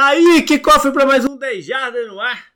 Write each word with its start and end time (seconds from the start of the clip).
Tá 0.00 0.06
aí, 0.06 0.42
que 0.42 0.58
cofre 0.58 0.90
para 0.92 1.04
mais 1.04 1.26
um 1.26 1.36
10 1.36 1.62
Jardas 1.62 2.08
no 2.08 2.18
ar. 2.18 2.54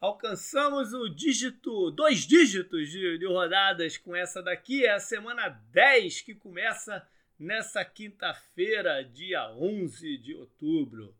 Alcançamos 0.00 0.94
o 0.94 1.08
dígito, 1.08 1.90
dois 1.90 2.20
dígitos 2.20 2.88
de, 2.88 3.18
de, 3.18 3.26
rodadas 3.26 3.96
com 3.98 4.14
essa 4.14 4.40
daqui. 4.40 4.86
É 4.86 4.92
a 4.92 5.00
semana 5.00 5.48
10 5.72 6.20
que 6.20 6.36
começa 6.36 7.04
nessa 7.36 7.84
quinta-feira, 7.84 9.02
dia 9.02 9.50
11 9.56 10.18
de 10.18 10.36
outubro. 10.36 11.12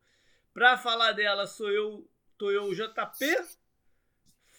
Para 0.55 0.79
falar 0.79 1.11
dela, 1.11 1.45
sou 1.45 1.69
eu, 1.71 2.09
tô 2.39 2.53
eu, 2.53 2.67
o 2.67 2.75
JP. 2.77 3.27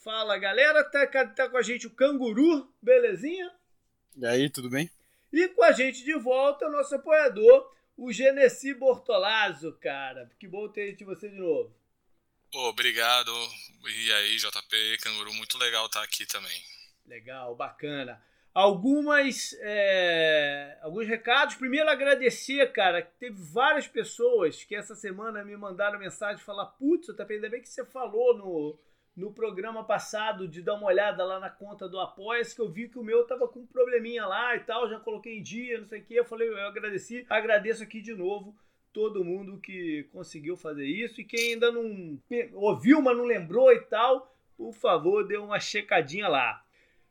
Fala 0.04 0.38
galera, 0.38 0.84
tá, 0.84 1.07
tá 1.27 1.47
com 1.47 1.55
a 1.55 1.61
gente 1.61 1.88
o 1.88 1.91
Canguru, 1.91 2.70
belezinha? 2.81 3.50
E 4.18 4.25
aí, 4.25 4.50
tudo 4.50 4.70
bem? 4.70 4.91
E 5.31 5.47
com 5.47 5.63
a 5.63 5.71
gente 5.71 6.04
de 6.04 6.16
volta, 6.16 6.68
nosso 6.68 6.93
apoiador, 6.93 7.73
o 8.00 8.13
Genesi 8.13 8.73
Bortolazzo, 8.73 9.73
cara. 9.73 10.31
Que 10.39 10.48
bom 10.48 10.70
ter 10.70 10.95
de 10.95 11.04
você 11.04 11.27
de 11.27 11.38
novo. 11.38 11.75
Pô, 12.49 12.70
obrigado. 12.70 13.31
E 13.85 14.13
aí, 14.13 14.38
JP, 14.38 14.98
Canguru, 15.03 15.34
muito 15.34 15.57
legal 15.57 15.85
estar 15.85 16.02
aqui 16.02 16.26
também. 16.26 16.63
Legal, 17.05 17.55
bacana. 17.55 18.23
Algumas, 18.54 19.54
é, 19.59 20.77
alguns 20.81 21.07
recados. 21.07 21.55
Primeiro, 21.55 21.90
agradecer, 21.90 22.71
cara. 22.71 23.02
Teve 23.02 23.35
várias 23.38 23.88
pessoas 23.88 24.63
que 24.63 24.76
essa 24.76 24.95
semana 24.95 25.43
me 25.43 25.55
mandaram 25.57 25.99
mensagem 25.99 26.43
falar: 26.43 26.66
Putz, 26.66 27.07
JP, 27.07 27.34
ainda 27.34 27.49
bem 27.49 27.62
que 27.62 27.70
você 27.70 27.85
falou 27.85 28.38
no, 28.38 28.79
no 29.16 29.34
programa 29.34 29.84
passado 29.84 30.48
de 30.48 30.62
dar 30.62 30.76
uma 30.76 30.88
olhada 30.88 31.23
lá 31.23 31.40
na 31.40 31.49
conta 31.49 31.90
do 31.90 31.99
Apoia-se, 31.99 32.55
que 32.55 32.62
eu 32.62 32.72
vi 32.72 32.88
que 32.88 32.98
o 32.98 33.04
meu 33.04 33.26
tava 33.26 33.48
com 33.48 33.59
um 33.59 33.68
probleminha 33.68 34.26
lá 34.26 34.55
e 34.55 34.62
tal, 34.62 34.90
já 34.90 34.99
coloquei 34.99 35.38
em 35.38 35.44
dia, 35.44 35.80
não 35.80 35.88
sei 35.88 35.99
o 35.99 36.05
que. 36.05 36.16
Eu 36.16 36.26
falei, 36.26 36.48
eu 36.48 36.58
agradeci, 36.68 37.26
agradeço 37.30 37.84
aqui 37.84 38.02
de 38.02 38.13
novo 38.13 38.55
todo 38.94 39.23
mundo 39.23 39.59
que 39.59 40.08
conseguiu 40.12 40.58
fazer 40.58 40.85
isso 40.85 41.22
e 41.22 41.26
quem 41.26 41.54
ainda 41.54 41.72
não 41.72 42.20
ouviu, 42.54 43.02
mas 43.02 43.16
não 43.16 43.23
lembrou 43.23 43.72
e 43.72 43.82
tal, 43.82 44.35
por 44.58 44.74
favor, 44.74 45.27
dê 45.27 45.37
uma 45.37 45.60
checadinha 45.60 46.27
lá. 46.27 46.63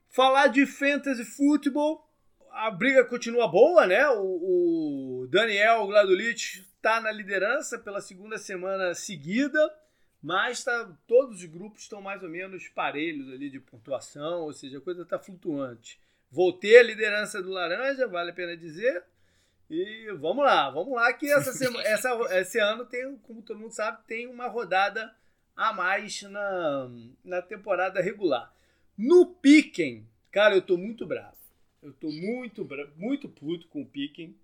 Falar 0.08 0.48
de 0.48 0.66
fantasy 0.66 1.24
futebol, 1.24 2.06
a 2.50 2.70
briga 2.70 3.04
continua 3.04 3.46
boa, 3.46 3.86
né? 3.86 4.08
O, 4.10 5.22
o 5.22 5.26
Daniel 5.28 5.86
Gladulich 5.86 6.64
está 6.76 7.00
na 7.00 7.12
liderança 7.12 7.78
pela 7.78 8.00
segunda 8.00 8.38
semana 8.38 8.94
seguida. 8.94 9.58
Mas 10.22 10.64
tá, 10.64 10.92
todos 11.06 11.38
os 11.38 11.44
grupos 11.44 11.82
estão 11.82 12.02
mais 12.02 12.22
ou 12.22 12.28
menos 12.28 12.68
parelhos 12.68 13.32
ali 13.32 13.48
de 13.48 13.60
pontuação, 13.60 14.42
ou 14.42 14.52
seja, 14.52 14.78
a 14.78 14.80
coisa 14.80 15.02
está 15.02 15.18
flutuante. 15.18 16.00
Voltei 16.30 16.78
à 16.78 16.82
liderança 16.82 17.42
do 17.42 17.50
Laranja, 17.50 18.06
vale 18.06 18.30
a 18.30 18.34
pena 18.34 18.56
dizer. 18.56 19.04
E 19.70 20.10
vamos 20.18 20.44
lá, 20.44 20.70
vamos 20.70 20.94
lá, 20.94 21.12
que 21.12 21.30
essa 21.30 21.52
semana, 21.54 21.86
essa, 21.86 22.10
esse 22.38 22.58
ano 22.58 22.84
tem, 22.84 23.16
como 23.18 23.42
todo 23.42 23.60
mundo 23.60 23.72
sabe, 23.72 23.98
tem 24.06 24.26
uma 24.26 24.48
rodada 24.48 25.14
a 25.56 25.72
mais 25.72 26.22
na, 26.22 26.90
na 27.24 27.42
temporada 27.42 28.00
regular. 28.00 28.52
No 28.96 29.26
Piquen, 29.26 30.06
cara, 30.30 30.54
eu 30.54 30.62
tô 30.62 30.76
muito 30.76 31.06
bravo. 31.06 31.36
Eu 31.82 31.92
tô 31.92 32.10
muito, 32.10 32.66
muito 32.96 33.28
puto 33.28 33.68
com 33.68 33.82
o 33.82 33.86
Piquen, 33.86 34.36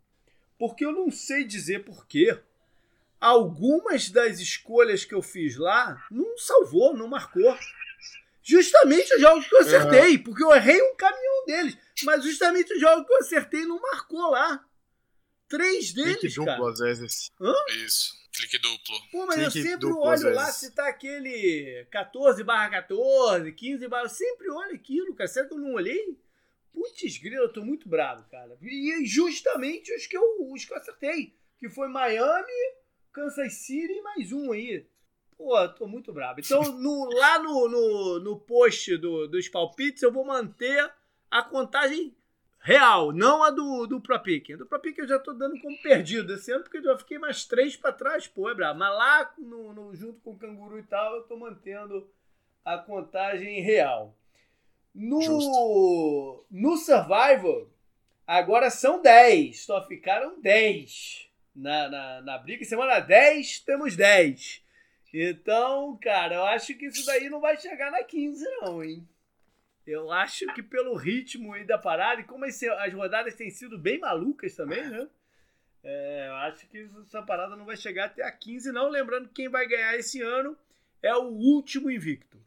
porque 0.57 0.85
eu 0.85 0.93
não 0.93 1.11
sei 1.11 1.45
dizer 1.45 1.85
porquê 1.85 2.39
algumas 3.25 4.11
das 4.11 4.39
escolhas 4.39 5.05
que 5.05 5.15
eu 5.15 5.23
fiz 5.23 5.57
lá 5.57 6.05
não 6.11 6.37
salvou, 6.37 6.95
não 6.95 7.09
marcou. 7.09 7.57
Justamente 8.43 9.15
os 9.15 9.21
jogos 9.21 9.49
que 9.49 9.55
eu 9.55 9.61
acertei, 9.61 10.19
porque 10.19 10.45
eu 10.45 10.55
errei 10.55 10.81
um 10.83 10.95
caminhão 10.95 11.47
deles. 11.47 11.79
Mas 12.03 12.23
justamente 12.23 12.75
os 12.75 12.81
jogos 12.81 13.07
que 13.07 13.13
eu 13.15 13.19
acertei 13.19 13.65
não 13.65 13.81
marcou 13.81 14.31
lá. 14.31 14.63
Três 15.49 15.93
deles, 15.93 16.19
Clique 16.19 16.35
duplo, 16.35 16.55
cara. 16.55 16.71
às 16.71 16.79
vezes. 16.79 17.31
Hã? 17.41 17.55
Isso. 17.87 18.13
Clique 18.35 18.59
duplo. 18.59 19.01
Pô, 19.11 19.27
mas 19.27 19.37
Clique 19.37 19.59
eu 19.59 19.63
sempre 19.63 19.89
duplo, 19.89 20.01
olho 20.01 20.35
lá 20.35 20.47
se 20.53 20.75
tá 20.75 20.89
aquele 20.89 21.87
14 21.91 22.45
barra 22.45 22.69
14, 22.71 23.53
15 23.53 23.89
barra... 23.89 24.05
Eu 24.05 24.09
sempre 24.11 24.51
olho 24.51 24.75
aquilo, 24.75 25.15
cara. 25.15 25.29
Será 25.29 25.47
que 25.49 25.55
eu 25.55 25.59
não 25.59 25.73
olhei? 25.73 26.19
Putz, 26.73 27.17
grilo, 27.19 27.45
eu 27.45 27.53
tô 27.53 27.65
muito 27.65 27.89
bravo, 27.89 28.29
cara. 28.31 28.59
E 28.61 29.07
justamente 29.07 29.95
os 29.95 30.07
que 30.07 30.17
eu, 30.17 30.23
os 30.53 30.65
que 30.65 30.73
eu 30.73 30.77
acertei. 30.77 31.35
Que 31.59 31.71
foi 31.71 31.89
Miami, 31.89 32.53
Kansas 33.15 33.55
City 33.55 33.93
e 33.93 34.03
mais 34.03 34.33
um 34.33 34.51
aí. 34.53 34.85
Pô, 35.39 35.69
tô 35.69 35.87
muito 35.87 36.13
bravo. 36.13 36.41
Então, 36.41 36.63
no, 36.73 37.09
lá 37.15 37.39
no, 37.39 37.69
no, 37.69 38.19
no 38.19 38.41
post 38.41 38.97
do, 38.97 39.29
dos 39.29 39.49
palpites, 39.49 40.03
eu 40.03 40.13
vou 40.13 40.25
manter 40.25 40.93
a 41.31 41.43
contagem 41.43 42.15
real, 42.59 43.13
não 43.13 43.45
a 43.45 43.51
do, 43.51 43.87
do 43.87 44.01
Pro 44.01 44.19
Pick. 44.21 44.57
Do 44.57 44.67
Pro 44.67 44.81
Pick 44.81 44.99
eu 44.99 45.07
já 45.07 45.19
tô 45.19 45.33
dando 45.33 45.61
como 45.61 45.81
perdido 45.81 46.35
esse 46.35 46.51
ano, 46.51 46.65
porque 46.65 46.79
eu 46.79 46.83
já 46.83 46.99
fiquei 46.99 47.19
mais 47.19 47.45
três 47.45 47.77
para 47.77 47.93
trás. 47.93 48.27
Pô, 48.27 48.51
é 48.51 48.55
bravo. 48.55 48.79
Mas 48.81 48.97
lá, 48.97 49.35
no, 49.39 49.73
no, 49.73 49.95
junto 49.95 50.21
com 50.21 50.33
o 50.33 50.39
Canguru 50.39 50.79
e 50.79 50.83
tal, 50.83 51.17
eu 51.17 51.23
tô 51.23 51.37
mantendo 51.37 52.11
a 52.65 52.79
contagem 52.79 53.61
real. 53.61 54.17
No, 54.93 56.45
no 56.51 56.77
Survival, 56.77 57.69
agora 58.27 58.71
são 58.71 59.01
10. 59.01 59.61
Só 59.65 59.87
ficaram 59.87 60.41
10 60.41 61.33
na, 61.55 61.89
na, 61.89 62.21
na 62.23 62.39
briga. 62.39 62.65
Semana 62.65 63.01
10, 63.01 63.61
temos 63.61 63.97
10. 63.97 64.63
Então, 65.13 65.97
cara, 66.03 66.35
eu 66.35 66.45
acho 66.45 66.75
que 66.75 66.87
isso 66.87 67.07
daí 67.07 67.31
não 67.31 67.41
vai 67.41 67.57
chegar 67.57 67.91
na 67.91 68.03
15, 68.03 68.45
não, 68.61 68.83
hein? 68.83 69.09
Eu 69.87 70.11
acho 70.11 70.47
que 70.55 70.63
pelo 70.63 70.97
ritmo 70.97 71.53
aí 71.53 71.65
da 71.65 71.79
parada, 71.79 72.21
e 72.21 72.25
como 72.25 72.47
esse, 72.47 72.69
as 72.69 72.93
rodadas 72.93 73.35
têm 73.35 73.51
sido 73.51 73.79
bem 73.79 74.01
malucas 74.01 74.57
também, 74.57 74.83
né? 74.89 75.09
É, 75.85 76.29
eu 76.29 76.35
acho 76.37 76.67
que 76.69 76.89
essa 77.03 77.23
parada 77.23 77.55
não 77.55 77.67
vai 77.67 77.77
chegar 77.77 78.07
até 78.07 78.25
a 78.25 78.33
15, 78.33 78.73
não. 78.73 78.89
Lembrando 78.89 79.29
que 79.29 79.35
quem 79.35 79.49
vai 79.49 79.69
ganhar 79.69 79.95
esse 79.97 80.21
ano 80.23 80.57
é 81.03 81.15
o 81.15 81.27
último 81.27 81.91
invicto. 81.91 82.43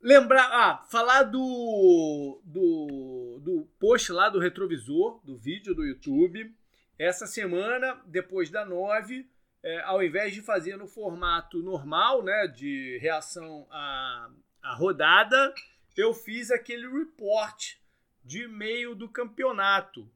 Lembrar, 0.00 0.48
ah, 0.50 0.78
falar 0.90 1.24
do, 1.24 2.40
do, 2.44 3.40
do 3.42 3.68
post 3.78 4.10
lá 4.10 4.30
do 4.30 4.38
retrovisor, 4.38 5.20
do 5.24 5.36
vídeo 5.36 5.74
do 5.74 5.84
YouTube. 5.84 6.54
Essa 6.98 7.26
semana, 7.26 8.02
depois 8.06 8.50
da 8.50 8.64
9, 8.64 9.30
é, 9.62 9.80
ao 9.82 10.02
invés 10.02 10.34
de 10.34 10.42
fazer 10.42 10.76
no 10.76 10.88
formato 10.88 11.62
normal, 11.62 12.24
né, 12.24 12.48
de 12.48 12.98
reação 12.98 13.66
à, 13.70 14.30
à 14.62 14.74
rodada, 14.74 15.54
eu 15.96 16.12
fiz 16.12 16.50
aquele 16.50 16.88
report 16.88 17.76
de 18.24 18.48
meio 18.48 18.94
do 18.94 19.08
campeonato, 19.08 20.10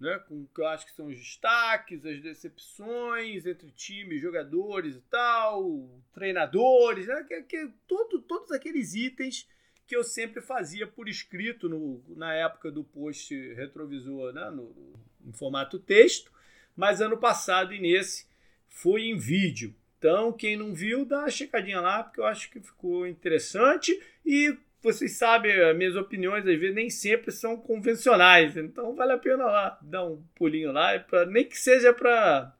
né, 0.00 0.18
com 0.28 0.46
que 0.46 0.60
eu 0.60 0.66
acho 0.66 0.86
que 0.86 0.92
são 0.92 1.06
os 1.06 1.16
destaques, 1.16 2.04
as 2.04 2.20
decepções 2.20 3.46
entre 3.46 3.70
times, 3.70 4.20
jogadores 4.20 4.96
e 4.96 5.00
tal, 5.02 6.02
treinadores, 6.12 7.06
né, 7.06 7.24
que, 7.28 7.42
que, 7.42 7.72
todo, 7.86 8.20
todos 8.22 8.50
aqueles 8.50 8.94
itens 8.94 9.48
que 9.86 9.94
eu 9.94 10.02
sempre 10.02 10.40
fazia 10.40 10.86
por 10.86 11.08
escrito 11.08 11.68
no, 11.68 12.02
na 12.16 12.34
época 12.34 12.72
do 12.72 12.82
post 12.82 13.34
retrovisor, 13.54 14.32
né, 14.32 14.50
no, 14.50 14.94
em 15.24 15.32
formato 15.32 15.78
texto, 15.78 16.30
mas 16.76 17.00
ano 17.00 17.16
passado 17.16 17.72
e 17.72 17.80
nesse 17.80 18.26
foi 18.68 19.02
em 19.02 19.16
vídeo. 19.16 19.74
Então, 19.98 20.32
quem 20.32 20.56
não 20.56 20.74
viu, 20.74 21.04
dá 21.04 21.20
uma 21.20 21.30
checadinha 21.30 21.80
lá, 21.80 22.02
porque 22.02 22.20
eu 22.20 22.26
acho 22.26 22.50
que 22.50 22.60
ficou 22.60 23.06
interessante 23.06 23.98
e 24.24 24.56
vocês 24.82 25.16
sabem, 25.16 25.50
as 25.62 25.74
minhas 25.74 25.96
opiniões 25.96 26.46
às 26.46 26.58
vezes 26.58 26.74
nem 26.74 26.90
sempre 26.90 27.32
são 27.32 27.56
convencionais, 27.56 28.54
então 28.54 28.94
vale 28.94 29.12
a 29.12 29.18
pena 29.18 29.46
lá 29.46 29.78
dar 29.80 30.04
um 30.04 30.22
pulinho 30.34 30.72
lá, 30.72 30.98
pra, 30.98 31.24
nem 31.24 31.46
que 31.46 31.58
seja 31.58 31.94
para 31.94 32.54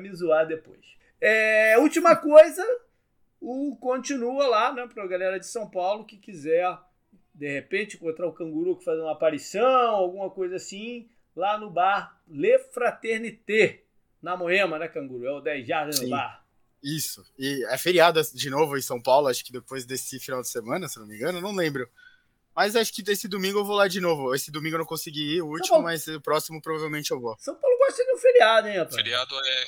me 0.00 0.10
zoar 0.14 0.46
depois. 0.46 0.96
É, 1.20 1.78
última 1.78 2.16
coisa, 2.16 2.64
o 3.38 3.76
continua 3.76 4.46
lá, 4.46 4.72
né, 4.72 4.88
para 4.92 5.04
a 5.04 5.06
galera 5.06 5.38
de 5.38 5.46
São 5.46 5.68
Paulo 5.68 6.06
que 6.06 6.16
quiser 6.16 6.66
de 7.34 7.52
repente 7.52 7.96
encontrar 7.96 8.26
o 8.26 8.32
canguru 8.32 8.76
que 8.78 8.84
faz 8.84 8.98
uma 8.98 9.12
aparição, 9.12 9.90
alguma 9.90 10.30
coisa 10.30 10.56
assim, 10.56 11.06
lá 11.36 11.58
no 11.58 11.70
bar 11.70 12.20
Le 12.26 12.58
Fraternité, 12.72 13.84
na 14.22 14.36
Moema, 14.36 14.78
né, 14.78 14.88
Canguru? 14.88 15.26
É 15.26 15.32
o 15.32 15.40
10 15.40 15.66
Jardas 15.66 16.00
no 16.00 16.08
bar. 16.08 16.44
Isso. 16.82 17.24
E 17.38 17.64
é 17.66 17.78
feriado 17.78 18.20
de 18.32 18.50
novo 18.50 18.76
em 18.76 18.82
São 18.82 19.00
Paulo, 19.00 19.28
acho 19.28 19.44
que 19.44 19.52
depois 19.52 19.84
desse 19.84 20.18
final 20.18 20.40
de 20.40 20.48
semana, 20.48 20.88
se 20.88 20.98
não 20.98 21.06
me 21.06 21.16
engano, 21.16 21.40
não 21.40 21.54
lembro. 21.54 21.88
Mas 22.54 22.74
acho 22.74 22.92
que 22.92 23.02
desse 23.02 23.28
domingo 23.28 23.58
eu 23.58 23.64
vou 23.64 23.76
lá 23.76 23.86
de 23.86 24.00
novo. 24.00 24.34
Esse 24.34 24.50
domingo 24.50 24.76
eu 24.76 24.78
não 24.78 24.86
consegui 24.86 25.36
ir, 25.36 25.42
o 25.42 25.48
último, 25.48 25.82
mas 25.82 26.06
o 26.06 26.20
próximo 26.20 26.60
provavelmente 26.62 27.10
eu 27.10 27.20
vou. 27.20 27.36
São 27.38 27.54
Paulo 27.54 27.76
gosta 27.76 28.02
de 28.02 28.12
um 28.12 28.16
feriado, 28.16 28.68
hein, 28.68 28.78
rapaz? 28.78 28.94
Feriado 28.94 29.34
é. 29.44 29.66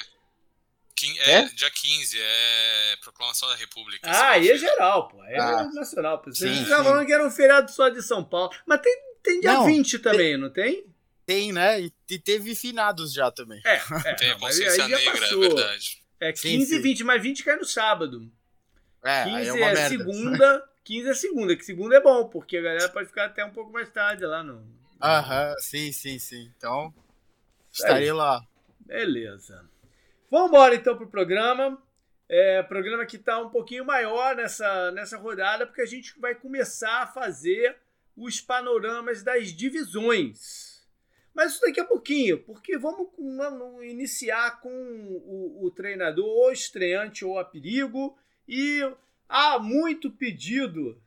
É, 1.20 1.32
é? 1.32 1.42
dia 1.50 1.70
15, 1.70 2.18
é 2.18 2.96
Proclamação 3.02 3.48
da 3.48 3.54
República. 3.54 4.10
Ah, 4.10 4.30
aí 4.30 4.50
é 4.50 4.56
geral, 4.56 5.08
pô. 5.08 5.22
É 5.24 5.38
ah. 5.38 5.68
nacional. 5.72 6.20
Vocês 6.24 6.58
estavam 6.58 6.84
falando 6.86 7.06
que 7.06 7.12
era 7.12 7.24
um 7.24 7.30
feriado 7.30 7.70
só 7.70 7.88
de 7.88 8.02
São 8.02 8.24
Paulo. 8.24 8.50
Mas 8.66 8.80
tem, 8.80 8.96
tem 9.22 9.40
dia 9.40 9.52
não, 9.52 9.66
20 9.66 9.98
também, 10.00 10.18
tem... 10.32 10.36
não 10.38 10.50
tem? 10.50 10.84
Tem, 11.28 11.52
né? 11.52 11.78
E, 11.78 12.18
teve 12.18 12.54
finados 12.54 13.12
já 13.12 13.30
também. 13.30 13.60
É, 13.62 13.74
é 14.08 14.14
tem 14.14 14.30
a 14.30 14.38
consciência 14.38 14.88
negra, 14.88 14.98
é 14.98 15.20
passou. 15.20 15.44
é 15.44 15.48
verdade. 15.48 16.02
É 16.18 16.32
15 16.32 16.74
e 16.74 16.78
20, 16.78 17.04
mas 17.04 17.22
20 17.22 17.44
cai 17.44 17.56
no 17.56 17.66
sábado. 17.66 18.32
É, 19.04 19.24
15 19.24 19.62
é, 19.62 19.62
é 19.62 19.88
segunda, 19.90 20.68
15 20.84 21.10
é 21.10 21.14
segunda, 21.14 21.54
que 21.54 21.66
segunda 21.66 21.96
é 21.96 22.00
bom, 22.00 22.30
porque 22.30 22.56
a 22.56 22.62
galera 22.62 22.88
pode 22.88 23.08
ficar 23.08 23.26
até 23.26 23.44
um 23.44 23.50
pouco 23.50 23.70
mais 23.70 23.90
tarde 23.90 24.24
lá 24.24 24.42
no. 24.42 24.66
Aham, 25.02 25.54
sim, 25.58 25.92
sim, 25.92 26.18
sim. 26.18 26.50
Então, 26.56 26.94
estarei 27.70 28.10
lá. 28.10 28.40
Beleza. 28.80 29.68
Vamos 30.30 30.48
embora 30.48 30.76
então 30.76 30.96
pro 30.96 31.10
programa. 31.10 31.78
É, 32.26 32.62
programa 32.62 33.04
que 33.04 33.16
está 33.16 33.38
um 33.38 33.50
pouquinho 33.50 33.84
maior 33.84 34.34
nessa, 34.34 34.90
nessa 34.92 35.18
rodada, 35.18 35.66
porque 35.66 35.82
a 35.82 35.86
gente 35.86 36.18
vai 36.18 36.34
começar 36.34 37.02
a 37.02 37.06
fazer 37.06 37.76
os 38.16 38.40
panoramas 38.40 39.22
das 39.22 39.52
divisões. 39.52 40.67
Mas 41.38 41.52
isso 41.52 41.60
daqui 41.60 41.78
a 41.78 41.84
pouquinho, 41.84 42.42
porque 42.42 42.76
vamos, 42.76 43.10
vamos 43.16 43.84
iniciar 43.84 44.60
com 44.60 44.68
o, 44.68 45.66
o 45.66 45.70
treinador, 45.70 46.26
ou 46.26 46.50
estreante 46.50 47.24
ou 47.24 47.38
a 47.38 47.44
perigo. 47.44 48.18
E 48.48 48.80
há 49.28 49.56
muito 49.56 50.10
pedido 50.10 51.00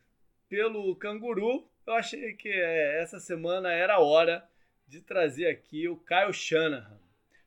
pelo 0.47 0.95
canguru. 0.95 1.69
Eu 1.85 1.95
achei 1.95 2.31
que 2.35 2.47
é, 2.47 3.01
essa 3.01 3.19
semana 3.19 3.73
era 3.73 3.95
a 3.95 3.99
hora 3.99 4.41
de 4.87 5.01
trazer 5.01 5.47
aqui 5.47 5.89
o 5.89 5.97
Kyle 5.97 6.31
Shanahan. 6.31 7.01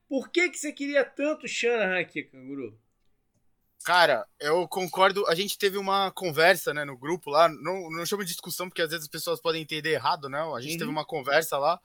Por 0.06 0.28
que, 0.28 0.50
que 0.50 0.58
você 0.58 0.70
queria 0.70 1.06
tanto 1.06 1.48
Shanahan 1.48 2.00
aqui, 2.00 2.22
canguru? 2.24 2.78
Cara, 3.82 4.26
eu 4.38 4.68
concordo. 4.68 5.26
A 5.26 5.34
gente 5.34 5.56
teve 5.56 5.78
uma 5.78 6.10
conversa, 6.10 6.74
né, 6.74 6.84
no 6.84 6.98
grupo 6.98 7.30
lá. 7.30 7.48
Não, 7.48 7.90
não 7.90 8.04
chamo 8.04 8.24
de 8.24 8.32
discussão, 8.32 8.68
porque 8.68 8.82
às 8.82 8.90
vezes 8.90 9.04
as 9.04 9.10
pessoas 9.10 9.40
podem 9.40 9.62
entender 9.62 9.92
errado, 9.92 10.28
né? 10.28 10.38
A 10.54 10.60
gente 10.60 10.72
uhum. 10.72 10.78
teve 10.80 10.90
uma 10.90 11.06
conversa 11.06 11.56
lá 11.56 11.80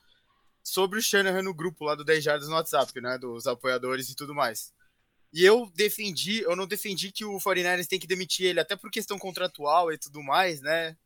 sobre 0.70 1.00
o 1.00 1.02
Shanahan 1.02 1.42
no 1.42 1.54
grupo 1.54 1.84
lá 1.84 1.96
do 1.96 2.04
10 2.04 2.24
Jardas 2.24 2.48
no 2.48 2.56
WhatsApp, 2.56 3.00
né? 3.02 3.18
Dos 3.18 3.48
apoiadores 3.48 4.10
e 4.10 4.16
tudo 4.16 4.34
mais. 4.34 4.72
E 5.34 5.44
eu 5.44 5.72
defendi, 5.76 6.42
eu 6.42 6.56
não 6.56 6.68
defendi 6.68 7.12
que 7.12 7.24
o 7.24 7.38
49ers 7.38 7.88
tem 7.88 8.00
que 8.00 8.08
demitir 8.08 8.48
ele, 8.48 8.60
até 8.60 8.76
por 8.76 8.90
questão 8.90 9.18
contratual 9.20 9.92
e 9.92 9.98
tudo 9.98 10.24
mais, 10.24 10.62
né? 10.62 10.98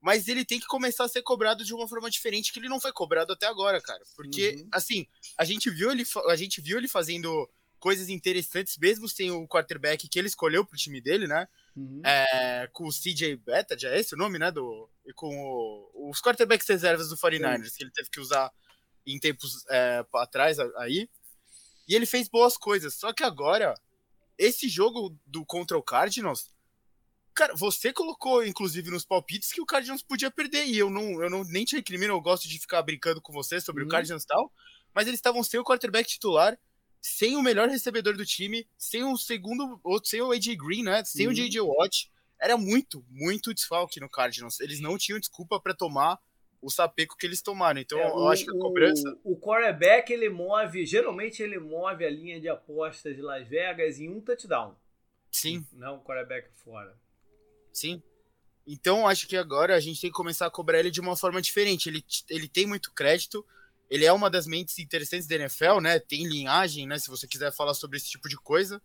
Mas 0.00 0.28
ele 0.28 0.44
tem 0.44 0.60
que 0.60 0.66
começar 0.66 1.04
a 1.04 1.08
ser 1.08 1.22
cobrado 1.22 1.64
de 1.64 1.74
uma 1.74 1.88
forma 1.88 2.10
diferente 2.10 2.52
que 2.52 2.58
ele 2.58 2.68
não 2.68 2.80
foi 2.80 2.92
cobrado 2.92 3.32
até 3.32 3.46
agora, 3.46 3.80
cara. 3.80 4.02
Porque, 4.14 4.50
uhum. 4.50 4.68
assim, 4.72 5.06
a 5.36 5.44
gente 5.44 5.70
viu 5.70 5.90
ele, 5.90 6.04
a 6.28 6.36
gente 6.36 6.60
viu 6.60 6.78
ele 6.78 6.88
fazendo 6.88 7.48
coisas 7.80 8.08
interessantes, 8.08 8.76
mesmo 8.76 9.08
sem 9.08 9.30
o 9.30 9.46
quarterback 9.46 10.08
que 10.08 10.18
ele 10.18 10.28
escolheu 10.28 10.64
pro 10.64 10.76
time 10.76 11.00
dele, 11.00 11.26
né? 11.26 11.48
Uhum. 11.76 12.00
É, 12.04 12.68
com 12.72 12.86
o 12.86 12.92
CJ 12.92 13.36
Beta, 13.36 13.78
já 13.78 13.90
é 13.90 14.00
esse 14.00 14.14
o 14.14 14.18
nome, 14.18 14.38
né? 14.38 14.50
Do, 14.50 14.88
e 15.06 15.12
com 15.12 15.34
o, 15.36 16.10
os 16.10 16.20
quarterbacks 16.20 16.68
reservas 16.68 17.08
do 17.08 17.16
49ers, 17.16 17.76
que 17.76 17.82
ele 17.82 17.92
teve 17.92 18.10
que 18.10 18.20
usar 18.20 18.52
em 19.14 19.18
tempos 19.18 19.64
é, 19.70 20.04
atrás 20.14 20.58
aí. 20.58 21.08
E 21.88 21.94
ele 21.94 22.06
fez 22.06 22.28
boas 22.28 22.56
coisas. 22.56 22.94
Só 22.94 23.12
que 23.12 23.22
agora, 23.22 23.74
esse 24.36 24.68
jogo 24.68 25.16
do 25.26 25.44
contra 25.44 25.76
o 25.78 25.82
Cardinals, 25.82 26.52
cara, 27.34 27.54
você 27.54 27.92
colocou, 27.92 28.44
inclusive, 28.44 28.90
nos 28.90 29.04
palpites 29.04 29.52
que 29.52 29.60
o 29.60 29.66
Cardinals 29.66 30.02
podia 30.02 30.30
perder. 30.30 30.66
E 30.66 30.78
eu 30.78 30.90
não, 30.90 31.22
eu 31.22 31.30
não 31.30 31.44
nem 31.44 31.64
te 31.64 31.76
recrimino, 31.76 32.12
eu 32.12 32.20
gosto 32.20 32.46
de 32.46 32.58
ficar 32.58 32.82
brincando 32.82 33.20
com 33.22 33.32
você 33.32 33.60
sobre 33.60 33.82
uhum. 33.82 33.88
o 33.88 33.90
Cardinals 33.90 34.24
e 34.24 34.26
tal. 34.26 34.52
Mas 34.94 35.06
eles 35.06 35.18
estavam 35.18 35.42
sem 35.42 35.58
o 35.58 35.64
quarterback 35.64 36.08
titular 36.08 36.58
sem 37.00 37.36
o 37.36 37.42
melhor 37.42 37.68
recebedor 37.68 38.16
do 38.16 38.26
time, 38.26 38.66
sem 38.76 39.04
o 39.04 39.16
segundo, 39.16 39.80
sem 40.04 40.20
o 40.20 40.32
AJ 40.32 40.56
Green, 40.56 40.82
né? 40.82 41.04
Sem 41.04 41.26
uhum. 41.26 41.32
o 41.32 41.34
JJ 41.34 41.60
Watt. 41.60 42.10
Era 42.40 42.56
muito, 42.56 43.04
muito 43.08 43.52
desfalque 43.52 44.00
no 44.00 44.08
Cardinals. 44.08 44.60
Eles 44.60 44.80
não 44.80 44.96
tinham 44.96 45.18
desculpa 45.18 45.60
para 45.60 45.74
tomar 45.74 46.18
o 46.60 46.70
sapeco 46.70 47.16
que 47.16 47.26
eles 47.26 47.42
tomaram. 47.42 47.80
Então, 47.80 47.98
é, 47.98 48.08
eu 48.08 48.16
o, 48.16 48.28
acho 48.28 48.44
que 48.44 48.50
a 48.50 48.58
cobrança. 48.58 49.18
O, 49.24 49.32
o 49.32 49.40
quarterback, 49.40 50.12
ele 50.12 50.28
move, 50.28 50.84
geralmente 50.84 51.42
ele 51.42 51.58
move 51.58 52.04
a 52.04 52.10
linha 52.10 52.40
de 52.40 52.48
apostas 52.48 53.14
de 53.14 53.22
Las 53.22 53.46
Vegas 53.46 54.00
em 54.00 54.08
um 54.08 54.20
touchdown. 54.20 54.76
Sim. 55.30 55.66
Não 55.72 55.96
o 55.96 56.02
quarterback 56.02 56.48
fora. 56.64 56.96
Sim. 57.72 58.02
Então, 58.66 59.08
acho 59.08 59.26
que 59.26 59.36
agora 59.36 59.74
a 59.74 59.80
gente 59.80 60.00
tem 60.00 60.10
que 60.10 60.16
começar 60.16 60.46
a 60.46 60.50
cobrar 60.50 60.78
ele 60.78 60.90
de 60.90 61.00
uma 61.00 61.16
forma 61.16 61.40
diferente. 61.40 61.88
Ele, 61.88 62.04
ele 62.28 62.48
tem 62.48 62.66
muito 62.66 62.92
crédito 62.92 63.44
ele 63.90 64.04
é 64.04 64.12
uma 64.12 64.28
das 64.28 64.46
mentes 64.46 64.78
interessantes 64.78 65.26
da 65.26 65.36
NFL, 65.36 65.80
né? 65.80 65.98
Tem 65.98 66.26
linhagem, 66.26 66.86
né? 66.86 66.98
Se 66.98 67.08
você 67.08 67.26
quiser 67.26 67.52
falar 67.52 67.74
sobre 67.74 67.96
esse 67.96 68.08
tipo 68.10 68.28
de 68.28 68.36
coisa, 68.36 68.82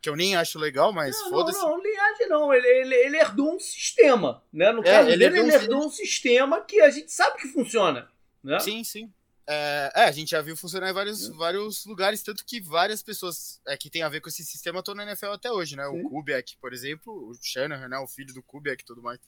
que 0.00 0.08
eu 0.08 0.16
nem 0.16 0.34
acho 0.36 0.58
legal, 0.58 0.92
mas 0.92 1.16
foda-se. 1.22 1.58
Não, 1.58 1.70
não, 1.70 1.82
linhagem 1.82 2.28
não. 2.28 2.54
Ele, 2.54 2.66
ele, 2.66 2.94
ele, 2.94 3.16
herdou 3.18 3.54
um 3.54 3.60
sistema, 3.60 4.42
né? 4.52 4.72
No 4.72 4.80
é, 4.80 4.84
caso 4.84 5.08
ele 5.08 5.18
dele, 5.18 5.38
herdou 5.38 5.48
ele 5.48 5.54
herdou 5.54 5.82
um... 5.82 5.86
um 5.86 5.90
sistema 5.90 6.60
que 6.62 6.80
a 6.80 6.90
gente 6.90 7.12
sabe 7.12 7.38
que 7.38 7.48
funciona, 7.48 8.08
né? 8.42 8.58
Sim, 8.60 8.82
sim. 8.82 9.12
É, 9.46 9.92
é, 9.96 10.04
a 10.04 10.12
gente 10.12 10.30
já 10.30 10.40
viu 10.40 10.56
funcionar 10.56 10.88
em 10.90 10.92
vários, 10.92 11.26
vários 11.28 11.84
lugares, 11.84 12.22
tanto 12.22 12.44
que 12.44 12.60
várias 12.60 13.02
pessoas 13.02 13.60
é, 13.66 13.76
que 13.76 13.90
tem 13.90 14.02
a 14.02 14.08
ver 14.08 14.20
com 14.20 14.28
esse 14.28 14.44
sistema 14.44 14.78
estão 14.78 14.94
na 14.94 15.02
NFL 15.02 15.32
até 15.32 15.50
hoje, 15.50 15.74
né? 15.74 15.84
Sim. 15.88 16.02
O 16.02 16.08
Kubiak, 16.08 16.56
por 16.58 16.72
exemplo, 16.72 17.12
o 17.12 17.34
Shanahan, 17.42 17.88
né? 17.88 17.98
O 17.98 18.06
filho 18.06 18.32
do 18.32 18.42
Kubiak 18.42 18.82
e 18.82 18.86
tudo 18.86 19.02
mais. 19.02 19.18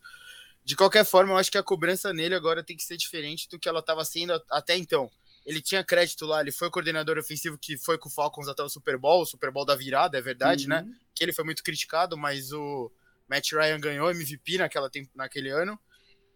De 0.64 0.76
qualquer 0.76 1.04
forma, 1.04 1.32
eu 1.32 1.36
acho 1.36 1.50
que 1.50 1.58
a 1.58 1.62
cobrança 1.62 2.12
nele 2.12 2.36
agora 2.36 2.62
tem 2.62 2.76
que 2.76 2.84
ser 2.84 2.96
diferente 2.96 3.48
do 3.48 3.58
que 3.58 3.68
ela 3.68 3.80
estava 3.80 4.04
sendo 4.04 4.40
até 4.48 4.76
então. 4.76 5.10
Ele 5.44 5.60
tinha 5.60 5.82
crédito 5.82 6.24
lá, 6.24 6.40
ele 6.40 6.52
foi 6.52 6.70
coordenador 6.70 7.18
ofensivo 7.18 7.58
que 7.58 7.76
foi 7.76 7.98
com 7.98 8.08
o 8.08 8.12
Falcons 8.12 8.48
até 8.48 8.62
o 8.62 8.68
Super 8.68 8.96
Bowl, 8.96 9.22
o 9.22 9.26
Super 9.26 9.50
Bowl 9.50 9.64
da 9.64 9.74
virada, 9.74 10.16
é 10.16 10.20
verdade, 10.20 10.68
né? 10.68 10.80
uhum. 10.80 10.88
né? 10.88 10.96
Que 11.14 11.24
ele 11.24 11.32
foi 11.32 11.44
muito 11.44 11.62
criticado, 11.62 12.16
mas 12.16 12.52
o 12.52 12.90
Matt 13.28 13.52
Ryan 13.52 13.80
ganhou 13.80 14.10
MVP 14.10 14.58
naquela, 14.58 14.90
naquele 15.14 15.50
ano. 15.50 15.78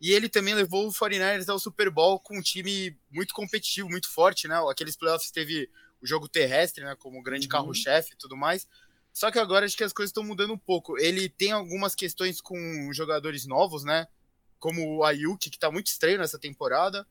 E 0.01 0.13
ele 0.13 0.29
também 0.29 0.55
levou 0.55 0.89
o 0.89 0.93
49ers 0.93 1.49
ao 1.49 1.59
Super 1.59 1.91
Bowl 1.91 2.21
com 2.21 2.37
um 2.39 2.43
time 2.43 2.99
muito 3.11 3.33
competitivo, 3.33 3.89
muito 3.89 4.11
forte, 4.11 4.47
né? 4.47 4.57
Aqueles 4.71 4.97
playoffs 4.97 5.31
teve 5.31 5.71
o 6.03 6.07
jogo 6.07 6.29
terrestre, 6.29 6.85
né? 6.85 6.95
Como 6.97 7.23
grande 7.23 7.47
uhum. 7.47 7.51
carro-chefe 7.51 8.13
e 8.13 8.17
tudo 8.17 8.37
mais. 8.37 8.67
Só 9.13 9.31
que 9.31 9.39
agora 9.39 9.65
acho 9.65 9.77
que 9.77 9.85
as 9.85 9.95
coisas 9.95 10.11
estão 10.11 10.23
mudando 10.23 10.53
um 10.53 10.59
pouco. 10.59 10.99
Ele 10.99 11.29
tem 11.29 11.53
algumas 11.53 11.95
questões 11.95 12.41
com 12.41 12.59
jogadores 12.93 13.47
novos, 13.47 13.83
né? 13.83 14.07
Como 14.59 14.99
o 14.99 15.05
Ayuk, 15.05 15.49
que 15.49 15.59
tá 15.59 15.71
muito 15.71 15.87
estranho 15.87 16.19
nessa 16.19 16.39
temporada. 16.39 17.07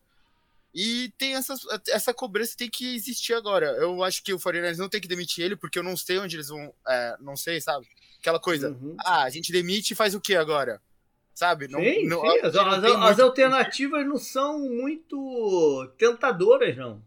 E 0.76 1.10
tem 1.18 1.36
essa, 1.36 1.56
essa 1.88 2.14
cobrança 2.14 2.58
tem 2.58 2.70
que 2.70 2.96
existir 2.96 3.34
agora. 3.34 3.68
Eu 3.78 4.04
acho 4.04 4.22
que 4.22 4.34
o 4.34 4.40
49 4.40 4.78
não 4.78 4.90
tem 4.90 5.00
que 5.00 5.08
demitir 5.08 5.46
ele, 5.46 5.56
porque 5.56 5.80
eu 5.80 5.84
não 5.84 5.96
sei 5.96 6.20
onde 6.20 6.36
eles 6.36 6.50
vão. 6.50 6.74
É, 6.86 7.16
não 7.22 7.38
sei, 7.38 7.62
sabe? 7.62 7.88
Aquela 8.20 8.42
coisa. 8.42 8.72
Uhum. 8.72 8.98
Ah, 9.00 9.24
a 9.24 9.30
gente 9.30 9.54
demite 9.54 9.94
e 9.94 9.96
faz 9.96 10.14
o 10.14 10.20
que 10.20 10.36
agora? 10.36 10.82
Sabe? 11.34 11.70
Não, 11.70 11.80
sim, 11.80 12.06
não, 12.06 12.20
sim. 12.20 12.40
As, 12.40 12.56
as, 12.56 12.82
muito... 12.82 12.98
as, 12.98 13.20
alternativas 13.22 14.06
não 14.06 14.18
são 14.18 14.60
muito 14.60 15.90
tentadoras, 15.98 16.76
não. 16.76 17.02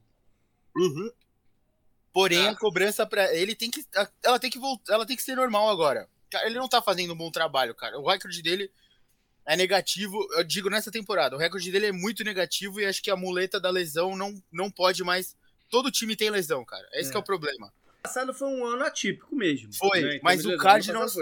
Uhum. 0.75 1.12
Porém, 2.11 2.47
ah. 2.47 2.53
a 2.53 2.56
cobrança 2.56 3.06
para 3.06 3.35
ele 3.37 3.55
tem 3.55 3.71
que. 3.71 3.85
Ela 4.25 4.38
tem 4.38 4.50
que 4.50 4.59
voltar. 4.59 4.94
Ela 4.94 5.05
tem 5.05 5.17
que 5.17 5.23
ser 5.23 5.37
normal 5.37 5.69
agora. 5.69 6.09
Ele 6.44 6.59
não 6.59 6.71
tá 6.71 6.81
fazendo 6.81 7.12
um 7.12 7.17
bom 7.17 7.31
trabalho, 7.31 7.75
cara. 7.75 7.99
O 7.99 8.09
recorde 8.09 8.41
dele 8.41 8.71
é 9.49 9.56
negativo, 9.56 10.29
eu 10.35 10.45
digo 10.45 10.69
nessa 10.69 10.91
temporada. 10.91 11.35
O 11.35 11.39
recorde 11.39 11.73
dele 11.73 11.87
é 11.87 11.93
muito 11.93 12.23
negativo 12.23 12.83
e 12.83 12.85
acho 12.85 13.03
que 13.03 13.11
a 13.11 13.17
muleta 13.17 13.59
da 13.59 13.71
lesão 13.71 14.15
não, 14.15 14.41
não 14.53 14.71
pode 14.71 15.03
mais. 15.03 15.35
Todo 15.71 15.91
time 15.91 16.15
tem 16.15 16.29
lesão, 16.29 16.62
cara. 16.67 16.87
Esse 16.93 17.12
é. 17.12 17.17
é 17.17 17.19
o 17.19 17.23
problema. 17.23 17.73
O 17.87 18.03
passado 18.03 18.35
foi 18.35 18.47
um 18.47 18.67
ano 18.67 18.85
atípico 18.85 19.35
mesmo. 19.35 19.73
Foi, 19.73 20.03
né? 20.03 20.21
mas 20.23 20.45
o 20.45 20.55
Cardinals. 20.59 21.15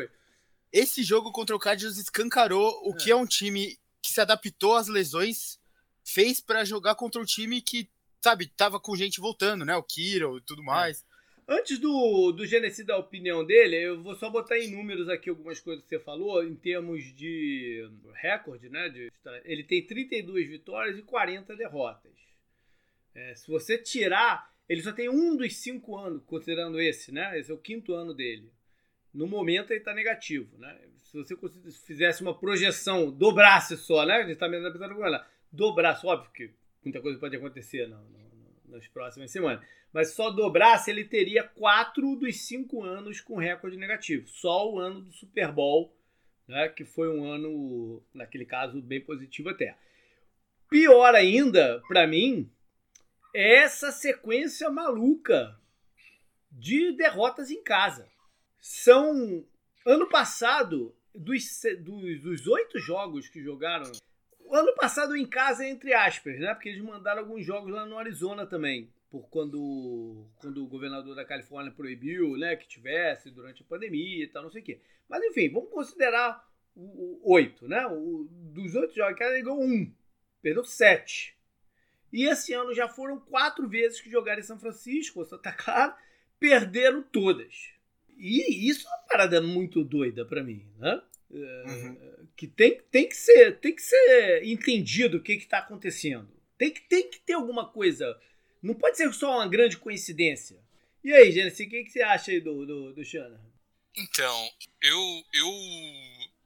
Esse 0.73 1.05
jogo 1.05 1.31
contra 1.31 1.55
o 1.55 1.59
Cardinals 1.59 1.99
escancarou 1.99 2.83
o 2.85 2.95
é. 2.95 2.97
que 2.97 3.13
é 3.13 3.15
um 3.15 3.25
time 3.25 3.79
que 4.03 4.11
se 4.11 4.21
adaptou 4.21 4.75
às 4.75 4.89
lesões, 4.89 5.61
fez 6.05 6.41
para 6.41 6.65
jogar 6.65 6.97
contra 6.97 7.23
um 7.23 7.25
time 7.25 7.63
que, 7.63 7.89
sabe, 8.21 8.49
tava 8.57 8.81
com 8.81 8.97
gente 8.97 9.21
voltando, 9.21 9.65
né? 9.65 9.77
O 9.77 9.85
Kiro 9.85 10.39
e 10.39 10.41
tudo 10.41 10.63
é. 10.63 10.65
mais. 10.65 11.05
Antes 11.49 11.79
do, 11.79 12.33
do 12.33 12.45
dar 12.85 12.95
a 12.95 12.99
opinião 12.99 13.45
dele, 13.45 13.77
eu 13.77 14.03
vou 14.03 14.17
só 14.17 14.29
botar 14.29 14.59
em 14.59 14.73
números 14.73 15.09
aqui 15.09 15.31
algumas 15.31 15.61
coisas 15.61 15.85
que 15.85 15.89
você 15.89 16.01
falou, 16.01 16.43
em 16.43 16.57
termos 16.57 17.05
de 17.15 17.89
recorde, 18.15 18.69
né? 18.69 18.89
De, 18.89 19.13
ele 19.45 19.63
tem 19.63 19.87
32 19.87 20.49
vitórias 20.49 20.99
e 20.99 21.03
40 21.03 21.55
derrotas. 21.55 22.13
É, 23.15 23.35
se 23.37 23.49
você 23.49 23.79
tirar, 23.79 24.53
ele 24.69 24.83
só 24.83 24.93
tem 24.93 25.09
um 25.09 25.37
dos 25.37 25.57
cinco 25.57 25.97
anos, 25.97 26.25
considerando 26.25 26.81
esse, 26.81 27.13
né? 27.13 27.39
Esse 27.39 27.53
é 27.53 27.55
o 27.55 27.59
quinto 27.59 27.95
ano 27.95 28.13
dele. 28.13 28.53
No 29.15 29.29
momento 29.29 29.71
ele 29.71 29.79
está 29.79 29.95
negativo, 29.95 30.59
né? 30.59 30.77
Se 31.05 31.17
você 31.17 31.37
fizesse 31.87 32.23
uma 32.23 32.37
projeção, 32.37 33.09
dobrasse 33.09 33.77
só, 33.77 34.05
né? 34.05 34.15
A 34.15 34.23
gente 34.23 34.33
está 34.33 34.49
com 34.95 35.07
ela, 35.07 35.25
dobrasse, 35.53 36.05
óbvio 36.05 36.33
que 36.33 36.51
muita 36.85 37.01
coisa 37.01 37.21
pode 37.21 37.37
acontecer 37.37 37.87
não, 37.87 38.05
nas 38.77 38.87
próximas 38.89 39.31
semanas 39.31 39.65
mas 39.97 40.13
só 40.13 40.31
dobrasse, 40.31 40.91
ele 40.91 41.07
teria 41.07 41.43
quatro 41.43 42.15
dos 42.17 42.47
cinco 42.47 42.83
anos 42.83 43.19
com 43.19 43.39
recorde 43.39 43.79
negativo. 43.79 44.29
Só 44.29 44.71
o 44.71 44.79
ano 44.79 45.01
do 45.01 45.11
Super 45.11 45.51
Bowl, 45.51 45.97
né, 46.47 46.69
que 46.69 46.85
foi 46.85 47.09
um 47.09 47.25
ano, 47.25 48.03
naquele 48.13 48.45
caso, 48.45 48.83
bem 48.83 49.01
positivo 49.01 49.49
até. 49.49 49.75
Pior 50.69 51.15
ainda, 51.15 51.81
para 51.89 52.07
mim, 52.07 52.51
é 53.35 53.63
essa 53.63 53.91
sequência 53.91 54.69
maluca 54.69 55.59
de 56.53 56.93
derrotas 56.93 57.51
em 57.51 57.63
casa. 57.63 58.07
São. 58.61 59.47
Ano 59.87 60.09
passado, 60.11 60.95
dos, 61.15 61.43
dos, 61.81 62.21
dos 62.21 62.47
oito 62.47 62.79
jogos 62.79 63.31
que 63.31 63.43
jogaram. 63.43 63.91
Ano 64.51 64.75
passado 64.75 65.17
em 65.17 65.27
casa, 65.27 65.67
entre 65.67 65.93
aspas, 65.93 66.39
né? 66.39 66.55
Porque 66.55 66.69
eles 66.69 66.83
mandaram 66.83 67.23
alguns 67.23 67.45
jogos 67.45 67.73
lá 67.73 67.85
no 67.85 67.99
Arizona 67.99 68.47
também 68.47 68.91
por 69.11 69.29
quando, 69.29 70.27
quando 70.37 70.63
o 70.63 70.67
governador 70.67 71.15
da 71.15 71.25
Califórnia 71.25 71.73
proibiu 71.73 72.37
né, 72.37 72.57
que 72.57 72.69
tivesse 72.69 73.31
durante 73.31 73.63
a 73.63 73.67
pandemia 73.67 74.25
e 74.25 74.29
tal, 74.29 74.43
não 74.43 74.51
sei 74.51 74.61
o 74.61 74.65
quê. 74.65 74.81
Mas 75.09 75.23
enfim, 75.25 75.51
vamos 75.51 75.71
considerar 75.71 76.47
oito, 77.23 77.67
né? 77.67 77.87
O, 77.87 78.29
dos 78.31 78.75
oito 78.75 78.95
jogos, 78.95 79.21
ele 79.21 79.43
ganhou 79.43 79.63
um, 79.63 79.91
perdeu 80.43 80.65
sete. 80.65 81.37
E 82.13 82.25
esse 82.25 82.53
ano 82.53 82.75
já 82.75 82.89
foram 82.89 83.19
quatro 83.19 83.69
vezes 83.69 84.01
que 84.01 84.11
jogaram 84.11 84.41
em 84.41 84.45
São 84.45 84.59
Francisco, 84.59 85.21
ou 85.21 85.25
Santa 85.25 85.53
Clara, 85.53 85.97
perderam 86.39 87.03
todas. 87.03 87.71
e 88.19 88.69
isso 88.69 88.87
é 88.87 88.91
uma 88.91 89.09
parada 89.09 89.41
muito 89.41 89.83
doida 89.85 90.25
para 90.25 90.43
mim, 90.43 90.67
né? 90.79 91.03
Uhum. 91.31 92.26
Que 92.37 92.47
tem, 92.47 92.81
tem, 92.91 93.09
que 93.09 93.17
ser, 93.17 93.59
tem 93.61 93.75
que 93.75 93.83
ser 93.83 94.45
entendido 94.45 95.17
o 95.17 95.23
que 95.23 95.33
está 95.33 95.59
acontecendo. 95.59 96.29
Tem 96.59 96.71
que, 96.71 96.81
tem 96.81 97.09
que 97.09 97.19
ter 97.21 97.33
alguma 97.33 97.69
coisa. 97.69 98.19
Não 98.63 98.75
pode 98.75 98.97
ser 98.97 99.13
só 99.15 99.37
uma 99.37 99.49
grande 99.49 99.77
coincidência. 99.79 100.59
E 101.03 101.13
aí, 101.13 101.31
Gênesis, 101.31 101.67
o 101.67 101.71
que, 101.71 101.85
que 101.85 101.91
você 101.91 102.03
acha 102.03 102.31
aí 102.31 102.41
do, 102.41 102.67
do, 102.67 102.93
do 102.93 103.05
Shanahan? 103.05 103.41
Então, 103.97 104.51
eu, 104.83 105.25
eu. 105.33 105.51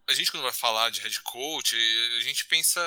A 0.08 0.12
gente, 0.12 0.30
quando 0.30 0.42
vai 0.42 0.52
falar 0.52 0.90
de 0.90 1.00
head 1.00 1.20
coach, 1.22 1.74
a 2.18 2.20
gente 2.20 2.46
pensa. 2.46 2.80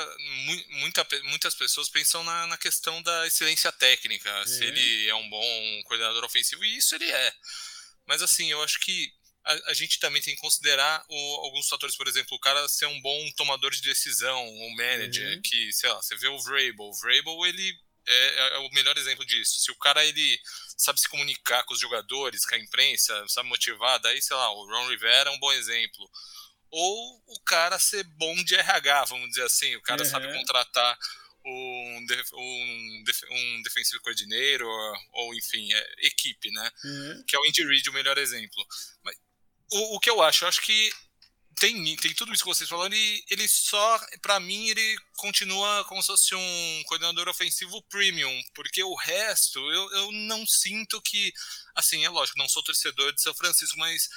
Muita, 0.79 1.05
muitas 1.23 1.55
pessoas 1.55 1.89
pensam 1.89 2.23
na, 2.23 2.47
na 2.47 2.57
questão 2.57 3.01
da 3.01 3.27
excelência 3.27 3.71
técnica, 3.71 4.29
é. 4.29 4.45
se 4.45 4.63
ele 4.63 5.07
é 5.07 5.15
um 5.15 5.29
bom 5.29 5.83
coordenador 5.85 6.23
ofensivo, 6.23 6.63
e 6.63 6.77
isso 6.77 6.95
ele 6.95 7.09
é. 7.09 7.33
Mas, 8.05 8.21
assim, 8.21 8.51
eu 8.51 8.61
acho 8.61 8.79
que 8.79 9.11
a, 9.45 9.71
a, 9.71 9.73
gente 9.73 9.99
também 9.99 10.21
tem 10.21 10.35
que 10.35 10.41
considerar 10.41 11.03
o, 11.09 11.35
alguns 11.45 11.67
fatores, 11.67 11.95
por 11.95 12.07
exemplo, 12.07 12.35
o 12.35 12.39
cara 12.39 12.67
ser 12.69 12.85
um 12.85 13.01
bom 13.01 13.31
tomador 13.35 13.71
de 13.71 13.81
decisão, 13.81 14.47
um 14.47 14.75
manager, 14.75 15.35
uhum. 15.35 15.41
que, 15.41 15.73
sei 15.73 15.89
lá, 15.89 16.01
você 16.01 16.15
vê 16.15 16.27
o 16.27 16.39
Vrabel. 16.39 16.85
O 16.85 16.93
Vrabel, 16.93 17.45
ele 17.45 17.77
é, 18.07 18.55
é, 18.55 18.57
o 18.59 18.69
melhor 18.71 18.97
exemplo 18.97 19.25
disso. 19.25 19.61
Se 19.61 19.71
o 19.71 19.75
cara, 19.75 20.03
ele 20.05 20.39
sabe 20.77 20.99
se 20.99 21.09
comunicar 21.09 21.63
com 21.63 21.73
os 21.73 21.79
jogadores, 21.79 22.45
com 22.45 22.55
a 22.55 22.59
imprensa, 22.59 23.25
sabe 23.27 23.49
motivar, 23.49 23.99
daí, 23.99 24.21
sei 24.21 24.35
lá, 24.35 24.49
o 24.51 24.65
Ron 24.65 24.89
Rivera 24.89 25.29
é 25.29 25.33
um 25.33 25.39
bom 25.39 25.51
exemplo. 25.53 26.09
Ou 26.71 27.23
o 27.27 27.39
cara 27.45 27.77
ser 27.79 28.03
bom 28.03 28.35
de 28.43 28.55
RH, 28.55 29.05
vamos 29.05 29.29
dizer 29.29 29.43
assim, 29.43 29.75
o 29.75 29.81
cara 29.81 30.03
uhum. 30.03 30.09
sabe 30.09 30.33
contratar 30.33 30.97
um, 31.45 32.05
um, 32.33 33.03
um 33.31 33.61
defensive 33.61 34.01
coordineiro, 34.01 34.67
ou, 34.67 34.95
ou 35.13 35.35
enfim, 35.35 35.71
é, 35.71 35.93
equipe, 35.99 36.49
né? 36.51 36.71
Uhum. 36.83 37.23
Que 37.27 37.35
é 37.35 37.39
o 37.39 37.45
Indy 37.45 37.65
Reid 37.65 37.89
o 37.89 37.93
melhor 37.93 38.17
exemplo. 38.17 38.65
Mas 39.03 39.17
o, 39.73 39.95
o 39.95 39.99
que 39.99 40.09
eu 40.09 40.21
acho, 40.21 40.43
eu 40.43 40.49
acho 40.49 40.61
que 40.61 40.91
tem, 41.59 41.95
tem 41.97 42.13
tudo 42.13 42.33
isso 42.33 42.43
que 42.43 42.49
vocês 42.49 42.69
falaram, 42.69 42.95
e 42.95 43.23
ele 43.29 43.47
só, 43.47 43.99
para 44.21 44.39
mim, 44.39 44.69
ele 44.69 44.97
continua 45.17 45.85
como 45.85 46.01
se 46.01 46.07
fosse 46.07 46.35
um 46.35 46.83
coordenador 46.87 47.27
ofensivo 47.29 47.81
premium, 47.89 48.41
porque 48.53 48.83
o 48.83 48.95
resto 48.95 49.59
eu, 49.59 49.91
eu 49.91 50.11
não 50.11 50.45
sinto 50.45 51.01
que. 51.01 51.31
Assim, 51.75 52.05
é 52.05 52.09
lógico, 52.09 52.37
não 52.37 52.47
sou 52.47 52.63
torcedor 52.63 53.13
de 53.13 53.21
São 53.21 53.33
Francisco, 53.33 53.77
mas 53.79 54.07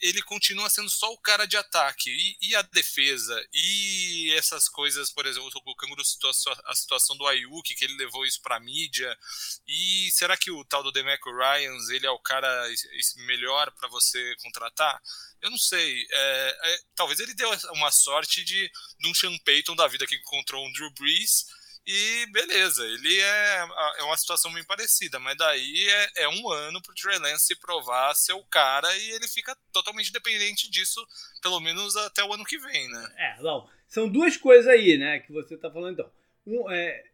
ele 0.00 0.22
continua 0.22 0.70
sendo 0.70 0.88
só 0.88 1.12
o 1.12 1.18
cara 1.18 1.44
de 1.44 1.56
ataque. 1.56 2.10
E, 2.10 2.48
e 2.48 2.56
a 2.56 2.62
defesa, 2.62 3.46
e 3.52 4.32
essas 4.36 4.68
coisas, 4.68 5.12
por 5.12 5.26
exemplo, 5.26 5.50
o 5.64 5.76
Canguru 5.76 6.04
citou 6.04 6.30
a 6.64 6.74
situação 6.74 7.16
do 7.16 7.26
Ayuk, 7.26 7.74
que 7.74 7.84
ele 7.84 7.96
levou 7.96 8.24
isso 8.24 8.40
pra 8.40 8.58
mídia. 8.58 9.16
E 9.66 10.10
será 10.12 10.36
que 10.36 10.50
o 10.50 10.64
tal 10.64 10.82
do 10.82 10.92
Demeco 10.92 11.30
Ryans, 11.30 11.90
ele 11.90 12.06
é 12.06 12.10
o 12.10 12.18
cara 12.18 12.48
melhor 13.16 13.70
para 13.72 13.88
você 13.88 14.34
contratar? 14.42 15.00
Eu 15.42 15.50
não 15.50 15.58
sei. 15.58 16.06
É, 16.10 16.58
é, 16.62 16.78
talvez 16.94 17.20
ele 17.20 17.34
deu 17.34 17.50
uma 17.72 17.90
sorte 17.90 18.42
de, 18.42 18.70
de 18.98 19.08
um 19.08 19.14
Sean 19.14 19.36
Payton 19.44 19.76
da 19.76 19.86
vida 19.86 20.06
que 20.06 20.16
encontrou 20.16 20.66
um 20.66 20.72
Drew 20.72 20.90
Brees 20.94 21.44
e 21.86 22.26
beleza, 22.32 22.84
ele 22.84 23.20
é, 23.20 23.68
é 23.98 24.02
uma 24.02 24.16
situação 24.16 24.52
bem 24.52 24.64
parecida, 24.64 25.20
mas 25.20 25.36
daí 25.36 25.86
é, 25.88 26.24
é 26.24 26.28
um 26.28 26.50
ano 26.50 26.82
pro 26.82 26.94
Trey 26.94 27.16
Lance 27.16 27.54
provar 27.60 28.12
ser 28.14 28.32
o 28.32 28.42
cara 28.44 28.88
e 28.96 29.10
ele 29.12 29.28
fica 29.28 29.56
totalmente 29.72 30.12
dependente 30.12 30.68
disso, 30.68 31.06
pelo 31.40 31.60
menos 31.60 31.96
até 31.96 32.24
o 32.24 32.32
ano 32.32 32.44
que 32.44 32.58
vem, 32.58 32.88
né? 32.90 33.14
É, 33.16 33.42
não. 33.42 33.68
São 33.86 34.08
duas 34.08 34.36
coisas 34.36 34.66
aí, 34.66 34.98
né, 34.98 35.20
que 35.20 35.30
você 35.30 35.56
tá 35.56 35.70
falando 35.70 35.92
então. 35.92 36.10
Um, 36.44 36.68
é, 36.68 37.04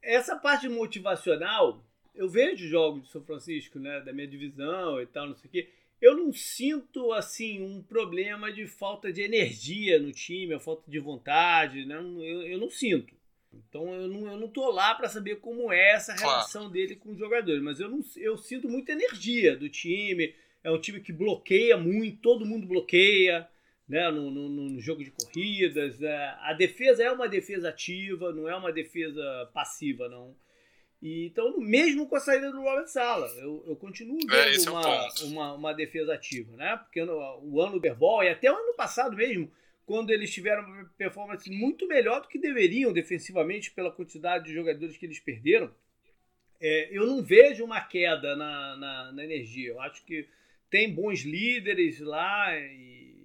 essa 0.00 0.36
parte 0.36 0.68
motivacional, 0.68 1.84
eu 2.14 2.28
vejo 2.28 2.68
jogos 2.68 3.02
de 3.02 3.10
São 3.10 3.24
Francisco, 3.24 3.80
né, 3.80 4.00
da 4.00 4.12
minha 4.12 4.28
divisão 4.28 5.00
e 5.00 5.06
tal, 5.06 5.26
não 5.26 5.36
sei 5.36 5.48
o 5.48 5.52
quê. 5.52 5.70
Eu 6.00 6.16
não 6.16 6.32
sinto 6.32 7.12
assim 7.12 7.60
um 7.62 7.82
problema 7.82 8.52
de 8.52 8.66
falta 8.66 9.12
de 9.12 9.22
energia 9.22 9.98
no 9.98 10.12
time, 10.12 10.54
a 10.54 10.60
falta 10.60 10.88
de 10.88 10.98
vontade, 11.00 11.84
né? 11.84 11.96
eu, 11.96 12.42
eu 12.42 12.58
não 12.58 12.70
sinto. 12.70 13.19
Então 13.52 13.92
eu 13.92 14.08
não, 14.08 14.32
eu 14.32 14.38
não 14.38 14.48
tô 14.48 14.70
lá 14.70 14.94
para 14.94 15.08
saber 15.08 15.36
como 15.36 15.72
é 15.72 15.92
essa 15.92 16.12
relação 16.12 16.62
claro. 16.62 16.72
dele 16.72 16.96
com 16.96 17.10
os 17.10 17.18
jogadores, 17.18 17.62
mas 17.62 17.80
eu, 17.80 17.88
não, 17.88 18.00
eu 18.16 18.36
sinto 18.36 18.68
muita 18.68 18.92
energia 18.92 19.56
do 19.56 19.68
time. 19.68 20.34
É 20.62 20.70
um 20.70 20.80
time 20.80 21.00
que 21.00 21.12
bloqueia 21.12 21.76
muito, 21.76 22.20
todo 22.20 22.44
mundo 22.46 22.66
bloqueia 22.66 23.48
né, 23.88 24.08
no, 24.10 24.30
no, 24.30 24.48
no 24.48 24.80
jogo 24.80 25.02
de 25.02 25.10
corridas. 25.10 25.98
Né? 25.98 26.36
A 26.42 26.52
defesa 26.52 27.02
é 27.02 27.10
uma 27.10 27.28
defesa 27.28 27.70
ativa, 27.70 28.32
não 28.32 28.48
é 28.48 28.54
uma 28.54 28.72
defesa 28.72 29.50
passiva, 29.52 30.08
não. 30.08 30.36
E, 31.02 31.26
então, 31.26 31.58
mesmo 31.58 32.06
com 32.06 32.14
a 32.14 32.20
saída 32.20 32.52
do 32.52 32.60
Robert 32.60 32.86
Sala, 32.86 33.26
eu, 33.38 33.64
eu 33.66 33.74
continuo 33.74 34.18
é, 34.30 34.50
vendo 34.50 34.68
é, 34.68 34.70
uma, 34.70 35.08
uma, 35.22 35.52
uma, 35.54 35.72
defesa 35.72 36.14
ativa, 36.14 36.54
né? 36.56 36.76
Porque 36.76 37.02
no, 37.02 37.40
o 37.42 37.60
ano 37.60 37.72
do 37.72 37.80
Berbol 37.80 38.22
e 38.22 38.28
até 38.28 38.52
o 38.52 38.54
ano 38.54 38.74
passado 38.74 39.16
mesmo, 39.16 39.50
quando 39.90 40.10
eles 40.10 40.32
tiveram 40.32 40.62
uma 40.62 40.84
performance 40.96 41.50
muito 41.50 41.84
melhor 41.88 42.20
do 42.20 42.28
que 42.28 42.38
deveriam 42.38 42.92
defensivamente 42.92 43.72
pela 43.72 43.90
quantidade 43.90 44.44
de 44.44 44.54
jogadores 44.54 44.96
que 44.96 45.04
eles 45.04 45.18
perderam, 45.18 45.74
é, 46.60 46.96
eu 46.96 47.04
não 47.04 47.20
vejo 47.20 47.64
uma 47.64 47.80
queda 47.80 48.36
na, 48.36 48.76
na, 48.76 49.12
na, 49.12 49.24
energia. 49.24 49.70
Eu 49.70 49.80
acho 49.80 50.04
que 50.04 50.28
tem 50.70 50.94
bons 50.94 51.22
líderes 51.22 51.98
lá 51.98 52.56
e 52.56 53.16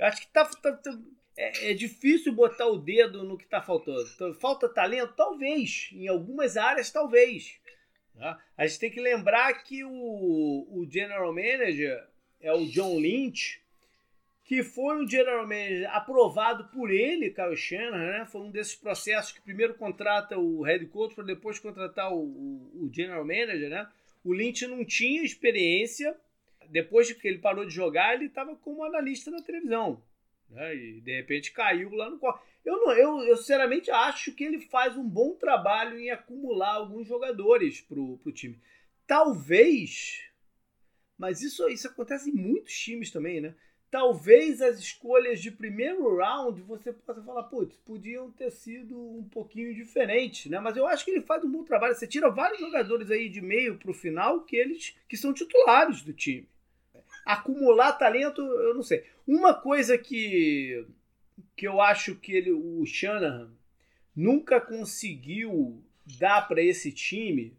eu 0.00 0.06
acho 0.06 0.22
que 0.22 0.32
tá, 0.32 0.46
tá, 0.46 0.72
tá 0.72 0.98
é, 1.36 1.70
é, 1.70 1.74
difícil 1.74 2.32
botar 2.32 2.66
o 2.66 2.78
dedo 2.78 3.22
no 3.22 3.38
que 3.38 3.44
está 3.44 3.62
faltando. 3.62 4.10
Então, 4.16 4.34
falta 4.34 4.68
talento? 4.68 5.14
Talvez. 5.14 5.90
Em 5.92 6.08
algumas 6.08 6.56
áreas, 6.56 6.90
talvez. 6.90 7.60
Tá? 8.18 8.36
A 8.56 8.66
gente 8.66 8.80
tem 8.80 8.90
que 8.90 9.00
lembrar 9.00 9.62
que 9.62 9.84
o, 9.84 9.90
o 9.92 10.84
general 10.90 11.32
manager 11.32 12.04
é 12.40 12.52
o 12.52 12.66
John 12.66 12.98
Lynch 12.98 13.61
que 14.44 14.62
foi 14.62 15.02
um 15.02 15.08
general 15.08 15.46
manager 15.46 15.88
aprovado 15.94 16.68
por 16.68 16.90
ele, 16.90 17.30
Kyle 17.30 17.56
Shanahan, 17.56 18.18
né? 18.18 18.26
Foi 18.26 18.40
um 18.40 18.50
desses 18.50 18.74
processos 18.74 19.32
que 19.32 19.40
primeiro 19.40 19.74
contrata 19.74 20.36
o 20.36 20.62
head 20.62 20.84
coach 20.86 21.14
para 21.14 21.24
depois 21.24 21.58
contratar 21.58 22.12
o, 22.12 22.18
o, 22.18 22.84
o, 22.84 22.92
general 22.92 23.24
manager, 23.24 23.70
né? 23.70 23.88
O 24.24 24.32
Lynch 24.32 24.66
não 24.66 24.84
tinha 24.84 25.22
experiência. 25.22 26.16
Depois 26.68 27.12
que 27.12 27.28
ele 27.28 27.38
parou 27.38 27.64
de 27.64 27.74
jogar, 27.74 28.14
ele 28.14 28.26
estava 28.26 28.56
como 28.56 28.84
analista 28.84 29.30
na 29.30 29.42
televisão. 29.42 30.02
Né? 30.48 30.74
E 30.74 31.00
de 31.00 31.16
repente 31.16 31.52
caiu 31.52 31.90
lá 31.90 32.10
no 32.10 32.18
corpo. 32.18 32.42
Eu, 32.64 32.76
não, 32.78 32.92
eu, 32.92 33.20
eu 33.22 33.36
sinceramente 33.36 33.90
acho 33.90 34.32
que 34.32 34.44
ele 34.44 34.60
faz 34.60 34.96
um 34.96 35.08
bom 35.08 35.34
trabalho 35.34 35.98
em 35.98 36.10
acumular 36.10 36.74
alguns 36.74 37.06
jogadores 37.06 37.80
pro, 37.80 38.18
pro 38.18 38.32
time. 38.32 38.60
Talvez, 39.06 40.22
mas 41.18 41.42
isso, 41.42 41.68
isso 41.68 41.88
acontece 41.88 42.30
em 42.30 42.34
muitos 42.34 42.72
times 42.72 43.10
também, 43.10 43.40
né? 43.40 43.54
Talvez 43.92 44.62
as 44.62 44.78
escolhas 44.78 45.38
de 45.38 45.50
primeiro 45.50 46.16
round 46.16 46.62
você 46.62 46.94
possa 46.94 47.22
falar, 47.22 47.42
putz, 47.42 47.76
podiam 47.84 48.30
ter 48.30 48.50
sido 48.50 48.98
um 48.98 49.22
pouquinho 49.22 49.74
diferentes, 49.74 50.50
né? 50.50 50.58
Mas 50.58 50.78
eu 50.78 50.86
acho 50.86 51.04
que 51.04 51.10
ele 51.10 51.20
faz 51.20 51.44
um 51.44 51.52
bom 51.52 51.62
trabalho. 51.62 51.94
Você 51.94 52.06
tira 52.06 52.30
vários 52.30 52.58
jogadores 52.58 53.10
aí 53.10 53.28
de 53.28 53.42
meio 53.42 53.76
para 53.76 53.90
o 53.90 53.94
final 53.94 54.44
que 54.44 54.56
eles 54.56 54.96
que 55.06 55.14
são 55.14 55.34
titulares 55.34 56.00
do 56.00 56.14
time. 56.14 56.48
Acumular 57.26 57.92
talento, 57.92 58.40
eu 58.40 58.74
não 58.74 58.82
sei. 58.82 59.04
Uma 59.26 59.52
coisa 59.52 59.98
que 59.98 60.86
que 61.54 61.68
eu 61.68 61.78
acho 61.78 62.14
que 62.14 62.32
ele, 62.32 62.50
o 62.50 62.86
Shanahan 62.86 63.52
nunca 64.16 64.58
conseguiu 64.58 65.84
dar 66.18 66.48
para 66.48 66.62
esse 66.62 66.90
time 66.92 67.54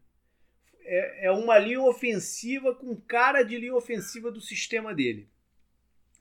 é, 0.81 1.27
é 1.27 1.31
uma 1.31 1.59
linha 1.59 1.81
ofensiva 1.81 2.73
com 2.73 2.95
cara 2.95 3.43
de 3.43 3.55
linha 3.55 3.75
ofensiva 3.75 4.31
do 4.31 4.41
sistema 4.41 4.95
dele. 4.95 5.27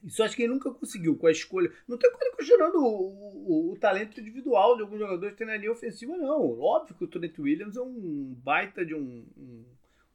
Isso 0.05 0.23
acho 0.23 0.35
que 0.35 0.43
ele 0.43 0.53
nunca 0.53 0.71
conseguiu 0.71 1.17
com 1.17 1.27
a 1.27 1.31
escolha. 1.31 1.71
Não 1.87 1.97
tem 1.97 2.11
coisa 2.11 2.37
questionando 2.37 2.77
o, 2.77 3.69
o, 3.69 3.73
o, 3.73 3.77
talento 3.79 4.21
individual 4.21 4.77
de 4.77 4.83
alguns 4.83 4.99
jogadores 4.99 5.37
que 5.37 5.45
na 5.45 5.57
linha 5.57 5.71
ofensiva, 5.71 6.17
não. 6.17 6.59
Óbvio 6.61 6.97
que 6.97 7.05
o 7.05 7.09
Trent 7.09 7.39
Williams 7.39 7.77
é 7.77 7.81
um 7.81 8.35
baita 8.43 8.85
de 8.85 8.95
um, 8.95 9.25
um, 9.37 9.65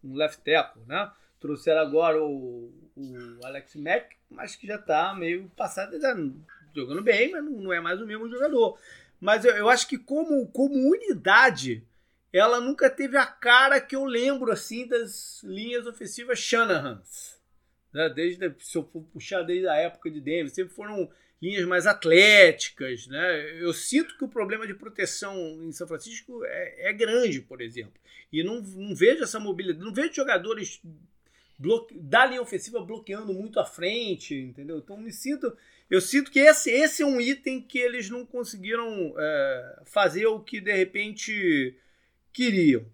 um 0.03 0.15
left 0.15 0.43
tackle, 0.43 0.81
né? 0.85 1.09
Trouxeram 1.39 1.81
agora 1.81 2.21
o, 2.21 2.71
o 2.95 3.45
Alex 3.45 3.75
Mack, 3.75 4.15
mas 4.29 4.55
que 4.55 4.67
já 4.67 4.75
está 4.75 5.13
meio 5.13 5.49
passado, 5.55 5.97
tá 5.99 6.17
jogando 6.75 7.01
bem, 7.01 7.31
mas 7.31 7.43
não, 7.43 7.51
não, 7.51 7.73
é 7.73 7.79
mais 7.79 8.01
o 8.01 8.05
mesmo 8.05 8.27
jogador. 8.29 8.77
Mas 9.21 9.45
eu, 9.45 9.55
eu 9.55 9.69
acho 9.69 9.87
que 9.87 9.97
como, 9.97 10.47
como 10.47 10.73
unidade, 10.73 11.81
ela 12.33 12.59
nunca 12.59 12.89
teve 12.89 13.15
a 13.15 13.25
cara 13.25 13.79
que 13.79 13.95
eu 13.95 14.03
lembro 14.03 14.51
assim 14.51 14.85
das 14.85 15.41
linhas 15.43 15.87
ofensivas 15.87 16.39
Shanahan's 16.39 17.36
né? 17.97 18.09
Desde, 18.09 18.53
se 18.59 18.77
eu 18.77 18.83
for 18.83 19.01
puxar 19.11 19.41
desde 19.41 19.67
a 19.67 19.75
época 19.75 20.11
de 20.11 20.21
Denver, 20.21 20.49
sempre 20.51 20.73
foram 20.73 21.09
linhas 21.41 21.65
mais 21.65 21.87
atléticas, 21.87 23.07
né? 23.07 23.61
Eu 23.61 23.73
sinto 23.73 24.15
que 24.17 24.23
o 24.23 24.29
problema 24.29 24.67
de 24.67 24.75
proteção 24.75 25.35
em 25.63 25.71
São 25.71 25.87
Francisco 25.87 26.43
é, 26.45 26.89
é 26.89 26.93
grande, 26.93 27.41
por 27.41 27.59
exemplo. 27.59 27.99
E 28.31 28.43
não, 28.43 28.61
não 28.61 28.95
vejo 28.95 29.23
essa 29.23 29.39
mobilidade, 29.39 29.83
não 29.83 29.93
vejo 29.93 30.13
jogadores 30.13 30.79
bloque... 31.57 31.97
da 31.97 32.25
linha 32.25 32.41
ofensiva 32.41 32.79
bloqueando 32.81 33.33
muito 33.33 33.59
à 33.59 33.65
frente, 33.65 34.35
entendeu? 34.35 34.77
Então 34.77 34.97
me 34.97 35.11
sinto, 35.11 35.55
eu 35.89 35.99
sinto 35.99 36.29
que 36.29 36.39
esse, 36.39 36.69
esse 36.69 37.01
é 37.01 37.05
um 37.05 37.19
item 37.19 37.61
que 37.61 37.79
eles 37.79 38.09
não 38.09 38.25
conseguiram 38.25 39.15
é, 39.17 39.81
fazer 39.85 40.27
o 40.27 40.39
que 40.39 40.61
de 40.61 40.73
repente 40.73 41.75
queriam. 42.31 42.85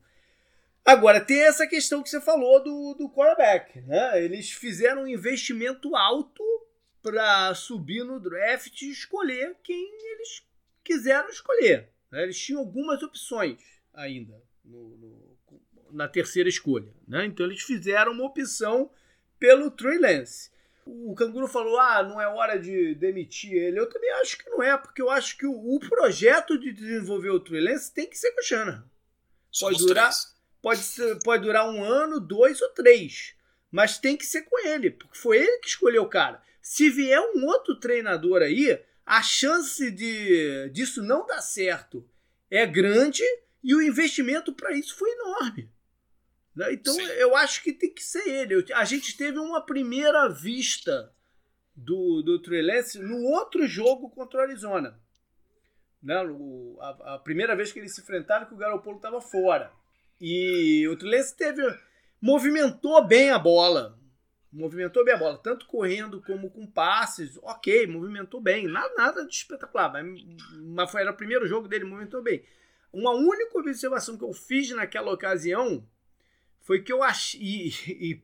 Agora, 0.86 1.22
tem 1.22 1.42
essa 1.44 1.66
questão 1.66 2.04
que 2.04 2.10
você 2.10 2.20
falou 2.20 2.62
do, 2.62 2.94
do 2.96 3.10
quarterback. 3.10 3.82
Né? 3.82 4.24
Eles 4.24 4.52
fizeram 4.52 5.04
um 5.04 5.08
investimento 5.08 5.96
alto 5.96 6.44
para 7.02 7.54
subir 7.56 8.04
no 8.04 8.20
draft 8.20 8.82
e 8.82 8.92
escolher 8.92 9.56
quem 9.63 9.90
eles 10.12 10.44
quiseram 10.84 11.30
escolher. 11.30 11.90
Né? 12.12 12.24
Eles 12.24 12.38
tinham 12.38 12.60
algumas 12.60 13.02
opções 13.02 13.60
ainda 13.94 14.42
no, 14.63 14.98
no, 14.98 15.38
na 15.92 16.08
terceira 16.08 16.50
escolha. 16.50 16.94
Né? 17.08 17.25
Então, 17.25 17.46
eles 17.46 17.62
fizeram 17.62 18.12
uma 18.12 18.25
opção 18.25 18.92
pelo 19.40 19.72
Trey 19.72 19.98
Lance. 19.98 20.52
O 20.86 21.16
Canguru 21.16 21.48
falou: 21.48 21.80
ah, 21.80 22.04
não 22.04 22.20
é 22.20 22.28
hora 22.28 22.60
de 22.60 22.94
demitir 22.96 23.54
ele. 23.54 23.80
Eu 23.80 23.88
também 23.88 24.12
acho 24.16 24.38
que 24.38 24.50
não 24.50 24.62
é, 24.62 24.78
porque 24.78 25.02
eu 25.02 25.10
acho 25.10 25.38
que 25.38 25.46
o, 25.46 25.75
o 25.75 25.80
projeto 25.80 26.58
de 26.58 26.74
desenvolver 26.74 27.30
o 27.30 27.40
Trey 27.40 27.62
Lance 27.62 27.94
tem 27.94 28.10
que 28.10 28.18
ser 28.18 28.32
com 28.32 28.42
o 28.42 28.44
Shannon. 28.44 28.82
Pode 29.62 29.78
durar. 29.78 30.10
Três 30.10 30.33
pode, 30.63 30.79
ser, 30.79 31.20
pode 31.20 31.43
durar 31.43 31.70
um 31.70 31.84
ano, 31.84 32.22
dois 32.22 32.62
ou 32.62 32.70
três. 32.70 33.36
Mas 33.70 33.98
tem 33.98 34.15
que 34.15 34.25
ser 34.25 34.43
com 34.43 34.65
ele, 34.65 34.89
porque 34.89 35.17
foi 35.17 35.38
ele 35.38 35.60
que 35.60 35.67
escolheu 35.67 36.03
o 36.03 36.10
cara. 36.10 36.41
Se 36.62 36.89
vier 36.89 37.20
um 37.20 37.46
outro 37.46 37.79
treinador 37.79 38.41
aí, 38.41 38.82
a 39.05 39.22
chance 39.22 39.91
de 39.91 40.70
disso 40.70 41.03
não 41.03 41.25
dar 41.25 41.41
certo 41.41 42.08
é 42.50 42.65
grande 42.65 43.24
e 43.62 43.75
o 43.75 43.82
investimento 43.82 44.53
para 44.53 44.72
isso 44.72 44.96
foi 44.96 45.12
enorme. 45.12 45.70
Né? 46.55 46.74
Então 46.74 46.93
Sim. 46.93 47.01
eu 47.01 47.36
acho 47.36 47.62
que 47.62 47.74
tem 47.74 47.93
que 47.93 48.03
ser 48.03 48.25
ele. 48.27 48.65
A 48.74 48.86
gente 48.86 49.17
teve 49.17 49.39
uma 49.39 49.65
primeira 49.65 50.29
vista 50.29 51.13
do, 51.75 52.22
do 52.22 52.41
Trey 52.41 52.62
Lance 52.62 53.00
no 53.00 53.24
outro 53.24 53.67
jogo 53.67 54.10
contra 54.10 54.39
o 54.39 54.43
Arizona. 54.43 54.98
Né? 56.01 56.22
O, 56.24 56.77
a, 56.79 57.15
a, 57.15 57.20
primeira 57.20 57.55
vez 57.55 57.72
que 57.72 57.79
eles 57.79 57.93
se 57.96 58.01
enfrentaram, 58.01 58.46
que 58.46 58.53
o 58.53 58.58
Garoppolo 58.58 58.98
estava 58.98 59.20
fora. 59.20 59.74
E 60.20 60.88
o 60.88 60.96
Trelance 60.96 61.36
teve. 61.36 61.62
movimentou 62.22 63.05
bem 63.05 63.32
a 63.32 63.39
bola. 63.39 63.98
Movimentou 64.51 65.03
bem 65.03 65.15
a 65.15 65.17
bola, 65.17 65.38
tanto 65.39 65.65
correndo 65.65 66.22
como 66.22 66.50
com 66.50 66.67
passes. 66.67 67.39
Ok, 67.41 67.88
movimentou 67.88 68.39
bem. 68.39 68.67
Nada, 68.67 68.93
nada 68.96 69.25
de 69.25 69.34
espetacular, 69.34 69.91
mas, 69.91 70.24
mas 70.62 70.91
foi, 70.91 71.01
era 71.01 71.12
o 71.12 71.17
primeiro 71.17 71.48
jogo 71.48 71.67
dele, 71.67 71.86
movimentou 71.86 72.22
bem. 72.22 72.46
Uma 72.91 73.12
única 73.12 73.58
observação 73.58 74.15
que 74.17 74.24
eu 74.24 74.32
fiz 74.32 74.70
naquela 74.70 75.12
ocasião 75.12 75.84
foi 76.62 76.82
que 76.82 76.93
eu 76.93 77.01
achei. 77.01 77.41
E, 77.41 78.12
e, 78.12 78.15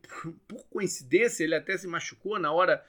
por 0.48 0.64
coincidência, 0.70 1.44
ele 1.44 1.56
até 1.56 1.76
se 1.76 1.88
machucou 1.88 2.38
na 2.38 2.52
hora 2.52 2.86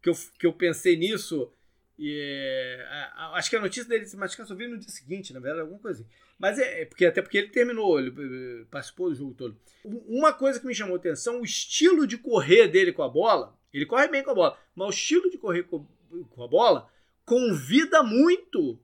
que 0.00 0.08
eu, 0.08 0.14
que 0.38 0.46
eu 0.46 0.52
pensei 0.52 0.96
nisso. 0.96 1.52
E, 1.98 2.18
é, 2.20 2.86
acho 3.34 3.48
que 3.48 3.56
a 3.56 3.60
notícia 3.60 3.88
dele 3.88 4.06
se 4.06 4.16
machucar 4.16 4.46
só 4.46 4.54
veio 4.54 4.70
no 4.70 4.78
dia 4.78 4.88
seguinte, 4.88 5.32
na 5.32 5.40
verdade, 5.40 5.62
alguma 5.62 5.78
coisa 5.78 6.02
assim. 6.02 6.10
Mas 6.38 6.58
é, 6.58 6.82
é 6.82 6.84
porque 6.84 7.06
até 7.06 7.22
porque 7.22 7.38
ele 7.38 7.48
terminou, 7.48 7.98
ele 7.98 8.10
eh, 8.10 8.64
participou 8.70 9.08
do 9.08 9.14
jogo 9.14 9.34
todo. 9.34 9.56
Uma 9.84 10.32
coisa 10.32 10.58
que 10.58 10.66
me 10.66 10.74
chamou 10.74 10.96
atenção, 10.96 11.40
o 11.40 11.44
estilo 11.44 12.06
de 12.06 12.18
correr 12.18 12.68
dele 12.68 12.92
com 12.92 13.02
a 13.02 13.08
bola. 13.08 13.56
Ele 13.72 13.86
corre 13.86 14.08
bem 14.08 14.22
com 14.22 14.30
a 14.30 14.34
bola, 14.34 14.58
mas 14.74 14.88
o 14.88 14.90
estilo 14.90 15.30
de 15.30 15.38
correr 15.38 15.64
com, 15.64 15.86
com 16.30 16.42
a 16.42 16.48
bola 16.48 16.90
convida 17.24 18.02
muito 18.02 18.78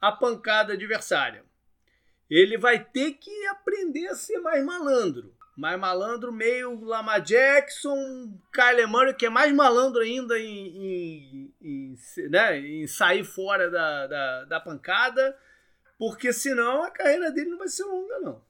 a 0.00 0.12
pancada 0.12 0.72
adversária. 0.72 1.44
Ele 2.30 2.56
vai 2.56 2.82
ter 2.82 3.12
que 3.14 3.46
aprender 3.48 4.06
a 4.06 4.14
ser 4.14 4.38
mais 4.38 4.64
malandro. 4.64 5.34
Mais 5.56 5.78
malandro, 5.78 6.32
meio 6.32 6.80
Lama 6.82 7.18
Jackson, 7.18 8.38
Kyler 8.52 8.88
Murray, 8.88 9.14
que 9.14 9.26
é 9.26 9.30
mais 9.30 9.52
malandro 9.52 10.00
ainda 10.00 10.38
em, 10.38 10.76
em, 10.76 11.54
em, 11.60 11.94
né, 12.30 12.58
em 12.58 12.86
sair 12.86 13.24
fora 13.24 13.70
da, 13.70 14.06
da, 14.06 14.44
da 14.44 14.60
pancada 14.60 15.36
porque 16.02 16.32
senão 16.32 16.82
a 16.82 16.90
carreira 16.90 17.30
dele 17.30 17.50
não 17.50 17.58
vai 17.58 17.68
ser 17.68 17.84
longa, 17.84 18.18
não. 18.18 18.44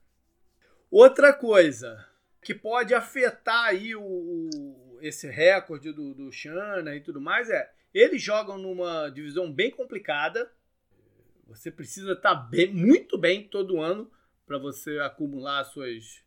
Outra 0.91 1.35
coisa 1.35 2.03
que 2.41 2.55
pode 2.55 2.95
afetar 2.95 3.67
aí 3.67 3.95
o, 3.95 4.99
esse 5.03 5.29
recorde 5.29 5.93
do, 5.93 6.15
do 6.15 6.31
e 6.33 7.01
tudo 7.01 7.21
mais 7.21 7.51
é 7.51 7.71
eles 7.93 8.23
jogam 8.23 8.57
numa 8.57 9.11
divisão 9.11 9.53
bem 9.53 9.71
complicada. 9.71 10.51
Você 11.47 11.71
precisa 11.71 12.13
estar 12.13 12.35
tá 12.37 12.41
bem, 12.41 12.73
muito 12.73 13.19
bem 13.19 13.47
todo 13.47 13.83
ano 13.83 14.11
para 14.47 14.57
você 14.57 14.99
acumular 15.01 15.63
suas, 15.65 16.25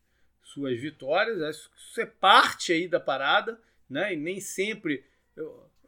suas 0.56 0.80
vitórias. 0.80 1.70
Isso 1.76 2.02
é 2.02 2.06
parte 2.06 2.72
aí 2.72 2.88
da 2.88 3.00
parada, 3.00 3.60
né? 3.90 4.14
E 4.14 4.16
nem 4.16 4.40
sempre 4.40 5.04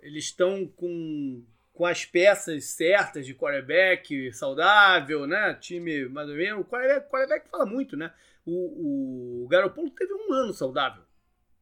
eles 0.02 0.26
estão 0.26 0.68
com 0.68 1.42
com 1.74 1.86
as 1.86 2.04
peças 2.04 2.66
certas 2.66 3.24
de 3.24 3.36
quarterback 3.36 4.34
saudável, 4.34 5.28
né? 5.28 5.54
Time 5.62 6.10
mais 6.10 6.28
ou 6.28 6.36
menos. 6.36 6.62
O 6.62 6.66
quarterback, 6.66 7.08
quarterback 7.08 7.50
fala 7.50 7.68
muito, 7.68 7.96
né? 7.96 8.12
O, 8.44 9.44
o 9.44 9.48
Garoppolo 9.48 9.92
teve 9.92 10.12
um 10.12 10.34
ano 10.34 10.54
saudável 10.54 11.04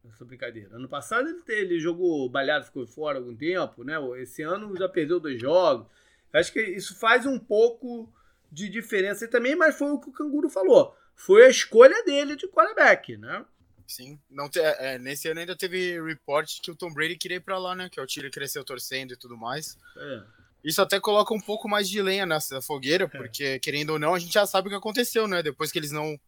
nessa 0.02 0.24
brincadeira. 0.24 0.74
Ano 0.74 0.88
passado 0.88 1.28
ele, 1.28 1.42
ele 1.48 1.78
jogou 1.78 2.30
balhado, 2.30 2.64
ficou 2.64 2.86
fora 2.86 3.18
algum 3.18 3.36
tempo, 3.36 3.84
né? 3.84 3.96
Esse 4.22 4.42
ano 4.42 4.74
já 4.74 4.88
perdeu 4.88 5.20
dois 5.20 5.38
jogos. 5.38 5.86
Acho 6.32 6.50
que 6.50 6.62
isso 6.62 6.98
faz 6.98 7.26
um 7.26 7.38
pouco 7.38 8.10
de 8.50 8.70
diferença 8.70 9.28
também, 9.28 9.54
mas 9.54 9.76
foi 9.76 9.90
o 9.90 10.00
que 10.00 10.08
o 10.08 10.12
Canguru 10.12 10.48
falou. 10.48 10.96
Foi 11.16 11.46
a 11.46 11.48
escolha 11.48 12.04
dele 12.04 12.36
de 12.36 12.46
quarterback, 12.46 13.16
né? 13.16 13.44
Sim. 13.86 14.20
Não 14.28 14.48
te, 14.48 14.60
é, 14.60 14.94
é, 14.94 14.98
nesse 14.98 15.28
ano 15.28 15.40
ainda 15.40 15.56
teve 15.56 16.00
report 16.02 16.60
que 16.60 16.70
o 16.70 16.76
Tom 16.76 16.92
Brady 16.92 17.16
queria 17.16 17.38
ir 17.38 17.40
pra 17.40 17.58
lá, 17.58 17.74
né? 17.74 17.88
Que 17.88 17.98
é 17.98 18.02
o 18.02 18.06
tiro 18.06 18.30
cresceu 18.30 18.62
torcendo 18.62 19.14
e 19.14 19.16
tudo 19.16 19.36
mais. 19.36 19.78
É. 19.96 20.22
Isso 20.62 20.82
até 20.82 21.00
coloca 21.00 21.32
um 21.32 21.40
pouco 21.40 21.68
mais 21.68 21.88
de 21.88 22.02
lenha 22.02 22.26
nessa 22.26 22.60
fogueira, 22.60 23.04
é. 23.04 23.08
porque, 23.08 23.58
querendo 23.60 23.90
ou 23.90 23.98
não, 23.98 24.14
a 24.14 24.18
gente 24.18 24.34
já 24.34 24.46
sabe 24.46 24.68
o 24.68 24.70
que 24.70 24.76
aconteceu, 24.76 25.26
né? 25.26 25.42
Depois 25.42 25.72
que 25.72 25.78
eles 25.78 25.90
não. 25.90 26.18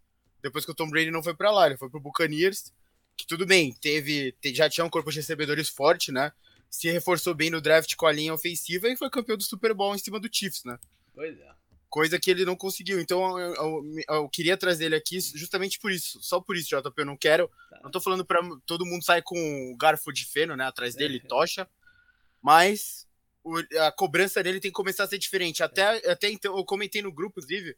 Depois 0.40 0.64
que 0.64 0.70
o 0.70 0.74
Tom 0.74 0.88
Brady 0.88 1.10
não 1.10 1.22
foi 1.22 1.34
para 1.34 1.50
lá, 1.50 1.66
ele 1.66 1.76
foi 1.76 1.90
pro 1.90 2.00
Buccaneers. 2.00 2.72
Que 3.16 3.26
tudo 3.26 3.44
bem, 3.44 3.74
teve. 3.74 4.34
Já 4.54 4.70
tinha 4.70 4.84
um 4.84 4.90
corpo 4.90 5.10
de 5.10 5.18
recebedores 5.18 5.68
forte, 5.68 6.10
né? 6.10 6.32
Se 6.70 6.90
reforçou 6.90 7.34
bem 7.34 7.50
no 7.50 7.60
draft 7.60 7.94
com 7.96 8.06
a 8.06 8.12
linha 8.12 8.32
ofensiva 8.32 8.88
e 8.88 8.96
foi 8.96 9.10
campeão 9.10 9.36
do 9.36 9.42
Super 9.42 9.74
Bowl 9.74 9.94
em 9.94 9.98
cima 9.98 10.20
do 10.20 10.28
Chiefs, 10.32 10.64
né? 10.64 10.78
Pois 11.14 11.38
é 11.38 11.57
coisa 11.88 12.18
que 12.18 12.30
ele 12.30 12.44
não 12.44 12.56
conseguiu. 12.56 13.00
Então 13.00 13.38
eu, 13.38 13.54
eu, 13.54 13.84
eu, 14.08 14.28
queria 14.28 14.56
trazer 14.56 14.86
ele 14.86 14.96
aqui 14.96 15.18
justamente 15.20 15.78
por 15.78 15.90
isso, 15.90 16.18
só 16.22 16.40
por 16.40 16.56
isso, 16.56 16.68
JP. 16.68 16.92
Eu 16.96 17.06
não 17.06 17.16
quero, 17.16 17.50
tá. 17.70 17.80
não 17.82 17.90
tô 17.90 18.00
falando 18.00 18.24
para 18.24 18.40
todo 18.66 18.86
mundo 18.86 19.04
sair 19.04 19.22
com 19.22 19.76
garfo 19.78 20.12
de 20.12 20.24
feno, 20.26 20.56
né, 20.56 20.64
atrás 20.64 20.94
dele, 20.94 21.20
é. 21.24 21.28
tocha, 21.28 21.68
mas 22.42 23.06
o, 23.42 23.58
a 23.86 23.92
cobrança 23.92 24.42
dele 24.42 24.60
tem 24.60 24.70
que 24.70 24.76
começar 24.76 25.04
a 25.04 25.08
ser 25.08 25.18
diferente. 25.18 25.62
Até, 25.62 25.98
é. 25.98 26.10
até 26.10 26.30
então, 26.30 26.56
eu 26.56 26.64
comentei 26.64 27.02
no 27.02 27.12
grupo, 27.12 27.40
inclusive, 27.40 27.76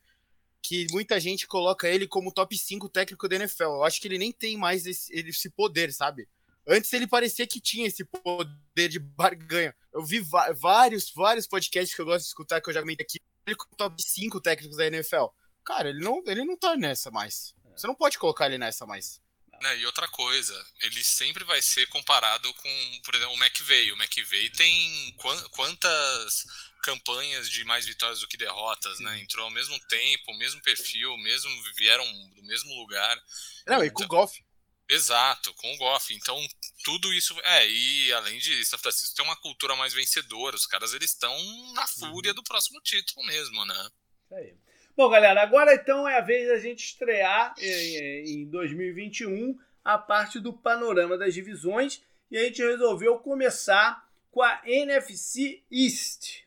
que 0.62 0.87
muita 0.90 1.18
gente 1.18 1.46
coloca 1.46 1.88
ele 1.88 2.07
como 2.07 2.33
top 2.33 2.57
5 2.57 2.88
técnico 2.88 3.29
da 3.29 3.37
NFL. 3.37 3.62
Eu 3.64 3.85
acho 3.85 4.01
que 4.01 4.09
ele 4.09 4.18
nem 4.18 4.33
tem 4.33 4.57
mais 4.57 4.87
esse, 4.87 5.12
esse 5.14 5.51
poder, 5.51 5.92
sabe? 5.92 6.29
Antes 6.68 6.92
ele 6.92 7.07
parecia 7.07 7.46
que 7.46 7.61
tinha 7.61 7.87
esse 7.87 8.05
poder 8.05 8.88
de 8.88 8.99
barganha. 8.99 9.75
Eu 9.92 10.05
vi 10.05 10.20
vários, 10.20 11.11
vários 11.12 11.46
podcasts 11.46 11.94
que 11.94 12.01
eu 12.01 12.07
gosto 12.07 12.23
de 12.23 12.29
escutar, 12.29 12.61
que 12.61 12.68
eu 12.68 12.75
já 12.75 12.81
comentei 12.81 13.05
aqui, 13.05 13.18
ele 13.51 13.57
com 13.57 13.67
top 13.77 14.03
5 14.03 14.41
técnicos 14.41 14.77
da 14.77 14.87
NFL. 14.87 15.27
Cara, 15.65 15.91
ele 15.91 16.01
não, 16.01 16.23
ele 16.27 16.45
não 16.45 16.57
tá 16.57 16.77
nessa 16.77 17.11
mais. 17.11 17.55
Você 17.77 17.87
não 17.87 17.95
pode 17.95 18.19
colocar 18.19 18.47
ele 18.47 18.59
nessa 18.59 18.87
mais. 18.87 19.21
É, 19.63 19.77
e 19.77 19.87
outra 19.87 20.09
coisa, 20.09 20.67
ele 20.83 21.05
sempre 21.05 21.45
vai 21.45 21.61
ser 21.61 21.87
comparado 21.89 22.53
com, 22.55 23.01
por 23.05 23.15
exemplo, 23.15 23.35
o 23.35 23.45
McVeigh. 23.45 23.93
O 23.93 23.97
McVeigh 23.97 24.51
tem 24.51 25.15
quantas 25.51 26.47
campanhas 26.83 27.49
de 27.51 27.63
mais 27.65 27.85
vitórias 27.85 28.21
do 28.21 28.27
que 28.27 28.39
derrotas, 28.39 28.99
né? 29.01 29.21
Entrou 29.21 29.45
ao 29.45 29.51
mesmo 29.51 29.79
tempo, 29.81 30.33
mesmo 30.39 30.63
perfil, 30.63 31.15
mesmo 31.19 31.51
vieram 31.77 32.05
do 32.31 32.43
mesmo 32.45 32.75
lugar. 32.75 33.23
Não, 33.67 33.85
e 33.85 33.91
com 33.91 34.03
o 34.03 34.05
então 34.07 34.19
Goff. 34.19 34.43
Exato, 34.89 35.53
com 35.55 35.75
o 35.75 35.77
Goff. 35.77 36.15
Então, 36.15 36.37
tudo 36.85 37.12
isso. 37.12 37.38
É, 37.43 37.69
e 37.69 38.12
além 38.12 38.38
de 38.38 38.64
São 38.64 38.79
Francisco 38.79 39.14
tem 39.14 39.25
uma 39.25 39.37
cultura 39.37 39.77
mais 39.77 39.93
vencedora. 39.93 40.57
Os 40.57 40.66
caras 40.66 40.93
eles 40.93 41.11
estão 41.11 41.37
na 41.75 41.87
fúria 41.87 42.31
uhum. 42.31 42.37
do 42.37 42.45
próximo 42.45 42.81
título 42.81 43.27
mesmo, 43.27 43.64
né? 43.64 43.88
Isso 44.25 44.35
aí. 44.35 44.55
Bom, 44.97 45.09
galera, 45.09 45.43
agora 45.43 45.75
então 45.75 46.09
é 46.09 46.19
a 46.19 46.21
vez 46.21 46.49
da 46.49 46.59
gente 46.59 46.85
estrear 46.85 47.55
em 47.59 48.47
2021 48.51 49.59
a 49.85 49.97
parte 49.97 50.38
do 50.38 50.53
panorama 50.53 51.16
das 51.16 51.33
divisões 51.33 52.03
e 52.31 52.37
a 52.37 52.43
gente 52.45 52.62
resolveu 52.62 53.19
começar 53.19 54.07
com 54.31 54.43
a 54.43 54.61
NFC 54.64 55.62
East, 55.71 56.45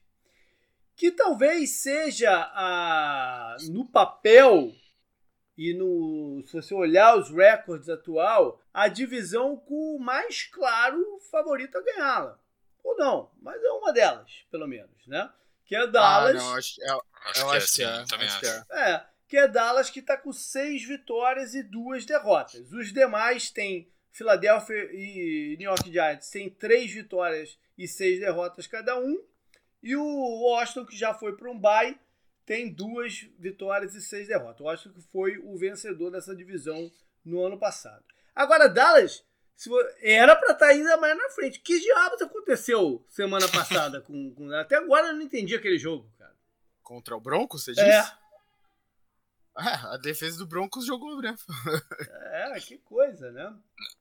que 0.95 1.11
talvez 1.11 1.81
seja 1.81 2.31
a, 2.31 3.57
no 3.69 3.85
papel 3.85 4.73
e 5.57 5.73
no, 5.73 6.43
se 6.45 6.53
você 6.53 6.73
olhar 6.73 7.17
os 7.17 7.29
recordes 7.29 7.89
atual, 7.89 8.59
a 8.73 8.87
divisão 8.87 9.55
com 9.55 9.95
o 9.95 9.99
mais 9.99 10.43
claro 10.43 11.19
favorito 11.29 11.77
a 11.77 11.81
ganhá-la. 11.81 12.39
Ou 12.83 12.97
não, 12.97 13.31
mas 13.41 13.63
é 13.63 13.71
uma 13.71 13.93
delas, 13.93 14.45
pelo 14.51 14.67
menos, 14.67 15.07
né? 15.07 15.31
Que 15.65 15.75
é 15.75 15.87
Dallas. 15.87 16.35
Ah, 16.35 16.45
não, 16.45 16.55
acho, 16.55 16.81
eu, 16.81 17.03
acho 17.25 17.41
eu 17.41 17.49
que 17.49 17.57
acho 17.57 17.73
que 17.73 17.83
é, 17.83 18.05
também 18.05 18.27
acho. 18.27 18.39
Que 18.39 18.45
é. 18.45 18.63
é, 18.71 19.05
que 19.27 19.37
é 19.37 19.47
Dallas 19.47 19.89
que 19.89 19.99
está 19.99 20.17
com 20.17 20.33
seis 20.33 20.83
vitórias 20.83 21.53
e 21.53 21.63
duas 21.63 22.05
derrotas. 22.05 22.71
Os 22.73 22.91
demais 22.91 23.49
têm 23.49 23.89
Philadelphia 24.11 24.89
e 24.91 25.55
New 25.57 25.69
York 25.69 25.91
Giants 25.91 26.29
têm 26.29 26.49
três 26.49 26.91
vitórias 26.91 27.57
e 27.77 27.87
seis 27.87 28.19
derrotas 28.19 28.67
cada 28.67 28.99
um. 28.99 29.23
E 29.81 29.95
o 29.95 30.41
Washington, 30.41 30.85
que 30.85 30.97
já 30.97 31.13
foi 31.13 31.35
para 31.35 31.49
um 31.49 31.59
bye, 31.59 31.97
tem 32.45 32.71
duas 32.71 33.27
vitórias 33.39 33.95
e 33.95 34.01
seis 34.01 34.27
derrotas. 34.27 34.59
Eu 34.59 34.69
acho 34.69 34.89
que 34.89 35.01
foi 35.01 35.37
o 35.37 35.57
vencedor 35.57 36.11
dessa 36.11 36.35
divisão 36.35 36.91
no 37.23 37.45
ano 37.45 37.57
passado. 37.57 38.03
Agora, 38.35 38.67
Dallas 38.67 39.23
era 40.01 40.35
para 40.35 40.53
estar 40.53 40.65
tá 40.65 40.71
ainda 40.71 40.97
mais 40.97 41.17
na 41.17 41.29
frente. 41.29 41.59
Que 41.59 41.79
diabos 41.79 42.21
aconteceu 42.21 43.05
semana 43.09 43.47
passada 43.47 44.01
com, 44.01 44.33
com. 44.33 44.51
Até 44.53 44.77
agora 44.77 45.07
eu 45.07 45.13
não 45.13 45.21
entendi 45.21 45.55
aquele 45.55 45.77
jogo, 45.77 46.09
cara. 46.17 46.33
Contra 46.81 47.15
o 47.15 47.21
Broncos, 47.21 47.63
você 47.63 47.71
disse? 47.71 47.85
É. 47.85 48.23
Ah, 49.55 49.93
a 49.93 49.97
defesa 49.97 50.39
do 50.39 50.47
Broncos 50.47 50.85
jogou, 50.85 51.21
né? 51.21 51.35
É, 52.33 52.59
que 52.59 52.79
coisa, 52.79 53.31
né? 53.31 53.53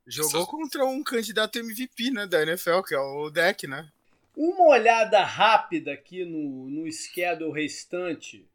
Jogou 0.07 0.47
contra 0.47 0.87
um 0.87 1.03
candidato 1.03 1.59
MVP, 1.59 2.11
né, 2.11 2.27
da 2.27 2.43
NFL, 2.43 2.81
que 2.81 2.95
é 2.95 2.99
o 2.99 3.29
Deck, 3.29 3.67
né? 3.67 3.93
Uma 4.37 4.69
olhada 4.69 5.23
rápida 5.23 5.93
aqui 5.93 6.25
no, 6.25 6.71
no 6.71 6.91
schedule 6.91 7.53
restante 7.53 8.49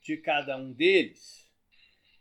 de 0.00 0.16
cada 0.16 0.56
um 0.56 0.72
deles 0.72 1.46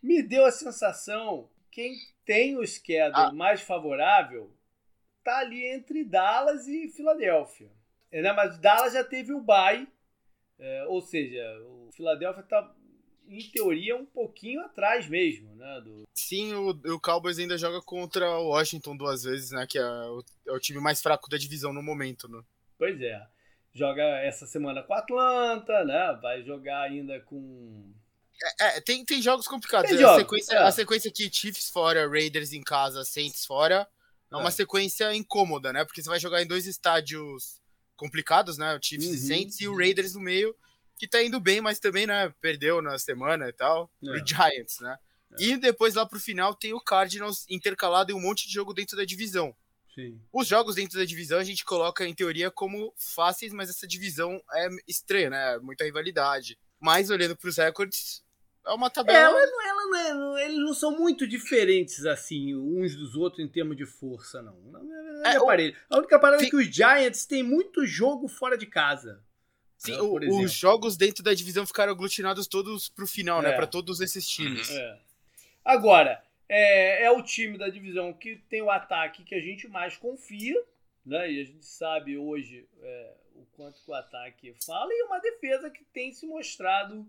me 0.02 0.22
deu 0.22 0.46
a 0.46 0.52
sensação 0.52 1.50
quem 1.72 1.94
tem 2.24 2.58
o 2.58 2.66
schedule 2.66 3.14
ah. 3.14 3.32
mais 3.32 3.62
favorável 3.62 4.56
tá 5.24 5.40
ali 5.40 5.66
entre 5.66 6.06
Dallas 6.06 6.68
e 6.68 6.88
Filadélfia. 6.88 7.72
É, 8.12 8.22
né? 8.22 8.32
Mas 8.32 8.58
Dallas 8.60 8.94
já 8.94 9.04
teve 9.04 9.34
o 9.34 9.42
bye, 9.42 9.88
é, 10.58 10.86
ou 10.88 11.02
seja, 11.02 11.44
o 11.64 11.90
Filadélfia 11.92 12.44
tá 12.44 12.74
em 13.28 13.42
teoria 13.50 13.96
um 13.96 14.06
pouquinho 14.06 14.62
atrás 14.62 15.10
mesmo, 15.10 15.56
né? 15.56 15.82
Do... 15.84 16.08
Sim, 16.14 16.54
o, 16.54 16.70
o 16.70 17.00
Cowboys 17.00 17.40
ainda 17.40 17.58
joga 17.58 17.82
contra 17.82 18.30
o 18.38 18.50
Washington 18.50 18.96
duas 18.96 19.24
vezes, 19.24 19.52
né? 19.52 19.66
Que 19.68 19.80
é 19.80 19.86
o, 19.86 20.24
é 20.48 20.52
o 20.52 20.60
time 20.60 20.80
mais 20.80 21.02
fraco 21.02 21.30
da 21.30 21.38
divisão 21.38 21.74
no 21.74 21.82
momento, 21.82 22.28
né? 22.30 22.42
Pois 22.78 23.00
é. 23.02 23.22
Joga 23.74 24.04
essa 24.04 24.46
semana 24.46 24.82
com 24.84 24.94
Atlanta, 24.94 25.84
né? 25.84 26.18
Vai 26.22 26.44
jogar 26.44 26.84
ainda 26.84 27.20
com. 27.22 27.94
É, 28.60 28.78
é 28.78 28.82
tem, 28.82 29.04
tem 29.04 29.22
jogos 29.22 29.48
complicados. 29.48 29.90
Tem 29.90 29.98
a, 30.00 30.02
jogos, 30.02 30.22
sequência, 30.22 30.54
é. 30.54 30.58
a 30.64 30.72
sequência 30.72 31.10
aqui, 31.10 31.30
Chiefs 31.32 31.70
fora, 31.70 32.08
Raiders 32.08 32.54
em 32.54 32.62
casa, 32.62 33.04
Saints 33.04 33.46
fora. 33.46 33.88
É 34.32 34.36
uma 34.36 34.48
é. 34.48 34.52
sequência 34.52 35.14
incômoda, 35.14 35.74
né? 35.74 35.84
Porque 35.86 36.02
você 36.02 36.10
vai 36.10 36.20
jogar 36.20 36.42
em 36.42 36.48
dois 36.48 36.66
estádios 36.66 37.62
complicados, 37.96 38.58
né? 38.58 38.76
O 38.76 38.80
Chiefs 38.82 39.08
uhum. 39.08 39.14
e 39.14 39.18
Saints 39.18 39.62
e 39.62 39.68
o 39.68 39.78
Raiders 39.78 40.14
no 40.14 40.22
meio, 40.22 40.56
que 40.98 41.08
tá 41.08 41.22
indo 41.22 41.40
bem, 41.40 41.62
mas 41.62 41.80
também, 41.80 42.08
né? 42.08 42.34
Perdeu 42.42 42.82
na 42.82 42.98
semana 42.98 43.50
e 43.50 43.54
tal. 43.54 43.92
É. 44.04 44.10
O 44.10 44.26
Giants, 44.26 44.80
né? 44.80 44.98
É. 45.38 45.44
E 45.44 45.58
depois 45.58 45.96
lá 45.96 46.06
pro 46.06 46.20
final 46.20 46.56
tem 46.56 46.74
o 46.74 46.82
Cardinals 46.82 47.46
intercalado 47.50 48.12
em 48.12 48.16
um 48.16 48.22
monte 48.22 48.48
de 48.48 48.54
jogo 48.54 48.74
dentro 48.74 48.96
da 48.96 49.04
divisão. 49.04 49.56
Sim. 49.96 50.20
Os 50.32 50.46
jogos 50.46 50.76
dentro 50.76 51.00
da 51.00 51.06
divisão 51.06 51.40
a 51.40 51.44
gente 51.44 51.64
coloca 51.64 52.06
em 52.06 52.14
teoria 52.14 52.52
como 52.52 52.94
fáceis, 52.98 53.54
mas 53.54 53.70
essa 53.70 53.88
divisão 53.88 54.42
é 54.54 54.68
estranha, 54.86 55.30
né? 55.30 55.58
Muita 55.60 55.86
rivalidade. 55.86 56.60
Mas 56.82 57.10
olhando 57.10 57.38
para 57.38 57.48
os 57.48 57.58
recordes, 57.58 58.22
é 58.68 58.74
uma 58.74 58.90
tabela. 58.90 59.18
Ela 59.18 59.48
não, 59.48 59.62
ela 59.62 59.86
não 60.18 60.38
é, 60.38 60.46
eles 60.46 60.58
não 60.58 60.74
são 60.74 60.92
muito 60.92 61.26
diferentes 61.26 62.06
assim, 62.06 62.54
uns 62.54 62.94
dos 62.94 63.16
outros 63.16 63.44
em 63.44 63.48
termos 63.48 63.78
de 63.78 63.86
força, 63.86 64.42
não. 64.42 64.58
É, 65.24 65.36
é, 65.36 65.38
aparelho. 65.38 65.74
A 65.90 65.98
única 65.98 66.20
parada 66.20 66.44
é 66.44 66.50
que 66.50 66.58
os 66.58 66.66
Giants 66.66 67.26
têm 67.26 67.42
muito 67.42 67.86
jogo 67.86 68.28
fora 68.28 68.58
de 68.58 68.66
casa. 68.66 69.24
Sim, 69.78 69.94
né, 69.94 70.02
o, 70.02 70.42
os 70.42 70.52
jogos 70.52 70.98
dentro 70.98 71.24
da 71.24 71.34
divisão 71.34 71.66
ficaram 71.66 71.94
aglutinados 71.94 72.48
todos 72.48 72.90
pro 72.90 73.08
final, 73.08 73.42
né? 73.42 73.50
é. 73.50 73.52
né? 73.52 73.58
Para 73.58 73.68
todos 73.68 74.02
esses 74.02 74.28
times. 74.28 74.70
É. 74.72 75.00
Agora, 75.64 76.22
é, 76.48 77.04
é 77.04 77.12
o 77.12 77.22
time 77.22 77.58
da 77.58 77.70
divisão 77.70 78.14
que 78.14 78.38
tem 78.50 78.62
o 78.62 78.70
ataque 78.70 79.24
que 79.24 79.36
a 79.36 79.42
gente 79.42 79.68
mais 79.68 79.98
confia, 79.98 80.62
né? 81.06 81.32
E 81.32 81.42
a 81.42 81.44
gente 81.44 81.66
sabe 81.66 82.18
hoje 82.18 82.68
é, 82.82 83.14
o 83.36 83.46
quanto 83.56 83.82
que 83.84 83.90
o 83.90 83.94
ataque 83.94 84.56
fala, 84.66 84.92
e 84.92 85.04
uma 85.04 85.20
defesa 85.20 85.70
que 85.70 85.84
tem 85.86 86.12
se 86.14 86.26
mostrado 86.26 87.02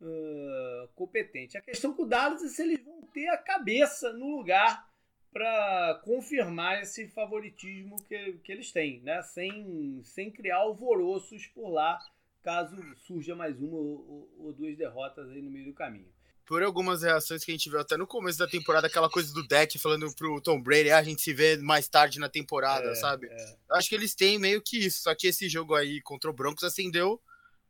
uh, 0.00 0.88
competente. 0.94 1.58
A 1.58 1.62
questão 1.62 1.92
com 1.92 2.02
o 2.02 2.06
Dallas 2.06 2.42
é 2.42 2.48
se 2.48 2.62
eles 2.62 2.82
vão 2.84 3.02
ter 3.12 3.28
a 3.28 3.36
cabeça 3.36 4.12
no 4.12 4.36
lugar 4.36 4.88
para 5.32 6.00
confirmar 6.04 6.80
esse 6.80 7.08
favoritismo 7.08 7.96
que, 8.04 8.34
que 8.42 8.52
eles 8.52 8.72
têm, 8.72 9.00
né? 9.00 9.20
Sem, 9.22 10.00
sem 10.02 10.30
criar 10.30 10.58
alvoroços 10.58 11.46
por 11.48 11.68
lá, 11.68 11.98
caso 12.42 12.76
surja 12.98 13.34
mais 13.34 13.60
uma 13.60 13.76
ou, 13.76 14.30
ou 14.38 14.52
duas 14.52 14.76
derrotas 14.76 15.28
aí 15.28 15.42
no 15.42 15.50
meio 15.50 15.66
do 15.66 15.74
caminho 15.74 16.15
por 16.46 16.62
algumas 16.62 17.02
reações 17.02 17.44
que 17.44 17.50
a 17.50 17.54
gente 17.54 17.68
viu 17.68 17.80
até 17.80 17.96
no 17.96 18.06
começo 18.06 18.38
da 18.38 18.46
temporada, 18.46 18.86
aquela 18.86 19.10
coisa 19.10 19.34
do 19.34 19.46
deck 19.46 19.78
falando 19.78 20.14
pro 20.14 20.40
Tom 20.40 20.62
Brady, 20.62 20.90
ah, 20.90 20.98
a 20.98 21.02
gente 21.02 21.20
se 21.20 21.34
vê 21.34 21.56
mais 21.56 21.88
tarde 21.88 22.20
na 22.20 22.28
temporada, 22.28 22.90
é, 22.90 22.94
sabe? 22.94 23.26
É. 23.26 23.56
Acho 23.72 23.88
que 23.88 23.94
eles 23.96 24.14
têm 24.14 24.38
meio 24.38 24.62
que 24.62 24.78
isso, 24.78 25.02
só 25.02 25.14
que 25.14 25.26
esse 25.26 25.48
jogo 25.48 25.74
aí 25.74 26.00
contra 26.00 26.30
o 26.30 26.32
Broncos 26.32 26.62
acendeu. 26.62 27.20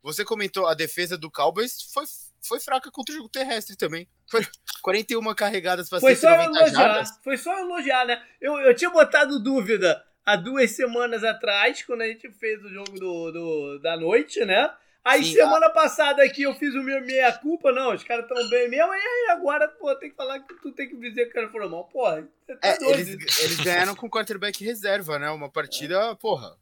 Você 0.03 0.23
comentou, 0.23 0.67
a 0.67 0.75
defesa 0.75 1.17
do 1.17 1.31
Cowboys 1.31 1.81
foi, 1.91 2.05
foi 2.39 2.59
fraca 2.59 2.91
contra 2.91 3.13
o 3.13 3.17
jogo 3.17 3.29
terrestre 3.29 3.75
também. 3.75 4.07
Foi 4.29 4.45
41 4.83 5.33
carregadas 5.33 5.89
para 5.89 5.99
190 5.99 6.69
jardas. 6.69 7.09
Foi 7.23 7.35
só 7.35 7.57
elogiar, 7.57 8.05
né? 8.05 8.23
Eu, 8.39 8.59
eu 8.59 8.75
tinha 8.75 8.91
botado 8.91 9.41
dúvida 9.41 10.03
há 10.23 10.35
duas 10.35 10.69
semanas 10.71 11.23
atrás, 11.23 11.81
quando 11.81 12.01
a 12.01 12.07
gente 12.07 12.29
fez 12.33 12.63
o 12.63 12.69
jogo 12.69 12.91
do, 12.99 13.31
do 13.31 13.79
da 13.79 13.97
noite, 13.97 14.45
né? 14.45 14.69
Aí 15.07 15.23
Sim, 15.23 15.35
semana 15.35 15.67
a... 15.67 15.69
passada 15.69 16.21
aqui 16.21 16.41
eu 16.41 16.53
fiz 16.55 16.75
o 16.75 16.83
meu 16.83 16.99
meia 17.01 17.31
culpa, 17.31 17.71
não, 17.71 17.95
os 17.95 18.03
caras 18.03 18.25
estão 18.25 18.49
bem 18.49 18.69
mesmo, 18.69 18.93
e 18.93 18.97
aí 18.97 19.27
agora, 19.29 19.65
pô, 19.69 19.95
tem 19.95 20.09
que 20.09 20.17
falar 20.17 20.41
que 20.41 20.53
tu 20.55 20.73
tem 20.73 20.89
que 20.89 20.97
dizer 20.97 21.23
que 21.25 21.31
o 21.31 21.33
cara 21.33 21.49
falou 21.49 21.69
mal. 21.69 21.85
Porra, 21.85 22.27
tá 22.45 22.59
é, 22.61 22.77
eles, 22.91 23.39
eles, 23.39 23.57
ganharam 23.61 23.95
com 23.95 24.09
quarterback 24.09 24.61
reserva, 24.65 25.17
né? 25.17 25.29
Uma 25.29 25.49
partida, 25.49 26.11
é. 26.11 26.15
porra. 26.15 26.53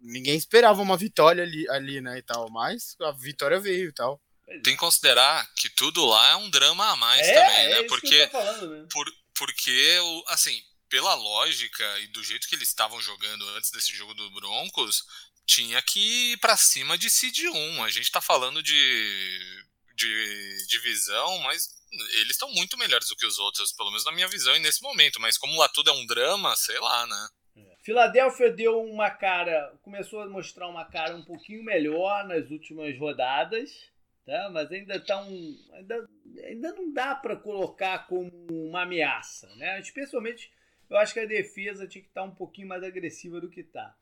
Ninguém 0.00 0.36
esperava 0.36 0.80
uma 0.80 0.96
vitória 0.96 1.42
ali, 1.42 1.68
ali, 1.68 2.00
né, 2.00 2.18
e 2.18 2.22
tal, 2.22 2.48
mas 2.50 2.96
a 3.02 3.12
vitória 3.12 3.60
veio 3.60 3.90
e 3.90 3.92
tal. 3.92 4.20
Tem 4.46 4.74
que 4.74 4.76
considerar 4.76 5.46
que 5.54 5.68
tudo 5.68 6.06
lá 6.06 6.30
é 6.30 6.36
um 6.36 6.48
drama 6.48 6.92
a 6.92 6.96
mais 6.96 7.26
é, 7.26 7.34
também, 7.34 7.68
né? 7.68 7.78
É 7.80 7.82
porque, 7.82 8.28
falando, 8.28 8.70
né? 8.70 8.86
por, 8.90 9.06
porque, 9.36 9.98
assim, 10.28 10.62
pela 10.88 11.14
lógica 11.14 11.84
e 12.00 12.06
do 12.08 12.22
jeito 12.22 12.48
que 12.48 12.54
eles 12.54 12.68
estavam 12.68 13.00
jogando 13.00 13.46
antes 13.50 13.70
desse 13.70 13.92
jogo 13.92 14.14
do 14.14 14.30
Broncos, 14.30 15.04
tinha 15.46 15.80
que 15.80 16.32
ir 16.32 16.36
para 16.38 16.56
cima 16.56 16.98
de 16.98 17.08
Seed 17.08 17.44
1. 17.44 17.84
A 17.84 17.88
gente 17.88 18.10
tá 18.10 18.20
falando 18.20 18.62
de, 18.62 19.64
de 19.94 20.66
divisão, 20.66 21.38
mas 21.38 21.68
eles 22.18 22.32
estão 22.32 22.50
muito 22.52 22.76
melhores 22.76 23.08
do 23.08 23.16
que 23.16 23.24
os 23.24 23.38
outros, 23.38 23.72
pelo 23.72 23.90
menos 23.90 24.04
na 24.04 24.12
minha 24.12 24.28
visão 24.28 24.54
e 24.56 24.60
nesse 24.60 24.82
momento. 24.82 25.20
Mas 25.20 25.38
como 25.38 25.58
lá 25.58 25.68
tudo 25.68 25.90
é 25.90 25.92
um 25.92 26.04
drama, 26.04 26.54
sei 26.56 26.78
lá, 26.80 27.06
né? 27.06 27.28
É. 27.56 27.76
Filadélfia 27.82 28.52
deu 28.52 28.82
uma 28.82 29.10
cara, 29.10 29.72
começou 29.82 30.20
a 30.20 30.28
mostrar 30.28 30.68
uma 30.68 30.84
cara 30.84 31.16
um 31.16 31.24
pouquinho 31.24 31.64
melhor 31.64 32.26
nas 32.26 32.50
últimas 32.50 32.98
rodadas, 32.98 33.70
tá? 34.26 34.50
Mas 34.52 34.70
ainda 34.70 35.00
tá 35.00 35.22
um, 35.22 35.56
ainda, 35.72 36.08
ainda 36.44 36.72
não 36.74 36.92
dá 36.92 37.14
para 37.14 37.36
colocar 37.36 38.06
como 38.06 38.30
uma 38.50 38.82
ameaça, 38.82 39.48
né? 39.56 39.80
Especialmente, 39.80 40.52
eu 40.90 40.98
acho 40.98 41.14
que 41.14 41.20
a 41.20 41.26
defesa 41.26 41.86
tinha 41.86 42.02
que 42.02 42.08
estar 42.08 42.22
tá 42.22 42.26
um 42.26 42.34
pouquinho 42.34 42.68
mais 42.68 42.82
agressiva 42.82 43.40
do 43.40 43.48
que 43.48 43.62
tá. 43.62 43.96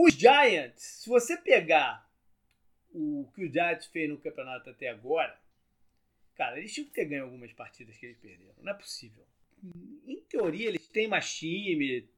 Os 0.00 0.14
Giants, 0.14 0.80
se 0.80 1.08
você 1.08 1.36
pegar 1.36 2.08
o 2.92 3.28
que 3.34 3.44
o 3.44 3.52
Giants 3.52 3.86
fez 3.86 4.08
no 4.08 4.16
campeonato 4.16 4.70
até 4.70 4.90
agora, 4.90 5.36
cara, 6.36 6.56
eles 6.56 6.72
tinham 6.72 6.86
que 6.86 6.94
ter 6.94 7.04
ganho 7.04 7.24
algumas 7.24 7.52
partidas 7.52 7.96
que 7.96 8.06
eles 8.06 8.18
perderam. 8.18 8.54
Não 8.62 8.70
é 8.70 8.74
possível. 8.76 9.26
Em 10.06 10.20
teoria, 10.28 10.68
eles 10.68 10.86
têm 10.86 11.08
mais 11.08 11.36
time, 11.36 12.08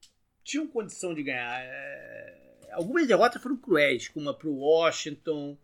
tinham 0.45 0.67
condição 0.67 1.15
de 1.15 1.23
ganhar. 1.23 1.59
É... 1.63 2.69
Algumas 2.73 3.09
derrotas 3.09 3.43
foram 3.43 3.57
cruéis, 3.57 4.09
como 4.09 4.29
a 4.29 4.35
pro 4.35 4.53
Washington, 4.53 5.57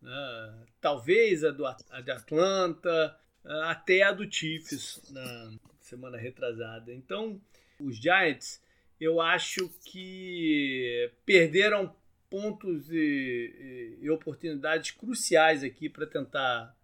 né? 0.00 0.66
talvez 0.80 1.42
a, 1.42 1.50
do, 1.50 1.66
a 1.66 2.00
de 2.00 2.12
Atlanta, 2.12 3.18
até 3.64 4.04
a 4.04 4.12
do 4.12 4.30
Chiefs 4.32 5.10
na 5.10 5.58
semana 5.80 6.16
retrasada. 6.18 6.94
Então, 6.94 7.40
os 7.80 7.96
Giants 7.96 8.62
eu 9.00 9.20
acho 9.20 9.70
que 9.84 11.10
perderam 11.24 11.94
pontos 12.28 12.90
e, 12.90 12.96
e, 12.96 14.04
e 14.04 14.10
oportunidades 14.10 14.90
cruciais 14.90 15.64
aqui 15.64 15.88
para 15.88 16.06
tentar 16.06 16.76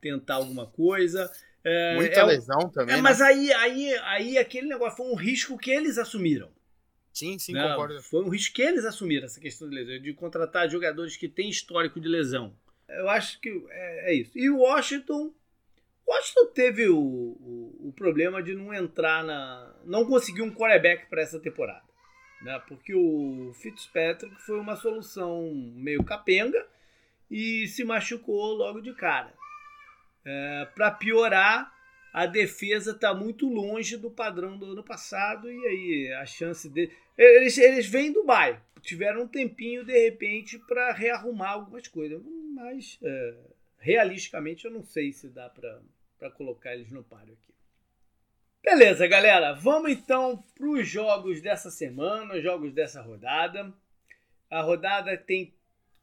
tentar 0.00 0.36
alguma 0.36 0.66
coisa. 0.66 1.30
É, 1.62 1.94
Muita 1.96 2.20
é, 2.20 2.24
lesão 2.24 2.70
também. 2.70 2.94
É, 2.94 2.96
né? 2.96 3.02
Mas 3.02 3.20
aí, 3.20 3.52
aí, 3.52 3.94
aí 3.98 4.38
aquele 4.38 4.66
negócio 4.68 4.96
foi 4.96 5.06
um 5.06 5.14
risco 5.14 5.58
que 5.58 5.70
eles 5.70 5.98
assumiram. 5.98 6.48
Sim, 7.12 7.38
sim, 7.38 7.52
né? 7.52 7.68
concordo. 7.68 8.02
Foi 8.02 8.24
um 8.24 8.28
risco 8.28 8.54
que 8.54 8.62
eles 8.62 8.84
assumiram, 8.84 9.26
essa 9.26 9.40
questão 9.40 9.68
de 9.68 9.74
lesão, 9.74 10.00
de 10.00 10.14
contratar 10.14 10.70
jogadores 10.70 11.16
que 11.16 11.28
têm 11.28 11.50
histórico 11.50 12.00
de 12.00 12.08
lesão. 12.08 12.54
Eu 12.88 13.08
acho 13.08 13.40
que 13.40 13.48
é, 13.70 14.10
é 14.10 14.14
isso. 14.14 14.36
E 14.38 14.48
o 14.48 14.58
Washington 14.58 15.32
Washington 16.06 16.46
teve 16.52 16.88
o, 16.88 16.98
o, 16.98 17.88
o, 17.88 17.92
problema 17.92 18.42
de 18.42 18.54
não 18.54 18.74
entrar 18.74 19.24
na. 19.24 19.74
não 19.84 20.04
conseguir 20.04 20.42
um 20.42 20.52
quarterback 20.52 21.06
para 21.06 21.22
essa 21.22 21.38
temporada. 21.38 21.84
Né? 22.42 22.60
Porque 22.66 22.94
o 22.94 23.52
Fitzpatrick 23.54 24.34
foi 24.42 24.58
uma 24.58 24.76
solução 24.76 25.52
meio 25.54 26.02
capenga 26.02 26.66
e 27.30 27.66
se 27.68 27.84
machucou 27.84 28.54
logo 28.54 28.80
de 28.80 28.92
cara. 28.94 29.32
É, 30.24 30.68
para 30.74 30.90
piorar, 30.90 31.72
a 32.12 32.26
defesa 32.26 32.90
está 32.90 33.14
muito 33.14 33.48
longe 33.48 33.96
do 33.96 34.10
padrão 34.10 34.58
do 34.58 34.72
ano 34.72 34.82
passado 34.82 35.50
e 35.50 35.66
aí 35.66 36.12
a 36.14 36.26
chance 36.26 36.68
de. 36.68 36.90
Eles, 37.16 37.56
eles 37.58 37.86
vêm 37.86 38.12
do 38.12 38.24
bairro, 38.24 38.60
tiveram 38.80 39.22
um 39.22 39.28
tempinho 39.28 39.84
de 39.84 39.92
repente 39.92 40.58
para 40.58 40.92
rearrumar 40.92 41.52
algumas 41.52 41.86
coisas, 41.86 42.20
mas. 42.54 42.98
É 43.02 43.59
realisticamente 43.80 44.66
eu 44.66 44.70
não 44.70 44.84
sei 44.84 45.12
se 45.12 45.28
dá 45.28 45.48
para 45.48 46.30
colocar 46.32 46.74
eles 46.74 46.92
no 46.92 47.02
páreo 47.02 47.32
aqui. 47.32 47.54
Beleza, 48.62 49.06
galera. 49.06 49.54
Vamos 49.54 49.90
então 49.90 50.44
para 50.54 50.68
os 50.68 50.86
jogos 50.86 51.40
dessa 51.40 51.70
semana, 51.70 52.40
jogos 52.40 52.72
dessa 52.74 53.00
rodada. 53.00 53.72
A 54.50 54.60
rodada 54.60 55.16
tem 55.16 55.54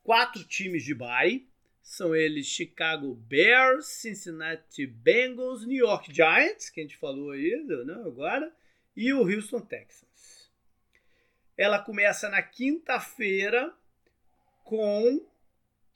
quatro 0.04 0.44
times 0.44 0.84
de 0.84 0.96
bye. 0.96 1.48
São 1.84 2.16
eles 2.16 2.48
Chicago 2.48 3.14
Bears, 3.14 3.86
Cincinnati 3.86 4.86
Bengals, 4.86 5.66
New 5.66 5.78
York 5.78 6.14
Giants, 6.14 6.70
que 6.70 6.82
a 6.82 6.84
gente 6.84 6.98
falou 6.98 7.32
aí 7.32 7.64
né, 7.64 7.94
agora, 8.06 8.52
e 8.96 9.14
o 9.14 9.22
Houston 9.22 9.62
Texans. 9.62 10.52
Ela 11.56 11.80
começa 11.80 12.28
na 12.28 12.42
quinta-feira 12.42 13.74
com 14.66 15.26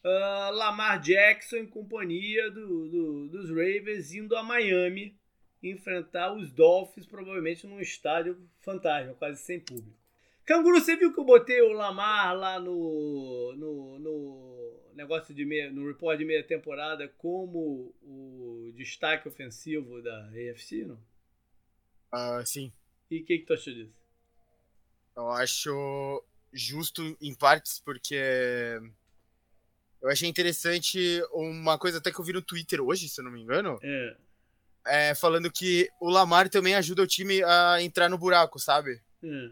uh, 0.03 0.51
Lamar 0.53 0.99
Jackson 0.99 1.57
em 1.57 1.67
companhia 1.67 2.49
do, 2.49 2.89
do, 2.89 3.29
dos 3.29 3.49
Ravens 3.49 4.13
indo 4.13 4.35
a 4.35 4.43
Miami 4.43 5.19
enfrentar 5.61 6.33
os 6.33 6.51
Dolphins, 6.51 7.05
provavelmente 7.05 7.67
num 7.67 7.79
estádio 7.79 8.37
fantasma, 8.61 9.13
quase 9.13 9.41
sem 9.41 9.59
público. 9.59 9.99
Canguru, 10.43 10.79
você 10.79 10.95
viu 10.95 11.13
que 11.13 11.19
eu 11.19 11.23
botei 11.23 11.61
o 11.61 11.71
Lamar 11.71 12.35
lá 12.35 12.59
no, 12.59 13.53
no, 13.55 13.99
no 13.99 14.91
negócio 14.95 15.33
de 15.33 15.45
meia, 15.45 15.71
no 15.71 15.87
report 15.87 16.17
de 16.17 16.25
meia 16.25 16.43
temporada 16.43 17.07
como 17.17 17.93
o 18.01 18.71
destaque 18.75 19.27
ofensivo 19.27 20.01
da 20.01 20.29
AFC, 20.29 20.83
não? 20.83 20.99
Uh, 22.13 22.45
sim. 22.45 22.73
E 23.09 23.19
o 23.19 23.25
que, 23.25 23.39
que 23.39 23.45
tu 23.45 23.53
achou 23.53 23.73
disso? 23.73 23.93
Eu 25.15 25.29
acho 25.29 26.23
justo 26.51 27.15
em 27.21 27.35
partes, 27.35 27.79
porque 27.79 28.79
eu 30.01 30.09
achei 30.09 30.27
interessante 30.27 31.21
uma 31.31 31.77
coisa 31.77 31.99
até 31.99 32.11
que 32.11 32.19
eu 32.19 32.25
vi 32.25 32.33
no 32.33 32.41
Twitter 32.41 32.81
hoje, 32.81 33.07
se 33.07 33.21
eu 33.21 33.25
não 33.25 33.31
me 33.31 33.41
engano. 33.41 33.79
É. 33.83 34.17
É, 34.83 35.15
falando 35.15 35.51
que 35.51 35.89
o 35.99 36.09
Lamar 36.09 36.49
também 36.49 36.73
ajuda 36.73 37.03
o 37.03 37.07
time 37.07 37.43
a 37.43 37.81
entrar 37.81 38.09
no 38.09 38.17
buraco, 38.17 38.59
sabe? 38.59 38.99
É. 39.23 39.51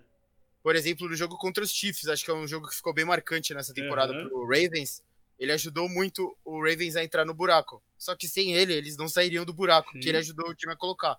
Por 0.63 0.75
exemplo, 0.75 1.07
no 1.07 1.15
jogo 1.15 1.37
contra 1.37 1.63
os 1.63 1.71
Chiefs, 1.71 2.07
acho 2.07 2.25
que 2.25 2.31
é 2.31 2.33
um 2.33 2.47
jogo 2.47 2.67
que 2.67 2.75
ficou 2.75 2.93
bem 2.93 3.05
marcante 3.05 3.53
nessa 3.53 3.73
temporada 3.73 4.11
uhum. 4.11 4.27
pro 4.27 4.47
Ravens. 4.47 5.03
Ele 5.37 5.51
ajudou 5.51 5.87
muito 5.87 6.35
o 6.43 6.59
Ravens 6.61 6.95
a 6.95 7.03
entrar 7.03 7.25
no 7.25 7.33
buraco. 7.33 7.81
Só 7.97 8.15
que 8.15 8.27
sem 8.27 8.53
ele, 8.53 8.73
eles 8.73 8.97
não 8.97 9.07
sairiam 9.07 9.45
do 9.45 9.53
buraco, 9.53 9.91
Sim. 9.93 9.99
que 9.99 10.09
ele 10.09 10.17
ajudou 10.17 10.49
o 10.49 10.55
time 10.55 10.73
a 10.73 10.75
colocar. 10.75 11.17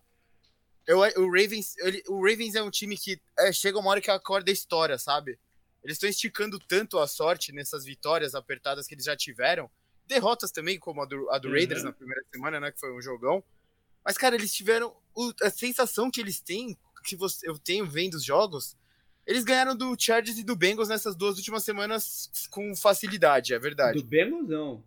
Eu, 0.86 0.98
o, 0.98 1.30
Ravens, 1.30 1.76
ele, 1.78 2.02
o 2.08 2.20
Ravens 2.20 2.54
é 2.54 2.62
um 2.62 2.70
time 2.70 2.96
que 2.96 3.20
é, 3.38 3.52
chega 3.52 3.78
uma 3.78 3.90
hora 3.90 4.00
que 4.00 4.10
acorda 4.10 4.50
a 4.50 4.52
história, 4.52 4.98
sabe? 4.98 5.38
Eles 5.82 5.96
estão 5.96 6.08
esticando 6.08 6.58
tanto 6.58 6.98
a 6.98 7.06
sorte 7.06 7.52
nessas 7.52 7.84
vitórias 7.84 8.34
apertadas 8.34 8.86
que 8.86 8.94
eles 8.94 9.04
já 9.04 9.16
tiveram. 9.16 9.70
Derrotas 10.06 10.50
também, 10.50 10.78
como 10.78 11.02
a 11.02 11.06
do, 11.06 11.30
a 11.30 11.38
do 11.38 11.48
uhum. 11.48 11.54
Raiders 11.54 11.82
na 11.82 11.92
primeira 11.92 12.22
semana, 12.32 12.60
né? 12.60 12.70
Que 12.70 12.80
foi 12.80 12.92
um 12.92 13.00
jogão. 13.00 13.42
Mas, 14.04 14.18
cara, 14.18 14.34
eles 14.34 14.52
tiveram. 14.52 14.94
O, 15.14 15.32
a 15.42 15.50
sensação 15.50 16.10
que 16.10 16.20
eles 16.20 16.40
têm, 16.40 16.76
que 17.04 17.16
você, 17.16 17.48
eu 17.48 17.58
tenho 17.58 17.86
vendo 17.86 18.14
os 18.14 18.24
jogos, 18.24 18.76
eles 19.26 19.44
ganharam 19.44 19.76
do 19.76 19.94
Chargers 19.98 20.38
e 20.38 20.42
do 20.42 20.56
Bengals 20.56 20.88
nessas 20.88 21.14
duas 21.14 21.36
últimas 21.36 21.62
semanas 21.62 22.30
com 22.50 22.74
facilidade, 22.74 23.54
é 23.54 23.58
verdade. 23.58 23.98
Do 23.98 24.04
Bengals, 24.04 24.48
não. 24.48 24.82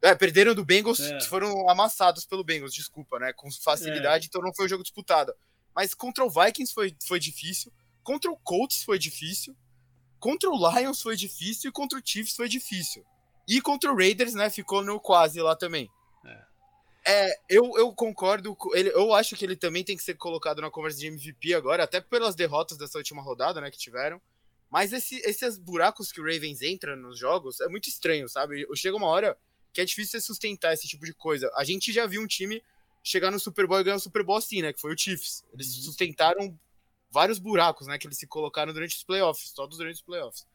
É, 0.00 0.14
perderam 0.14 0.54
do 0.54 0.64
Bengals, 0.64 1.00
é. 1.00 1.20
foram 1.22 1.68
amassados 1.68 2.24
pelo 2.24 2.44
Bengals, 2.44 2.72
desculpa, 2.72 3.18
né? 3.18 3.32
Com 3.32 3.50
facilidade, 3.50 4.24
é. 4.24 4.28
então 4.28 4.40
não 4.40 4.54
foi 4.54 4.66
um 4.66 4.68
jogo 4.68 4.82
disputado. 4.82 5.34
Mas 5.74 5.94
contra 5.94 6.24
o 6.24 6.30
Vikings 6.30 6.72
foi, 6.72 6.96
foi 7.06 7.20
difícil, 7.20 7.72
contra 8.02 8.30
o 8.30 8.36
Colts 8.36 8.82
foi 8.82 8.98
difícil, 8.98 9.54
contra 10.20 10.48
o 10.48 10.70
Lions 10.70 11.02
foi 11.02 11.16
difícil 11.16 11.70
e 11.70 11.72
contra 11.72 11.98
o 11.98 12.02
Chiefs 12.04 12.36
foi 12.36 12.48
difícil. 12.48 13.04
E 13.48 13.60
contra 13.60 13.92
o 13.92 13.96
Raiders, 13.96 14.34
né, 14.34 14.48
ficou 14.48 14.84
no 14.84 15.00
quase 15.00 15.40
lá 15.40 15.56
também. 15.56 15.90
É, 17.06 17.34
eu, 17.48 17.72
eu 17.76 17.92
concordo. 17.92 18.56
Ele, 18.74 18.90
eu 18.90 19.14
acho 19.14 19.34
que 19.34 19.44
ele 19.44 19.56
também 19.56 19.82
tem 19.82 19.96
que 19.96 20.02
ser 20.02 20.14
colocado 20.14 20.60
na 20.60 20.70
conversa 20.70 20.98
de 20.98 21.06
MVP 21.06 21.54
agora, 21.54 21.84
até 21.84 22.00
pelas 22.00 22.34
derrotas 22.34 22.76
dessa 22.76 22.98
última 22.98 23.22
rodada, 23.22 23.60
né, 23.60 23.70
que 23.70 23.78
tiveram. 23.78 24.20
Mas 24.70 24.92
esse, 24.92 25.16
esses 25.24 25.58
buracos 25.58 26.12
que 26.12 26.20
o 26.20 26.24
Ravens 26.24 26.62
entra 26.62 26.94
nos 26.94 27.18
jogos 27.18 27.60
é 27.60 27.68
muito 27.68 27.88
estranho, 27.88 28.28
sabe? 28.28 28.64
Chega 28.76 28.96
uma 28.96 29.08
hora 29.08 29.36
que 29.72 29.80
é 29.80 29.84
difícil 29.84 30.20
você 30.20 30.26
sustentar 30.26 30.72
esse 30.72 30.86
tipo 30.86 31.04
de 31.04 31.12
coisa. 31.12 31.50
A 31.56 31.64
gente 31.64 31.92
já 31.92 32.06
viu 32.06 32.22
um 32.22 32.26
time 32.26 32.62
chegar 33.02 33.30
no 33.30 33.40
Super 33.40 33.66
Bowl 33.66 33.80
e 33.80 33.84
ganhar 33.84 33.96
o 33.96 34.00
Super 34.00 34.22
Bowl 34.22 34.36
assim, 34.36 34.62
né? 34.62 34.72
Que 34.72 34.80
foi 34.80 34.94
o 34.94 34.98
Chiefs. 34.98 35.42
Eles 35.52 35.74
uhum. 35.76 35.82
sustentaram 35.84 36.58
vários 37.10 37.38
buracos, 37.38 37.86
né? 37.86 37.98
Que 37.98 38.06
eles 38.06 38.18
se 38.18 38.26
colocaram 38.26 38.72
durante 38.72 38.96
os 38.96 39.04
playoffs, 39.04 39.52
todos 39.52 39.78
durante 39.78 39.96
os 39.96 40.02
playoffs. 40.02 40.46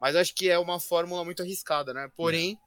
Mas 0.00 0.16
acho 0.16 0.34
que 0.34 0.48
é 0.48 0.58
uma 0.58 0.80
fórmula 0.80 1.24
muito 1.24 1.42
arriscada, 1.42 1.92
né? 1.92 2.10
Porém, 2.16 2.58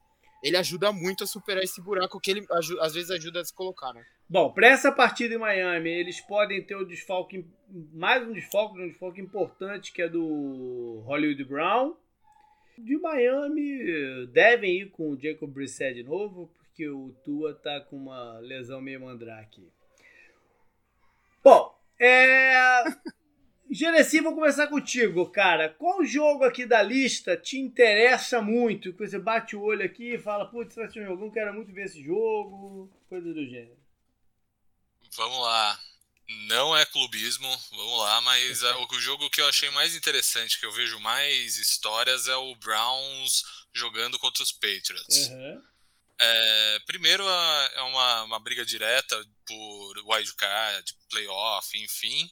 ele 0.44 0.58
ajuda 0.58 0.92
muito 0.92 1.24
a 1.24 1.28
superar 1.28 1.64
esse 1.64 1.82
buraco 1.82 2.20
que 2.20 2.32
ele 2.32 2.46
às 2.80 2.94
vezes 2.94 3.10
ajuda 3.10 3.42
a 3.42 3.46
se 3.46 3.54
colocar, 3.54 3.94
né? 3.94 4.06
Bom, 4.30 4.52
para 4.52 4.68
essa 4.68 4.92
partida 4.92 5.36
em 5.36 5.38
Miami, 5.38 5.90
eles 5.90 6.22
podem 6.22 6.64
ter 6.64 6.76
o 6.76 6.86
desfalque, 6.86 7.46
mais 7.94 8.28
um 8.28 8.34
desfalque, 8.34 8.80
um 8.80 8.88
desfalque 8.88 9.22
importante 9.22 9.92
que 9.92 10.02
é 10.02 10.10
do 10.10 11.02
Hollywood 11.06 11.44
Brown. 11.44 11.96
De 12.78 12.98
Miami, 12.98 14.28
devem 14.28 14.82
ir 14.82 14.90
com 14.90 15.12
o 15.12 15.20
Jacob 15.20 15.50
Brissett 15.50 15.94
de 15.94 16.04
novo, 16.04 16.52
porque 16.58 16.90
o 16.90 17.14
Tua 17.24 17.54
tá 17.54 17.80
com 17.82 17.96
uma 17.96 18.40
lesão 18.40 18.82
meio 18.82 19.02
mandrake. 19.02 19.62
Bom, 21.44 21.78
é. 22.00 22.84
Genesi, 23.74 24.22
vou 24.22 24.36
começar 24.36 24.68
contigo, 24.68 25.26
cara. 25.30 25.70
Qual 25.70 26.06
jogo 26.06 26.44
aqui 26.44 26.66
da 26.66 26.82
lista 26.82 27.36
te 27.36 27.58
interessa 27.58 28.42
muito? 28.42 28.94
Que 28.94 29.08
você 29.08 29.18
bate 29.18 29.56
o 29.56 29.62
olho 29.64 29.84
aqui 29.84 30.14
e 30.14 30.20
fala, 30.20 30.46
putz, 30.46 30.76
vai 30.76 30.90
ser 30.90 31.02
um 31.02 31.06
jogo, 31.08 31.32
quero 31.32 31.54
muito 31.54 31.74
ver 31.74 31.86
esse 31.86 32.04
jogo, 32.04 32.92
coisa 33.10 33.34
do 33.34 33.46
gênero. 33.46 33.78
Vamos 35.16 35.40
lá. 35.40 35.80
Não 36.48 36.76
é 36.76 36.86
clubismo, 36.86 37.50
vamos 37.72 38.00
lá, 38.00 38.22
mas 38.22 38.64
é, 38.64 38.76
o 38.76 39.00
jogo 39.00 39.30
que 39.30 39.42
eu 39.42 39.48
achei 39.48 39.70
mais 39.72 39.96
interessante, 39.96 40.60
que 40.60 40.66
eu 40.66 40.72
vejo 40.72 41.00
mais 41.00 41.58
histórias, 41.58 42.28
é 42.28 42.36
o 42.36 42.56
Browns 42.56 43.44
jogando 43.74 44.18
contra 44.20 44.44
os 44.44 44.52
Patriots. 44.52 45.30
Uhum. 45.30 45.62
É, 46.20 46.80
primeiro 46.86 47.24
é 47.28 47.82
uma, 47.82 48.24
uma 48.24 48.40
briga 48.40 48.66
direta 48.66 49.22
por 49.46 49.98
wildcard, 50.06 50.96
playoff, 51.10 51.78
enfim. 51.78 52.30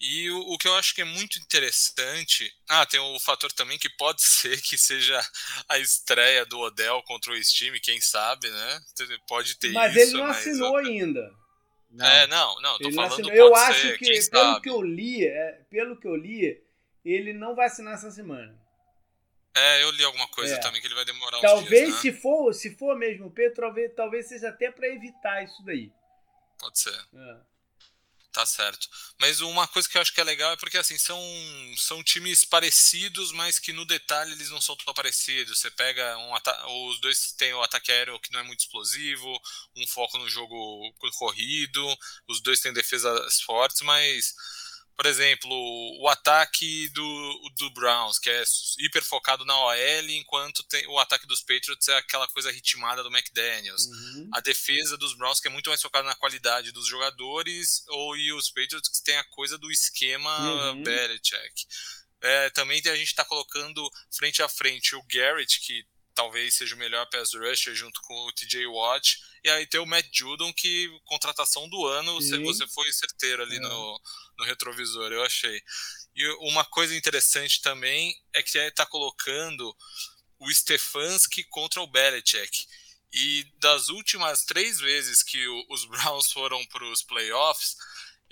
E 0.00 0.30
o, 0.30 0.52
o, 0.52 0.58
que 0.58 0.66
eu 0.66 0.74
acho 0.76 0.94
que 0.94 1.02
é 1.02 1.04
muito 1.04 1.38
interessante. 1.38 2.50
Ah, 2.66 2.86
tem 2.86 2.98
o 2.98 3.20
fator 3.20 3.52
também 3.52 3.78
que 3.78 3.90
pode 3.90 4.22
ser 4.24 4.60
que 4.62 4.78
seja 4.78 5.20
a 5.68 5.78
estreia 5.78 6.46
do 6.46 6.58
Odell 6.58 7.02
contra 7.02 7.32
o 7.32 7.44
Steam, 7.44 7.74
quem 7.82 8.00
sabe, 8.00 8.48
né? 8.48 8.80
Pode 9.28 9.58
ter 9.58 9.72
mas 9.72 9.94
isso. 9.94 10.00
Ele 10.00 10.12
não 10.12 10.26
assinou 10.26 10.76
ainda. 10.76 11.30
Não. 11.90 12.06
É, 12.06 12.26
não, 12.28 12.60
não, 12.62 12.78
tô 12.78 12.86
ele 12.86 12.94
falando 12.94 13.22
não 13.22 13.34
Eu 13.34 13.54
acho 13.54 13.80
ser, 13.80 13.98
que, 13.98 14.06
pelo 14.06 14.22
sabe. 14.22 14.60
que 14.62 14.70
eu 14.70 14.80
li, 14.80 15.26
é, 15.26 15.60
pelo 15.68 15.98
que 15.98 16.06
eu 16.06 16.14
li, 16.14 16.62
ele 17.04 17.32
não 17.32 17.54
vai 17.54 17.66
assinar 17.66 17.94
essa 17.94 18.10
semana. 18.10 18.56
É, 19.52 19.82
eu 19.82 19.90
li 19.90 20.04
alguma 20.04 20.28
coisa 20.28 20.54
é. 20.54 20.58
também 20.58 20.80
que 20.80 20.86
ele 20.86 20.94
vai 20.94 21.04
demorar 21.04 21.40
talvez 21.40 21.68
dias, 21.68 21.94
né? 21.94 22.00
se 22.00 22.12
for, 22.12 22.54
se 22.54 22.76
for 22.76 22.96
mesmo 22.96 23.26
o 23.26 23.30
Pedro, 23.30 23.56
talvez, 23.56 23.92
talvez 23.94 24.28
seja 24.28 24.48
até 24.50 24.70
para 24.70 24.86
evitar 24.86 25.42
isso 25.42 25.60
daí. 25.64 25.92
Pode 26.58 26.78
ser. 26.78 26.94
É. 26.94 27.49
Tá 28.32 28.46
certo. 28.46 28.88
Mas 29.18 29.40
uma 29.40 29.66
coisa 29.66 29.88
que 29.88 29.96
eu 29.98 30.00
acho 30.02 30.12
que 30.14 30.20
é 30.20 30.24
legal 30.24 30.52
é 30.52 30.56
porque 30.56 30.78
assim, 30.78 30.96
são, 30.96 31.20
são 31.76 32.00
times 32.02 32.44
parecidos, 32.44 33.32
mas 33.32 33.58
que 33.58 33.72
no 33.72 33.84
detalhe 33.84 34.30
eles 34.30 34.50
não 34.50 34.60
são 34.60 34.76
tão 34.76 34.94
parecidos. 34.94 35.58
Você 35.58 35.68
pega 35.68 36.16
um 36.16 36.32
os 36.90 37.00
dois 37.00 37.32
têm 37.32 37.52
o 37.54 37.62
ataque 37.62 37.90
aéreo 37.90 38.20
que 38.20 38.32
não 38.32 38.38
é 38.38 38.42
muito 38.44 38.60
explosivo, 38.60 39.36
um 39.76 39.84
foco 39.88 40.16
no 40.16 40.28
jogo 40.28 40.94
corrido, 41.18 41.84
os 42.28 42.40
dois 42.40 42.60
têm 42.60 42.72
defesas 42.72 43.40
fortes, 43.40 43.80
mas 43.82 44.32
por 45.00 45.06
exemplo, 45.06 45.50
o 45.98 46.06
ataque 46.08 46.90
do, 46.90 47.50
do 47.56 47.70
Browns, 47.70 48.18
que 48.18 48.28
é 48.28 48.44
hiper 48.80 49.02
focado 49.02 49.46
na 49.46 49.58
OL, 49.58 50.10
enquanto 50.10 50.62
tem, 50.64 50.86
o 50.88 50.98
ataque 50.98 51.26
dos 51.26 51.40
Patriots 51.40 51.88
é 51.88 51.96
aquela 51.96 52.28
coisa 52.28 52.52
ritmada 52.52 53.02
do 53.02 53.08
McDaniels. 53.08 53.86
Uhum. 53.86 54.28
A 54.34 54.40
defesa 54.40 54.98
dos 54.98 55.16
Browns, 55.16 55.40
que 55.40 55.48
é 55.48 55.50
muito 55.50 55.70
mais 55.70 55.80
focada 55.80 56.06
na 56.06 56.14
qualidade 56.14 56.70
dos 56.70 56.86
jogadores, 56.86 57.82
ou 57.88 58.14
e 58.14 58.30
os 58.34 58.50
Patriots, 58.50 58.90
que 58.90 59.02
tem 59.02 59.16
a 59.16 59.24
coisa 59.24 59.56
do 59.56 59.70
esquema 59.70 60.38
uhum. 60.38 60.82
Belichick. 60.82 61.66
É, 62.20 62.50
também 62.50 62.82
a 62.84 62.94
gente 62.94 63.04
está 63.04 63.24
colocando 63.24 63.90
frente 64.10 64.42
a 64.42 64.50
frente 64.50 64.94
o 64.94 65.02
Garrett, 65.08 65.60
que 65.60 65.82
talvez 66.14 66.54
seja 66.56 66.74
o 66.74 66.78
melhor 66.78 67.08
pass 67.08 67.32
rusher 67.32 67.74
junto 67.74 67.98
com 68.02 68.14
o 68.26 68.32
TJ 68.32 68.66
Watt. 68.66 69.16
E 69.42 69.48
aí 69.48 69.66
tem 69.66 69.80
o 69.80 69.86
Matt 69.86 70.06
Judon, 70.12 70.52
que 70.52 70.90
contratação 71.04 71.66
do 71.70 71.86
ano, 71.86 72.20
se 72.20 72.36
você 72.38 72.66
foi 72.66 72.92
certeiro 72.92 73.42
ali 73.42 73.56
é. 73.56 73.60
no, 73.60 74.00
no 74.40 74.46
retrovisor, 74.46 75.12
eu 75.12 75.22
achei. 75.22 75.62
E 76.14 76.26
uma 76.40 76.64
coisa 76.64 76.96
interessante 76.96 77.60
também 77.62 78.14
é 78.32 78.42
que 78.42 78.58
está 78.58 78.84
colocando 78.84 79.74
o 80.38 80.50
Stefanski 80.52 81.44
contra 81.44 81.80
o 81.80 81.86
Belichick. 81.86 82.66
E 83.12 83.44
das 83.58 83.88
últimas 83.88 84.44
três 84.44 84.80
vezes 84.80 85.22
que 85.22 85.46
o, 85.46 85.66
os 85.70 85.84
Browns 85.84 86.32
foram 86.32 86.64
para 86.66 86.84
os 86.84 87.02
playoffs, 87.02 87.76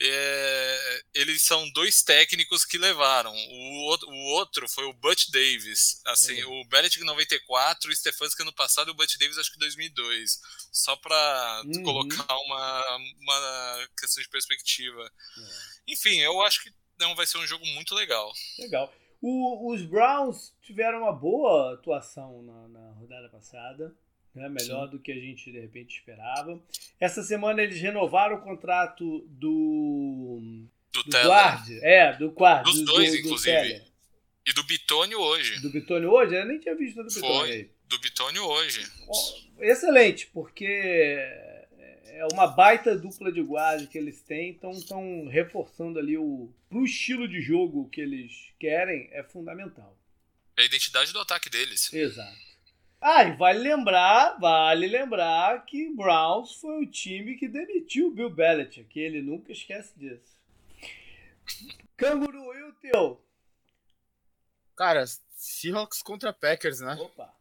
é, 0.01 1.03
eles 1.13 1.43
são 1.43 1.69
dois 1.73 2.03
técnicos 2.03 2.65
que 2.65 2.79
levaram. 2.79 3.35
O, 3.35 3.97
o 4.07 4.25
outro 4.35 4.69
foi 4.69 4.85
o 4.85 4.93
Butch 4.93 5.29
Davis. 5.31 6.01
Assim, 6.07 6.41
uhum. 6.45 6.61
O 6.61 6.69
Belichick 6.69 7.05
94, 7.05 7.91
o 7.91 7.97
Stefanski 7.97 8.43
ano 8.43 8.53
passado 8.53 8.89
e 8.89 8.91
o 8.93 8.95
Butch 8.95 9.17
Davis 9.19 9.39
acho 9.39 9.53
que 9.53 9.59
2002. 9.59 10.41
Só 10.71 10.95
para 10.95 11.63
uhum. 11.67 11.83
colocar 11.83 12.37
uma, 12.39 12.97
uma 13.21 13.89
questão 13.99 14.23
de 14.23 14.29
perspectiva. 14.29 15.03
Uhum. 15.37 15.49
Enfim, 15.89 16.19
eu 16.21 16.41
acho 16.43 16.63
que 16.63 16.73
não 16.99 17.17
vai 17.17 17.27
ser 17.27 17.39
um 17.39 17.47
jogo 17.47 17.67
muito 17.67 17.95
legal. 17.95 18.33
Legal. 18.59 18.93
O, 19.21 19.73
os 19.73 19.85
Browns 19.85 20.55
tiveram 20.63 21.03
uma 21.03 21.13
boa 21.13 21.75
atuação 21.75 22.43
na, 22.43 22.69
na 22.69 22.93
rodada 22.93 23.29
passada 23.29 23.93
né? 24.39 24.49
melhor 24.49 24.87
Sim. 24.87 24.93
do 24.93 24.99
que 25.01 25.13
a 25.13 25.21
gente 25.21 25.51
de 25.51 25.61
repente 25.61 25.99
esperava. 25.99 26.61
Essa 27.01 27.23
semana 27.23 27.63
eles 27.63 27.81
renovaram 27.81 28.37
o 28.37 28.43
contrato 28.43 29.27
do. 29.29 30.67
Do, 30.93 31.03
do 31.03 31.19
Guard. 31.19 31.71
É, 31.83 32.13
do 32.17 32.31
Guard. 32.31 32.65
Dos 32.65 32.81
do, 32.81 32.85
dois, 32.87 33.11
do, 33.11 33.19
inclusive. 33.19 33.83
e 34.47 34.53
do 34.53 34.63
Bitônio 34.65 35.21
hoje. 35.21 35.61
Do 35.61 35.71
Bitônio 35.71 36.11
hoje? 36.11 36.35
Eu 36.35 36.47
nem 36.47 36.59
tinha 36.59 36.75
visto 36.75 37.03
do 37.03 37.09
Bitônio. 37.09 37.37
Foi, 37.37 37.71
do 37.87 37.99
Bitônio 37.99 38.45
hoje. 38.45 38.87
Excelente, 39.61 40.27
porque 40.29 40.65
é 42.19 42.27
uma 42.33 42.49
baita 42.49 42.97
dupla 42.97 43.31
de 43.31 43.43
guarda 43.43 43.87
que 43.87 43.97
eles 43.97 44.21
têm, 44.23 44.51
então 44.51 44.73
estão 44.73 45.29
reforçando 45.29 45.99
ali 45.99 46.19
o 46.19 46.53
pro 46.69 46.85
estilo 46.85 47.29
de 47.29 47.41
jogo 47.41 47.89
que 47.91 48.01
eles 48.01 48.53
querem 48.59 49.09
é 49.13 49.23
fundamental. 49.23 49.97
É 50.57 50.63
a 50.63 50.65
identidade 50.65 51.13
do 51.13 51.21
ataque 51.21 51.49
deles. 51.49 51.93
Exato. 51.93 52.48
Ah, 53.01 53.23
e 53.25 53.37
vale 53.37 53.61
lembrar, 53.61 54.39
vale 54.41 54.89
lembrar 54.89 55.65
que 55.65 55.95
Browns 55.95 56.55
foi 56.55 56.83
o 56.83 56.91
time 56.91 57.37
que 57.37 57.47
demitiu 57.47 58.09
o 58.09 58.11
Bill 58.11 58.31
Belichick, 58.31 58.89
que 58.89 58.99
ele 58.99 59.23
nunca 59.23 59.53
esquece 59.53 59.97
disso. 59.97 60.37
Canguru, 61.97 62.55
e 62.55 62.63
o 62.65 62.73
teu? 62.75 63.25
Cara, 64.77 65.05
Seahawks 65.35 66.03
contra 66.03 66.33
Packers, 66.33 66.81
né? 66.81 66.95
Opa. 67.01 67.33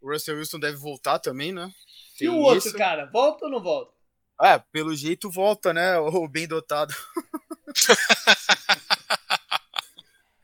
O 0.00 0.12
Russell 0.12 0.36
Wilson 0.36 0.60
deve 0.60 0.76
voltar 0.76 1.18
também, 1.18 1.52
né? 1.52 1.72
Tem 2.16 2.26
e 2.26 2.30
o 2.30 2.36
outro, 2.38 2.68
isso. 2.68 2.76
cara? 2.76 3.06
Volta 3.06 3.46
ou 3.46 3.50
não 3.50 3.60
volta? 3.60 3.92
É, 4.40 4.58
pelo 4.58 4.94
jeito 4.94 5.30
volta, 5.30 5.72
né? 5.72 5.98
O 5.98 6.28
bem 6.28 6.46
dotado. 6.46 6.94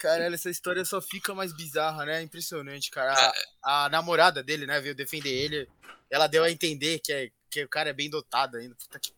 Caralho, 0.04 0.34
essa 0.34 0.50
história 0.50 0.84
só 0.84 1.00
fica 1.00 1.34
mais 1.34 1.50
bizarra, 1.54 2.04
né? 2.04 2.20
Impressionante, 2.20 2.90
cara. 2.90 3.14
A, 3.14 3.26
é. 3.26 3.44
a, 3.62 3.88
namorada 3.88 4.42
dele, 4.42 4.66
né, 4.66 4.78
veio 4.78 4.94
defender 4.94 5.30
ele. 5.30 5.66
Ela 6.10 6.26
deu 6.26 6.44
a 6.44 6.50
entender 6.50 6.98
que, 6.98 7.10
é, 7.10 7.30
que 7.50 7.64
o 7.64 7.68
cara 7.68 7.88
é 7.88 7.94
bem 7.94 8.10
dotado 8.10 8.58
ainda. 8.58 8.74
Puta 8.74 9.00
que 9.00 9.14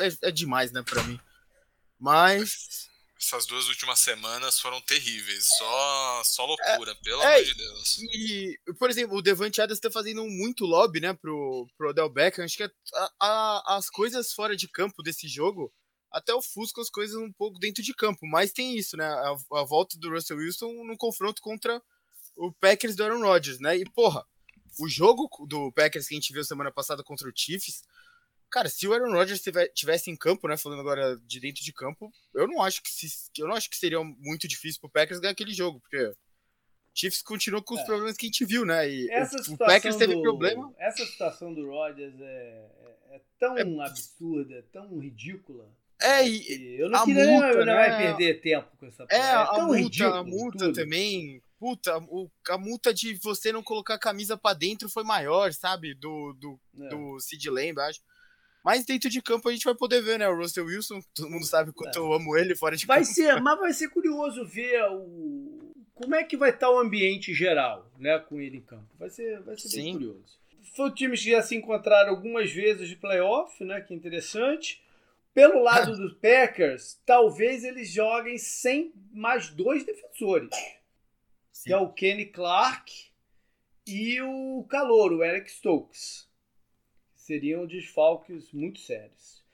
é, 0.00 0.28
é 0.28 0.30
demais, 0.30 0.70
né, 0.70 0.80
pra 0.84 1.02
mim. 1.02 1.18
Mas. 1.98 2.86
Essas 3.20 3.46
duas 3.46 3.66
últimas 3.66 3.98
semanas 3.98 4.60
foram 4.60 4.80
terríveis. 4.82 5.44
Só, 5.58 6.22
só 6.24 6.46
loucura, 6.46 6.92
é, 6.92 6.94
pelo 7.02 7.20
é, 7.20 7.34
amor 7.34 7.44
de 7.44 7.54
Deus. 7.54 7.98
E, 7.98 8.60
por 8.78 8.90
exemplo, 8.90 9.16
o 9.16 9.22
Devante 9.22 9.60
Adams 9.60 9.80
tá 9.80 9.90
fazendo 9.90 10.24
muito 10.24 10.64
lobby, 10.64 11.00
né, 11.00 11.14
pro, 11.14 11.66
pro 11.76 11.90
Odell 11.90 12.08
Beckham. 12.08 12.44
Acho 12.44 12.58
que 12.58 12.62
a, 12.62 12.70
a, 13.20 13.76
as 13.76 13.90
coisas 13.90 14.32
fora 14.32 14.54
de 14.54 14.68
campo 14.68 15.02
desse 15.02 15.26
jogo 15.26 15.72
até 16.10 16.34
ofusca 16.34 16.80
as 16.80 16.90
coisas 16.90 17.16
um 17.16 17.32
pouco 17.32 17.58
dentro 17.58 17.82
de 17.82 17.94
campo. 17.94 18.26
Mas 18.26 18.52
tem 18.52 18.76
isso, 18.76 18.96
né? 18.96 19.04
A, 19.04 19.36
a 19.52 19.64
volta 19.64 19.98
do 19.98 20.10
Russell 20.10 20.38
Wilson 20.38 20.72
no 20.84 20.96
confronto 20.96 21.40
contra 21.42 21.82
o 22.36 22.52
Packers 22.52 22.94
do 22.96 23.04
Aaron 23.04 23.20
Rodgers, 23.20 23.58
né? 23.60 23.76
E, 23.76 23.84
porra, 23.90 24.24
o 24.78 24.88
jogo 24.88 25.28
do 25.46 25.72
Packers 25.72 26.06
que 26.06 26.14
a 26.14 26.16
gente 26.16 26.32
viu 26.32 26.44
semana 26.44 26.70
passada 26.70 27.02
contra 27.02 27.28
o 27.28 27.32
Chiefs, 27.34 27.82
cara, 28.50 28.68
se 28.68 28.86
o 28.86 28.92
Aaron 28.92 29.12
Rodgers 29.12 29.42
tivesse 29.74 30.10
em 30.10 30.16
campo, 30.16 30.48
né, 30.48 30.56
falando 30.56 30.80
agora 30.80 31.16
de 31.26 31.40
dentro 31.40 31.62
de 31.62 31.72
campo, 31.72 32.12
eu 32.34 32.46
não 32.46 32.62
acho 32.62 32.82
que 32.82 32.90
se, 32.90 33.08
eu 33.38 33.48
não 33.48 33.54
acho 33.54 33.68
que 33.68 33.76
seria 33.76 34.02
muito 34.02 34.46
difícil 34.46 34.80
pro 34.80 34.90
Packers 34.90 35.20
ganhar 35.20 35.32
aquele 35.32 35.52
jogo, 35.52 35.80
porque 35.80 36.14
Chiefs 36.94 37.22
continua 37.22 37.62
com 37.62 37.74
os 37.74 37.80
é. 37.80 37.84
problemas 37.84 38.16
que 38.16 38.26
a 38.26 38.28
gente 38.28 38.44
viu, 38.44 38.64
né? 38.64 38.88
E 38.90 39.06
o, 39.06 39.54
o 39.54 39.58
Packers 39.58 39.96
teve 39.96 40.14
do, 40.14 40.22
problema. 40.22 40.72
Essa 40.78 41.04
situação 41.04 41.54
do 41.54 41.68
Rodgers 41.68 42.18
é, 42.20 42.24
é, 42.24 43.16
é 43.16 43.22
tão 43.38 43.56
é, 43.56 43.62
absurda, 43.84 44.64
tão 44.72 44.98
ridícula. 44.98 45.72
É, 46.00 46.26
e 46.28 46.80
eu 46.80 46.88
não 46.88 47.04
queria 47.04 47.26
multa, 47.26 47.58
não 47.58 47.64
né? 47.66 47.74
vai 47.74 47.96
perder 47.98 48.40
tempo 48.40 48.68
com 48.78 48.86
essa 48.86 49.04
É, 49.10 49.16
é 49.16 49.32
a 49.32 49.66
multa, 49.66 50.18
a 50.18 50.24
multa 50.24 50.58
tudo. 50.66 50.72
também. 50.72 51.42
Puta, 51.58 51.98
o, 51.98 52.30
a 52.50 52.56
multa 52.56 52.94
de 52.94 53.14
você 53.14 53.50
não 53.50 53.64
colocar 53.64 53.94
a 53.94 53.98
camisa 53.98 54.36
para 54.36 54.56
dentro 54.56 54.88
foi 54.88 55.02
maior, 55.02 55.52
sabe? 55.52 55.92
Do, 55.94 56.32
do, 56.34 56.60
é. 56.80 56.88
do 56.88 57.18
Sid 57.18 57.50
Lamb, 57.50 57.80
acho. 57.80 58.00
Mas 58.64 58.84
dentro 58.84 59.10
de 59.10 59.20
campo 59.20 59.48
a 59.48 59.52
gente 59.52 59.64
vai 59.64 59.74
poder 59.74 60.00
ver, 60.00 60.18
né? 60.18 60.28
O 60.28 60.36
Russell 60.36 60.66
Wilson, 60.66 61.00
todo 61.14 61.30
mundo 61.30 61.44
sabe 61.44 61.72
quanto 61.72 61.98
é. 61.98 62.02
eu 62.02 62.12
amo 62.12 62.36
ele 62.36 62.54
fora 62.54 62.76
de 62.76 62.86
vai 62.86 63.00
campo. 63.00 63.12
Ser, 63.12 63.40
mas 63.42 63.58
vai 63.58 63.72
ser 63.72 63.88
curioso 63.88 64.44
ver 64.44 64.84
o, 64.90 65.74
como 65.94 66.14
é 66.14 66.22
que 66.22 66.36
vai 66.36 66.50
estar 66.50 66.70
o 66.70 66.78
ambiente 66.78 67.34
geral, 67.34 67.90
né? 67.98 68.18
Com 68.20 68.40
ele 68.40 68.58
em 68.58 68.62
campo. 68.62 68.86
Vai 68.96 69.10
ser, 69.10 69.40
vai 69.40 69.56
ser 69.56 69.76
bem 69.76 69.94
curioso. 69.94 70.38
Foi 70.76 70.88
o 70.88 70.94
time 70.94 71.16
que 71.16 71.30
já 71.30 71.42
se 71.42 71.56
encontraram 71.56 72.10
algumas 72.10 72.52
vezes 72.52 72.88
de 72.88 72.94
playoff, 72.94 73.64
né? 73.64 73.80
Que 73.80 73.94
interessante. 73.94 74.80
Pelo 75.38 75.62
lado 75.62 75.96
dos 75.96 76.14
Packers, 76.14 77.00
talvez 77.06 77.62
eles 77.62 77.92
joguem 77.92 78.36
sem 78.38 78.92
mais 79.12 79.50
dois 79.50 79.86
defensores. 79.86 80.50
Sim. 81.52 81.62
Que 81.62 81.72
é 81.72 81.76
o 81.76 81.92
Kenny 81.92 82.26
Clark 82.26 82.92
e 83.86 84.20
o 84.20 84.66
Calouro, 84.68 85.18
o 85.18 85.24
Eric 85.24 85.48
Stokes. 85.48 86.28
Seriam 87.14 87.68
desfalques 87.68 88.50
muito 88.50 88.80
sérios. 88.80 89.44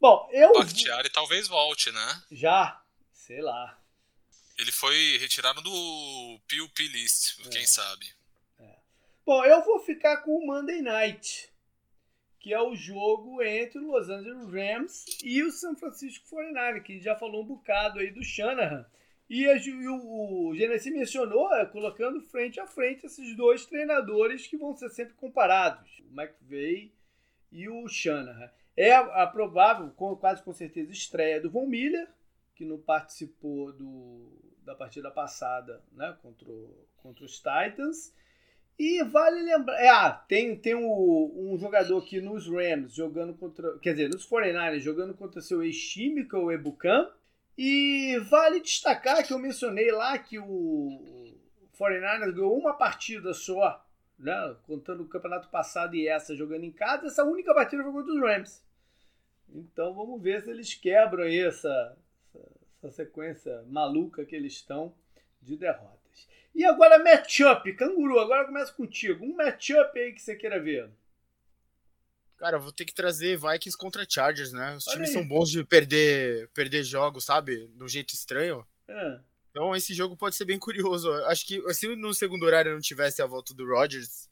Bom, 0.00 0.28
eu. 0.32 0.52
Bakhtiari 0.52 1.10
talvez 1.10 1.48
volte, 1.48 1.90
né? 1.90 2.22
Já? 2.30 2.80
Sei 3.12 3.42
lá. 3.42 3.76
Ele 4.56 4.70
foi 4.70 5.18
retirado 5.18 5.60
do 5.60 6.40
PUP 6.48 6.86
List, 6.86 7.40
é. 7.46 7.48
quem 7.48 7.66
sabe. 7.66 8.14
É. 8.60 8.76
Bom, 9.26 9.44
eu 9.44 9.60
vou 9.64 9.80
ficar 9.80 10.18
com 10.18 10.36
o 10.36 10.46
Monday 10.46 10.80
Night 10.80 11.51
que 12.42 12.52
é 12.52 12.60
o 12.60 12.74
jogo 12.74 13.40
entre 13.40 13.78
o 13.78 13.92
Los 13.92 14.08
Angeles 14.08 14.50
Rams 14.50 15.06
e 15.22 15.42
o 15.44 15.50
San 15.52 15.76
Francisco 15.76 16.28
49 16.28 16.80
que 16.80 16.98
já 16.98 17.14
falou 17.14 17.44
um 17.44 17.46
bocado 17.46 18.00
aí 18.00 18.10
do 18.10 18.22
Shanahan. 18.22 18.84
E, 19.30 19.48
a, 19.48 19.56
e 19.56 19.88
o, 19.88 20.48
o 20.48 20.54
Genesi 20.54 20.90
mencionou, 20.90 21.54
é, 21.54 21.64
colocando 21.64 22.20
frente 22.20 22.58
a 22.58 22.66
frente 22.66 23.06
esses 23.06 23.36
dois 23.36 23.64
treinadores 23.64 24.48
que 24.48 24.56
vão 24.56 24.74
ser 24.74 24.90
sempre 24.90 25.14
comparados, 25.14 25.88
o 26.00 26.20
McVay 26.20 26.92
e 27.52 27.68
o 27.68 27.86
Shanahan. 27.86 28.50
É 28.76 28.92
a, 28.92 29.22
a 29.22 29.26
provável, 29.28 29.90
com, 29.92 30.16
quase 30.16 30.42
com 30.42 30.52
certeza, 30.52 30.90
estreia 30.90 31.40
do 31.40 31.48
Von 31.48 31.66
Miller, 31.66 32.10
que 32.56 32.64
não 32.64 32.78
participou 32.78 33.72
do, 33.72 34.32
da 34.64 34.74
partida 34.74 35.12
passada 35.12 35.80
né, 35.92 36.16
contra, 36.20 36.52
contra 36.96 37.24
os 37.24 37.36
Titans. 37.36 38.12
E 38.78 39.02
vale 39.04 39.42
lembrar. 39.42 39.78
É, 39.80 39.88
ah, 39.88 40.10
tem, 40.10 40.56
tem 40.56 40.74
um, 40.74 41.52
um 41.52 41.58
jogador 41.58 41.98
aqui 41.98 42.20
nos 42.20 42.48
Rams 42.48 42.94
jogando 42.94 43.34
contra. 43.34 43.78
Quer 43.78 43.92
dizer, 43.92 44.08
nos 44.08 44.28
49ers 44.28 44.80
jogando 44.80 45.14
contra 45.14 45.40
seu 45.40 45.62
ex-time, 45.62 46.24
que 46.28 46.34
é 46.34 46.38
o 46.38 46.50
Ebucam. 46.50 47.10
E 47.56 48.18
vale 48.30 48.60
destacar 48.60 49.26
que 49.26 49.32
eu 49.32 49.38
mencionei 49.38 49.90
lá 49.92 50.18
que 50.18 50.38
o 50.38 51.32
49ers 51.78 52.32
ganhou 52.32 52.56
uma 52.56 52.74
partida 52.74 53.34
só, 53.34 53.84
né? 54.18 54.56
Contando 54.66 55.02
o 55.02 55.08
campeonato 55.08 55.48
passado 55.48 55.94
e 55.94 56.08
essa 56.08 56.34
jogando 56.34 56.64
em 56.64 56.72
casa. 56.72 57.06
Essa 57.06 57.24
única 57.24 57.54
partida 57.54 57.82
foi 57.82 57.92
contra 57.92 58.12
os 58.12 58.20
Rams. 58.20 58.64
Então 59.48 59.94
vamos 59.94 60.22
ver 60.22 60.42
se 60.42 60.50
eles 60.50 60.74
quebram 60.74 61.24
aí 61.24 61.40
essa, 61.40 61.96
essa 62.78 62.90
sequência 62.90 63.62
maluca 63.68 64.24
que 64.24 64.34
eles 64.34 64.54
estão 64.54 64.94
de 65.42 65.56
derrota. 65.56 66.01
E 66.54 66.64
agora 66.64 67.02
matchup, 67.02 67.72
canguru, 67.74 68.18
agora 68.18 68.44
começa 68.44 68.72
contigo. 68.72 69.24
Um 69.24 69.34
matchup 69.36 69.98
aí 69.98 70.12
que 70.12 70.20
você 70.20 70.36
queira 70.36 70.60
ver. 70.60 70.90
Cara, 72.36 72.56
eu 72.56 72.60
vou 72.60 72.72
ter 72.72 72.84
que 72.84 72.92
trazer 72.92 73.38
Vikings 73.38 73.78
contra 73.78 74.06
Chargers, 74.08 74.52
né? 74.52 74.74
Os 74.74 74.86
Olha 74.88 74.94
times 74.94 75.08
aí. 75.10 75.14
são 75.14 75.26
bons 75.26 75.50
de 75.50 75.64
perder, 75.64 76.48
perder 76.48 76.82
jogos, 76.82 77.24
sabe? 77.24 77.68
De 77.68 77.82
um 77.82 77.88
jeito 77.88 78.12
estranho. 78.14 78.66
É. 78.88 79.20
Então 79.50 79.76
esse 79.76 79.94
jogo 79.94 80.16
pode 80.16 80.34
ser 80.34 80.44
bem 80.44 80.58
curioso. 80.58 81.12
Acho 81.26 81.46
que 81.46 81.62
se 81.72 81.94
no 81.94 82.12
segundo 82.12 82.44
horário 82.44 82.72
não 82.72 82.80
tivesse 82.80 83.22
a 83.22 83.26
volta 83.26 83.54
do 83.54 83.66
Rodgers 83.66 84.28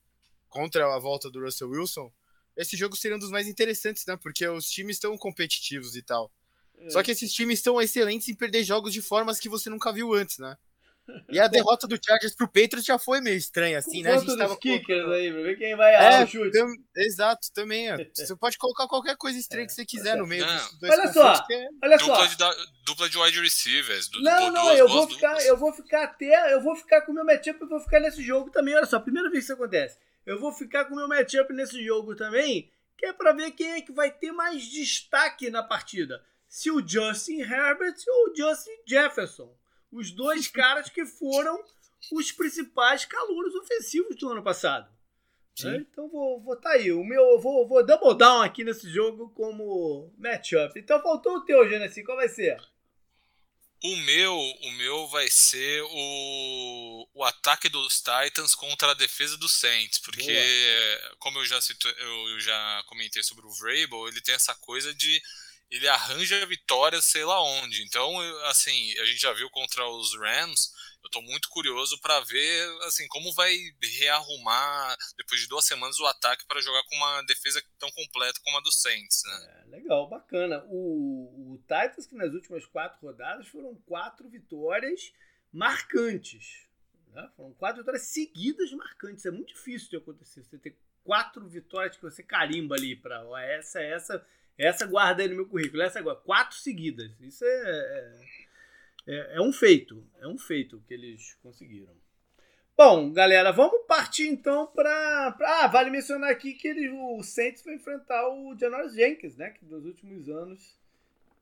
contra 0.49 0.93
a 0.93 0.99
volta 0.99 1.31
do 1.31 1.41
Russell 1.41 1.71
Wilson, 1.71 2.13
esse 2.57 2.77
jogo 2.77 2.97
seria 2.97 3.17
um 3.17 3.21
dos 3.21 3.31
mais 3.31 3.47
interessantes, 3.47 4.05
né? 4.07 4.17
Porque 4.17 4.47
os 4.49 4.69
times 4.69 4.97
estão 4.97 5.17
competitivos 5.17 5.95
e 5.95 6.03
tal. 6.03 6.33
É. 6.79 6.91
Só 6.91 7.03
que 7.03 7.13
esses 7.13 7.33
times 7.33 7.59
estão 7.59 7.81
excelentes 7.81 8.29
em 8.29 8.35
perder 8.35 8.65
jogos 8.65 8.93
de 8.93 9.01
formas 9.01 9.39
que 9.39 9.49
você 9.49 9.71
nunca 9.71 9.93
viu 9.93 10.13
antes, 10.13 10.39
né? 10.39 10.59
E 11.29 11.39
a 11.39 11.49
derrota 11.49 11.87
do 11.87 11.99
Chargers 12.03 12.35
pro 12.35 12.47
Patriots 12.47 12.85
já 12.85 12.99
foi 12.99 13.21
meio 13.21 13.37
estranha, 13.37 13.79
assim, 13.79 14.03
né? 14.03 14.13
A 14.13 14.19
gente 14.19 14.37
tava 14.37 14.57
kickers 14.57 15.05
com... 15.05 15.11
aí, 15.11 15.33
pra 15.33 15.43
ver 15.43 15.59
quem 15.59 15.77
vai 15.77 15.95
é, 15.95 16.25
o 16.25 16.27
chute. 16.27 16.51
Tam... 16.51 16.69
Exato, 16.97 17.49
também. 17.53 17.89
Você 18.15 18.37
pode 18.37 18.59
colocar 18.59 18.87
qualquer 18.87 19.17
coisa 19.17 19.39
estranha 19.39 19.65
é, 19.65 19.67
que 19.67 19.73
você 19.73 19.85
quiser 19.85 20.17
no 20.17 20.27
meio 20.27 20.45
dos 20.45 20.79
dois 20.79 20.93
Olha 20.93 21.13
só, 21.13 21.47
é... 21.51 21.69
olha 21.83 21.97
dupla 21.97 22.17
só. 22.17 22.27
De, 22.27 22.39
da, 22.39 22.57
dupla 22.85 23.09
de 23.09 23.19
wide 23.19 23.41
receivers. 23.41 24.09
Do, 24.09 24.23
não, 24.23 24.51
não, 24.51 24.63
duas, 24.65 24.79
eu, 24.79 24.89
vou 24.89 25.09
ficar, 25.09 25.47
eu 25.47 25.57
vou 25.57 25.73
ficar 25.73 26.05
até. 26.05 26.53
Eu 26.53 26.61
vou 26.61 26.77
ficar 26.77 27.03
com 27.03 27.13
o 27.13 27.15
meu 27.15 27.25
matchup 27.25 27.63
e 27.63 27.69
vou 27.69 27.81
ficar 27.81 28.01
nesse 28.01 28.23
jogo 28.23 28.51
também. 28.51 28.75
Olha 28.75 28.87
só, 28.87 28.99
primeira 29.01 29.31
vez 29.31 29.45
que 29.45 29.53
isso 29.53 29.61
acontece. 29.61 29.99
Eu 30.27 30.39
vou 30.39 30.53
ficar 30.53 30.85
com 30.85 30.95
o 30.95 30.97
meu 30.97 31.09
matchup 31.09 31.53
nesse 31.53 31.85
jogo 31.85 32.15
também, 32.15 32.71
que 32.97 33.07
é 33.07 33.13
pra 33.13 33.33
ver 33.33 33.53
quem 33.53 33.73
é 33.73 33.81
que 33.81 33.93
vai 33.93 34.11
ter 34.11 34.33
mais 34.33 34.63
destaque 34.65 35.51
na 35.51 35.63
partida. 35.63 36.23
se 36.49 36.71
o 36.71 36.87
Justin 36.87 37.41
Herbert 37.41 37.97
ou 38.09 38.31
o 38.31 38.37
Justin 38.37 38.77
Jefferson. 38.87 39.60
Os 39.93 40.11
dois 40.11 40.47
caras 40.49 40.89
que 40.89 41.05
foram 41.05 41.63
os 42.13 42.33
principais 42.33 43.05
calouros 43.05 43.55
ofensivos 43.55 44.17
do 44.17 44.31
ano 44.31 44.43
passado. 44.43 44.91
Né? 45.65 45.85
Então 45.91 46.09
vou, 46.09 46.41
vou 46.41 46.57
tá 46.57 46.71
aí. 46.71 46.93
O 46.93 47.05
meu, 47.05 47.41
vou, 47.41 47.67
vou 47.69 47.85
double 47.85 48.17
down 48.17 48.43
aqui 48.43 48.65
nesse 48.65 48.91
jogo 48.91 49.31
como 49.31 50.13
matchup. 50.19 50.79
Então 50.79 51.03
faltou 51.03 51.37
o 51.37 51.45
teu, 51.45 51.69
Genesi. 51.69 52.03
Qual 52.05 52.17
vai 52.17 52.29
ser? 52.29 52.61
O 53.83 53.97
meu, 53.97 54.37
o 54.37 54.73
meu 54.73 55.07
vai 55.09 55.29
ser 55.31 55.83
o, 55.83 57.09
o 57.15 57.25
ataque 57.25 57.67
dos 57.71 58.03
Titans 58.03 58.55
contra 58.55 58.91
a 58.91 58.95
defesa 58.95 59.39
dos 59.39 59.53
Saints, 59.53 59.99
porque 59.99 60.23
Boa. 60.23 61.17
como 61.19 61.39
eu 61.39 61.47
já 61.47 61.59
cito, 61.63 61.89
eu 61.89 62.41
já 62.41 62.85
comentei 62.87 63.23
sobre 63.23 63.47
o 63.47 63.51
Vrabel, 63.51 64.07
ele 64.07 64.21
tem 64.21 64.35
essa 64.35 64.55
coisa 64.55 64.93
de 64.93 65.23
ele 65.71 65.87
arranja 65.89 66.45
vitórias 66.47 67.05
sei 67.05 67.25
lá 67.25 67.41
onde. 67.43 67.83
Então, 67.85 68.19
assim, 68.47 68.99
a 68.99 69.05
gente 69.05 69.21
já 69.21 69.33
viu 69.33 69.49
contra 69.51 69.87
os 69.89 70.19
Rams, 70.19 70.73
eu 71.03 71.07
estou 71.07 71.23
muito 71.23 71.49
curioso 71.49 71.99
para 72.01 72.21
ver 72.21 72.69
assim 72.83 73.07
como 73.09 73.33
vai 73.33 73.57
rearrumar 73.99 74.97
depois 75.17 75.41
de 75.41 75.49
duas 75.49 75.65
semanas 75.65 75.99
o 75.99 76.07
ataque 76.07 76.47
para 76.47 76.61
jogar 76.61 76.83
com 76.85 76.97
uma 76.97 77.23
defesa 77.23 77.63
tão 77.79 77.91
completa 77.93 78.41
como 78.45 78.59
a 78.59 78.61
do 78.61 78.71
Saints. 78.71 79.23
Né? 79.25 79.65
É, 79.65 79.71
legal, 79.71 80.09
bacana. 80.09 80.65
O, 80.69 81.55
o 81.55 81.59
Titans 81.59 82.07
que 82.07 82.15
nas 82.15 82.33
últimas 82.33 82.67
quatro 82.67 83.01
rodadas 83.01 83.49
foram 83.49 83.75
quatro 83.87 84.29
vitórias 84.29 85.13
marcantes. 85.53 86.67
Né? 87.09 87.31
Foram 87.37 87.55
quatro 87.55 87.79
vitórias 87.79 88.09
seguidas 88.09 88.71
marcantes. 88.73 89.25
É 89.25 89.31
muito 89.31 89.55
difícil 89.55 89.89
de 89.89 89.97
acontecer. 89.97 90.45
Você 90.45 90.59
ter 90.59 90.77
quatro 91.03 91.49
vitórias 91.49 91.97
que 91.97 92.03
você 92.03 92.23
carimba 92.23 92.75
ali 92.75 92.95
para 92.95 93.25
essa, 93.43 93.81
essa, 93.81 94.27
essa 94.67 94.87
guarda 94.87 95.23
aí 95.23 95.29
no 95.29 95.37
meu 95.37 95.47
currículo. 95.47 95.83
Essa 95.83 95.99
agora, 95.99 96.17
quatro 96.17 96.57
seguidas. 96.57 97.11
Isso 97.21 97.45
é, 97.45 97.49
é 97.49 98.41
é, 99.07 99.37
é 99.37 99.41
um 99.41 99.53
feito, 99.53 100.05
é 100.21 100.29
um 100.29 100.39
feito 100.39 100.83
que 100.87 100.95
eles 100.95 101.35
conseguiram. 101.43 101.93
Bom, 102.77 103.13
galera, 103.13 103.51
vamos 103.51 103.85
partir 103.87 104.29
então 104.29 104.67
para. 104.69 105.37
Ah, 105.43 105.67
vale 105.67 105.91
mencionar 105.91 106.31
aqui 106.31 106.55
que 106.55 106.69
ele, 106.69 106.89
o 106.89 107.23
Saints 107.23 107.63
vai 107.63 107.75
enfrentar 107.75 108.29
o 108.29 108.57
Janoris 108.57 108.95
Jenkins, 108.95 109.37
né? 109.37 109.51
Que 109.51 109.65
nos 109.67 109.85
últimos 109.85 110.29
anos 110.29 110.79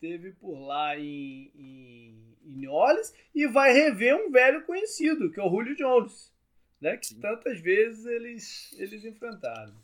teve 0.00 0.32
por 0.32 0.58
lá 0.58 0.98
em, 0.98 1.52
em, 1.54 2.36
em 2.46 2.66
Orleans 2.66 3.14
e 3.34 3.46
vai 3.46 3.72
rever 3.72 4.16
um 4.16 4.30
velho 4.30 4.64
conhecido, 4.64 5.30
que 5.30 5.38
é 5.38 5.42
o 5.42 5.50
Julio 5.50 5.76
Jones, 5.76 6.32
né? 6.80 6.96
Que 6.96 7.06
Sim. 7.06 7.20
tantas 7.20 7.60
vezes 7.60 8.06
eles, 8.06 8.76
eles 8.78 9.04
enfrentaram. 9.04 9.74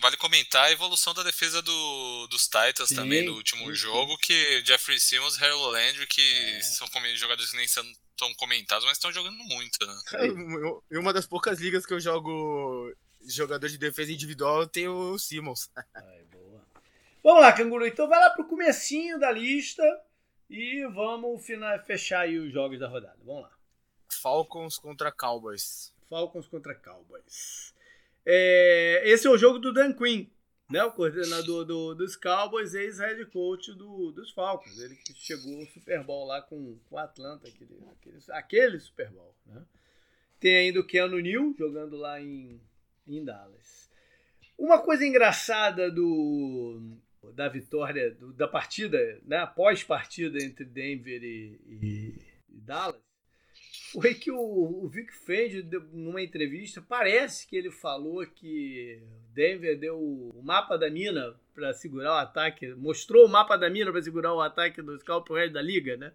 Vale 0.00 0.16
comentar 0.16 0.66
a 0.66 0.72
evolução 0.72 1.12
da 1.12 1.22
defesa 1.22 1.60
do, 1.60 2.26
dos 2.28 2.44
Titans 2.44 2.88
sim, 2.88 2.94
também 2.94 3.24
no 3.24 3.34
último 3.34 3.66
sim, 3.66 3.74
jogo, 3.74 4.16
que 4.18 4.64
Jeffrey 4.64 4.98
Simmons 4.98 5.36
e 5.36 5.44
Harold 5.44 5.72
Landry, 5.72 6.06
que 6.06 6.56
é. 6.56 6.62
são 6.62 6.88
jogadores 7.16 7.50
que 7.50 7.56
nem 7.56 7.68
são 7.68 7.84
tão 8.16 8.32
comentados, 8.34 8.84
mas 8.84 8.96
estão 8.96 9.12
jogando 9.12 9.36
muito, 9.36 9.86
né? 9.86 9.94
Em 10.90 10.98
uma 10.98 11.12
das 11.12 11.26
poucas 11.26 11.60
ligas 11.60 11.84
que 11.84 11.92
eu 11.92 12.00
jogo 12.00 12.94
jogador 13.26 13.68
de 13.68 13.78
defesa 13.78 14.12
individual, 14.12 14.66
tem 14.66 14.88
o 14.88 15.18
Simmons. 15.18 15.70
Ai, 15.94 16.24
boa. 16.30 16.64
Vamos 17.22 17.42
lá, 17.42 17.52
Canguru. 17.52 17.86
Então 17.86 18.08
vai 18.08 18.18
lá 18.18 18.30
pro 18.30 18.46
comecinho 18.46 19.18
da 19.18 19.30
lista 19.30 19.82
e 20.48 20.86
vamos 20.86 21.44
fechar 21.86 22.20
aí 22.20 22.38
os 22.38 22.52
jogos 22.52 22.78
da 22.78 22.88
rodada. 22.88 23.18
Vamos 23.24 23.42
lá. 23.42 23.52
Falcons 24.08 24.78
contra 24.78 25.12
Cowboys. 25.12 25.92
Falcons 26.08 26.46
contra 26.48 26.74
Cowboys. 26.74 27.74
É, 28.24 29.02
esse 29.04 29.26
é 29.26 29.30
o 29.30 29.38
jogo 29.38 29.58
do 29.58 29.72
Dan 29.72 29.92
Quinn, 29.92 30.26
né? 30.70 30.84
o 30.84 30.92
coordenador 30.92 31.64
do, 31.64 31.94
dos 31.94 32.16
Cowboys, 32.16 32.74
ex-head 32.74 33.24
coach 33.26 33.72
do, 33.72 34.12
dos 34.12 34.30
Falcons. 34.30 34.78
Ele 34.78 34.94
que 34.96 35.14
chegou 35.14 35.60
ao 35.60 35.66
Super 35.66 36.04
Bowl 36.04 36.26
lá 36.26 36.42
com 36.42 36.78
o 36.90 36.98
Atlanta, 36.98 37.48
aquele, 37.48 37.78
aquele, 37.90 38.18
aquele 38.28 38.80
Super 38.80 39.10
Bowl. 39.10 39.34
Né? 39.46 39.62
Tem 40.38 40.56
ainda 40.56 40.80
o 40.80 40.86
Keanu 40.86 41.18
Neal 41.18 41.54
jogando 41.58 41.96
lá 41.96 42.20
em, 42.20 42.60
em 43.08 43.24
Dallas. 43.24 43.90
Uma 44.58 44.78
coisa 44.78 45.06
engraçada 45.06 45.90
do, 45.90 46.98
da 47.34 47.48
vitória, 47.48 48.10
do, 48.10 48.32
da 48.32 48.46
partida, 48.46 49.18
né? 49.24 49.38
após 49.38 49.82
partida 49.82 50.42
entre 50.42 50.64
Denver 50.64 51.22
e, 51.22 51.60
e, 51.66 52.14
e 52.50 52.60
Dallas, 52.60 53.00
foi 53.92 54.14
que 54.14 54.30
o, 54.30 54.38
o 54.84 54.88
Vic 54.88 55.12
Fendi, 55.12 55.62
numa 55.92 56.22
entrevista, 56.22 56.80
parece 56.80 57.46
que 57.46 57.56
ele 57.56 57.70
falou 57.70 58.24
que 58.26 59.02
Denver 59.32 59.78
deu 59.78 59.98
o 59.98 60.40
mapa 60.42 60.76
da 60.78 60.88
mina 60.88 61.34
para 61.54 61.74
segurar 61.74 62.12
o 62.12 62.18
ataque, 62.18 62.72
mostrou 62.74 63.26
o 63.26 63.28
mapa 63.28 63.56
da 63.56 63.68
mina 63.68 63.90
para 63.90 64.02
segurar 64.02 64.32
o 64.32 64.40
ataque 64.40 64.80
dos 64.80 65.02
Cowboys 65.02 65.52
da 65.52 65.60
liga, 65.60 65.96
né? 65.96 66.12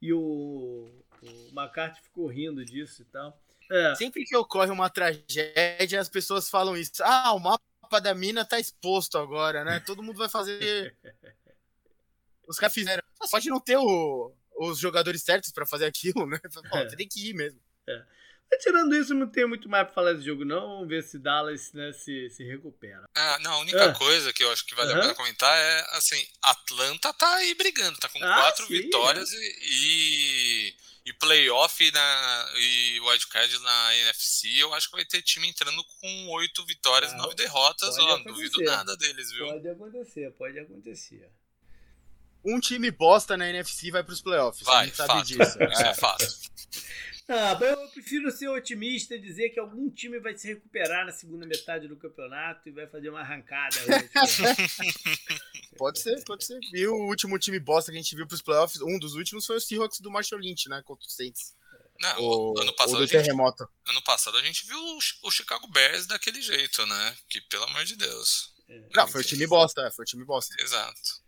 E 0.00 0.12
o, 0.12 0.88
o 1.20 1.48
McCarthy 1.52 2.00
ficou 2.02 2.26
rindo 2.28 2.64
disso 2.64 3.02
e 3.02 3.04
tal. 3.06 3.36
É. 3.70 3.94
Sempre 3.96 4.24
que 4.24 4.36
ocorre 4.36 4.70
uma 4.70 4.88
tragédia, 4.88 6.00
as 6.00 6.08
pessoas 6.08 6.48
falam 6.48 6.76
isso. 6.76 7.02
Ah, 7.02 7.32
o 7.32 7.40
mapa 7.40 8.00
da 8.00 8.14
mina 8.14 8.44
tá 8.44 8.60
exposto 8.60 9.18
agora, 9.18 9.64
né? 9.64 9.80
Todo 9.80 10.02
mundo 10.02 10.16
vai 10.16 10.28
fazer. 10.28 10.96
Os 12.46 12.58
caras 12.58 12.74
fizeram. 12.74 13.02
Pode 13.28 13.48
não 13.48 13.58
ter 13.58 13.76
o, 13.76 14.32
os 14.58 14.78
jogadores 14.78 15.22
certos 15.22 15.50
para 15.52 15.66
fazer 15.66 15.86
aquilo, 15.86 16.26
né? 16.26 16.38
Pô, 16.70 16.78
é. 16.78 16.86
tem 16.86 17.08
que 17.08 17.30
ir 17.30 17.34
mesmo. 17.34 17.60
É. 17.88 18.02
Mas 18.50 18.62
tirando 18.62 18.94
isso, 18.94 19.12
não 19.12 19.28
tem 19.28 19.46
muito 19.46 19.68
mais 19.68 19.84
pra 19.86 19.94
falar 19.94 20.12
desse 20.12 20.26
jogo, 20.26 20.44
não. 20.44 20.60
Vamos 20.60 20.88
ver 20.88 21.02
se 21.02 21.18
Dallas 21.18 21.72
né, 21.72 21.92
se, 21.92 22.30
se 22.30 22.44
recupera. 22.44 23.04
Ah, 23.14 23.38
não, 23.40 23.54
a 23.54 23.58
única 23.58 23.90
ah. 23.90 23.92
coisa 23.92 24.32
que 24.32 24.42
eu 24.42 24.50
acho 24.52 24.64
que 24.64 24.74
vale 24.74 24.92
uhum. 24.92 24.98
a 24.98 25.00
pena 25.02 25.14
comentar 25.14 25.58
é 25.58 25.86
assim, 25.96 26.24
Atlanta 26.42 27.12
tá 27.12 27.34
aí 27.36 27.54
brigando, 27.54 27.98
tá 27.98 28.08
com 28.08 28.22
ah, 28.22 28.34
quatro 28.34 28.66
sim, 28.66 28.74
vitórias 28.74 29.32
é. 29.32 29.36
e, 29.62 30.74
e 31.06 31.12
playoff 31.14 31.90
na, 31.90 32.52
e 32.56 33.00
wildcard 33.00 33.58
na 33.58 33.96
NFC. 33.96 34.48
Eu 34.58 34.72
acho 34.74 34.88
que 34.90 34.96
vai 34.96 35.04
ter 35.04 35.22
time 35.22 35.48
entrando 35.48 35.82
com 36.00 36.28
oito 36.34 36.64
vitórias 36.66 37.12
ah, 37.12 37.16
nove 37.16 37.34
derrotas. 37.34 37.98
Ó, 37.98 38.18
não 38.18 38.24
duvido 38.24 38.62
nada 38.62 38.96
deles, 38.96 39.32
viu? 39.32 39.46
Pode 39.46 39.68
acontecer, 39.68 40.30
pode 40.32 40.58
acontecer 40.58 41.28
um 42.46 42.60
time 42.60 42.90
bosta 42.90 43.36
na 43.36 43.48
NFC 43.48 43.90
vai 43.90 44.04
para 44.04 44.12
os 44.12 44.22
playoffs. 44.22 44.64
Vai, 44.64 44.82
a 44.82 44.84
gente 44.86 44.96
sabe 44.96 45.08
fato. 45.08 45.26
disso. 45.26 45.42
Isso 45.42 45.82
é, 45.82 45.90
é 45.90 45.94
fácil. 45.94 46.46
Ah, 47.28 47.58
eu 47.60 47.88
prefiro 47.88 48.30
ser 48.30 48.48
otimista 48.48 49.16
e 49.16 49.20
dizer 49.20 49.50
que 49.50 49.58
algum 49.58 49.90
time 49.90 50.20
vai 50.20 50.36
se 50.36 50.46
recuperar 50.46 51.04
na 51.04 51.10
segunda 51.10 51.44
metade 51.44 51.88
do 51.88 51.96
campeonato 51.96 52.68
e 52.68 52.72
vai 52.72 52.86
fazer 52.86 53.10
uma 53.10 53.20
arrancada. 53.20 53.76
pode 55.76 55.98
ser, 56.00 56.22
pode 56.24 56.44
ser. 56.44 56.60
E 56.72 56.86
o 56.86 56.94
último 57.08 57.36
time 57.36 57.58
bosta 57.58 57.90
que 57.90 57.98
a 57.98 58.00
gente 58.00 58.14
viu 58.14 58.28
para 58.28 58.36
os 58.36 58.42
playoffs, 58.42 58.80
um 58.80 58.96
dos 59.00 59.14
últimos 59.14 59.44
foi 59.44 59.56
o 59.56 59.60
Seahawks 59.60 59.98
do 59.98 60.10
Marshall 60.10 60.40
Lynch, 60.40 60.68
né? 60.68 60.80
Contra 60.84 61.04
os 61.04 61.16
Saints. 61.16 61.56
Não, 62.00 62.20
o, 62.20 62.60
ano 62.60 62.72
passado, 62.74 63.02
o 63.02 63.08
terremoto. 63.08 63.64
Gente, 63.64 63.90
ano 63.90 64.02
passado 64.02 64.36
a 64.36 64.42
gente 64.42 64.64
viu 64.66 64.78
o 65.22 65.30
Chicago 65.30 65.66
Bears 65.66 66.06
daquele 66.06 66.40
jeito, 66.40 66.86
né? 66.86 67.16
Que 67.28 67.40
pelo 67.40 67.64
amor 67.64 67.84
de 67.84 67.96
Deus. 67.96 68.54
É, 68.68 68.82
Não, 68.94 69.08
foi 69.08 69.22
o 69.22 69.24
time 69.24 69.46
bosta, 69.48 69.82
é, 69.82 69.90
foi 69.90 70.04
o 70.04 70.06
time 70.06 70.24
bosta. 70.24 70.54
Exato. 70.60 71.25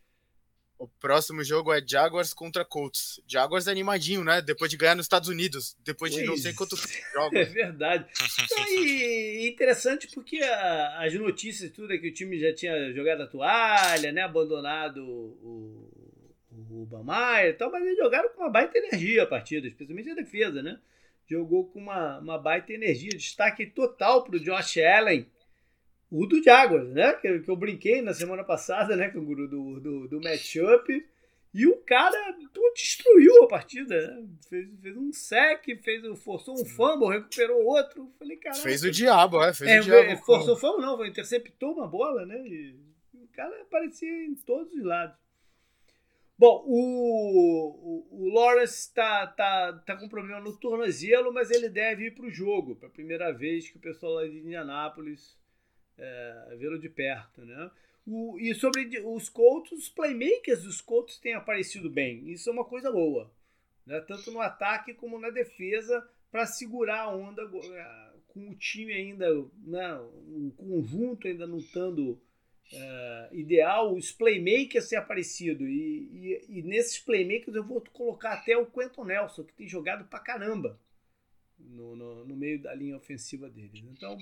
O 0.79 0.87
próximo 0.87 1.43
jogo 1.43 1.72
é 1.72 1.83
Jaguars 1.85 2.33
contra 2.33 2.64
Colts. 2.64 3.20
Jaguars 3.26 3.66
é 3.66 3.72
animadinho, 3.72 4.22
né? 4.22 4.41
Depois 4.41 4.70
de 4.70 4.76
ganhar 4.76 4.95
nos 4.95 5.07
Estados 5.07 5.29
Unidos. 5.29 5.76
Depois 5.85 6.12
de 6.12 6.18
pois 6.18 6.29
não 6.29 6.37
sei 6.37 6.53
quantos 6.53 6.81
jogos. 7.12 7.39
É 7.39 7.45
verdade. 7.45 8.07
e 8.68 9.49
interessante 9.49 10.09
porque 10.14 10.41
a, 10.41 11.05
as 11.05 11.12
notícias 11.14 11.72
tudo 11.72 11.93
é 11.93 11.99
que 11.99 12.09
o 12.09 12.14
time 12.14 12.39
já 12.39 12.55
tinha 12.55 12.93
jogado 12.93 13.22
a 13.22 13.26
toalha, 13.26 14.12
né? 14.12 14.22
Abandonado 14.22 14.99
o, 15.05 15.91
o, 16.53 16.83
o 16.83 16.87
Bamaia 16.87 17.49
e 17.49 17.55
tal, 17.55 17.72
mas 17.72 17.85
eles 17.85 17.99
jogaram 17.99 18.29
com 18.29 18.43
uma 18.43 18.51
baita 18.51 18.79
energia 18.79 19.24
a 19.24 19.26
partida, 19.26 19.66
especialmente 19.66 20.11
a 20.11 20.14
defesa, 20.14 20.62
né? 20.62 20.79
Jogou 21.26 21.66
com 21.66 21.81
uma, 21.81 22.20
uma 22.20 22.39
baita 22.39 22.72
energia. 22.72 23.11
Destaque 23.11 23.66
total 23.66 24.22
para 24.22 24.37
o 24.37 24.41
Josh 24.41 24.79
Allen 24.79 25.26
o 26.11 26.26
do 26.26 26.42
Jaguars, 26.42 26.88
né? 26.90 27.12
Que, 27.14 27.40
que 27.40 27.50
eu 27.50 27.56
brinquei 27.56 28.00
na 28.02 28.14
semana 28.14 28.44
passada, 28.44 28.96
né? 28.96 29.09
Com 29.11 29.18
o 29.18 29.24
guru 29.24 29.48
do, 29.48 29.80
do, 29.80 30.09
do 30.09 30.20
matchup. 30.20 31.06
E 31.52 31.66
o 31.66 31.76
cara 31.78 32.36
destruiu 32.74 33.44
a 33.44 33.48
partida, 33.48 34.00
né? 34.00 34.28
Fez, 34.48 34.68
fez 34.80 34.96
um 34.96 35.12
sec, 35.12 35.64
fez, 35.82 36.22
forçou 36.22 36.54
um 36.54 36.64
fumble, 36.64 37.09
recuperou 37.09 37.64
outro. 37.64 38.12
Falei, 38.18 38.36
caralho. 38.36 38.62
Fez 38.62 38.84
o 38.84 38.90
diabo, 38.90 39.42
é. 39.42 39.52
Fez 39.52 39.70
é, 39.70 39.80
o 39.80 39.82
diabo. 39.82 40.24
Forçou 40.24 40.54
o 40.54 40.59
fumble, 40.59 40.82
não, 40.82 41.04
interceptou 41.04 41.72
uma 41.72 41.86
bola, 41.86 42.26
né? 42.26 42.38
E 42.46 42.76
o 43.14 43.26
cara 43.32 43.62
aparecia 43.62 44.24
em 44.26 44.34
todos 44.34 44.72
os 44.74 44.84
lados. 44.84 45.16
Bom, 46.38 46.62
o, 46.66 48.06
o, 48.11 48.26
o 48.26 48.32
Lawrence 48.32 48.74
está 48.74 49.26
tá, 49.26 49.72
tá 49.84 49.96
com 49.96 50.09
problema 50.09 50.40
no 50.40 50.56
tornozelo, 50.56 51.32
mas 51.32 51.50
ele 51.50 51.68
deve 51.68 52.06
ir 52.06 52.14
para 52.14 52.26
o 52.26 52.30
jogo. 52.30 52.76
Para 52.76 52.88
a 52.88 52.92
primeira 52.92 53.32
vez 53.32 53.68
que 53.68 53.76
o 53.76 53.80
pessoal 53.80 54.14
lá 54.14 54.28
de 54.28 54.38
Indianápolis 54.38 55.38
é, 55.99 56.57
vê-lo 56.57 56.78
de 56.78 56.88
perto, 56.88 57.44
né? 57.44 57.70
O, 58.07 58.38
e 58.38 58.55
sobre 58.55 58.88
os 59.05 59.28
Colts, 59.28 59.72
os 59.72 59.88
playmakers 59.88 60.62
dos 60.62 60.80
Colts 60.80 61.18
têm 61.18 61.34
aparecido 61.34 61.90
bem. 61.90 62.30
Isso 62.30 62.49
é 62.49 62.53
uma 62.53 62.64
coisa 62.64 62.90
boa, 62.90 63.30
né? 63.84 64.01
Tanto 64.01 64.30
no 64.30 64.40
ataque 64.40 64.94
como 64.94 65.18
na 65.18 65.30
defesa 65.30 66.09
para 66.30 66.46
segurar 66.46 67.03
a 67.03 67.14
onda 67.14 67.42
é, 67.42 68.11
com 68.28 68.51
o 68.51 68.55
time 68.55 68.92
ainda, 68.92 69.26
né? 69.64 69.94
o 69.99 70.53
conjunto 70.57 71.26
ainda 71.26 71.46
não 71.46 71.59
estando 71.59 72.20
uh, 72.72 73.34
ideal 73.34 73.94
os 73.94 74.12
playmakers 74.12 74.84
ser 74.84 74.96
aparecido. 74.96 75.66
E, 75.66 76.40
e, 76.49 76.59
e, 76.59 76.62
nesses 76.62 76.99
playmakers 76.99 77.55
eu 77.55 77.64
vou 77.64 77.82
colocar 77.92 78.34
até 78.34 78.57
o 78.57 78.66
Quentin 78.66 79.05
Nelson, 79.05 79.44
que 79.44 79.55
tem 79.55 79.68
jogado 79.68 80.05
pra 80.09 80.20
caramba 80.20 80.78
no, 81.59 81.96
no, 81.96 82.24
no 82.24 82.36
meio 82.36 82.61
da 82.61 82.74
linha 82.74 82.96
ofensiva 82.96 83.49
deles. 83.49 83.82
Então, 83.84 84.16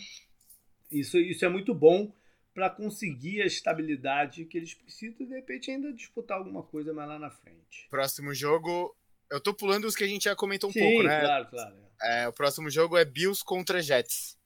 isso, 0.91 1.19
isso 1.19 1.45
é 1.45 1.49
muito 1.49 1.75
bom 1.75 2.13
para 2.55 2.71
conseguir 2.71 3.43
a 3.43 3.47
estabilidade 3.47 4.47
que 4.47 4.57
eles 4.57 4.73
precisam 4.73 5.17
e 5.21 5.27
de 5.27 5.35
repente 5.35 5.71
ainda 5.71 5.93
disputar 5.93 6.39
alguma 6.39 6.63
coisa 6.63 6.93
mais 6.93 7.09
lá 7.09 7.19
na 7.19 7.31
frente. 7.31 7.87
Próximo 7.91 8.33
jogo, 8.33 8.97
eu 9.31 9.41
tô 9.41 9.53
pulando 9.53 9.85
os 9.85 9.95
que 9.95 10.05
a 10.05 10.07
gente 10.07 10.25
já 10.25 10.35
comentou 10.35 10.71
um 10.71 10.73
Sim, 10.73 10.81
pouco, 10.81 11.03
né? 11.03 11.21
Claro, 11.21 11.47
claro. 11.49 11.77
É, 12.03 12.29
o 12.29 12.33
próximo 12.33 12.71
jogo 12.71 12.97
é 12.97 13.05
Bills 13.05 13.45
contra 13.45 13.83
Jets. 13.83 14.39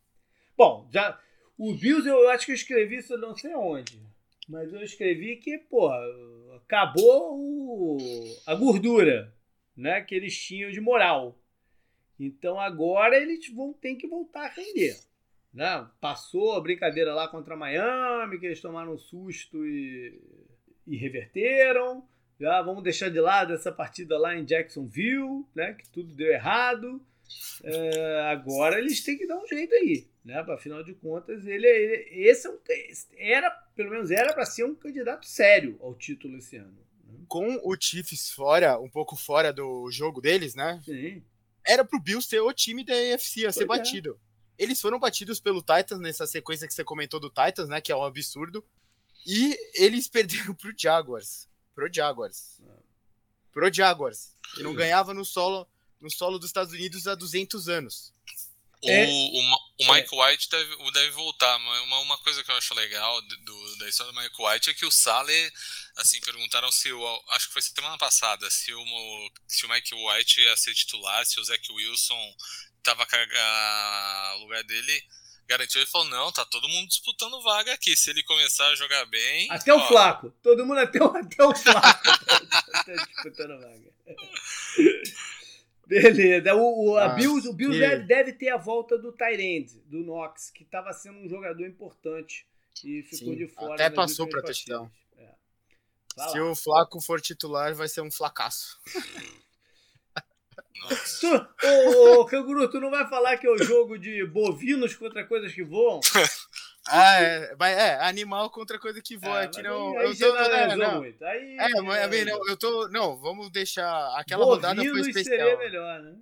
Bom, 0.57 0.89
já 0.93 1.21
o 1.57 1.75
Bills 1.75 2.09
eu 2.09 2.29
acho 2.31 2.47
que 2.47 2.53
eu 2.53 2.57
escrevi 2.57 2.97
isso 2.97 3.17
não 3.17 3.37
sei 3.37 3.55
onde, 3.55 4.01
mas 4.49 4.73
eu 4.73 4.83
escrevi 4.83 5.37
que, 5.37 5.59
pô, 5.59 5.89
acabou 6.57 7.39
o, 7.39 7.99
a 8.47 8.55
gordura, 8.55 9.33
né, 9.77 10.01
que 10.01 10.15
eles 10.15 10.37
tinham 10.37 10.71
de 10.71 10.81
moral. 10.81 11.39
Então 12.19 12.59
agora 12.59 13.17
eles 13.17 13.49
vão 13.53 13.73
ter 13.73 13.95
que 13.95 14.09
voltar 14.09 14.47
a 14.47 14.49
render. 14.49 14.99
Né? 15.53 15.87
Passou 16.01 16.55
a 16.55 16.61
brincadeira 16.61 17.15
lá 17.15 17.29
contra 17.29 17.57
Miami, 17.57 18.39
que 18.39 18.47
eles 18.47 18.61
tomaram 18.61 18.95
um 18.95 18.99
susto 18.99 19.67
e, 19.67 20.21
e 20.87 20.97
reverteram. 20.97 22.07
Já 22.41 22.63
vamos 22.63 22.83
deixar 22.83 23.11
de 23.11 23.21
lado 23.21 23.53
essa 23.53 23.71
partida 23.71 24.19
lá 24.19 24.35
em 24.35 24.45
Jacksonville, 24.45 25.45
né? 25.55 25.75
Que 25.75 25.89
tudo 25.91 26.15
deu 26.15 26.29
errado. 26.29 27.05
É, 27.63 28.31
agora 28.33 28.79
eles 28.79 29.05
têm 29.05 29.19
que 29.19 29.27
dar 29.27 29.37
um 29.37 29.47
jeito 29.47 29.75
aí, 29.75 30.09
né? 30.25 30.39
Afinal 30.49 30.83
de 30.83 30.95
contas, 30.95 31.47
ele, 31.47 31.67
ele 31.67 32.29
esse 32.29 32.47
é 32.47 32.51
um, 32.51 32.59
era, 33.17 33.51
pelo 33.77 33.91
menos 33.91 34.11
era 34.11 34.33
para 34.33 34.47
ser 34.47 34.65
um 34.65 34.75
candidato 34.75 35.27
sério 35.27 35.77
ao 35.81 35.95
título 35.95 36.39
esse 36.39 36.57
ano. 36.57 36.77
Né? 37.05 37.19
Com 37.29 37.61
o 37.63 37.77
Chiefs 37.79 38.31
fora, 38.31 38.81
um 38.81 38.89
pouco 38.89 39.17
fora 39.17 39.53
do 39.53 39.91
jogo 39.91 40.21
deles, 40.21 40.55
né? 40.55 40.81
Sim. 40.85 41.23
Era 41.65 41.85
pro 41.85 42.01
Bills 42.01 42.27
ser 42.27 42.41
o 42.41 42.53
time 42.53 42.85
da 42.85 42.95
AFC 42.95 43.41
a 43.41 43.43
pois 43.45 43.55
ser 43.55 43.65
é. 43.65 44.15
Eles 44.61 44.79
foram 44.79 44.99
batidos 44.99 45.41
pelo 45.41 45.63
Titans 45.63 45.99
nessa 45.99 46.27
sequência 46.27 46.69
que 46.69 46.75
você 46.75 46.85
comentou 46.85 47.19
do 47.19 47.31
Titans, 47.31 47.67
né? 47.67 47.81
Que 47.81 47.91
é 47.91 47.97
um 47.97 48.05
absurdo. 48.05 48.63
E 49.27 49.59
eles 49.73 50.07
perderam 50.07 50.55
pro 50.55 50.75
Jaguars. 50.77 51.49
Pro 51.75 51.89
Jaguars. 51.91 52.61
Pro 53.51 53.73
Jaguars. 53.73 54.37
Que 54.55 54.63
não 54.63 54.75
ganhava 54.75 55.15
no 55.15 55.25
solo, 55.25 55.67
no 55.99 56.11
solo 56.11 56.39
dos 56.39 56.51
Estados 56.51 56.75
Unidos 56.75 57.07
há 57.07 57.15
200 57.15 57.71
anos. 57.71 58.13
É. 58.83 59.07
O, 59.07 59.11
o, 59.11 59.57
o, 59.81 59.93
Mike 59.95 60.15
White 60.15 60.49
deve, 60.51 60.93
deve 60.93 61.11
voltar, 61.11 61.59
mas 61.59 61.83
uma, 61.83 61.99
uma 62.01 62.19
coisa 62.19 62.43
que 62.43 62.51
eu 62.51 62.57
acho 62.57 62.75
legal 62.75 63.21
do, 63.23 63.77
da 63.77 63.89
história 63.89 64.13
do 64.13 64.21
Mike 64.21 64.43
White 64.43 64.71
é 64.71 64.75
que 64.75 64.87
o 64.87 64.91
Sale, 64.91 65.53
assim, 65.97 66.21
perguntaram 66.21 66.71
se 66.73 66.91
o. 66.91 67.23
Acho 67.31 67.47
que 67.49 67.53
foi 67.53 67.63
semana 67.63 67.99
passada, 67.99 68.51
se 68.51 68.73
o, 68.73 69.31
se 69.47 69.67
o 69.67 69.69
Mike 69.69 69.95
White 69.95 70.41
ia 70.41 70.57
ser 70.57 70.75
titular, 70.75 71.25
se 71.27 71.39
o 71.39 71.45
Zach 71.45 71.73
Wilson 71.73 72.35
tava 72.83 73.07
a 73.07 74.37
lugar 74.41 74.63
dele 74.65 75.03
garantiu. 75.51 75.81
Ele 75.81 75.91
falou: 75.91 76.09
não, 76.09 76.33
tá 76.33 76.45
todo 76.45 76.69
mundo 76.69 76.89
disputando 76.89 77.43
vaga 77.43 77.75
aqui. 77.75 77.97
Se 77.97 78.11
ele 78.11 78.23
começar 78.23 78.69
a 78.69 78.75
jogar 78.77 79.05
bem. 79.07 79.51
Até 79.51 79.73
ó, 79.73 79.77
o 79.77 79.89
Flaco. 79.89 80.33
Todo 80.43 80.65
mundo 80.65 80.79
até 80.79 81.03
o, 81.03 81.07
até 81.09 81.45
o 81.45 81.55
Flaco 81.55 82.05
tá 82.87 82.95
disputando 82.95 83.61
vaga. 83.61 83.91
Beleza. 85.87 86.55
O, 86.55 86.91
o, 86.91 86.97
a 86.97 87.07
ah, 87.07 87.09
Bills, 87.09 87.49
o 87.49 87.53
Bills 87.53 87.79
deve, 87.79 88.05
deve, 88.05 88.33
ter 88.33 88.51
a 88.51 88.57
volta 88.57 88.97
do 88.97 89.11
Tyrande, 89.13 89.81
do 89.87 90.05
Knox, 90.05 90.51
que 90.51 90.63
estava 90.63 90.93
sendo 90.93 91.19
um 91.19 91.29
jogador 91.29 91.67
importante 91.67 92.47
e 92.85 93.03
ficou 93.03 93.33
Sim, 93.33 93.37
de 93.37 93.49
fora. 93.49 93.75
Até 93.75 93.91
passou 93.91 94.29
para 94.29 94.41
touchdown. 94.41 94.89
É. 95.19 95.29
Se 96.31 96.39
lá. 96.39 96.51
o 96.51 96.55
Flaco 96.55 97.01
for 97.01 97.21
titular, 97.21 97.75
vai 97.75 97.89
ser 97.89 98.03
um 98.03 98.11
Tu, 101.21 101.27
ô, 101.67 102.21
ô, 102.21 102.25
Canguru, 102.25 102.69
tu 102.69 102.81
não 102.81 102.91
vai 102.91 103.09
falar 103.09 103.37
que 103.37 103.47
é 103.47 103.51
o 103.51 103.59
jogo 103.59 103.99
de 103.99 104.25
bovinos 104.27 104.95
contra 104.95 105.25
coisas 105.25 105.53
que 105.53 105.63
voam? 105.63 106.01
ah, 106.89 107.23
é, 107.23 107.57
é, 107.61 107.95
animal 108.07 108.51
contra 108.51 108.79
coisa 108.79 109.01
que 109.03 109.17
voa. 109.17 109.43
É, 109.43 109.45
aqui 109.45 109.63
não. 109.63 109.99
Aí, 109.99 110.07
eu 110.07 110.17
tô, 110.17 110.37
é, 110.37 110.77
não. 110.77 110.99
Muito. 110.99 111.25
Aí, 111.25 111.57
é, 111.59 111.83
mas 111.83 112.13
é, 112.13 112.25
não, 112.25 112.49
eu 112.49 112.57
tô. 112.57 112.89
Não, 112.89 113.17
vamos 113.17 113.51
deixar. 113.51 114.19
Aquela 114.19 114.45
rodada 114.45 114.83
foi 114.83 115.01
especial. 115.01 115.25
seria 115.25 115.59
melhor, 115.59 116.01
né? 116.01 116.17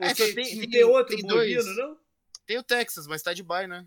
É, 0.00 0.14
tem, 0.14 0.34
tem, 0.34 0.70
tem, 0.70 0.84
outro 0.84 1.16
tem 1.16 1.26
bovino, 1.26 1.62
dois. 1.62 1.76
não? 1.76 1.96
Tem 2.46 2.58
o 2.58 2.62
Texas, 2.62 3.06
mas 3.06 3.22
tá 3.22 3.32
de 3.32 3.42
bye, 3.42 3.66
né? 3.66 3.86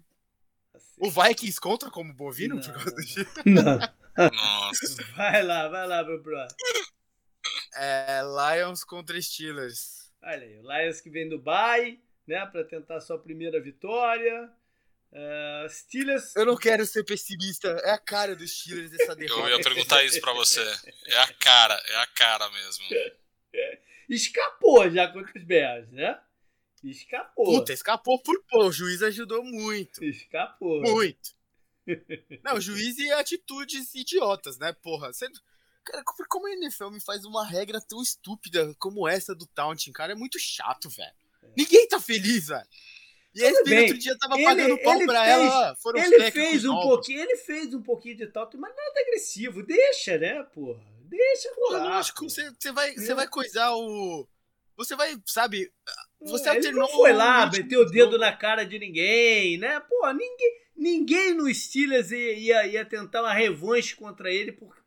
Assim. 0.73 0.95
O 0.97 1.09
Vikings 1.09 1.59
conta 1.59 1.89
como 1.91 2.13
bovino 2.13 2.55
não, 2.55 2.61
por 2.61 2.73
causa 2.73 2.95
disso? 2.95 3.25
Não. 3.45 3.79
Nossa. 4.31 5.03
Vai 5.15 5.43
lá, 5.43 5.67
vai 5.67 5.87
lá, 5.87 6.03
meu 6.03 6.21
próximo. 6.21 6.57
É, 7.75 8.21
Lions 8.21 8.83
contra 8.83 9.21
Steelers. 9.21 10.11
Olha 10.21 10.41
aí, 10.41 10.59
o 10.59 10.61
Lions 10.61 11.01
que 11.01 11.09
vem 11.09 11.27
do 11.27 11.39
bye, 11.39 11.99
né, 12.25 12.45
para 12.45 12.63
tentar 12.63 12.99
sua 13.01 13.19
primeira 13.19 13.61
vitória. 13.61 14.49
Uh, 15.11 15.69
Steelers. 15.69 16.35
Eu 16.35 16.45
não 16.45 16.57
quero 16.57 16.85
ser 16.87 17.03
pessimista, 17.03 17.67
é 17.83 17.91
a 17.91 17.99
cara 17.99 18.35
dos 18.35 18.51
Steelers 18.51 18.93
essa 18.93 19.15
derrota. 19.15 19.47
Eu 19.47 19.57
ia 19.57 19.63
perguntar 19.63 20.03
isso 20.03 20.19
para 20.19 20.33
você. 20.33 20.61
É 21.05 21.17
a 21.17 21.33
cara, 21.33 21.79
é 21.87 21.95
a 21.97 22.07
cara 22.07 22.49
mesmo. 22.49 22.85
Escapou 24.09 24.89
já 24.89 25.07
contra 25.07 25.37
os 25.37 25.43
Bears, 25.45 25.91
né? 25.91 26.19
Escapou. 26.83 27.45
Puta, 27.45 27.71
escapou 27.71 28.21
por 28.21 28.43
pô. 28.49 28.65
O 28.65 28.71
juiz 28.71 29.01
ajudou 29.03 29.43
muito. 29.43 30.03
Escapou. 30.03 30.81
Muito. 30.81 31.31
Não, 32.43 32.59
juiz 32.59 32.97
e 32.97 33.11
atitudes 33.11 33.93
idiotas, 33.93 34.57
né? 34.57 34.73
Porra, 34.73 35.13
você. 35.13 35.27
Cara, 35.85 36.03
como 36.29 36.47
a 36.47 36.51
NFL 36.51 36.89
me 36.89 37.01
faz 37.01 37.25
uma 37.25 37.45
regra 37.45 37.81
tão 37.81 38.01
estúpida 38.01 38.73
como 38.79 39.07
essa 39.07 39.35
do 39.35 39.45
taunting, 39.47 39.91
cara? 39.91 40.13
É 40.13 40.15
muito 40.15 40.39
chato, 40.39 40.89
velho. 40.89 41.11
É. 41.43 41.47
Ninguém 41.57 41.87
tá 41.87 41.99
feliz, 41.99 42.47
velho. 42.47 42.67
E 43.35 43.43
a 43.43 43.49
SPN 43.49 43.81
outro 43.81 43.97
dia 43.97 44.17
tava 44.17 44.35
ele, 44.35 44.45
pagando 44.45 44.77
pau 44.77 44.99
pra 45.05 45.25
fez, 45.25 45.33
ela. 45.33 45.75
Foram 45.77 45.99
ele 45.99 46.31
fez 46.31 46.65
um 46.65 46.79
pouquinho, 46.81 47.21
ele 47.21 47.37
fez 47.37 47.73
um 47.73 47.81
pouquinho 47.81 48.15
de 48.15 48.27
taunting, 48.27 48.57
mas 48.57 48.75
nada 48.75 49.01
agressivo. 49.01 49.63
Deixa, 49.63 50.17
né, 50.17 50.43
porra? 50.53 50.79
Deixa 51.05 51.49
rolar. 51.57 51.95
Lógico, 51.95 52.29
você, 52.29 52.51
você, 52.57 52.71
vai, 52.71 52.93
você 52.93 53.13
vai 53.13 53.27
coisar 53.27 53.71
o. 53.73 54.27
Você 54.77 54.95
vai, 54.95 55.15
sabe. 55.25 55.71
Você 56.21 56.47
é, 56.47 56.55
alternou. 56.55 56.83
Ele 56.83 56.91
não 56.91 56.97
foi 56.97 57.13
lá, 57.13 57.49
meteu 57.49 57.81
o 57.81 57.85
dedo 57.85 58.17
na 58.17 58.31
cara 58.31 58.63
de 58.63 58.79
ninguém, 58.79 59.57
né? 59.57 59.79
Pô, 59.79 60.11
ninguém, 60.13 60.61
ninguém 60.75 61.33
no 61.33 61.53
Steelers 61.53 62.11
ia, 62.11 62.33
ia, 62.33 62.67
ia 62.67 62.85
tentar 62.85 63.21
uma 63.21 63.33
revanche 63.33 63.95
contra 63.95 64.31
ele 64.31 64.51
porque 64.51 64.82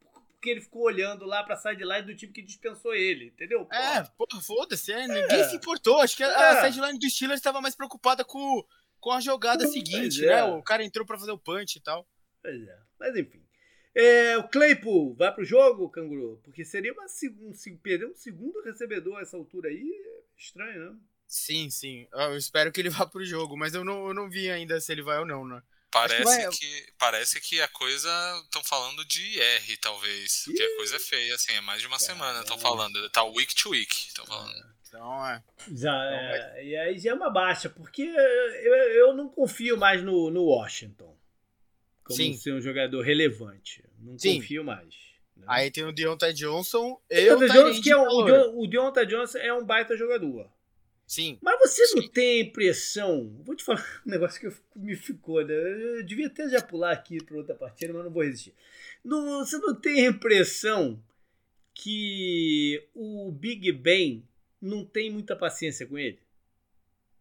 porque 0.47 0.51
ele 0.51 0.61
ficou 0.61 0.83
olhando 0.83 1.25
lá 1.25 1.43
pra 1.43 1.57
sideline 1.57 2.07
do 2.07 2.15
time 2.15 2.33
que 2.33 2.41
dispensou 2.43 2.95
ele, 2.95 3.27
entendeu? 3.27 3.65
Porra. 3.65 3.81
É, 3.81 4.05
porra, 4.17 4.41
foda-se, 4.41 4.93
é, 4.93 5.09
ninguém 5.09 5.41
é. 5.41 5.49
se 5.49 5.57
importou. 5.57 6.01
Acho 6.01 6.17
que 6.17 6.23
a, 6.23 6.29
é. 6.29 6.51
a 6.51 6.71
sideline 6.71 6.99
do 6.99 7.11
Steelers 7.11 7.41
estava 7.41 7.61
mais 7.61 7.75
preocupada 7.75 8.25
com, 8.25 8.65
com 9.01 9.11
a 9.11 9.21
jogada 9.21 9.67
seguinte, 9.67 10.21
né? 10.25 10.45
O 10.45 10.63
cara 10.63 10.85
entrou 10.85 11.05
pra 11.05 11.19
fazer 11.19 11.33
o 11.33 11.39
punch 11.39 11.77
e 11.77 11.81
tal. 11.81 12.09
Pois 12.41 12.63
é, 12.63 12.79
mas 12.99 13.17
enfim. 13.17 13.43
É, 13.93 14.37
o 14.37 14.47
Claypool 14.47 15.15
vai 15.15 15.35
pro 15.35 15.45
jogo, 15.45 15.91
Canguru? 15.91 16.39
Porque 16.45 16.65
seria 16.65 16.93
uma, 16.93 17.07
um, 17.41 17.77
perder 17.79 18.07
um 18.07 18.15
segundo 18.15 18.63
recebedor 18.63 19.19
a 19.19 19.23
essa 19.23 19.37
altura 19.37 19.71
aí, 19.71 19.83
é 19.83 20.21
estranho, 20.39 20.93
né? 20.93 20.99
Sim, 21.27 21.71
sim. 21.71 22.07
Eu 22.13 22.37
espero 22.37 22.71
que 22.71 22.81
ele 22.81 22.91
vá 22.91 23.05
pro 23.05 23.25
jogo, 23.25 23.57
mas 23.57 23.75
eu 23.75 23.85
não, 23.85 24.07
eu 24.07 24.15
não 24.15 24.31
vi 24.31 24.49
ainda 24.49 24.79
se 24.81 24.93
ele 24.93 25.03
vai 25.03 25.19
ou 25.19 25.27
não, 25.27 25.45
né? 25.45 25.61
Parece 25.97 26.19
que, 26.19 26.25
vai... 26.25 26.51
que, 26.51 26.93
parece 26.99 27.41
que 27.41 27.63
a 27.63 27.69
coisa. 27.69 28.11
Estão 28.45 28.63
falando 28.63 29.05
de 29.05 29.41
R, 29.41 29.77
talvez. 29.79 30.43
Porque 30.45 30.63
a 30.63 30.77
coisa 30.77 30.97
é 30.97 30.99
feia, 30.99 31.35
assim, 31.35 31.53
é 31.53 31.61
mais 31.63 31.81
de 31.81 31.87
uma 31.87 31.99
semana 31.99 32.41
estão 32.41 32.59
falando. 32.59 33.09
Tá 33.11 33.25
week 33.25 33.55
to 33.55 33.71
week, 33.71 33.95
estão 33.95 34.27
falando. 34.27 34.77
Então 34.87 35.27
é. 35.27 35.43
Já, 35.73 35.91
então, 35.91 36.59
é, 36.59 36.65
e 36.65 36.77
aí 36.77 36.99
já 36.99 37.11
é 37.11 37.15
uma 37.15 37.31
baixa, 37.31 37.69
porque 37.69 38.03
eu, 38.03 38.75
eu 38.75 39.15
não 39.15 39.29
confio 39.29 39.77
mais 39.77 40.03
no, 40.03 40.31
no 40.31 40.45
Washington. 40.45 41.17
Como 42.05 42.17
Sim. 42.17 42.35
ser 42.35 42.53
um 42.53 42.61
jogador 42.61 43.03
relevante. 43.03 43.83
Não 43.99 44.19
Sim. 44.19 44.37
confio 44.37 44.63
mais. 44.63 44.95
Né? 45.37 45.45
Aí 45.49 45.71
tem 45.71 45.85
o 45.85 45.93
Deontay 45.93 46.33
Johnson 46.33 47.01
e 47.11 47.31
o 47.31 47.39
Johnson, 47.39 47.83
que 47.83 47.91
é 47.91 47.97
o, 47.97 48.61
o 48.61 48.67
Deontay 48.67 49.07
Johnson 49.07 49.39
é 49.39 49.53
um 49.53 49.65
baita 49.65 49.97
jogador. 49.97 50.51
Sim. 51.07 51.39
Mas 51.41 51.59
você 51.61 51.87
Sim. 51.87 52.01
não 52.01 52.09
tem 52.09 52.41
a 52.41 52.45
impressão. 52.45 53.41
Vou 53.45 53.55
te 53.55 53.63
falar 53.63 53.85
um 54.05 54.07
negócio 54.11 54.41
que 54.41 54.57
me 54.75 54.97
ficou, 54.97 55.45
né? 55.45 55.55
Eu 55.55 56.03
devia 56.03 56.27
até 56.27 56.49
já 56.49 56.61
pular 56.61 56.93
aqui 56.93 57.23
para 57.23 57.37
outra 57.37 57.55
partida, 57.55 57.93
mas 57.93 58.05
não 58.05 58.11
vou 58.11 58.25
resistir. 58.25 58.53
Não, 59.05 59.45
você 59.45 59.57
não 59.59 59.75
tem 59.75 60.05
a 60.05 60.11
impressão 60.11 61.01
que 61.73 62.89
o 62.93 63.31
Big 63.31 63.71
Ben 63.71 64.27
não 64.61 64.85
tem 64.85 65.11
muita 65.11 65.37
paciência 65.37 65.87
com 65.87 65.97
ele? 65.97 66.19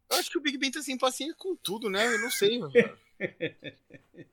Eu 0.09 0.17
acho 0.17 0.31
que 0.31 0.37
o 0.37 0.41
Big 0.41 0.57
Ben 0.57 0.71
tá 0.71 0.81
sem 0.81 0.97
paciência 0.97 1.35
com 1.37 1.55
tudo, 1.55 1.89
né? 1.89 2.07
Eu 2.07 2.19
não 2.19 2.31
sei. 2.31 2.59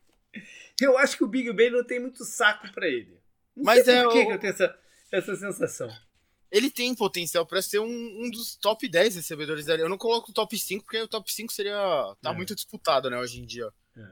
eu 0.81 0.97
acho 0.97 1.19
que 1.19 1.25
o 1.25 1.29
Big 1.29 1.53
Ben 1.53 1.71
não 1.71 1.85
tem 1.85 2.01
muito 2.01 2.25
saco 2.25 2.73
para 2.73 2.89
ele. 2.89 3.21
Não 3.55 3.65
mas 3.65 3.87
é 3.87 4.03
por 4.03 4.13
que, 4.13 4.19
o... 4.19 4.27
que 4.29 4.33
eu 4.33 4.39
tenho 4.39 4.53
essa, 4.53 4.79
essa 5.11 5.37
sensação 5.37 5.91
ele 6.53 6.71
tem 6.71 6.95
potencial 6.95 7.47
para 7.47 7.63
ser 7.63 7.79
um, 7.79 7.87
um, 7.87 8.31
dos 8.31 8.55
top 8.57 8.87
10 8.87 9.17
recebedores 9.17 9.65
da 9.65 9.75
Eu 9.75 9.89
não 9.89 9.97
coloco 9.97 10.31
o 10.31 10.35
top 10.35 10.57
5, 10.57 10.85
porque 10.85 11.01
o 11.01 11.09
top 11.09 11.33
5 11.33 11.51
seria. 11.51 11.75
tá 12.21 12.31
é. 12.31 12.35
muito 12.35 12.55
disputado, 12.55 13.09
né, 13.09 13.19
hoje 13.19 13.41
em 13.41 13.47
dia. 13.47 13.71
É. 13.97 14.07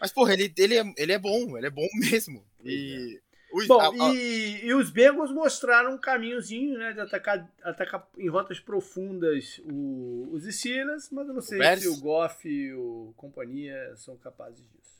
Mas, 0.00 0.12
porra, 0.12 0.32
ele, 0.32 0.52
ele, 0.58 0.76
é, 0.76 0.94
ele 0.96 1.12
é 1.12 1.18
bom, 1.18 1.56
ele 1.56 1.68
é 1.68 1.70
bom 1.70 1.86
mesmo. 1.94 2.44
E. 2.64 3.20
Os, 3.52 3.68
bom, 3.68 3.80
a, 3.80 4.08
a... 4.08 4.14
E, 4.14 4.66
e, 4.66 4.74
os 4.74 4.90
Bengals 4.90 5.30
mostraram 5.32 5.94
um 5.94 5.98
caminhozinho, 5.98 6.76
né, 6.76 6.92
de 6.92 7.00
atacar, 7.00 7.48
atacar 7.62 8.06
em 8.18 8.28
rotas 8.28 8.58
profundas 8.58 9.60
o, 9.64 10.28
os 10.32 10.42
Steelers, 10.42 11.08
mas 11.12 11.28
eu 11.28 11.34
não 11.34 11.40
sei 11.40 11.60
o 11.60 11.78
se 11.78 11.88
o 11.88 12.00
Goff 12.00 12.46
e 12.46 12.74
o 12.74 13.14
companhia 13.16 13.94
são 13.96 14.16
capazes 14.16 14.58
disso. 14.58 14.96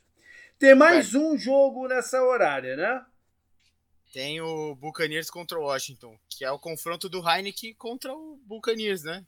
Tem 0.57 0.73
mais 0.73 1.13
um 1.13 1.37
jogo 1.37 1.87
nessa 1.87 2.23
horária, 2.23 2.77
né? 2.77 3.05
Tem 4.13 4.41
o 4.41 4.75
Buccaneers 4.75 5.29
contra 5.29 5.59
o 5.59 5.63
Washington, 5.63 6.17
que 6.29 6.45
é 6.45 6.51
o 6.51 6.59
confronto 6.59 7.09
do 7.09 7.19
Heineken 7.27 7.73
contra 7.75 8.13
o 8.13 8.37
Buccaneers, 8.45 9.03
né? 9.03 9.25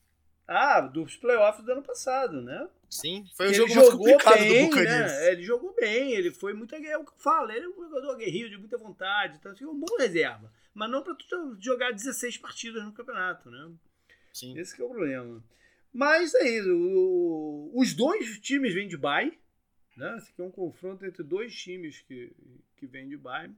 Ah, 0.47 0.81
dos 0.81 1.15
playoffs 1.15 1.63
do 1.63 1.71
ano 1.71 1.83
passado, 1.83 2.41
né? 2.41 2.67
Sim, 2.89 3.23
foi 3.35 3.47
o 3.47 3.49
ele 3.49 3.55
jogo 3.55 3.75
mais 3.75 3.89
complicado 3.89 4.39
bem, 4.39 4.63
do 4.63 4.69
Buccaneers. 4.69 5.11
Né? 5.11 5.31
Ele 5.31 5.43
jogou 5.43 5.75
bem, 5.75 6.13
ele 6.13 6.31
foi 6.31 6.53
muito. 6.53 6.73
É 6.73 6.97
o 6.97 7.05
que 7.05 7.11
eu 7.11 7.17
falo, 7.17 7.51
ele 7.51 7.65
é 7.65 7.69
um 7.69 7.83
jogador 7.83 8.11
aguerrido, 8.11 8.49
de 8.49 8.57
muita 8.57 8.77
vontade, 8.77 9.37
então 9.37 9.51
assim, 9.51 9.65
um 9.65 9.79
bom 9.79 9.95
reserva. 9.97 10.51
Mas 10.73 10.89
não 10.89 11.03
para 11.03 11.15
jogar 11.59 11.91
16 11.91 12.37
partidas 12.37 12.83
no 12.83 12.93
campeonato, 12.93 13.51
né? 13.51 13.71
Sim. 14.33 14.57
Esse 14.57 14.81
é 14.81 14.85
o 14.85 14.89
problema. 14.89 15.43
Mas 15.93 16.33
é 16.33 16.49
isso. 16.49 16.69
O, 16.71 17.71
os 17.75 17.93
dois 17.93 18.39
times 18.39 18.73
vêm 18.73 18.87
de 18.87 18.97
bye. 18.97 19.37
Né? 19.97 20.17
Esse 20.17 20.31
aqui 20.31 20.41
é 20.41 20.45
um 20.45 20.51
confronto 20.51 21.05
entre 21.05 21.23
dois 21.23 21.53
times 21.53 22.01
que, 22.01 22.31
que 22.77 22.87
vêm 22.87 23.07
de 23.07 23.17
bye. 23.17 23.51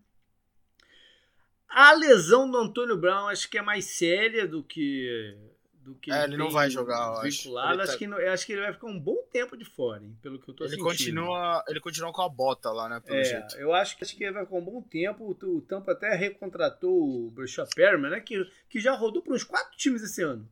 A 1.72 1.94
lesão 1.94 2.50
do 2.50 2.58
Antônio 2.58 2.98
Brown 2.98 3.30
acho 3.30 3.50
que 3.50 3.58
é 3.58 3.62
mais 3.62 3.86
séria 3.86 4.48
do 4.48 4.62
que 4.62 5.38
do 5.82 5.96
que 5.96 6.12
é, 6.12 6.26
ele 6.26 6.38
não 6.38 6.52
vai 6.52 6.70
jogar, 6.70 7.22
vinculado. 7.22 7.82
Acho, 7.82 7.94
tá... 7.94 7.98
que 7.98 8.06
não, 8.06 8.18
acho 8.18 8.46
que 8.46 8.54
ele 8.54 8.62
vai 8.62 8.74
ficar 8.74 8.88
um 8.88 9.00
bom 9.00 9.18
tempo 9.32 9.58
de 9.58 9.66
fora, 9.66 10.04
hein, 10.04 10.16
pelo 10.22 10.40
que 10.40 10.50
eu 10.50 10.54
tô 10.54 10.64
ele 10.66 10.72
sentindo. 10.72 10.88
Continua, 10.88 11.64
ele 11.68 11.80
continua 11.80 12.14
com 12.14 12.22
a 12.22 12.30
bota 12.30 12.70
lá, 12.72 12.88
né, 12.88 13.00
pelo 13.00 13.18
é, 13.18 13.24
jeito. 13.24 13.56
Eu 13.56 13.74
acho 13.74 13.98
que, 13.98 14.04
acho 14.04 14.16
que 14.16 14.24
ele 14.24 14.34
vai 14.34 14.46
ficar 14.46 14.58
um 14.58 14.64
bom 14.64 14.82
tempo. 14.82 15.24
O, 15.24 15.58
o 15.58 15.62
Tampa 15.62 15.94
até 15.94 16.14
recontratou 16.14 16.92
o 16.92 17.32
Brashad 17.32 17.68
Perman, 17.74 18.12
né, 18.12 18.20
que, 18.20 18.48
que 18.70 18.80
já 18.80 18.94
rodou 18.94 19.24
para 19.24 19.34
uns 19.34 19.44
quatro 19.44 19.76
times 19.76 20.04
esse 20.04 20.22
ano. 20.22 20.48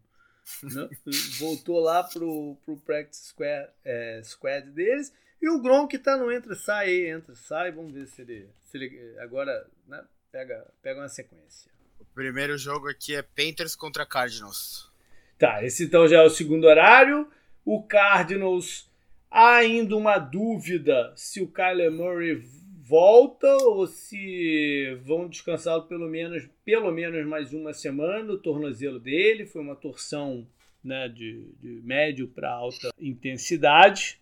Né? 0.63 0.89
Voltou 1.37 1.79
lá 1.79 2.03
pro, 2.03 2.57
pro 2.65 2.77
practice 2.77 3.27
squad, 3.27 3.69
é, 3.83 4.21
squad 4.23 4.71
deles. 4.71 5.13
E 5.41 5.49
o 5.49 5.61
Gronk 5.61 5.97
tá 5.99 6.17
no 6.17 6.31
entra 6.31 6.55
sai, 6.55 7.07
entra 7.07 7.35
sai. 7.35 7.71
Vamos 7.71 7.93
ver 7.93 8.07
se 8.07 8.21
ele, 8.23 8.49
se 8.63 8.77
ele 8.77 9.15
agora 9.19 9.65
né, 9.87 10.03
pega, 10.31 10.65
pega 10.81 10.99
uma 10.99 11.09
sequência. 11.09 11.71
O 11.99 12.05
primeiro 12.05 12.57
jogo 12.57 12.87
aqui 12.87 13.15
é 13.15 13.21
Panthers 13.21 13.75
contra 13.75 14.05
Cardinals. 14.05 14.89
Tá, 15.37 15.63
esse 15.63 15.85
então 15.85 16.07
já 16.07 16.17
é 16.17 16.25
o 16.25 16.29
segundo 16.29 16.65
horário. 16.65 17.29
O 17.63 17.83
Cardinals, 17.83 18.89
ainda 19.29 19.95
uma 19.95 20.17
dúvida 20.17 21.13
se 21.15 21.41
o 21.41 21.47
Kyler 21.47 21.91
Murray 21.91 22.35
volta 22.81 23.47
ou 23.57 23.85
se 23.85 24.97
vão 25.03 25.29
descansá-lo 25.29 25.83
pelo 25.83 26.07
menos, 26.07 26.49
pelo 26.65 26.91
menos 26.91 27.25
mais 27.27 27.53
uma 27.53 27.73
semana. 27.73 28.33
O 28.33 28.39
tornozelo 28.39 28.99
dele 28.99 29.45
foi 29.45 29.61
uma 29.61 29.75
torção 29.75 30.47
né, 30.83 31.07
de, 31.07 31.53
de 31.59 31.81
médio 31.83 32.27
para 32.27 32.49
alta 32.49 32.89
intensidade. 32.99 34.19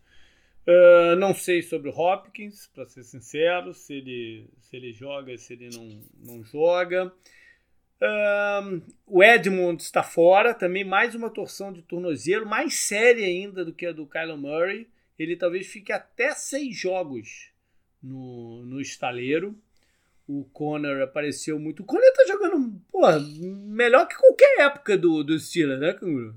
Uh, 0.68 1.16
não 1.16 1.34
sei 1.34 1.62
sobre 1.62 1.90
o 1.90 1.98
Hopkins, 1.98 2.68
para 2.68 2.86
ser 2.86 3.04
sincero, 3.04 3.74
se 3.74 3.94
ele, 3.94 4.50
se 4.60 4.76
ele 4.76 4.92
joga, 4.92 5.38
se 5.38 5.54
ele 5.54 5.70
não, 5.70 6.02
não 6.20 6.44
joga. 6.44 7.14
Um, 8.00 8.82
o 9.06 9.24
Edmund 9.24 9.82
está 9.82 10.04
fora, 10.04 10.54
também 10.54 10.84
mais 10.84 11.16
uma 11.16 11.30
torção 11.30 11.72
de 11.72 11.82
tornozelo, 11.82 12.46
mais 12.46 12.76
séria 12.76 13.26
ainda 13.26 13.64
do 13.64 13.74
que 13.74 13.86
a 13.86 13.94
do 13.94 14.06
Kyler 14.06 14.38
Murray. 14.38 14.88
Ele 15.18 15.38
talvez 15.38 15.68
fique 15.68 15.92
até 15.94 16.36
seis 16.36 16.78
jogos 16.78 17.50
no, 18.04 18.66
no 18.66 18.82
estaleiro. 18.82 19.58
O 20.28 20.44
Conor 20.52 21.02
apareceu 21.02 21.58
muito. 21.58 21.82
O 21.82 21.86
Conor 21.86 22.12
tá 22.14 22.26
jogando, 22.28 22.80
porra, 22.92 23.20
melhor 23.20 24.06
que 24.06 24.16
qualquer 24.16 24.60
época 24.60 24.98
do, 24.98 25.24
do 25.24 25.40
Steelers, 25.40 25.80
né, 25.80 25.94
Canguru? 25.94 26.36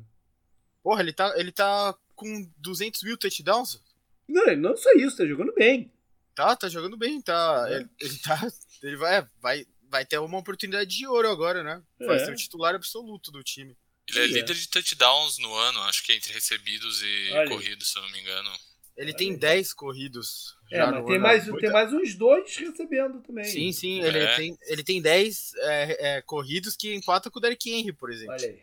Porra, 0.82 1.02
ele 1.02 1.12
tá, 1.12 1.34
ele 1.36 1.50
tá 1.50 1.94
com 2.14 2.48
200 2.58 3.02
mil 3.02 3.18
touchdowns? 3.18 3.82
Não, 4.30 4.56
não 4.56 4.76
só 4.76 4.90
isso, 4.92 5.16
tá 5.16 5.26
jogando 5.26 5.52
bem. 5.54 5.92
Tá, 6.34 6.56
tá 6.56 6.68
jogando 6.68 6.96
bem, 6.96 7.20
tá. 7.20 7.66
É. 7.68 7.76
Ele, 7.76 7.88
ele, 8.00 8.18
tá. 8.18 8.52
Ele 8.82 8.96
vai, 8.96 9.26
vai, 9.40 9.66
vai 9.88 10.04
ter 10.06 10.18
uma 10.18 10.38
oportunidade 10.38 10.96
de 10.96 11.06
ouro 11.06 11.28
agora, 11.28 11.62
né? 11.62 11.82
Vai 11.98 12.16
é. 12.16 12.24
ser 12.24 12.32
o 12.32 12.36
titular 12.36 12.74
absoluto 12.74 13.30
do 13.30 13.42
time. 13.42 13.76
Ele 14.08 14.18
é, 14.18 14.24
é 14.24 14.26
líder 14.26 14.54
de 14.54 14.68
touchdowns 14.68 15.38
no 15.38 15.54
ano, 15.54 15.80
acho 15.82 16.04
que 16.04 16.12
entre 16.12 16.32
recebidos 16.32 17.02
e 17.02 17.30
Olha. 17.32 17.48
corridos, 17.48 17.92
se 17.92 17.98
eu 17.98 18.02
não 18.02 18.10
me 18.10 18.20
engano. 18.20 18.50
Ele 18.96 19.14
tem 19.14 19.34
10 19.34 19.72
corridos. 19.72 20.56
É, 20.70 20.84
mas 20.84 21.06
tem 21.06 21.18
mais, 21.18 21.44
tem 21.44 21.70
mais 21.70 21.92
uns 21.92 22.14
dois 22.14 22.54
recebendo 22.56 23.20
também. 23.22 23.44
Sim, 23.44 23.72
sim. 23.72 24.02
Ele, 24.02 24.18
é. 24.18 24.36
tem, 24.36 24.58
ele 24.66 24.84
tem 24.84 25.00
10 25.00 25.54
é, 25.56 26.16
é, 26.16 26.22
corridos 26.22 26.76
que 26.76 26.94
empata 26.94 27.30
com 27.30 27.38
o 27.38 27.40
Derrick 27.40 27.70
Henry, 27.70 27.92
por 27.92 28.10
exemplo. 28.10 28.34
Olha 28.34 28.48
aí. 28.48 28.62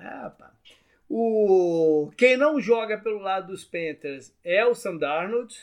Ah, 0.00 0.30
pá. 0.30 0.57
O... 1.08 2.10
Quem 2.16 2.36
não 2.36 2.60
joga 2.60 2.98
pelo 2.98 3.18
lado 3.18 3.48
dos 3.48 3.64
Panthers 3.64 4.34
é 4.44 4.64
o 4.64 4.74
Sam 4.74 4.96
Darnold. 4.96 5.54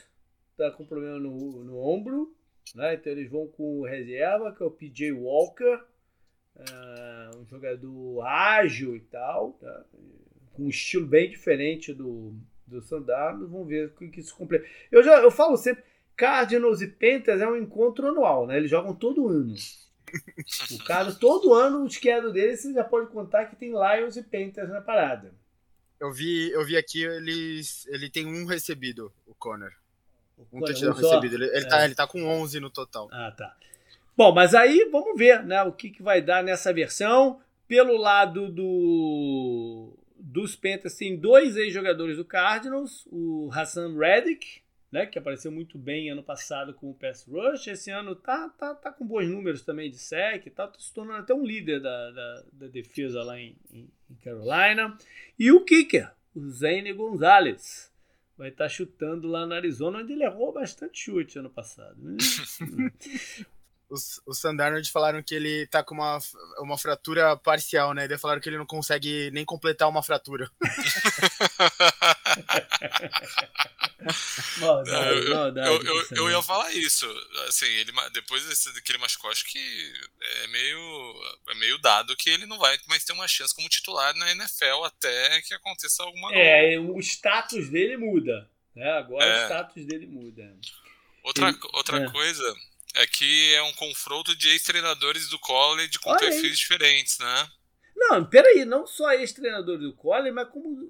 Tá 0.58 0.72
com 0.72 0.86
problema 0.86 1.20
no, 1.20 1.64
no 1.64 1.78
ombro. 1.78 2.36
Né? 2.74 2.96
Então 2.96 3.12
eles 3.12 3.30
vão 3.30 3.48
com 3.48 3.84
reserva, 3.84 4.54
que 4.54 4.64
é 4.64 4.66
o 4.66 4.72
PJ 4.72 5.12
Walker, 5.12 5.80
uh, 6.56 7.38
um 7.38 7.46
jogador 7.46 8.26
ágil 8.26 8.96
e 8.96 9.02
tal, 9.02 9.52
tá? 9.54 9.86
com 10.54 10.64
um 10.64 10.70
estilo 10.70 11.06
bem 11.06 11.30
diferente 11.30 11.94
do, 11.94 12.34
do 12.66 12.82
Sandarno. 12.82 13.48
Vamos 13.48 13.68
ver 13.68 13.88
o 13.88 14.10
que 14.10 14.20
isso 14.20 14.36
completa. 14.36 14.66
Eu, 14.92 15.04
já, 15.04 15.22
eu 15.22 15.30
falo 15.30 15.58
sempre, 15.58 15.84
Cardinals 16.16 16.82
e 16.82 16.88
Panthers 16.88 17.42
é 17.42 17.48
um 17.48 17.58
encontro 17.58 18.08
anual, 18.08 18.48
né? 18.48 18.58
Eles 18.58 18.72
jogam 18.72 18.96
todo 18.96 19.28
ano. 19.28 19.54
O 20.72 20.84
cara, 20.86 21.14
todo 21.14 21.54
ano, 21.54 21.84
o 21.84 21.88
esquerdo 21.88 22.32
dele, 22.32 22.56
você 22.56 22.74
já 22.74 22.84
pode 22.84 23.12
contar 23.12 23.46
que 23.46 23.56
tem 23.56 23.72
Lions 23.72 24.16
e 24.18 24.24
Panthers 24.24 24.70
na 24.70 24.82
parada. 24.82 25.34
Eu 26.00 26.12
vi, 26.12 26.52
eu 26.52 26.66
vi 26.66 26.76
aqui, 26.76 27.04
eles, 27.04 27.86
ele 27.88 28.10
tem 28.10 28.26
um 28.26 28.46
recebido, 28.46 29.12
o 29.26 29.34
Connor. 29.34 29.72
Um 30.52 30.60
touchdown 30.60 30.94
recebido. 30.94 31.36
Ele, 31.36 31.46
ele, 31.46 31.66
é. 31.66 31.68
tá, 31.68 31.86
ele 31.86 31.96
tá 31.96 32.06
com 32.06 32.24
11 32.24 32.60
no 32.60 32.70
total. 32.70 33.08
Ah, 33.12 33.32
tá. 33.32 33.56
Bom, 34.18 34.34
mas 34.34 34.54
aí 34.54 34.90
vamos 34.92 35.18
ver 35.18 35.44
né, 35.44 35.64
o 35.64 35.72
que, 35.72 35.90
que 35.90 36.04
vai 36.04 36.22
dar 36.22 36.44
nessa 36.44 36.74
versão. 36.74 37.42
Pelo 37.68 37.98
lado 37.98 38.50
do 38.52 39.98
dos 40.18 40.56
Panthers, 40.56 40.96
tem 40.96 41.16
dois 41.16 41.56
ex-jogadores 41.56 42.18
do 42.18 42.26
Cardinals. 42.26 43.08
O 43.12 43.50
Hassan 43.54 43.98
Reddick, 43.98 44.62
né, 44.96 45.06
que 45.06 45.20
apareceu 45.20 45.52
muito 45.52 45.78
bem 45.78 46.10
ano 46.10 46.24
passado 46.24 46.74
com 46.74 46.90
o 46.90 46.94
pass 46.94 47.28
rush. 47.28 47.68
Esse 47.68 47.92
ano 47.92 48.16
tá, 48.16 48.48
tá, 48.58 48.74
tá 48.74 48.94
com 48.94 49.06
bons 49.06 49.28
números 49.28 49.62
também 49.62 49.92
de 49.92 49.98
sec, 49.98 50.46
tá, 50.56 50.70
tá 50.70 50.80
se 50.80 50.94
tornando 50.94 51.20
até 51.20 51.34
um 51.34 51.46
líder 51.46 51.82
da, 51.82 52.12
da, 52.12 52.44
da 52.54 52.68
defesa 52.68 53.22
lá 53.22 53.38
em, 53.38 53.58
em, 53.74 53.90
Carolina. 54.24 54.98
E 55.38 55.52
o 55.52 55.66
kicker, 55.66 56.10
o 56.34 56.50
Zane 56.50 56.94
Gonzalez 56.94 57.92
vai 58.38 58.48
estar 58.48 58.66
tá 58.66 58.70
chutando 58.70 59.28
lá 59.28 59.46
na 59.46 59.58
Arizona, 59.58 60.00
onde 60.00 60.14
ele 60.14 60.24
errou 60.24 60.54
bastante 60.54 60.98
chute 60.98 61.40
ano 61.40 61.50
passado. 61.50 61.98
Né? 62.02 62.16
os, 63.90 64.22
os 64.26 64.40
Sandarnold 64.40 64.90
falaram 64.92 65.22
que 65.22 65.36
ele 65.36 65.68
tá 65.68 65.84
com 65.84 65.96
uma, 65.96 66.20
uma 66.60 66.78
fratura 66.78 67.36
parcial, 67.36 67.94
né? 67.94 68.06
Eles 68.06 68.22
falaram 68.22 68.40
que 68.40 68.48
ele 68.48 68.58
não 68.58 68.66
consegue 68.66 69.30
nem 69.32 69.44
completar 69.44 69.90
uma 69.90 70.02
fratura. 70.02 70.50
maldade, 74.60 75.18
eu, 75.18 75.36
maldade, 75.36 75.70
eu, 75.70 75.84
eu, 75.84 76.06
eu, 76.12 76.30
ia 76.30 76.42
falar 76.42 76.72
isso. 76.74 77.06
Assim, 77.48 77.66
ele, 77.66 77.92
depois 78.14 78.46
desse, 78.46 78.82
que 78.82 78.92
ele 78.92 79.00
machucou, 79.00 79.32
acho 79.32 79.46
que 79.46 79.94
é 80.44 80.48
meio, 80.48 81.16
é 81.50 81.56
meio 81.56 81.78
dado 81.80 82.16
que 82.16 82.30
ele 82.30 82.46
não 82.46 82.58
vai 82.58 82.78
mais 82.88 83.04
ter 83.04 83.14
uma 83.14 83.28
chance 83.28 83.56
como 83.56 83.70
titular 83.70 84.16
na 84.16 84.32
NFL 84.32 84.86
até 84.86 85.42
que 85.42 85.54
aconteça 85.54 86.04
alguma 86.04 86.30
coisa. 86.30 86.44
É, 86.44 86.80
o 86.80 87.00
status 87.00 87.70
dele 87.70 87.98
muda. 87.98 88.50
Né? 88.76 88.90
Agora 88.92 89.26
é. 89.26 89.44
o 89.44 89.46
status 89.46 89.86
dele 89.86 90.08
muda. 90.08 90.56
Outra, 91.24 91.50
ele, 91.50 91.60
outra 91.74 92.04
é. 92.04 92.12
coisa 92.12 92.56
é 92.96 93.08
que 93.08 93.54
é 93.54 93.64
um 93.64 93.74
confronto 93.74 94.36
de 94.36 94.50
ex-treinadores 94.50 95.30
do 95.30 95.40
college 95.40 96.00
com 96.00 96.10
Olha 96.10 96.20
perfis 96.20 96.44
aí. 96.44 96.52
diferentes, 96.52 97.20
né? 97.20 97.50
Não, 97.96 98.26
peraí, 98.26 98.66
não 98.66 98.86
só 98.86 99.12
ex-treinadores 99.14 99.82
do 99.82 99.94
college, 99.94 100.32
mas 100.32 100.50
como 100.50 100.90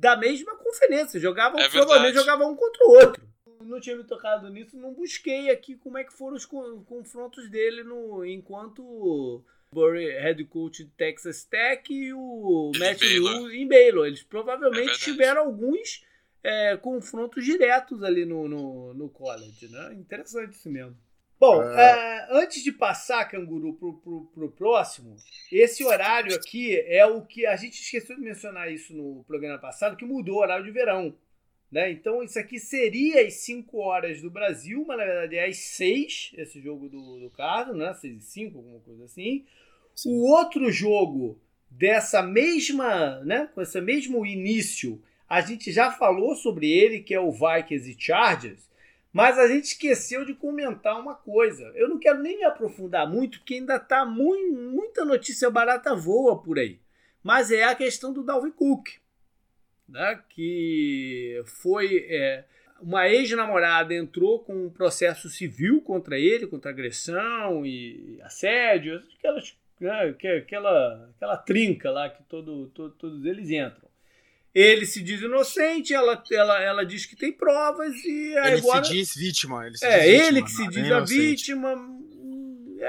da 0.00 0.16
mesma 0.16 0.56
conferência. 0.56 1.20
Jogavam, 1.20 1.60
é 1.60 1.68
provavelmente 1.68 2.14
jogavam 2.14 2.52
um 2.52 2.56
contra 2.56 2.86
o 2.86 2.90
outro. 2.92 3.22
Não 3.60 3.78
tinha 3.78 3.94
me 3.94 4.04
tocado 4.04 4.48
nisso, 4.48 4.76
não 4.76 4.94
busquei 4.94 5.50
aqui 5.50 5.76
como 5.76 5.98
é 5.98 6.04
que 6.04 6.12
foram 6.12 6.34
os 6.34 6.46
confrontos 6.46 7.48
dele 7.50 7.84
no 7.84 8.24
enquanto 8.24 9.44
Burry, 9.72 10.06
head 10.06 10.42
coach 10.46 10.82
de 10.84 10.90
Texas 10.92 11.44
Tech 11.44 11.92
e 11.92 12.12
o 12.14 12.72
Matt 12.78 13.02
Rule 13.02 13.54
em 13.54 13.68
Baylor. 13.68 14.06
Eles 14.06 14.22
provavelmente 14.22 14.92
é 14.92 14.94
tiveram 14.94 15.42
alguns 15.42 16.02
é, 16.42 16.76
confrontos 16.78 17.44
diretos 17.44 18.02
ali 18.02 18.24
no, 18.24 18.48
no, 18.48 18.94
no, 18.94 19.08
college, 19.10 19.68
né? 19.68 19.92
Interessante 19.92 20.54
isso 20.54 20.70
mesmo. 20.70 20.96
Bom, 21.40 21.62
é... 21.62 21.74
É, 21.80 22.28
antes 22.30 22.62
de 22.62 22.70
passar, 22.70 23.24
Canguru, 23.24 23.72
pro, 23.72 23.94
pro, 23.94 24.26
pro 24.26 24.50
próximo, 24.50 25.16
esse 25.50 25.82
horário 25.82 26.36
aqui 26.36 26.78
é 26.80 27.06
o 27.06 27.22
que 27.22 27.46
a 27.46 27.56
gente 27.56 27.80
esqueceu 27.80 28.14
de 28.14 28.22
mencionar 28.22 28.70
isso 28.70 28.94
no 28.94 29.24
programa 29.24 29.58
passado, 29.58 29.96
que 29.96 30.04
mudou 30.04 30.36
o 30.36 30.40
horário 30.40 30.66
de 30.66 30.70
verão. 30.70 31.16
Né? 31.72 31.90
Então 31.92 32.22
isso 32.22 32.38
aqui 32.38 32.58
seria 32.58 33.26
às 33.26 33.34
5 33.34 33.78
horas 33.78 34.20
do 34.20 34.30
Brasil, 34.30 34.84
mas 34.86 34.98
na 34.98 35.04
verdade 35.04 35.36
é 35.36 35.46
às 35.46 35.56
6 35.56 36.32
esse 36.36 36.60
jogo 36.60 36.88
do, 36.88 37.20
do 37.20 37.30
Carlos, 37.30 37.76
né? 37.76 37.94
6 37.94 38.16
e 38.16 38.20
5, 38.20 38.58
alguma 38.58 38.80
coisa 38.80 39.04
assim. 39.04 39.46
Sim. 39.94 40.10
O 40.10 40.28
outro 40.30 40.70
jogo 40.70 41.40
dessa 41.70 42.22
mesma, 42.22 43.20
né, 43.20 43.48
com 43.54 43.62
esse 43.62 43.80
mesmo 43.80 44.26
início, 44.26 45.00
a 45.28 45.40
gente 45.40 45.70
já 45.70 45.92
falou 45.92 46.34
sobre 46.34 46.70
ele, 46.70 47.00
que 47.00 47.14
é 47.14 47.20
o 47.20 47.30
Vikings 47.30 47.88
e 47.88 47.96
Chargers, 47.98 48.69
mas 49.12 49.38
a 49.38 49.46
gente 49.48 49.64
esqueceu 49.64 50.24
de 50.24 50.34
comentar 50.34 50.98
uma 51.00 51.14
coisa. 51.14 51.64
Eu 51.74 51.88
não 51.88 51.98
quero 51.98 52.20
nem 52.20 52.38
me 52.38 52.44
aprofundar 52.44 53.08
muito, 53.08 53.38
porque 53.38 53.54
ainda 53.54 53.76
está 53.76 54.04
muita 54.04 55.04
notícia 55.04 55.50
barata 55.50 55.94
voa 55.94 56.40
por 56.40 56.58
aí. 56.58 56.78
Mas 57.22 57.50
é 57.50 57.64
a 57.64 57.74
questão 57.74 58.12
do 58.12 58.22
Dalvin 58.22 58.52
Cook 58.52 58.88
né, 59.90 60.20
que 60.30 61.42
foi 61.44 62.06
é, 62.08 62.44
uma 62.80 63.08
ex-namorada 63.08 63.92
entrou 63.92 64.38
com 64.38 64.66
um 64.66 64.70
processo 64.70 65.28
civil 65.28 65.82
contra 65.82 66.18
ele, 66.18 66.46
contra 66.46 66.70
agressão 66.70 67.66
e 67.66 68.18
assédio, 68.22 69.02
aquelas, 69.18 69.56
né, 69.80 70.14
aquela, 70.38 71.10
aquela 71.16 71.36
trinca 71.36 71.90
lá 71.90 72.08
que 72.08 72.22
todo, 72.24 72.68
todo, 72.68 72.94
todos 72.94 73.24
eles 73.24 73.50
entram. 73.50 73.89
Ele 74.54 74.84
se 74.84 75.02
diz 75.02 75.20
inocente, 75.20 75.94
ela, 75.94 76.22
ela, 76.30 76.60
ela 76.62 76.86
diz 76.86 77.06
que 77.06 77.16
tem 77.16 77.32
provas 77.32 77.94
e 78.04 78.32
ele 78.32 78.58
agora... 78.58 78.84
se 78.84 78.92
diz 78.92 79.14
vítima. 79.14 79.66
Ele 79.66 79.76
se 79.78 79.86
é, 79.86 79.98
diz 79.98 80.08
ele 80.08 80.42
vítima, 80.42 80.44
que 80.44 80.50
se 80.50 80.62
não, 80.62 80.70
diz 80.70 80.78
a 80.78 80.86
inocente. 80.86 81.18
vítima. 81.18 82.00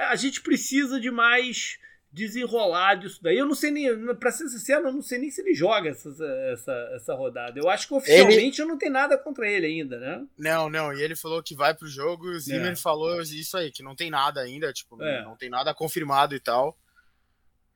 A 0.09 0.16
gente 0.16 0.41
precisa 0.41 0.99
de 0.99 1.12
mais 1.12 1.78
desenrolar 2.12 2.95
disso 2.95 3.20
daí. 3.22 3.38
Eu 3.38 3.45
não 3.45 3.55
sei 3.55 3.72
nem, 3.72 4.16
pra 4.16 4.32
ser 4.32 4.47
sincero, 4.49 4.88
eu 4.88 4.93
não 4.93 5.01
sei 5.01 5.18
nem 5.18 5.30
se 5.30 5.41
ele 5.41 5.53
joga 5.53 5.89
essa, 5.89 6.09
essa, 6.51 6.89
essa 6.95 7.14
rodada. 7.14 7.59
Eu 7.59 7.70
acho 7.70 7.88
que 7.88 7.93
oficialmente 7.93 8.59
ele... 8.59 8.62
eu 8.62 8.68
não 8.68 8.78
tenho 8.78 8.91
nada 8.91 9.18
contra 9.18 9.49
ele 9.49 9.66
ainda, 9.66 9.97
né? 9.97 10.26
Não, 10.38 10.70
não. 10.70 10.93
E 10.93 11.01
ele 11.01 11.16
falou 11.16 11.41
que 11.41 11.55
vai 11.55 11.74
pro 11.74 11.88
jogo 11.88 12.28
e 12.28 12.36
o 12.36 12.39
Zimmer 12.39 12.74
é. 12.74 12.76
falou 12.76 13.22
isso 13.22 13.55
aí, 13.55 13.72
que 13.72 13.84
não 13.84 13.95
tem 13.95 14.09
nada 14.09 14.41
ainda, 14.41 14.74
tipo, 14.74 15.01
é. 15.01 15.24
não 15.24 15.38
tem 15.38 15.49
nada 15.49 15.74
confirmado 15.74 16.36
e 16.36 16.39
tal. 16.39 16.78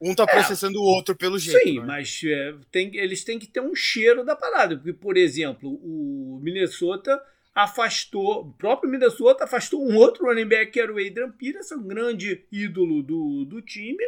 Um 0.06 0.14
tá 0.14 0.28
processando 0.28 0.78
é. 0.78 0.80
o 0.80 0.84
outro 0.84 1.16
pelo 1.16 1.40
jeito. 1.40 1.60
Sim, 1.64 1.80
né? 1.80 1.86
mas 1.86 2.22
é, 2.24 2.54
tem, 2.72 2.96
eles 2.96 3.24
têm 3.24 3.40
que 3.40 3.48
ter 3.48 3.60
um 3.60 3.74
cheiro 3.74 4.24
da 4.24 4.36
parada. 4.36 4.78
Porque, 4.78 4.94
por 4.94 5.18
exemplo, 5.18 5.70
o 5.70 6.40
Minnesota 6.44 7.20
afastou, 7.56 8.42
o 8.42 8.54
próprio 8.54 8.90
Minnesota 8.90 9.46
afastou 9.46 9.84
um 9.84 9.96
outro 9.96 10.26
running 10.26 10.48
back 10.48 10.72
que 10.72 10.80
era 10.80 10.94
o 10.94 11.00
Adrian 11.00 11.32
Peterson, 11.32 11.76
um 11.76 11.88
grande 11.88 12.46
ídolo 12.52 13.02
do, 13.02 13.46
do 13.46 13.62
time 13.62 14.04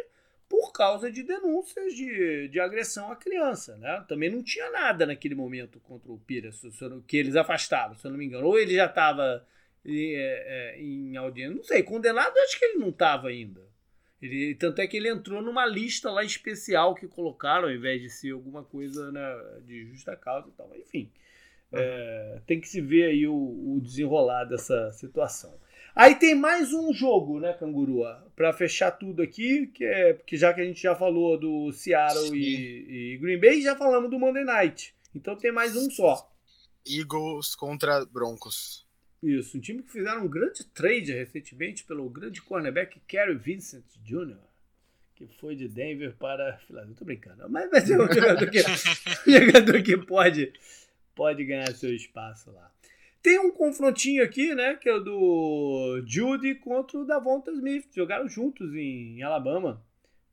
por 0.48 0.72
causa 0.72 1.10
de 1.10 1.22
denúncias 1.22 1.92
de, 1.94 2.48
de 2.48 2.60
agressão 2.60 3.10
à 3.10 3.16
criança. 3.16 3.76
Né? 3.76 4.04
Também 4.08 4.30
não 4.30 4.42
tinha 4.42 4.70
nada 4.70 5.04
naquele 5.04 5.34
momento 5.34 5.78
contra 5.80 6.10
o 6.10 6.18
Pires, 6.18 6.62
que 7.06 7.16
eles 7.16 7.36
afastaram, 7.36 7.96
se 7.96 8.06
eu 8.06 8.10
não 8.10 8.18
me 8.18 8.24
engano. 8.24 8.46
Ou 8.46 8.58
ele 8.58 8.74
já 8.74 8.86
estava 8.86 9.44
é, 9.84 10.74
é, 10.76 10.80
em 10.80 11.16
audiência, 11.16 11.56
não 11.56 11.64
sei, 11.64 11.82
condenado 11.82 12.36
acho 12.38 12.58
que 12.58 12.64
ele 12.64 12.78
não 12.78 12.88
estava 12.88 13.28
ainda. 13.28 13.67
Ele, 14.20 14.54
tanto 14.56 14.80
é 14.80 14.86
que 14.86 14.96
ele 14.96 15.08
entrou 15.08 15.40
numa 15.40 15.64
lista 15.64 16.10
lá 16.10 16.24
especial 16.24 16.94
que 16.94 17.06
colocaram, 17.06 17.68
ao 17.68 17.74
invés 17.74 18.02
de 18.02 18.10
ser 18.10 18.32
alguma 18.32 18.64
coisa 18.64 19.12
né, 19.12 19.60
de 19.64 19.86
justa 19.86 20.16
causa 20.16 20.48
e 20.48 20.52
tal. 20.52 20.70
Enfim, 20.76 21.10
uhum. 21.72 21.78
é, 21.78 22.42
tem 22.46 22.60
que 22.60 22.68
se 22.68 22.80
ver 22.80 23.04
aí 23.04 23.26
o, 23.26 23.34
o 23.34 23.80
desenrolar 23.80 24.44
dessa 24.44 24.90
situação. 24.92 25.54
Aí 25.94 26.14
tem 26.14 26.34
mais 26.34 26.72
um 26.72 26.92
jogo, 26.92 27.40
né, 27.40 27.52
Canguru? 27.54 28.02
Para 28.36 28.52
fechar 28.52 28.92
tudo 28.92 29.22
aqui, 29.22 29.66
que 29.68 29.84
é 29.84 30.14
porque 30.14 30.36
já 30.36 30.54
que 30.54 30.60
a 30.60 30.64
gente 30.64 30.80
já 30.80 30.94
falou 30.94 31.38
do 31.38 31.72
Seattle 31.72 32.36
e, 32.36 33.14
e, 33.14 33.18
Green 33.18 33.40
Bay, 33.40 33.60
já 33.62 33.74
falamos 33.74 34.10
do 34.10 34.18
Monday 34.18 34.44
Night. 34.44 34.94
Então 35.14 35.36
tem 35.36 35.50
mais 35.50 35.76
um 35.76 35.90
só. 35.90 36.30
Eagles 36.86 37.54
contra 37.54 38.04
Broncos. 38.06 38.87
Isso, 39.22 39.58
um 39.58 39.60
time 39.60 39.82
que 39.82 39.90
fizeram 39.90 40.24
um 40.24 40.28
grande 40.28 40.64
trade 40.64 41.12
recentemente 41.12 41.84
pelo 41.84 42.08
grande 42.08 42.40
cornerback 42.40 43.00
Kerry 43.00 43.34
Vincent 43.34 43.84
Jr., 44.04 44.38
que 45.16 45.26
foi 45.26 45.56
de 45.56 45.68
Denver 45.68 46.14
para 46.16 46.58
Philadelphia. 46.58 46.96
Tô 46.96 47.04
brincando, 47.04 47.50
mas 47.50 47.68
vai 47.68 47.80
ser 47.80 48.00
um 48.00 48.06
jogador 48.12 48.48
que, 48.48 48.60
um 48.60 49.32
jogador 49.32 49.82
que 49.82 49.96
pode, 49.96 50.52
pode 51.16 51.44
ganhar 51.44 51.74
seu 51.74 51.92
espaço 51.92 52.52
lá. 52.52 52.72
Tem 53.20 53.38
um 53.40 53.50
confrontinho 53.50 54.22
aqui, 54.22 54.54
né? 54.54 54.74
Que 54.76 54.88
é 54.88 54.94
o 54.94 55.00
do 55.00 56.02
Judy 56.06 56.54
contra 56.54 56.98
o 56.98 57.04
Davonta 57.04 57.50
Smith. 57.50 57.86
Jogaram 57.94 58.28
juntos 58.28 58.72
em 58.74 59.22
Alabama 59.22 59.82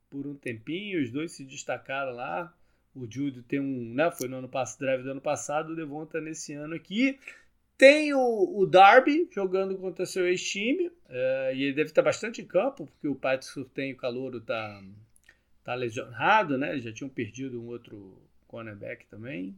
por 0.09 0.27
um 0.27 0.36
tempinho. 0.36 1.01
Os 1.03 1.11
dois 1.11 1.31
se 1.31 1.43
destacaram 1.43 2.11
lá. 2.11 2.55
O 2.93 3.09
Judy 3.09 3.41
tem 3.41 3.59
um, 3.59 3.93
né? 3.93 4.11
Foi 4.11 4.27
no 4.27 4.38
ano 4.38 4.47
passado, 4.47 4.79
drive 4.79 5.03
do 5.03 5.11
ano 5.11 5.21
passado. 5.21 5.73
O 5.73 5.75
Devonta 5.75 6.21
nesse 6.21 6.53
ano 6.53 6.75
aqui. 6.75 7.19
Tem 7.78 8.13
o, 8.13 8.59
o 8.59 8.65
Darby 8.65 9.30
jogando 9.34 9.78
contra 9.78 10.05
seu 10.05 10.28
ex-time. 10.28 10.91
É, 11.09 11.53
e 11.55 11.63
ele 11.63 11.73
deve 11.73 11.89
estar 11.89 12.01
bastante 12.01 12.41
em 12.41 12.45
campo, 12.45 12.88
porque 12.88 13.07
o 13.07 13.15
Patson 13.15 13.63
tem 13.63 13.93
o 13.93 13.97
calor 13.97 14.39
tá, 14.41 14.82
tá 15.63 15.73
lesionado, 15.76 16.57
né? 16.57 16.71
Eles 16.71 16.84
já 16.84 16.93
tinham 16.93 17.09
perdido 17.09 17.61
um 17.61 17.67
outro 17.67 18.21
cornerback 18.47 19.05
também. 19.07 19.55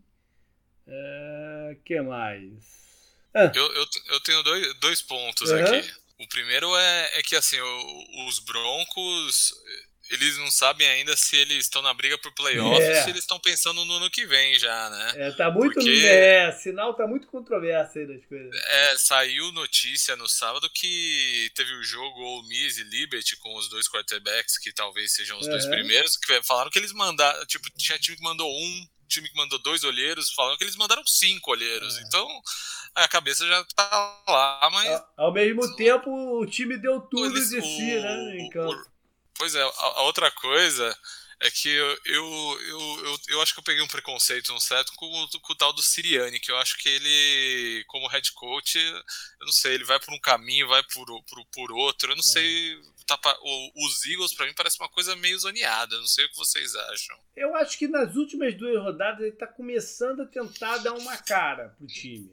É, 0.87 1.77
que 1.83 2.01
mais? 2.01 3.13
É. 3.33 3.51
Eu, 3.53 3.73
eu, 3.73 3.85
eu 4.09 4.19
tenho 4.21 4.41
dois, 4.43 4.73
dois 4.75 5.01
pontos 5.01 5.51
uhum. 5.51 5.57
aqui. 5.59 5.91
O 6.19 6.27
primeiro 6.27 6.75
é, 6.75 7.19
é 7.19 7.21
que 7.21 7.35
assim, 7.35 7.59
o, 7.59 8.27
os 8.27 8.39
Broncos 8.39 9.53
eles 10.09 10.37
não 10.37 10.49
sabem 10.49 10.87
ainda 10.87 11.15
se 11.15 11.35
eles 11.35 11.65
estão 11.65 11.81
na 11.81 11.93
briga 11.93 12.17
por 12.17 12.31
playoffs 12.33 12.83
é. 12.83 12.97
ou 12.97 13.03
se 13.03 13.09
eles 13.09 13.21
estão 13.21 13.39
pensando 13.39 13.83
no 13.85 13.93
ano 13.93 14.09
que 14.09 14.25
vem 14.25 14.57
já, 14.57 14.89
né? 14.89 15.13
É, 15.15 15.31
tá 15.31 15.51
muito. 15.51 15.73
Porque, 15.73 15.89
é, 15.89 16.51
sinal 16.53 16.93
tá 16.93 17.05
muito 17.05 17.27
controverso 17.27 17.99
aí 17.99 18.07
das 18.07 18.25
coisas. 18.25 18.49
É, 18.53 18.97
saiu 18.97 19.51
notícia 19.51 20.15
no 20.15 20.27
sábado 20.27 20.69
que 20.73 21.51
teve 21.55 21.73
o 21.73 21.83
jogo 21.83 22.19
Ole 22.19 22.47
Miss 22.47 22.77
e 22.77 22.83
Liberty 22.83 23.37
com 23.37 23.55
os 23.55 23.69
dois 23.69 23.89
quarterbacks, 23.89 24.57
que 24.57 24.71
talvez 24.71 25.13
sejam 25.13 25.37
os 25.37 25.45
uhum. 25.45 25.51
dois 25.51 25.65
primeiros, 25.65 26.17
que 26.17 26.41
falaram 26.43 26.71
que 26.71 26.79
eles 26.79 26.93
mandaram. 26.93 27.45
Tipo, 27.45 27.69
tinha 27.77 27.99
time 27.99 28.17
que 28.17 28.23
mandou 28.23 28.49
um, 28.49 28.87
time 29.07 29.29
que 29.29 29.35
mandou 29.35 29.59
dois 29.59 29.83
olheiros, 29.83 30.31
falando 30.33 30.57
que 30.57 30.63
eles 30.63 30.75
mandaram 30.75 31.05
cinco 31.05 31.51
olheiros. 31.51 31.97
É. 31.97 32.01
Então 32.03 32.27
a 32.95 33.07
cabeça 33.07 33.45
já 33.45 33.63
tá 33.75 34.23
lá, 34.27 34.69
mas. 34.71 34.89
Ao, 34.89 35.27
ao 35.27 35.33
mesmo 35.33 35.75
tempo, 35.75 36.09
o 36.39 36.45
time 36.45 36.77
deu 36.77 37.01
tudo 37.01 37.37
eles, 37.37 37.49
de 37.49 37.61
si, 37.61 37.97
o, 37.97 38.01
né? 38.01 38.37
Em 38.37 38.49
campo. 38.49 38.73
O, 38.73 38.96
pois 39.37 39.55
é, 39.55 39.61
a, 39.61 39.65
a, 39.65 40.01
outra 40.03 40.31
coisa 40.31 40.97
é 41.39 41.51
que 41.51 41.69
eu, 41.69 41.99
eu, 42.05 42.59
eu, 42.67 43.19
eu, 43.29 43.41
acho 43.41 43.53
que 43.53 43.59
eu 43.59 43.63
peguei 43.63 43.83
um 43.83 43.87
preconceito, 43.87 44.51
um 44.53 44.59
certo, 44.59 44.91
com, 44.95 45.07
com 45.41 45.53
o 45.53 45.55
tal 45.55 45.71
do 45.71 45.83
Siriani, 45.83 46.39
que 46.39 46.51
eu 46.51 46.57
acho 46.57 46.77
que 46.77 46.89
ele, 46.89 47.83
como 47.87 48.07
head 48.07 48.31
coach, 48.33 48.77
eu 48.79 49.45
não 49.45 49.51
sei, 49.51 49.75
ele 49.75 49.83
vai 49.83 49.99
por 49.99 50.13
um 50.13 50.19
caminho, 50.19 50.67
vai 50.67 50.81
por, 50.83 51.05
por, 51.23 51.45
por 51.53 51.71
outro, 51.71 52.11
eu 52.11 52.15
não 52.15 52.21
é. 52.21 52.27
sei 52.27 52.75
tá, 53.07 53.37
os 53.75 54.05
Eagles, 54.05 54.33
para 54.33 54.45
mim, 54.45 54.53
parece 54.55 54.79
uma 54.79 54.89
coisa 54.89 55.15
meio 55.15 55.39
zoneada. 55.39 55.97
Não 55.97 56.07
sei 56.07 56.25
o 56.25 56.29
que 56.29 56.35
vocês 56.35 56.75
acham. 56.75 57.17
Eu 57.35 57.55
acho 57.55 57.77
que 57.77 57.87
nas 57.87 58.15
últimas 58.15 58.53
duas 58.55 58.77
rodadas 58.83 59.21
ele 59.21 59.35
tá 59.35 59.47
começando 59.47 60.21
a 60.21 60.25
tentar 60.25 60.77
dar 60.79 60.93
uma 60.93 61.17
cara 61.17 61.69
pro 61.77 61.87
time. 61.87 62.29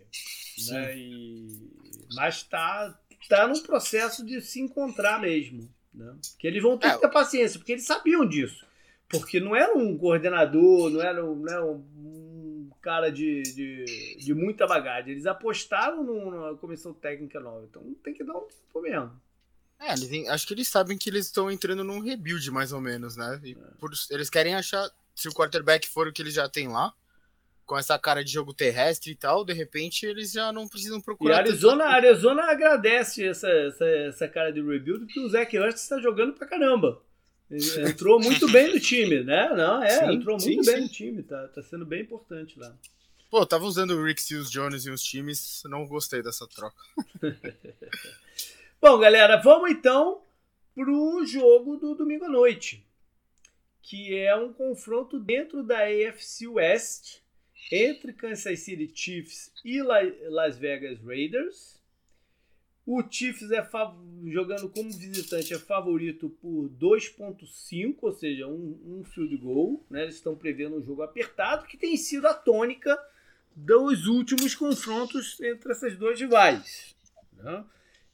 Né? 0.68 0.98
E... 0.98 1.70
Mas 2.14 2.42
tá, 2.42 2.98
tá 3.28 3.46
num 3.46 3.62
processo 3.62 4.24
de 4.24 4.40
se 4.40 4.60
encontrar 4.60 5.20
mesmo. 5.20 5.72
Né? 5.94 6.14
Que 6.38 6.46
eles 6.46 6.62
vão 6.62 6.76
ter 6.76 6.88
é. 6.88 6.94
que 6.94 7.00
ter 7.00 7.08
paciência, 7.08 7.58
porque 7.58 7.72
eles 7.72 7.86
sabiam 7.86 8.26
disso. 8.26 8.66
Porque 9.08 9.38
não 9.38 9.54
era 9.54 9.76
um 9.76 9.96
coordenador, 9.96 10.90
não 10.90 11.00
era, 11.00 11.22
não 11.22 11.48
era 11.48 11.64
um 11.64 12.70
cara 12.82 13.10
de, 13.10 13.42
de, 13.42 14.16
de 14.18 14.34
muita 14.34 14.66
bagagem. 14.66 15.12
Eles 15.12 15.26
apostaram 15.26 16.02
numa 16.02 16.56
comissão 16.56 16.92
técnica 16.92 17.38
nova. 17.38 17.66
Então 17.68 17.82
tem 18.02 18.12
que 18.12 18.24
dar 18.24 18.36
um 18.36 18.46
tempo 18.48 18.82
mesmo. 18.82 19.20
É, 19.78 19.92
eles, 19.92 20.28
acho 20.28 20.46
que 20.46 20.54
eles 20.54 20.68
sabem 20.68 20.96
que 20.96 21.10
eles 21.10 21.26
estão 21.26 21.50
entrando 21.50 21.84
num 21.84 22.00
rebuild, 22.00 22.50
mais 22.50 22.72
ou 22.72 22.80
menos, 22.80 23.16
né? 23.16 23.40
E 23.44 23.54
por, 23.78 23.90
eles 24.10 24.30
querem 24.30 24.54
achar, 24.54 24.88
se 25.14 25.28
o 25.28 25.32
quarterback 25.32 25.88
for 25.88 26.08
o 26.08 26.12
que 26.12 26.22
eles 26.22 26.34
já 26.34 26.48
têm 26.48 26.68
lá, 26.68 26.92
com 27.64 27.78
essa 27.78 27.98
cara 27.98 28.24
de 28.24 28.30
jogo 28.30 28.52
terrestre 28.52 29.12
e 29.12 29.14
tal, 29.14 29.44
de 29.44 29.52
repente 29.52 30.04
eles 30.06 30.32
já 30.32 30.52
não 30.52 30.68
precisam 30.68 31.00
procurar. 31.00 31.34
E 31.34 31.36
a 31.36 31.40
Arizona, 31.40 31.84
Arizona 31.84 32.42
agradece 32.44 33.26
essa, 33.26 33.48
essa, 33.48 33.86
essa 33.86 34.28
cara 34.28 34.52
de 34.52 34.60
rebuild, 34.60 35.06
porque 35.06 35.20
o 35.20 35.28
Zach 35.28 35.56
Ertz 35.56 35.82
está 35.82 36.00
jogando 36.00 36.34
pra 36.34 36.46
caramba. 36.46 37.02
Entrou 37.50 38.20
muito 38.20 38.50
bem 38.50 38.72
no 38.72 38.80
time, 38.80 39.22
né? 39.22 39.50
Não, 39.54 39.82
é, 39.82 39.90
sim, 39.90 40.14
entrou 40.14 40.38
muito 40.38 40.64
sim, 40.64 40.72
bem 40.72 40.80
no 40.82 40.88
time, 40.88 41.22
tá, 41.22 41.48
tá 41.48 41.62
sendo 41.62 41.84
bem 41.84 42.02
importante 42.02 42.58
lá. 42.58 42.74
Pô, 43.30 43.44
tava 43.44 43.64
usando 43.64 43.92
o 43.92 44.04
Rick 44.04 44.22
Seals 44.22 44.50
Jones 44.50 44.86
em 44.86 44.92
uns 44.92 45.02
times, 45.02 45.62
não 45.66 45.86
gostei 45.86 46.22
dessa 46.22 46.46
troca. 46.46 46.76
Bom, 48.80 48.98
galera, 48.98 49.36
vamos 49.36 49.70
então 49.70 50.22
pro 50.74 51.24
jogo 51.24 51.76
do 51.76 51.94
domingo 51.94 52.24
à 52.24 52.28
noite, 52.28 52.84
que 53.82 54.16
é 54.16 54.34
um 54.36 54.52
confronto 54.52 55.18
dentro 55.18 55.62
da 55.62 55.78
AFC 55.84 56.46
West 56.46 57.23
entre 57.70 58.12
Kansas 58.12 58.60
City 58.60 58.90
Chiefs 58.94 59.52
e 59.64 59.82
Las 59.82 60.56
Vegas 60.58 60.98
Raiders. 61.00 61.82
O 62.86 63.02
Chiefs 63.02 63.50
é 63.50 63.66
jogando 64.26 64.68
como 64.68 64.90
visitante 64.90 65.54
é 65.54 65.58
favorito 65.58 66.28
por 66.28 66.68
2.5, 66.68 67.96
ou 68.02 68.12
seja, 68.12 68.46
um, 68.46 69.00
um 69.00 69.04
field 69.04 69.36
goal. 69.38 69.84
Né? 69.88 70.02
Eles 70.02 70.16
estão 70.16 70.36
prevendo 70.36 70.76
um 70.76 70.82
jogo 70.82 71.02
apertado, 71.02 71.66
que 71.66 71.78
tem 71.78 71.96
sido 71.96 72.26
a 72.26 72.34
tônica 72.34 72.98
dos 73.56 74.06
últimos 74.06 74.54
confrontos 74.54 75.40
entre 75.40 75.72
essas 75.72 75.96
duas 75.96 76.20
rivais. 76.20 76.94
Né? 77.32 77.64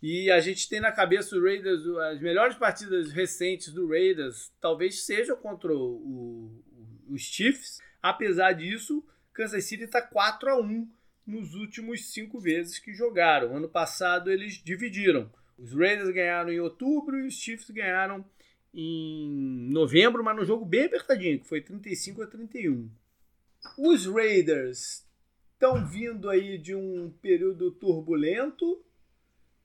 E 0.02 0.30
a 0.30 0.40
gente 0.40 0.68
tem 0.68 0.80
na 0.80 0.92
cabeça 0.92 1.36
o 1.36 1.42
Raiders, 1.42 1.84
as 2.12 2.20
melhores 2.20 2.56
partidas 2.56 3.10
recentes 3.10 3.72
do 3.72 3.88
Raiders 3.88 4.50
talvez 4.60 5.02
sejam 5.02 5.36
contra 5.36 5.74
o, 5.74 5.96
o, 5.96 6.64
os 7.10 7.22
Chiefs. 7.22 7.80
Apesar 8.00 8.52
disso, 8.52 9.04
Kansas 9.40 9.64
City 9.64 9.84
está 9.84 10.02
4 10.02 10.50
a 10.50 10.60
1 10.60 10.86
nos 11.26 11.54
últimos 11.54 12.12
cinco 12.12 12.38
vezes 12.38 12.78
que 12.78 12.92
jogaram. 12.92 13.56
Ano 13.56 13.70
passado 13.70 14.30
eles 14.30 14.62
dividiram. 14.62 15.32
Os 15.58 15.72
Raiders 15.72 16.10
ganharam 16.10 16.52
em 16.52 16.60
outubro 16.60 17.18
e 17.18 17.26
os 17.26 17.32
Chiefs 17.32 17.70
ganharam 17.70 18.22
em 18.74 19.70
novembro, 19.72 20.22
mas 20.22 20.36
num 20.36 20.44
jogo 20.44 20.66
bem 20.66 20.84
apertadinho, 20.84 21.40
que 21.40 21.48
foi 21.48 21.62
35 21.62 22.20
a 22.20 22.26
31. 22.26 22.90
Os 23.78 24.04
Raiders 24.04 25.08
estão 25.54 25.88
vindo 25.88 26.28
aí 26.28 26.58
de 26.58 26.74
um 26.74 27.10
período 27.22 27.70
turbulento 27.70 28.84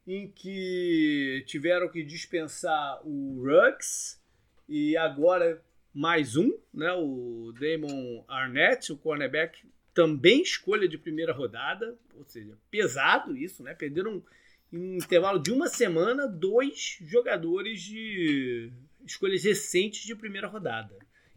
em 0.08 0.32
que 0.32 1.44
tiveram 1.48 1.90
que 1.90 2.02
dispensar 2.02 3.06
o 3.06 3.44
Ruggs 3.44 4.22
e 4.70 4.96
agora 4.96 5.62
mais 5.96 6.36
um, 6.36 6.52
né, 6.74 6.92
o 6.92 7.54
Damon 7.58 8.26
Arnett, 8.28 8.92
o 8.92 8.98
cornerback, 8.98 9.64
também 9.94 10.42
escolha 10.42 10.90
de 10.90 10.98
primeira 10.98 11.32
rodada, 11.32 11.98
ou 12.14 12.26
seja, 12.26 12.58
pesado 12.70 13.38
isso, 13.38 13.64
né? 13.64 13.74
Perderam 13.74 14.22
em 14.74 14.78
um 14.78 14.96
intervalo 14.98 15.40
de 15.40 15.54
uma 15.54 15.70
semana 15.70 16.28
dois 16.28 16.98
jogadores 17.00 17.82
de 17.82 18.74
escolhas 19.06 19.46
recentes 19.46 20.04
de 20.04 20.14
primeira 20.14 20.48
rodada. 20.48 20.94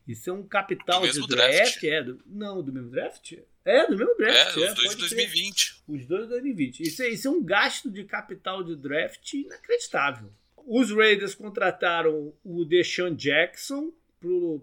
Isso 0.08 0.28
é 0.28 0.32
um 0.32 0.42
capital 0.42 1.02
de 1.02 1.24
draft, 1.28 1.28
draft. 1.28 1.84
É, 1.84 2.02
do, 2.02 2.20
não, 2.26 2.60
do 2.60 2.72
mesmo 2.72 2.90
draft? 2.90 3.34
É, 3.64 3.86
do 3.86 3.96
mesmo 3.96 4.16
draft. 4.16 4.56
É, 4.56 4.60
é 4.60 4.72
os 4.72 4.74
dois 4.74 4.90
de 4.90 4.96
2020. 4.96 5.56
Ser. 5.56 5.74
Os 5.86 6.06
dois 6.06 6.22
de 6.22 6.28
2020. 6.30 6.80
Isso 6.80 7.02
é, 7.02 7.08
isso 7.10 7.28
é 7.28 7.30
um 7.30 7.44
gasto 7.44 7.88
de 7.88 8.02
capital 8.02 8.64
de 8.64 8.74
draft 8.74 9.34
inacreditável. 9.34 10.32
Os 10.56 10.90
Raiders 10.90 11.34
contrataram 11.34 12.34
o 12.42 12.64
Deshaun 12.64 13.14
Jackson 13.14 13.92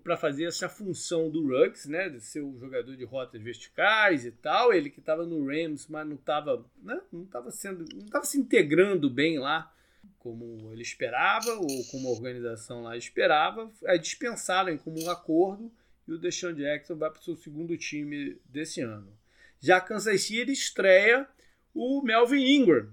para 0.03 0.17
fazer 0.17 0.45
essa 0.45 0.67
função 0.67 1.29
do 1.29 1.47
Ruggs, 1.47 1.89
né, 1.89 2.09
de 2.09 2.19
ser 2.19 2.41
o 2.41 2.57
jogador 2.59 2.95
de 2.95 3.03
rotas 3.05 3.41
verticais 3.41 4.25
e 4.25 4.31
tal. 4.31 4.73
Ele 4.73 4.89
que 4.89 4.99
estava 4.99 5.25
no 5.25 5.45
Rams, 5.45 5.87
mas 5.89 6.07
não 6.07 6.15
estava, 6.15 6.65
né, 6.81 6.99
não 7.11 7.23
estava 7.23 7.51
sendo, 7.51 7.85
não 7.93 8.05
estava 8.05 8.25
se 8.25 8.37
integrando 8.37 9.09
bem 9.09 9.39
lá 9.39 9.71
como 10.19 10.71
ele 10.73 10.81
esperava 10.81 11.51
ou 11.53 11.83
como 11.91 12.07
a 12.07 12.11
organização 12.11 12.81
lá 12.81 12.97
esperava, 12.97 13.71
é 13.83 13.97
dispensaram 13.97 14.75
como 14.77 15.03
um 15.03 15.09
acordo 15.09 15.71
e 16.07 16.13
o 16.13 16.17
Deshaun 16.17 16.53
Jackson 16.53 16.95
vai 16.95 17.09
para 17.09 17.19
o 17.19 17.23
seu 17.23 17.35
segundo 17.35 17.77
time 17.77 18.37
desse 18.45 18.81
ano. 18.81 19.15
Já 19.59 19.79
Kansas 19.79 20.23
City 20.23 20.51
estreia 20.51 21.27
o 21.73 22.01
Melvin 22.01 22.43
Ingram, 22.43 22.89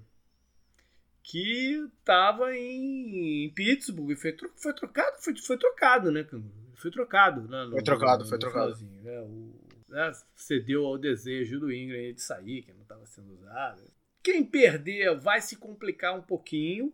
que 1.23 1.89
estava 1.99 2.53
em, 2.53 3.49
Pittsburgh 3.55 4.11
e 4.11 4.15
foi, 4.15 4.35
foi 4.57 4.73
trocado, 4.73 5.17
foi, 5.21 5.35
foi 5.37 5.57
trocado, 5.57 6.11
né? 6.11 6.27
Foi 6.75 6.91
trocado. 6.91 7.47
Né, 7.47 7.63
no, 7.65 7.71
foi 7.71 7.83
trocado, 7.83 8.23
no, 8.23 8.29
foi 8.29 8.37
trocado. 8.37 8.75
Né, 9.01 9.21
o, 9.21 9.53
né, 9.87 10.11
cedeu 10.35 10.85
ao 10.85 10.97
desejo 10.97 11.61
do 11.61 11.71
Ingram 11.71 12.13
de 12.13 12.21
sair, 12.21 12.63
que 12.63 12.73
não 12.73 12.81
estava 12.81 13.05
sendo 13.05 13.33
usado. 13.33 13.81
Quem 14.21 14.43
perder 14.43 15.17
vai 15.17 15.41
se 15.41 15.55
complicar 15.55 16.13
um 16.17 16.21
pouquinho, 16.21 16.93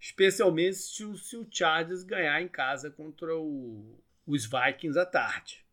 especialmente 0.00 0.76
se 0.76 1.04
o, 1.04 1.16
se 1.16 1.36
o 1.36 1.46
Chargers 1.48 2.02
ganhar 2.02 2.42
em 2.42 2.48
casa 2.48 2.90
contra 2.90 3.36
o, 3.36 3.96
os 4.26 4.44
Vikings 4.44 4.98
à 4.98 5.06
tarde. 5.06 5.64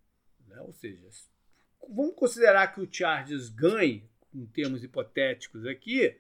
Né? 0.48 0.62
Ou 0.62 0.74
seja, 0.74 1.02
vamos 1.90 2.16
considerar 2.16 2.68
que 2.68 2.82
o 2.82 2.88
Chargers 2.92 3.50
ganhe, 3.50 4.08
em 4.34 4.46
termos 4.46 4.84
hipotéticos 4.84 5.66
aqui, 5.66 6.16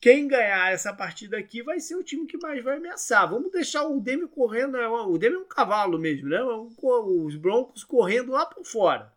quem 0.00 0.28
ganhar 0.28 0.72
essa 0.72 0.92
partida 0.92 1.36
aqui 1.36 1.62
vai 1.62 1.80
ser 1.80 1.96
o 1.96 2.04
time 2.04 2.26
que 2.26 2.38
mais 2.38 2.62
vai 2.62 2.76
ameaçar. 2.76 3.28
Vamos 3.28 3.50
deixar 3.50 3.86
o 3.86 4.00
Demi 4.00 4.28
correndo. 4.28 4.72
Né? 4.72 4.86
O 4.86 5.18
Demi 5.18 5.36
é 5.36 5.40
um 5.40 5.44
cavalo 5.44 5.98
mesmo, 5.98 6.28
né? 6.28 6.40
Os 6.42 7.36
Broncos 7.36 7.82
correndo 7.82 8.32
lá 8.32 8.46
por 8.46 8.64
fora. 8.64 9.12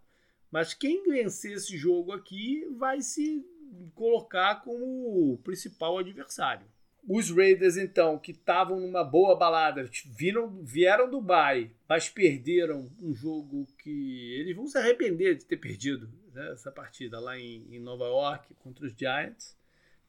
Mas 0.51 0.73
quem 0.73 1.03
vencer 1.03 1.53
esse 1.53 1.77
jogo 1.77 2.11
aqui 2.11 2.67
vai 2.77 3.01
se 3.01 3.45
colocar 3.93 4.61
como 4.63 5.33
o 5.33 5.37
principal 5.37 5.97
adversário. 5.97 6.65
Os 7.07 7.31
Raiders, 7.31 7.77
então, 7.77 8.19
que 8.19 8.31
estavam 8.31 8.79
numa 8.79 9.03
boa 9.03 9.35
balada, 9.35 9.89
viram, 10.05 10.49
vieram 10.61 11.05
do 11.05 11.17
Dubai, 11.17 11.71
mas 11.89 12.09
perderam 12.09 12.91
um 13.01 13.13
jogo 13.13 13.65
que 13.79 14.35
eles 14.39 14.55
vão 14.55 14.67
se 14.67 14.77
arrepender 14.77 15.35
de 15.35 15.45
ter 15.45 15.57
perdido 15.57 16.07
né, 16.31 16.51
essa 16.51 16.71
partida 16.71 17.19
lá 17.19 17.39
em, 17.39 17.65
em 17.71 17.79
Nova 17.79 18.05
York 18.05 18.53
contra 18.59 18.85
os 18.85 18.93
Giants, 18.95 19.57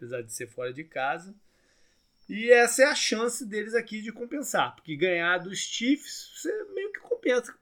apesar 0.03 0.23
de 0.23 0.33
ser 0.33 0.49
fora 0.49 0.73
de 0.73 0.83
casa. 0.83 1.35
E 2.29 2.51
essa 2.51 2.83
é 2.83 2.87
a 2.87 2.95
chance 2.95 3.45
deles 3.47 3.75
aqui 3.75 4.01
de 4.01 4.13
compensar, 4.13 4.75
porque 4.75 4.97
ganhar 4.97 5.39
dos 5.39 5.59
Chiefs, 5.59 6.33
você 6.35 6.65
meio 6.75 6.93
que 6.93 7.01
compensa. 7.01 7.55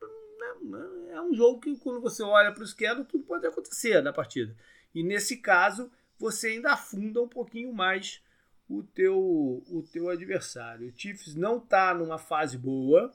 Né, 0.63 0.79
é 1.13 1.21
um 1.21 1.35
jogo 1.35 1.61
que, 1.61 1.77
quando 1.79 2.01
você 2.01 2.23
olha 2.23 2.53
para 2.53 2.63
o 2.63 2.65
esquerdo, 2.67 3.05
tudo 3.05 3.25
pode 3.25 3.47
acontecer 3.47 4.03
na 4.03 4.13
partida. 4.13 4.55
E 4.95 5.03
nesse 5.03 5.37
caso, 5.39 5.91
você 6.19 6.49
ainda 6.49 6.73
afunda 6.73 7.23
um 7.23 7.29
pouquinho 7.29 7.73
mais 7.73 8.23
o 8.69 8.83
teu, 8.83 9.19
o 9.19 9.83
teu 9.93 10.09
adversário. 10.09 10.89
O 10.89 10.93
Chiefs 10.97 11.35
não 11.35 11.59
está 11.59 11.95
numa 11.95 12.19
fase 12.19 12.57
boa. 12.57 13.13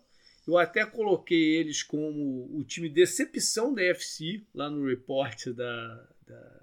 Eu 0.47 0.57
até 0.57 0.85
coloquei 0.85 1.55
eles 1.55 1.81
como 1.81 2.49
o 2.55 2.63
time 2.63 2.89
decepção 2.89 3.73
da 3.73 3.81
FC 3.81 4.43
lá 4.53 4.69
no 4.69 4.85
report 4.85 5.47
da, 5.47 6.07
da 6.27 6.54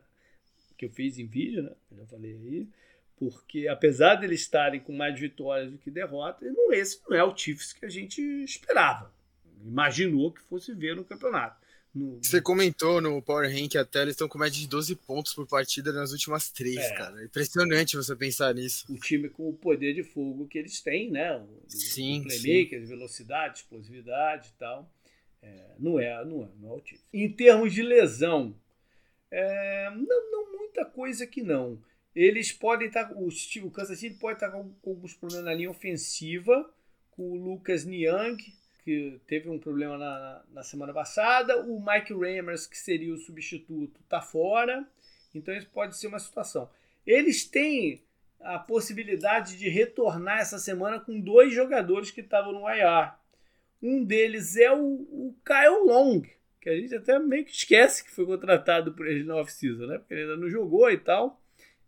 que 0.83 0.87
eu 0.87 0.91
fiz 0.91 1.17
em 1.17 1.27
vídeo, 1.27 1.63
né? 1.63 1.73
Eu 1.93 1.99
já 1.99 2.07
falei 2.07 2.33
aí. 2.33 2.69
Porque 3.17 3.69
apesar 3.69 4.17
de 4.17 4.27
eles 4.27 4.41
estarem 4.41 4.81
com 4.81 4.93
mais 4.93 5.19
vitórias 5.19 5.71
do 5.71 5.79
que 5.79 5.93
derrotas, 5.93 6.53
não, 6.53 6.73
esse 6.73 7.01
não 7.09 7.17
é 7.17 7.23
o 7.23 7.37
Chiefs 7.37 7.73
que 7.73 7.87
a 7.87 7.89
gente 7.89 8.21
esperava. 8.43 9.15
Imaginou 9.65 10.33
que 10.33 10.43
fosse 10.43 10.75
ver 10.75 10.97
no 10.97 11.05
campeonato. 11.05 11.63
No... 11.95 12.19
Você 12.21 12.41
comentou 12.41 13.01
no 13.01 13.23
Power 13.23 13.49
Rank 13.49 13.77
até 13.77 14.03
eles 14.03 14.15
estão 14.15 14.27
com 14.27 14.39
média 14.39 14.59
de 14.59 14.67
12 14.67 14.97
pontos 14.97 15.35
por 15.35 15.47
partida 15.47 15.93
nas 15.93 16.11
últimas 16.11 16.51
três, 16.51 16.79
é. 16.79 16.95
cara. 16.95 17.23
Impressionante 17.23 17.97
você 17.97 18.17
pensar 18.17 18.53
nisso. 18.55 18.85
O 18.93 18.99
time 18.99 19.29
com 19.29 19.51
o 19.51 19.53
poder 19.53 19.95
de 19.95 20.03
fogo 20.03 20.49
que 20.49 20.59
eles 20.59 20.81
têm, 20.81 21.13
né? 21.13 21.41
Sim. 21.69 22.25
Playmaker, 22.25 22.85
velocidade, 22.85 23.59
explosividade 23.59 24.49
e 24.49 24.59
tal. 24.59 24.91
É, 25.41 25.75
não, 25.79 26.01
é, 26.01 26.25
não, 26.25 26.43
é, 26.43 26.49
não 26.61 26.71
é 26.71 26.73
o 26.73 26.81
time. 26.81 27.01
Em 27.13 27.31
termos 27.31 27.73
de 27.73 27.83
lesão, 27.83 28.57
é, 29.33 29.91
não, 29.91 30.32
muita 30.73 30.85
coisa 30.87 31.27
que 31.27 31.43
não. 31.43 31.79
Eles 32.15 32.51
podem 32.51 32.89
estar. 32.89 33.05
Tá, 33.05 33.15
o, 33.15 33.29
o 33.29 33.71
Kansas 33.71 33.99
City 33.99 34.17
pode 34.17 34.37
estar 34.37 34.51
tá 34.51 34.57
com, 34.57 34.71
com 34.83 34.91
alguns 34.91 35.15
problemas 35.15 35.45
na 35.45 35.55
linha 35.55 35.71
ofensiva, 35.71 36.71
com 37.11 37.31
o 37.31 37.37
Lucas 37.37 37.85
Niang 37.85 38.43
que 38.85 39.21
teve 39.27 39.49
um 39.49 39.59
problema 39.59 39.97
na, 39.97 40.43
na 40.51 40.63
semana 40.63 40.93
passada. 40.93 41.63
O 41.63 41.81
Mike 41.81 42.13
Ramers, 42.13 42.67
que 42.67 42.77
seria 42.77 43.15
o 43.15 43.19
substituto, 43.19 44.01
está 44.01 44.21
fora. 44.21 44.85
Então 45.35 45.55
isso 45.55 45.69
pode 45.73 45.97
ser 45.97 46.09
uma 46.09 46.19
situação. 46.19 46.69
Eles 47.07 47.45
têm 47.45 48.03
a 48.41 48.59
possibilidade 48.59 49.57
de 49.57 49.69
retornar 49.69 50.41
essa 50.41 50.59
semana 50.59 50.99
com 50.99 51.21
dois 51.21 51.55
jogadores 51.55 52.11
que 52.11 52.21
estavam 52.21 52.53
no 52.53 52.69
IR. 52.69 53.13
Um 53.81 54.05
deles 54.05 54.57
é 54.57 54.73
o, 54.73 54.83
o 54.83 55.37
Kyle 55.45 55.87
Long, 55.87 56.23
que 56.63 56.71
a 56.71 56.77
gente 56.77 56.95
até 56.95 57.19
meio 57.19 57.45
que 57.45 57.51
esquece 57.51 58.05
que 58.05 58.11
foi 58.11 58.25
contratado 58.25 58.93
por 58.93 59.07
ele 59.07 59.25
na 59.25 59.37
off-season, 59.37 59.87
né? 59.87 59.99
Porque 59.99 60.15
ele 60.15 60.23
ainda 60.23 60.37
não 60.37 60.49
jogou 60.49 60.89
e 60.91 60.97
tal. 60.97 61.43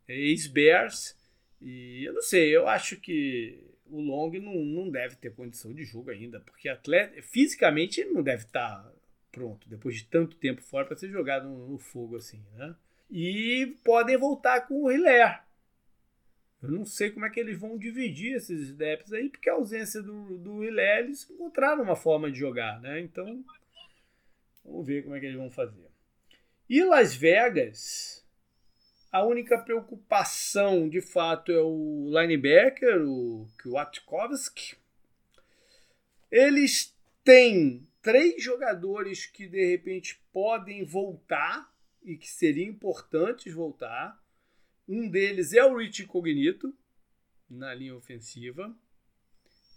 É 0.09 0.15
ex-Bears. 0.15 1.17
E 1.63 2.05
eu 2.05 2.13
não 2.13 2.21
sei, 2.21 2.55
eu 2.55 2.67
acho 2.67 2.97
que 2.97 3.63
o 3.87 4.01
Long 4.01 4.33
não, 4.41 4.55
não 4.55 4.91
deve 4.91 5.15
ter 5.15 5.33
condição 5.33 5.73
de 5.73 5.85
jogo 5.85 6.11
ainda, 6.11 6.41
porque 6.41 6.69
atleta, 6.69 7.23
fisicamente 7.23 8.01
ele 8.01 8.11
não 8.11 8.23
deve 8.23 8.45
estar 8.45 8.83
tá 8.83 8.93
pronto 9.31 9.69
depois 9.69 9.97
de 9.97 10.07
tanto 10.07 10.37
tempo 10.37 10.61
fora 10.61 10.85
para 10.85 10.97
ser 10.97 11.09
jogado 11.09 11.49
no, 11.49 11.69
no, 11.69 11.79
fogo 11.79 12.17
assim, 12.17 12.43
né? 12.57 12.75
E 13.11 13.77
podem 13.85 14.17
voltar 14.17 14.63
com 14.63 14.83
o 14.83 14.91
Hilaire. 14.91 15.39
Eu 16.61 16.71
não 16.71 16.85
sei 16.85 17.11
como 17.11 17.27
é 17.27 17.31
que 17.31 17.39
eles 17.39 17.59
vão 17.59 17.79
dividir 17.79 18.35
esses 18.35 18.69
snaps 18.71 19.13
aí, 19.13 19.29
porque 19.29 19.49
a 19.49 19.55
ausência 19.55 20.03
do, 20.03 20.37
do 20.39 20.65
Hilaire 20.65 21.07
eles 21.07 21.31
encontraram 21.31 21.83
uma 21.83 21.95
forma 21.95 22.31
de 22.31 22.39
jogar, 22.39 22.81
né? 22.81 23.01
Então, 23.01 23.45
vamos 24.65 24.87
ver 24.87 25.03
como 25.03 25.15
é 25.15 25.21
que 25.21 25.27
eles 25.27 25.39
vão 25.39 25.51
fazer. 25.51 25.87
E 26.69 26.83
Las 26.83 27.15
Vegas, 27.15 28.25
a 29.13 29.25
única 29.25 29.59
preocupação, 29.59 30.89
de 30.89 31.01
fato, 31.01 31.53
é 31.53 31.61
o 31.61 32.09
linebacker, 32.09 33.03
o 33.07 33.47
Kwiatkowski. 33.63 34.77
Eles 36.31 36.97
têm 37.23 37.87
três 38.03 38.43
jogadores 38.43 39.27
que, 39.27 39.47
de 39.47 39.65
repente, 39.71 40.21
podem 40.33 40.85
voltar 40.85 41.73
e 42.03 42.17
que 42.17 42.29
seriam 42.29 42.69
importantes 42.69 43.53
voltar. 43.53 44.21
Um 44.89 45.09
deles 45.09 45.53
é 45.53 45.65
o 45.65 45.77
Rich 45.77 46.05
Cognito, 46.07 46.75
na 47.49 47.75
linha 47.75 47.95
ofensiva. 47.95 48.75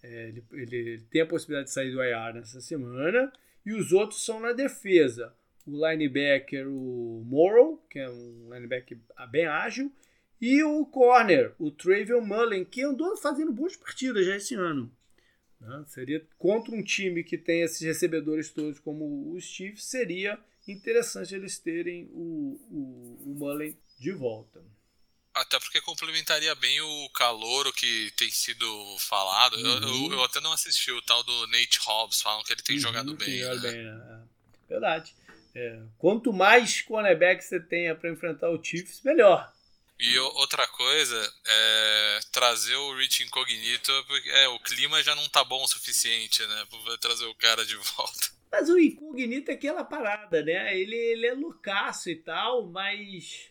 É, 0.03 0.29
ele, 0.29 0.43
ele, 0.51 0.75
ele, 0.75 1.01
tem 1.03 1.21
a 1.21 1.25
possibilidade 1.25 1.67
de 1.67 1.73
sair 1.73 1.91
do 1.91 2.03
IR 2.03 2.33
nessa 2.33 2.59
semana. 2.59 3.31
E 3.67 3.73
os 3.73 3.91
outros 3.91 4.23
são 4.23 4.39
na 4.39 4.53
defesa. 4.53 5.35
o 5.65 5.85
linebacker, 5.85 6.65
o 6.69 7.21
Morrow, 7.25 7.83
que 7.89 7.99
é 7.99 8.09
um 8.09 8.47
linebacker 8.49 8.97
bem 9.29 9.45
ágil, 9.45 9.91
e 10.39 10.63
o 10.63 10.85
corner, 10.85 11.53
o 11.59 11.69
Travion 11.69 12.21
Mullen, 12.21 12.63
que 12.63 12.81
andou 12.81 13.17
fazendo 13.17 13.51
boas 13.51 13.75
partidas 13.75 14.25
já 14.25 14.37
esse 14.37 14.55
ano. 14.55 14.89
Né? 15.59 15.83
Seria 15.87 16.25
contra 16.37 16.73
um 16.73 16.81
time 16.81 17.25
que 17.25 17.37
tem 17.37 17.61
esses 17.61 17.81
recebedores 17.81 18.49
todos 18.51 18.79
como 18.79 19.33
os 19.33 19.43
Chiefs, 19.43 19.83
seria 19.83 20.39
interessante 20.65 21.35
eles 21.35 21.59
terem 21.59 22.09
o, 22.13 22.57
o, 22.71 23.31
o 23.31 23.35
Mullen 23.37 23.75
de 23.99 24.13
volta. 24.13 24.63
Até 25.41 25.59
porque 25.59 25.81
complementaria 25.81 26.53
bem 26.55 26.81
o 26.81 27.09
calor 27.09 27.71
que 27.73 28.11
tem 28.17 28.29
sido 28.29 28.65
falado. 28.99 29.55
Uhum. 29.55 29.65
Eu, 29.65 29.81
eu, 29.81 30.11
eu, 30.13 30.23
até 30.23 30.39
não 30.39 30.51
assisti 30.51 30.91
o 30.91 31.01
tal 31.01 31.23
do 31.23 31.47
Nate 31.47 31.79
Hobbs, 31.79 32.21
falam 32.21 32.43
que 32.43 32.53
ele 32.53 32.61
tem 32.61 32.75
uhum, 32.75 32.81
jogado 32.81 33.15
bem. 33.15 33.39
Né? 33.39 33.55
bem 33.55 33.83
né? 33.83 34.23
É 34.67 34.69
verdade. 34.69 35.15
É. 35.55 35.79
Quanto 35.97 36.31
mais 36.31 36.81
cornerback 36.81 37.43
você 37.43 37.59
tenha 37.59 37.95
para 37.95 38.11
enfrentar 38.11 38.49
o 38.49 38.63
Chiefs, 38.63 39.01
melhor. 39.03 39.51
E 39.99 40.17
outra 40.19 40.67
coisa, 40.67 41.33
é 41.47 42.19
trazer 42.31 42.75
o 42.75 42.95
Rich 42.95 43.23
Incognito, 43.23 43.91
porque 44.07 44.29
é, 44.29 44.47
o 44.49 44.59
clima 44.59 45.01
já 45.01 45.15
não 45.15 45.27
tá 45.27 45.43
bom 45.43 45.63
o 45.63 45.67
suficiente, 45.67 46.45
né? 46.45 46.67
Pra 46.69 46.97
trazer 46.99 47.25
o 47.25 47.33
cara 47.33 47.65
de 47.65 47.75
volta. 47.95 48.29
Mas 48.51 48.69
o 48.69 48.77
Incognito 48.77 49.49
é 49.49 49.55
aquela 49.55 49.83
parada, 49.83 50.43
né? 50.43 50.77
Ele, 50.77 50.95
ele 50.95 51.25
é 51.25 51.33
loucaço 51.33 52.09
e 52.09 52.15
tal, 52.15 52.67
mas. 52.67 53.49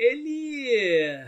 Ele. 0.00 1.26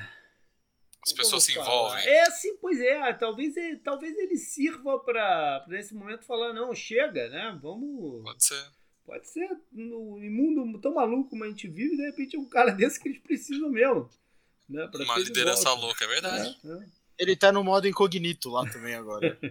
As 1.04 1.12
pessoas 1.12 1.44
se 1.44 1.52
envolvem. 1.52 2.02
É 2.06 2.22
assim, 2.22 2.56
pois 2.56 2.80
é. 2.80 3.12
Talvez 3.12 3.54
ele, 3.54 3.76
talvez 3.76 4.16
ele 4.16 4.38
sirva 4.38 4.98
para 4.98 5.66
nesse 5.68 5.94
momento 5.94 6.24
falar: 6.24 6.54
não, 6.54 6.74
chega, 6.74 7.28
né? 7.28 7.58
Vamos. 7.60 8.22
Pode 8.22 8.42
ser. 8.42 8.64
Pode 9.04 9.28
ser 9.28 9.46
no 9.70 10.18
mundo 10.18 10.80
tão 10.80 10.94
maluco 10.94 11.28
como 11.28 11.44
a 11.44 11.48
gente 11.48 11.68
vive, 11.68 11.96
de 11.96 12.06
repente 12.06 12.36
é 12.36 12.38
um 12.38 12.48
cara 12.48 12.70
desse 12.72 12.98
que 12.98 13.08
eles 13.08 13.20
precisam 13.20 13.68
mesmo. 13.68 14.08
Né, 14.68 14.88
Uma 14.94 15.18
liderança 15.18 15.72
louca, 15.74 16.04
é 16.04 16.08
verdade. 16.08 16.56
É, 16.64 16.68
é. 16.68 16.86
Ele 17.18 17.36
tá 17.36 17.52
no 17.52 17.62
modo 17.62 17.86
incognito 17.86 18.48
lá 18.48 18.66
também 18.70 18.94
agora. 18.94 19.38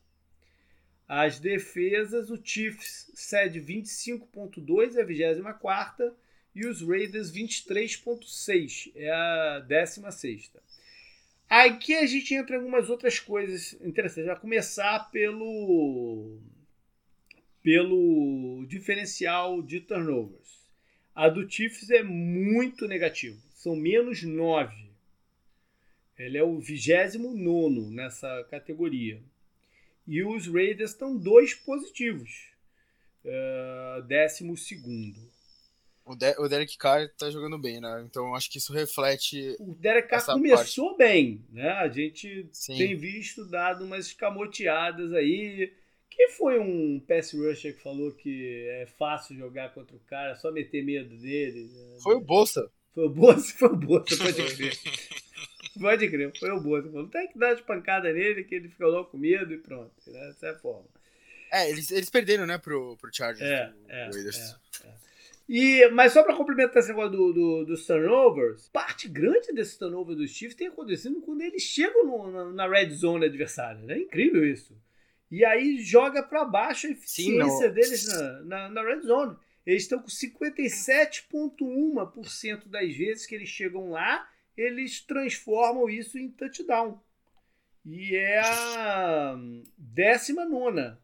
As 1.08 1.40
defesas, 1.40 2.30
o 2.30 2.36
Chiefs 2.36 3.10
cede 3.14 3.62
25.2 3.62 4.96
é 4.96 5.00
a 5.00 5.04
24 5.06 6.14
e 6.54 6.66
os 6.66 6.82
Raiders 6.82 7.32
23.6 7.32 8.92
é 8.94 9.10
a 9.10 9.60
16 9.60 10.52
Aqui 11.48 11.94
a 11.94 12.06
gente 12.06 12.34
entra 12.34 12.56
em 12.56 12.58
algumas 12.58 12.88
outras 12.88 13.20
coisas 13.20 13.74
interessantes. 13.82 14.26
Vai 14.26 14.40
começar 14.40 15.10
pelo 15.10 16.38
pelo 17.62 18.64
diferencial 18.66 19.62
de 19.62 19.80
turnovers. 19.80 20.62
A 21.14 21.28
do 21.28 21.48
Chiefs 21.48 21.90
é 21.90 22.02
muito 22.02 22.88
negativa, 22.88 23.38
são 23.54 23.76
menos 23.76 24.22
9. 24.22 24.74
Ele 26.18 26.38
é 26.38 26.42
o 26.42 26.58
29 26.58 27.94
nessa 27.94 28.44
categoria. 28.50 29.20
E 30.06 30.22
os 30.22 30.46
Raiders 30.46 30.90
estão 30.90 31.16
dois 31.16 31.54
positivos, 31.54 32.48
uh, 33.24 34.02
décimo 34.02 34.56
segundo. 34.56 35.31
O, 36.04 36.16
De 36.16 36.34
o 36.38 36.48
Derek 36.48 36.76
Carr 36.76 37.02
está 37.02 37.30
jogando 37.30 37.58
bem, 37.58 37.80
né? 37.80 38.02
Então 38.04 38.34
acho 38.34 38.50
que 38.50 38.58
isso 38.58 38.72
reflete. 38.72 39.56
O 39.60 39.74
Derek 39.74 40.08
Carr 40.08 40.24
começou 40.26 40.96
parte. 40.96 40.98
bem, 40.98 41.44
né? 41.50 41.70
A 41.70 41.88
gente 41.88 42.48
Sim. 42.52 42.76
tem 42.76 42.96
visto, 42.96 43.48
dado 43.48 43.84
umas 43.84 44.06
escamoteadas 44.06 45.12
aí 45.12 45.72
que 46.10 46.28
foi 46.28 46.58
um 46.58 47.00
pass 47.00 47.32
rusher 47.32 47.74
que 47.74 47.82
falou 47.82 48.12
que 48.12 48.66
é 48.68 48.86
fácil 48.98 49.36
jogar 49.36 49.72
contra 49.72 49.96
o 49.96 50.00
cara, 50.00 50.34
só 50.34 50.52
meter 50.52 50.84
medo 50.84 51.16
dele? 51.16 51.70
Né? 51.72 51.98
Foi 52.02 52.16
o 52.16 52.20
Bolsa. 52.20 52.70
Foi 52.94 53.06
o 53.06 53.10
Bolsa, 53.10 53.54
foi 53.56 53.68
o 53.68 53.76
Bolsa, 53.76 54.16
pode 54.18 54.34
crer. 54.56 54.78
pode 55.80 56.10
crer, 56.10 56.38
foi 56.38 56.50
o 56.50 56.60
Bolsa. 56.60 56.90
Não 56.90 57.08
tem 57.08 57.28
que 57.28 57.38
dar 57.38 57.54
de 57.54 57.62
pancada 57.62 58.12
nele, 58.12 58.44
que 58.44 58.54
ele 58.54 58.68
ficou 58.68 58.90
louco 58.90 59.12
com 59.12 59.18
medo 59.18 59.54
e 59.54 59.58
pronto. 59.58 59.92
Né? 60.06 60.20
Dessa 60.28 60.48
é 60.48 60.50
a 60.50 60.58
forma. 60.58 60.86
É, 61.50 61.70
eles, 61.70 61.90
eles 61.90 62.10
perderam, 62.10 62.46
né, 62.46 62.58
pro, 62.58 62.96
pro 62.96 63.14
Chargers. 63.14 63.42
É, 63.42 63.66
do, 63.68 63.90
é, 63.90 64.08
do 64.08 64.18
é, 64.18 64.30
é. 64.84 64.94
E, 65.48 65.88
mas 65.88 66.12
só 66.12 66.22
para 66.22 66.36
complementar 66.36 66.78
esse 66.78 66.88
negócio 66.88 67.10
do, 67.10 67.32
do, 67.32 67.64
dos 67.66 67.84
turnovers, 67.86 68.68
parte 68.68 69.08
grande 69.08 69.52
desse 69.52 69.76
turnover 69.78 70.16
dos 70.16 70.30
Chiefs 70.30 70.56
tem 70.56 70.68
acontecido 70.68 71.20
quando 71.20 71.42
eles 71.42 71.62
chegam 71.62 72.06
no, 72.06 72.30
na, 72.30 72.52
na 72.52 72.68
red 72.68 72.90
zone 72.90 73.26
adversária. 73.26 73.84
É 73.92 73.98
incrível 73.98 74.46
isso. 74.46 74.80
E 75.30 75.44
aí 75.44 75.80
joga 75.80 76.22
para 76.22 76.44
baixo 76.44 76.86
a 76.86 76.90
eficiência 76.90 77.68
Sim, 77.68 77.74
deles 77.74 78.06
na, 78.06 78.42
na, 78.42 78.70
na 78.70 78.82
red 78.82 79.00
zone. 79.00 79.36
Eles 79.64 79.84
estão 79.84 80.00
com 80.00 80.08
57,1% 80.08 82.68
das 82.68 82.94
vezes 82.94 83.24
que 83.26 83.34
eles 83.34 83.48
chegam 83.48 83.90
lá, 83.90 84.28
eles 84.56 85.00
transformam 85.00 85.88
isso 85.88 86.18
em 86.18 86.30
touchdown. 86.30 87.00
E 87.84 88.14
é 88.14 88.40
a 88.40 89.36
19. 89.76 90.96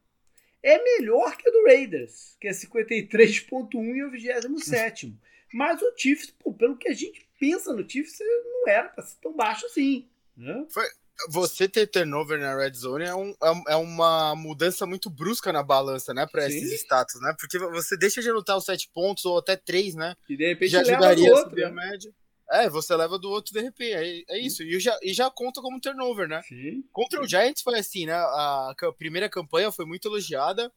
É 0.68 0.82
melhor 0.82 1.34
que 1.34 1.48
a 1.48 1.50
do 1.50 1.64
Raiders, 1.64 2.36
que 2.38 2.46
é 2.46 2.50
53,1 2.50 3.72
e 3.96 4.04
o 4.04 4.10
27. 4.10 5.18
Mas 5.50 5.80
o 5.80 5.94
Chiefs, 5.96 6.30
pô, 6.30 6.52
pelo 6.52 6.76
que 6.76 6.88
a 6.88 6.92
gente 6.92 7.26
pensa 7.40 7.72
no 7.72 7.88
Chiefs, 7.88 8.18
não 8.20 8.68
era 8.68 8.90
para 8.90 9.02
ser 9.02 9.16
tão 9.22 9.34
baixo 9.34 9.64
assim. 9.64 10.06
Né? 10.36 10.66
Foi, 10.68 10.84
você 11.30 11.66
ter 11.66 11.86
turnover 11.86 12.38
na 12.38 12.54
red 12.54 12.74
zone 12.74 13.04
é, 13.04 13.14
um, 13.14 13.30
é, 13.42 13.72
é 13.72 13.76
uma 13.76 14.36
mudança 14.36 14.84
muito 14.84 15.08
brusca 15.08 15.50
na 15.54 15.62
balança, 15.62 16.12
né, 16.12 16.26
para 16.30 16.46
esses 16.46 16.70
status, 16.82 17.18
né? 17.22 17.34
Porque 17.40 17.58
você 17.58 17.96
deixa 17.96 18.20
de 18.20 18.28
anotar 18.28 18.58
os 18.58 18.66
sete 18.66 18.90
pontos 18.92 19.24
ou 19.24 19.38
até 19.38 19.56
três, 19.56 19.94
né? 19.94 20.14
E 20.28 20.36
de 20.36 20.46
repente 20.48 20.70
já 20.70 20.80
ajudaria 20.80 21.32
a 21.32 21.36
subir 21.38 21.64
a 21.64 21.70
né? 21.70 21.74
média. 21.90 22.12
É, 22.50 22.68
você 22.68 22.96
leva 22.96 23.18
do 23.18 23.30
outro 23.30 23.52
de 23.52 23.60
repente. 23.60 23.92
É, 23.92 24.36
é 24.36 24.38
isso. 24.38 24.62
E 24.62 24.80
já, 24.80 24.98
e 25.02 25.12
já 25.12 25.30
conta 25.30 25.60
como 25.60 25.80
turnover, 25.80 26.26
né? 26.28 26.42
Sim. 26.42 26.82
Contra 26.92 27.20
o 27.20 27.28
Giants 27.28 27.62
foi 27.62 27.78
assim, 27.78 28.06
né? 28.06 28.14
A, 28.14 28.74
a 28.80 28.92
primeira 28.92 29.28
campanha 29.28 29.70
foi 29.70 29.84
muito 29.84 30.08
elogiada 30.08 30.72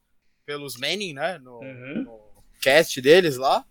pelos 0.46 0.76
Manning, 0.76 1.14
né? 1.14 1.38
No, 1.38 1.60
uhum. 1.60 2.04
no 2.04 2.44
cast 2.62 3.00
deles 3.02 3.38
lá. 3.38 3.66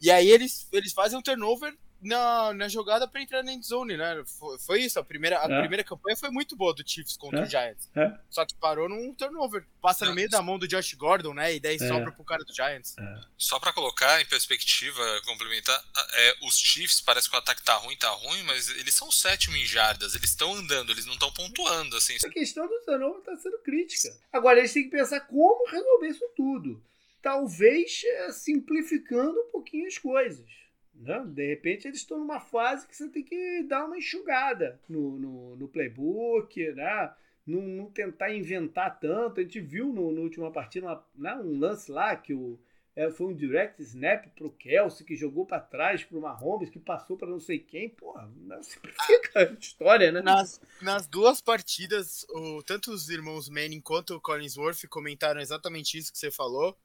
E 0.00 0.10
aí 0.10 0.28
eles, 0.28 0.68
eles 0.72 0.92
fazem 0.92 1.16
um 1.18 1.22
turnover 1.22 1.72
na, 2.02 2.52
na 2.52 2.68
jogada 2.68 3.06
para 3.06 3.22
entrar 3.22 3.42
na 3.42 3.52
endzone, 3.52 3.96
né? 3.96 4.22
Foi, 4.38 4.58
foi, 4.58 4.80
isso, 4.80 4.98
a 4.98 5.04
primeira, 5.04 5.38
a 5.38 5.50
é. 5.50 5.60
primeira 5.60 5.84
campanha 5.84 6.16
foi 6.16 6.30
muito 6.30 6.56
boa 6.56 6.74
do 6.74 6.82
Chiefs 6.84 7.16
contra 7.16 7.40
é. 7.40 7.42
o 7.42 7.46
Giants. 7.46 7.88
É. 7.94 8.12
Só 8.28 8.44
que 8.44 8.54
parou 8.54 8.88
num 8.88 9.14
turnover. 9.14 9.64
Passa 9.80 10.04
no 10.04 10.14
meio 10.14 10.28
da 10.28 10.42
mão 10.42 10.58
do 10.58 10.66
Josh 10.66 10.94
Gordon, 10.94 11.34
né? 11.34 11.54
E 11.54 11.60
daí 11.60 11.76
é. 11.76 11.78
sobra 11.78 12.10
pro 12.10 12.24
cara 12.24 12.44
do 12.44 12.54
Giants. 12.54 12.96
É. 12.98 13.20
Só 13.38 13.60
para 13.60 13.72
colocar 13.72 14.20
em 14.20 14.26
perspectiva, 14.26 15.00
complementar, 15.24 15.82
é, 16.14 16.36
os 16.42 16.56
Chiefs 16.56 17.00
parece 17.00 17.30
que 17.30 17.36
o 17.36 17.38
ataque 17.38 17.62
tá 17.62 17.74
ruim, 17.74 17.96
tá 17.96 18.10
ruim, 18.10 18.42
mas 18.42 18.68
eles 18.70 18.94
são 18.94 19.10
sétimo 19.10 19.56
em 19.56 19.64
jardas, 19.64 20.14
eles 20.14 20.30
estão 20.30 20.54
andando, 20.54 20.90
eles 20.90 21.06
não 21.06 21.14
estão 21.14 21.32
pontuando, 21.32 21.96
assim. 21.96 22.16
A 22.24 22.30
questão 22.30 22.66
do 22.66 22.80
turnover 22.84 23.22
tá 23.22 23.36
sendo 23.36 23.58
crítica. 23.58 24.12
Agora, 24.32 24.58
eles 24.58 24.72
têm 24.72 24.84
que 24.84 24.90
pensar 24.90 25.20
como 25.20 25.70
resolver 25.70 26.08
isso 26.08 26.28
tudo. 26.36 26.82
Talvez 27.22 28.02
é, 28.04 28.32
simplificando 28.32 29.38
um 29.38 29.50
pouquinho 29.52 29.86
as 29.86 29.96
coisas. 29.96 30.61
Né? 31.02 31.24
De 31.26 31.46
repente 31.46 31.88
eles 31.88 31.98
estão 31.98 32.18
numa 32.18 32.40
fase 32.40 32.86
que 32.86 32.96
você 32.96 33.08
tem 33.08 33.22
que 33.22 33.64
dar 33.64 33.84
uma 33.84 33.98
enxugada 33.98 34.80
no, 34.88 35.18
no, 35.18 35.56
no 35.56 35.68
playbook, 35.68 36.72
né? 36.72 37.12
não, 37.46 37.62
não, 37.62 37.90
tentar 37.90 38.32
inventar 38.32 38.98
tanto. 38.98 39.40
A 39.40 39.42
gente 39.42 39.60
viu 39.60 39.92
no, 39.92 40.02
última 40.20 40.50
partida 40.50 40.86
uma, 40.86 41.06
né? 41.14 41.34
um 41.34 41.58
lance 41.58 41.90
lá 41.90 42.14
que 42.16 42.32
o, 42.32 42.58
é, 42.94 43.10
foi 43.10 43.28
um 43.28 43.34
direct 43.34 43.82
snap 43.82 44.26
pro 44.36 44.50
Kelsey 44.52 45.04
que 45.04 45.16
jogou 45.16 45.44
para 45.44 45.60
trás 45.60 46.04
pro 46.04 46.20
Mahomes, 46.20 46.70
que 46.70 46.78
passou 46.78 47.16
para 47.16 47.28
não 47.28 47.40
sei 47.40 47.58
quem. 47.58 47.88
Porra, 47.88 48.30
não 48.36 48.62
simplifica 48.62 49.40
a 49.40 49.42
história, 49.58 50.12
né? 50.12 50.22
Nas, 50.22 50.60
nas 50.80 51.06
duas 51.06 51.40
partidas, 51.40 52.24
o, 52.30 52.62
tanto 52.62 52.92
os 52.92 53.08
irmãos 53.08 53.48
Manning 53.48 53.80
quanto 53.80 54.14
o 54.14 54.20
Collinsworth 54.20 54.86
comentaram 54.88 55.40
exatamente 55.40 55.98
isso 55.98 56.12
que 56.12 56.18
você 56.18 56.30
falou. 56.30 56.76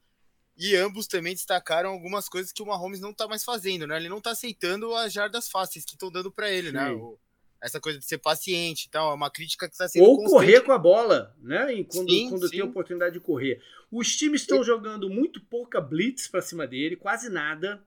E 0.58 0.74
ambos 0.74 1.06
também 1.06 1.34
destacaram 1.34 1.90
algumas 1.90 2.28
coisas 2.28 2.50
que 2.50 2.62
o 2.62 2.66
Mahomes 2.66 3.00
não 3.00 3.14
tá 3.14 3.28
mais 3.28 3.44
fazendo, 3.44 3.86
né? 3.86 3.96
Ele 3.96 4.08
não 4.08 4.20
tá 4.20 4.32
aceitando 4.32 4.92
as 4.94 5.12
jardas 5.12 5.48
fáceis 5.48 5.84
que 5.84 5.92
estão 5.92 6.10
dando 6.10 6.32
para 6.32 6.50
ele, 6.50 6.72
né? 6.72 6.88
Sim. 6.88 6.96
né? 6.96 7.00
O, 7.00 7.18
essa 7.60 7.80
coisa 7.80 7.98
de 7.98 8.04
ser 8.04 8.18
paciente 8.18 8.84
e 8.84 8.90
tal. 8.90 9.10
É 9.10 9.14
uma 9.14 9.30
crítica 9.30 9.68
que 9.68 9.74
está 9.74 9.88
sendo. 9.88 10.04
Ou 10.04 10.16
constante. 10.16 10.32
correr 10.32 10.60
com 10.62 10.72
a 10.72 10.78
bola, 10.78 11.36
né? 11.40 11.84
Quando, 11.84 12.10
sim, 12.10 12.28
quando 12.28 12.46
sim. 12.46 12.50
tem 12.50 12.60
a 12.60 12.64
oportunidade 12.64 13.14
de 13.14 13.20
correr. 13.20 13.62
Os 13.90 14.16
times 14.16 14.42
estão 14.42 14.62
jogando 14.62 15.08
muito 15.08 15.40
pouca 15.40 15.80
blitz 15.80 16.28
para 16.28 16.42
cima 16.42 16.66
dele, 16.66 16.96
quase 16.96 17.28
nada. 17.28 17.84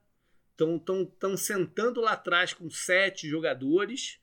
Estão 0.50 0.78
tão, 0.78 1.04
tão 1.04 1.36
sentando 1.36 2.00
lá 2.00 2.12
atrás 2.12 2.52
com 2.52 2.70
sete 2.70 3.28
jogadores. 3.28 4.18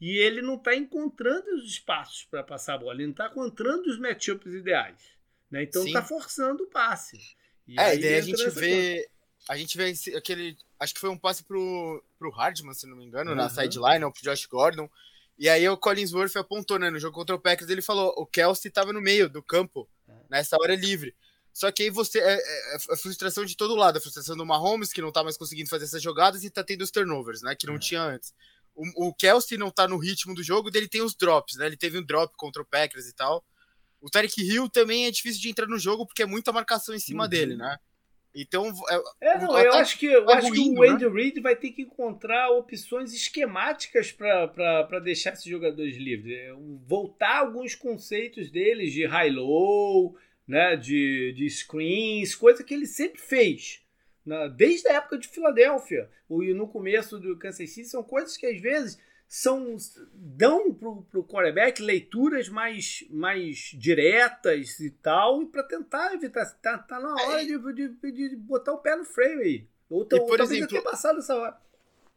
E 0.00 0.16
ele 0.16 0.40
não 0.40 0.54
está 0.54 0.76
encontrando 0.76 1.52
os 1.56 1.64
espaços 1.64 2.24
para 2.24 2.44
passar 2.44 2.74
a 2.74 2.78
bola. 2.78 2.94
Ele 2.94 3.06
não 3.06 3.10
está 3.10 3.26
encontrando 3.26 3.88
os 3.88 3.98
matchups 3.98 4.54
ideais. 4.54 5.18
Né? 5.50 5.64
Então 5.64 5.84
está 5.84 6.02
forçando 6.02 6.64
o 6.64 6.70
passe. 6.70 7.18
E 7.68 7.78
é, 7.78 7.94
e 7.94 8.00
daí 8.00 8.14
a 8.14 8.20
gente 8.22 8.50
vê. 8.50 9.02
Conta. 9.02 9.52
A 9.52 9.56
gente 9.56 9.76
vê 9.76 9.94
aquele. 10.16 10.56
Acho 10.80 10.94
que 10.94 11.00
foi 11.00 11.10
um 11.10 11.18
passe 11.18 11.44
pro, 11.44 12.02
pro 12.18 12.30
Hardman, 12.30 12.74
se 12.74 12.86
não 12.86 12.96
me 12.96 13.04
engano, 13.04 13.30
uhum. 13.30 13.36
na 13.36 13.50
sideline, 13.50 14.04
ou 14.04 14.12
pro 14.12 14.22
Josh 14.22 14.46
Gordon. 14.46 14.88
E 15.38 15.48
aí 15.48 15.68
o 15.68 15.76
Collinsworth 15.76 16.36
apontou, 16.36 16.78
né? 16.78 16.90
No 16.90 16.98
jogo 16.98 17.14
contra 17.14 17.36
o 17.36 17.40
Packers, 17.40 17.70
ele 17.70 17.82
falou: 17.82 18.12
o 18.16 18.26
Kelsey 18.26 18.68
estava 18.68 18.92
no 18.92 19.00
meio 19.00 19.28
do 19.28 19.42
campo, 19.42 19.88
nessa 20.28 20.56
hora 20.60 20.74
livre. 20.74 21.14
Só 21.52 21.70
que 21.70 21.84
aí 21.84 21.90
você. 21.90 22.18
É, 22.18 22.34
é, 22.34 22.76
é, 22.76 22.96
frustração 22.96 23.44
de 23.44 23.56
todo 23.56 23.76
lado. 23.76 23.98
A 23.98 24.00
frustração 24.00 24.36
do 24.36 24.46
Mahomes, 24.46 24.92
que 24.92 25.02
não 25.02 25.12
tá 25.12 25.22
mais 25.22 25.36
conseguindo 25.36 25.68
fazer 25.68 25.84
essas 25.84 26.02
jogadas, 26.02 26.42
e 26.44 26.50
tá 26.50 26.64
tendo 26.64 26.82
os 26.82 26.90
turnovers, 26.90 27.42
né? 27.42 27.54
Que 27.54 27.66
não 27.66 27.76
é. 27.76 27.78
tinha 27.78 28.02
antes. 28.02 28.32
O, 28.74 29.08
o 29.08 29.14
Kelsey 29.14 29.58
não 29.58 29.70
tá 29.70 29.88
no 29.88 29.98
ritmo 29.98 30.34
do 30.34 30.42
jogo, 30.42 30.70
dele 30.70 30.88
tem 30.88 31.02
os 31.02 31.14
drops, 31.14 31.56
né? 31.56 31.66
Ele 31.66 31.76
teve 31.76 31.98
um 31.98 32.04
drop 32.04 32.32
contra 32.36 32.62
o 32.62 32.64
Packers 32.64 33.06
e 33.06 33.14
tal. 33.14 33.44
O 34.00 34.10
Tarek 34.10 34.40
Hill 34.40 34.68
também 34.68 35.06
é 35.06 35.10
difícil 35.10 35.40
de 35.40 35.48
entrar 35.48 35.66
no 35.66 35.78
jogo 35.78 36.06
porque 36.06 36.22
é 36.22 36.26
muita 36.26 36.52
marcação 36.52 36.94
em 36.94 37.00
cima 37.00 37.24
uhum. 37.24 37.28
dele, 37.28 37.56
né? 37.56 37.76
Então. 38.34 38.72
É, 39.20 39.32
é 39.32 39.38
não, 39.38 39.58
eu 39.58 39.72
acho 39.74 39.98
que, 39.98 40.06
eu 40.06 40.30
acho 40.30 40.52
que 40.52 40.70
o 40.70 40.82
Andy 40.82 41.06
né? 41.06 41.10
Reid 41.10 41.40
vai 41.40 41.56
ter 41.56 41.70
que 41.70 41.82
encontrar 41.82 42.50
opções 42.50 43.12
esquemáticas 43.12 44.12
para 44.12 45.00
deixar 45.02 45.32
esses 45.32 45.44
jogadores 45.44 45.96
livres. 45.96 46.36
É, 46.36 46.52
voltar 46.86 47.38
alguns 47.38 47.74
conceitos 47.74 48.50
deles 48.50 48.92
de 48.92 49.06
high-low, 49.06 50.16
né, 50.46 50.76
de, 50.76 51.32
de 51.36 51.48
screens, 51.50 52.34
coisa 52.34 52.62
que 52.62 52.74
ele 52.74 52.86
sempre 52.86 53.20
fez. 53.20 53.82
Né, 54.24 54.52
desde 54.56 54.88
a 54.88 54.94
época 54.94 55.18
de 55.18 55.28
Filadélfia, 55.28 56.08
e 56.30 56.54
no 56.54 56.68
começo 56.68 57.18
do 57.18 57.36
Kansas 57.38 57.70
City, 57.70 57.88
são 57.88 58.02
coisas 58.02 58.36
que 58.36 58.46
às 58.46 58.60
vezes 58.60 58.98
são 59.28 59.76
dão 60.14 60.72
pro, 60.72 61.02
pro 61.02 61.22
quarterback 61.22 61.82
leituras 61.82 62.48
mais, 62.48 63.04
mais 63.10 63.72
diretas 63.74 64.80
e 64.80 64.90
tal, 64.90 65.42
e 65.42 65.46
para 65.46 65.62
tentar 65.62 66.14
evitar. 66.14 66.46
Tá, 66.62 66.78
tá 66.78 66.98
na 66.98 67.14
hora 67.14 67.44
de, 67.44 67.58
de, 67.74 68.12
de, 68.12 68.36
botar 68.36 68.72
o 68.72 68.78
pé 68.78 68.96
no 68.96 69.04
freio 69.04 69.40
aí. 69.40 69.66
Ou, 69.90 70.02
e, 70.02 70.06
por 70.06 70.38
talvez 70.38 70.50
exemplo, 70.52 70.68
ter 70.68 70.82
passado 70.82 71.18
essa 71.18 71.36
hora. 71.36 71.56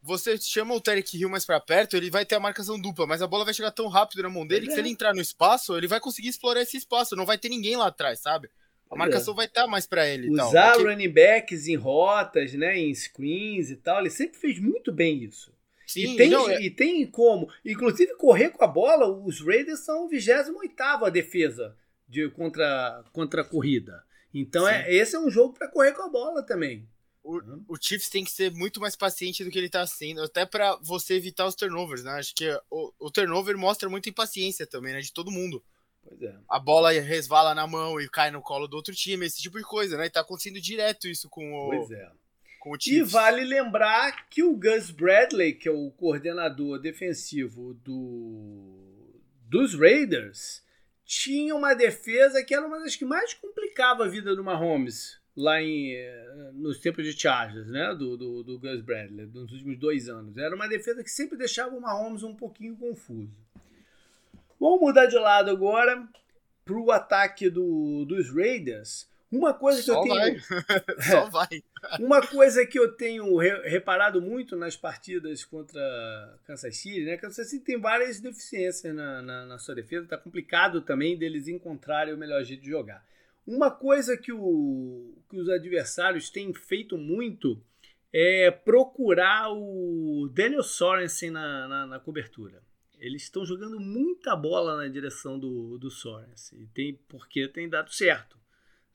Você 0.02 0.38
chama 0.38 0.74
o 0.74 0.82
Tarek 0.82 1.16
Hill 1.16 1.30
mais 1.30 1.46
para 1.46 1.60
perto, 1.60 1.96
ele 1.96 2.10
vai 2.10 2.26
ter 2.26 2.36
a 2.36 2.40
marcação 2.40 2.80
dupla, 2.80 3.06
mas 3.06 3.22
a 3.22 3.28
bola 3.28 3.46
vai 3.46 3.54
chegar 3.54 3.72
tão 3.72 3.88
rápido 3.88 4.24
na 4.24 4.30
mão 4.30 4.48
dele 4.48 4.66
é. 4.66 4.70
que 4.70 4.74
se 4.74 4.80
ele 4.80 4.90
entrar 4.90 5.14
no 5.14 5.22
espaço, 5.22 5.78
ele 5.78 5.88
vai 5.88 6.00
conseguir 6.00 6.30
explorar 6.30 6.62
esse 6.62 6.78
espaço, 6.78 7.16
não 7.16 7.26
vai 7.26 7.38
ter 7.38 7.50
ninguém 7.50 7.76
lá 7.76 7.88
atrás, 7.88 8.20
sabe? 8.20 8.50
A 8.90 8.96
marcação 8.96 9.34
é. 9.34 9.38
vai 9.38 9.46
estar 9.46 9.64
tá 9.64 9.68
mais 9.68 9.86
para 9.86 10.08
ele. 10.08 10.30
Usar 10.30 10.74
porque... 10.74 10.88
running 10.88 11.10
backs 11.10 11.68
em 11.68 11.76
rotas, 11.76 12.54
né, 12.54 12.78
em 12.78 12.94
screens 12.96 13.70
e 13.70 13.76
tal, 13.76 14.00
ele 14.00 14.10
sempre 14.10 14.40
fez 14.40 14.60
muito 14.60 14.92
bem 14.92 15.24
isso. 15.24 15.51
Sim, 15.92 16.14
e, 16.14 16.16
tem, 16.16 16.30
não, 16.30 16.50
é... 16.50 16.62
e 16.62 16.70
tem 16.72 17.06
como. 17.06 17.52
Inclusive, 17.66 18.16
correr 18.16 18.50
com 18.50 18.64
a 18.64 18.68
bola, 18.68 19.08
os 19.08 19.42
Raiders 19.42 19.82
são 19.82 20.08
28 20.08 20.82
a 20.82 21.10
defesa 21.10 21.76
de, 22.08 22.30
contra, 22.30 23.04
contra 23.12 23.42
a 23.42 23.46
corrida. 23.46 24.02
Então, 24.34 24.66
é, 24.66 24.94
esse 24.94 25.18
é 25.18 25.20
um 25.20 25.30
jogo 25.30 25.54
para 25.54 25.68
correr 25.68 25.92
com 25.92 26.04
a 26.04 26.10
bola 26.10 26.44
também. 26.44 26.88
O, 27.22 27.40
o, 27.68 27.78
Chiefs 27.80 28.10
tem 28.10 28.24
que 28.24 28.32
ser 28.32 28.52
muito 28.52 28.80
mais 28.80 28.96
paciente 28.96 29.44
do 29.44 29.52
que 29.52 29.58
ele 29.58 29.68
está 29.68 29.86
sendo, 29.86 30.24
até 30.24 30.46
para 30.46 30.78
você 30.78 31.16
evitar 31.16 31.46
os 31.46 31.56
turnovers, 31.56 32.04
né? 32.04 32.12
Acho 32.14 32.34
que 32.34 32.50
o, 32.70 32.94
o, 32.98 33.12
turnover 33.12 33.58
mostra 33.58 33.90
muita 33.90 34.10
impaciência 34.10 34.66
também, 34.66 34.94
né? 34.94 35.02
De 35.02 35.12
todo 35.12 35.30
mundo. 35.30 35.62
É. 36.22 36.34
A 36.50 36.58
bola 36.58 36.92
resvala 36.92 37.54
na 37.54 37.68
mão 37.68 38.00
e 38.00 38.10
cai 38.10 38.32
no 38.32 38.42
colo 38.42 38.66
do 38.66 38.76
outro 38.76 38.96
time, 38.96 39.26
esse 39.26 39.42
tipo 39.42 39.58
de 39.58 39.64
coisa, 39.64 39.98
né? 39.98 40.06
E 40.06 40.10
tá 40.10 40.22
acontecendo 40.22 40.60
direto 40.60 41.08
isso 41.08 41.30
com 41.30 41.54
o. 41.54 41.88
Pois 42.64 42.86
é. 42.88 42.92
E 42.92 43.02
vale 43.02 43.44
lembrar 43.44 44.30
que 44.30 44.44
o 44.44 44.56
Gus 44.56 44.92
Bradley, 44.92 45.54
que 45.54 45.68
é 45.68 45.72
o 45.72 45.90
coordenador 45.92 46.80
defensivo 46.80 47.74
do, 47.76 49.12
dos 49.48 49.74
Raiders, 49.74 50.64
tinha 51.04 51.56
uma 51.56 51.74
defesa 51.74 52.44
que 52.44 52.54
era 52.54 52.66
uma 52.66 52.80
das 52.80 52.96
que 52.96 53.04
mais 53.04 53.34
complicava 53.34 54.06
a 54.06 54.08
vida 54.08 54.36
do 54.36 54.44
Mahomes 54.44 55.20
lá 55.36 55.62
em, 55.62 55.94
eh, 55.94 56.52
nos 56.54 56.80
tempos 56.80 57.04
de 57.06 57.20
Chargers, 57.20 57.68
né? 57.68 57.96
Do, 57.96 58.16
do, 58.16 58.44
do 58.44 58.60
Gus 58.60 58.82
Bradley, 58.82 59.26
nos 59.28 59.52
últimos 59.52 59.78
dois 59.78 60.08
anos. 60.08 60.38
Era 60.38 60.56
uma 60.56 60.68
defesa 60.68 61.04
que 61.04 61.10
sempre 61.10 61.38
deixava 61.38 61.76
o 61.76 61.82
Mahomes 61.82 62.24
um 62.24 62.36
pouquinho 62.36 62.76
confuso. 62.76 63.36
Vamos 64.60 64.80
mudar 64.80 65.08
de 65.08 65.18
lado 65.18 65.50
agora 65.50 66.08
para 66.64 66.78
o 66.78 66.92
ataque 66.92 67.50
do, 67.50 68.06
dos 68.06 68.34
Raiders. 68.34 69.10
Uma 69.32 69.54
coisa 69.54 69.80
que 69.80 69.86
Só 69.86 69.96
eu 69.96 70.04
tenho. 70.04 70.42
Vai. 70.42 71.02
Só 71.10 71.30
vai. 71.30 71.64
Uma 72.00 72.26
coisa 72.26 72.66
que 72.66 72.78
eu 72.78 72.92
tenho 72.96 73.38
reparado 73.38 74.22
muito 74.22 74.56
nas 74.56 74.76
partidas 74.76 75.44
contra 75.44 76.40
Kansas 76.46 76.78
City, 76.78 77.04
né? 77.04 77.18
Kansas 77.18 77.50
City 77.50 77.66
tem 77.66 77.80
várias 77.80 78.20
deficiências 78.20 78.94
na, 78.94 79.22
na, 79.22 79.46
na 79.48 79.58
sua 79.58 79.74
defesa, 79.74 80.08
tá 80.08 80.18
complicado 80.18 80.82
também 80.82 81.18
deles 81.18 81.48
encontrarem 81.48 82.14
o 82.14 82.18
melhor 82.18 82.44
jeito 82.44 82.62
de 82.62 82.70
jogar. 82.70 83.04
Uma 83.46 83.72
coisa 83.72 84.16
que, 84.16 84.32
o, 84.32 85.18
que 85.30 85.38
os 85.38 85.50
adversários 85.50 86.30
têm 86.30 86.54
feito 86.54 86.98
muito 86.98 87.60
é 88.14 88.52
procurar 88.52 89.52
o 89.52 90.30
Daniel 90.32 90.64
Sorensen 90.64 91.32
na, 91.32 91.68
na, 91.68 91.88
na 91.88 92.00
cobertura. 92.00 92.62
Eles 93.00 93.24
estão 93.24 93.44
jogando 93.44 93.80
muita 93.80 94.36
bola 94.36 94.78
na 94.78 94.88
direção 94.88 95.40
do, 95.40 95.80
do 95.80 95.90
Sorensen, 95.90 96.70
tem, 96.76 96.94
porque 97.10 97.48
tem 97.48 97.68
dado 97.68 97.92
certo. 97.92 98.38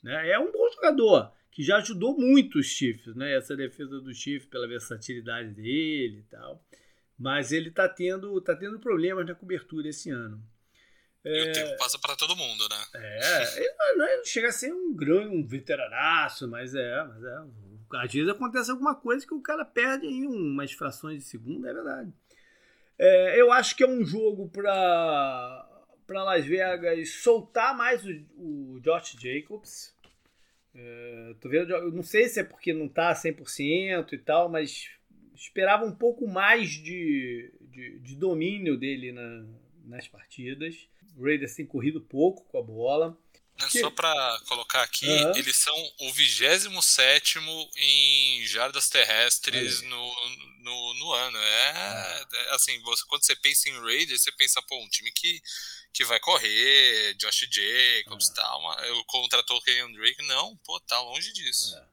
Né? 0.03 0.30
É 0.30 0.39
um 0.39 0.53
bom 0.53 0.68
jogador 0.72 1.32
que 1.57 1.62
já 1.62 1.78
ajudou 1.78 2.14
muito 2.14 2.59
os 2.59 2.66
Chiefs, 2.66 3.16
né? 3.16 3.34
Essa 3.34 3.57
defesa 3.57 3.98
do 3.98 4.12
Chiefs 4.12 4.46
pela 4.46 4.68
versatilidade 4.68 5.54
dele 5.54 6.18
e 6.18 6.22
tal. 6.24 6.62
Mas 7.18 7.50
ele 7.50 7.70
está 7.70 7.88
tendo, 7.88 8.38
tá 8.42 8.54
tendo 8.54 8.78
problemas 8.78 9.24
na 9.24 9.34
cobertura 9.34 9.88
esse 9.88 10.11
ano. 10.11 10.38
É, 11.24 11.46
e 11.46 11.48
o 11.48 11.52
tempo 11.54 11.78
passa 11.78 11.98
para 11.98 12.14
todo 12.14 12.36
mundo, 12.36 12.68
né? 12.68 12.76
É, 12.94 13.59
ele 13.59 13.74
não, 13.96 14.07
ele 14.07 14.24
chega 14.26 14.48
a 14.48 14.52
ser 14.52 14.70
um 14.70 14.94
grande, 14.94 15.34
um 15.34 15.46
veteranaço, 15.46 16.46
mas 16.46 16.74
é, 16.74 17.02
mas 17.04 17.24
é. 17.24 17.38
Às 18.04 18.12
vezes 18.12 18.28
acontece 18.28 18.70
alguma 18.70 18.94
coisa 18.94 19.26
que 19.26 19.32
o 19.32 19.40
cara 19.40 19.64
perde 19.64 20.07
aí 20.07 20.26
umas 20.26 20.72
frações 20.72 21.20
de 21.20 21.24
segundo, 21.24 21.66
é 21.66 21.72
verdade. 21.72 22.12
É, 22.98 23.40
eu 23.40 23.50
acho 23.50 23.74
que 23.74 23.82
é 23.82 23.88
um 23.88 24.04
jogo 24.04 24.50
para 24.50 25.72
para 26.07 26.22
Las 26.22 26.44
Vegas 26.44 27.14
soltar 27.22 27.74
mais 27.74 28.04
o, 28.04 28.11
o 28.36 28.80
Josh 28.82 29.16
Jacobs. 29.18 29.95
É, 30.79 31.35
tô 31.41 31.49
vendo, 31.49 31.72
eu 31.72 31.91
não 31.91 32.03
sei 32.03 32.29
se 32.29 32.41
é 32.41 32.45
porque 32.45 32.72
não 32.72 32.87
tá 32.87 33.14
100% 33.14 34.12
e 34.12 34.18
tal, 34.18 34.49
mas 34.51 34.91
esperava 35.35 35.87
um 35.87 35.95
pouco 35.95 36.29
mais 36.29 36.70
de, 36.70 37.51
de, 37.61 37.99
de 38.01 38.14
domínio 38.16 38.77
dele 38.77 39.11
na, 39.11 39.47
nas 39.87 40.07
partidas. 40.07 40.89
O 41.16 41.24
Raiders 41.24 41.55
tem 41.55 41.64
corrido 41.64 42.01
pouco 42.01 42.45
com 42.45 42.59
a 42.59 42.62
bola. 42.62 43.18
Que... 43.70 43.81
Só 43.81 43.91
para 43.91 44.41
colocar 44.47 44.83
aqui, 44.83 45.09
uhum. 45.09 45.35
eles 45.35 45.57
são 45.57 45.74
o 46.01 46.12
27 46.12 47.39
em 47.79 48.47
jardas 48.47 48.91
terrestres 48.91 49.81
no, 49.81 50.14
no, 50.61 50.95
no, 50.95 51.12
ano. 51.14 51.39
É, 51.39 52.27
é, 52.35 52.55
assim, 52.55 52.79
você, 52.83 53.03
quando 53.09 53.25
você 53.25 53.34
pensa 53.34 53.71
em 53.71 53.80
Raiders, 53.80 54.21
você 54.21 54.33
pensa, 54.33 54.61
pô, 54.61 54.79
um 54.79 54.88
time 54.91 55.11
que 55.11 55.41
que 55.97 56.05
vai 56.05 56.21
correr, 56.21 57.14
Josh 57.14 57.49
Jacobs 57.51 58.29
e 58.29 58.33
é. 58.33 58.35
tal. 58.35 58.85
Eu 58.85 59.03
contratou 59.07 59.57
o 59.57 59.63
Kenyon 59.63 59.93
Drake. 59.93 60.29
Não, 60.29 60.55
pô, 60.59 60.79
tá 60.81 61.01
longe 61.01 61.33
disso. 61.33 61.75
É. 61.75 61.87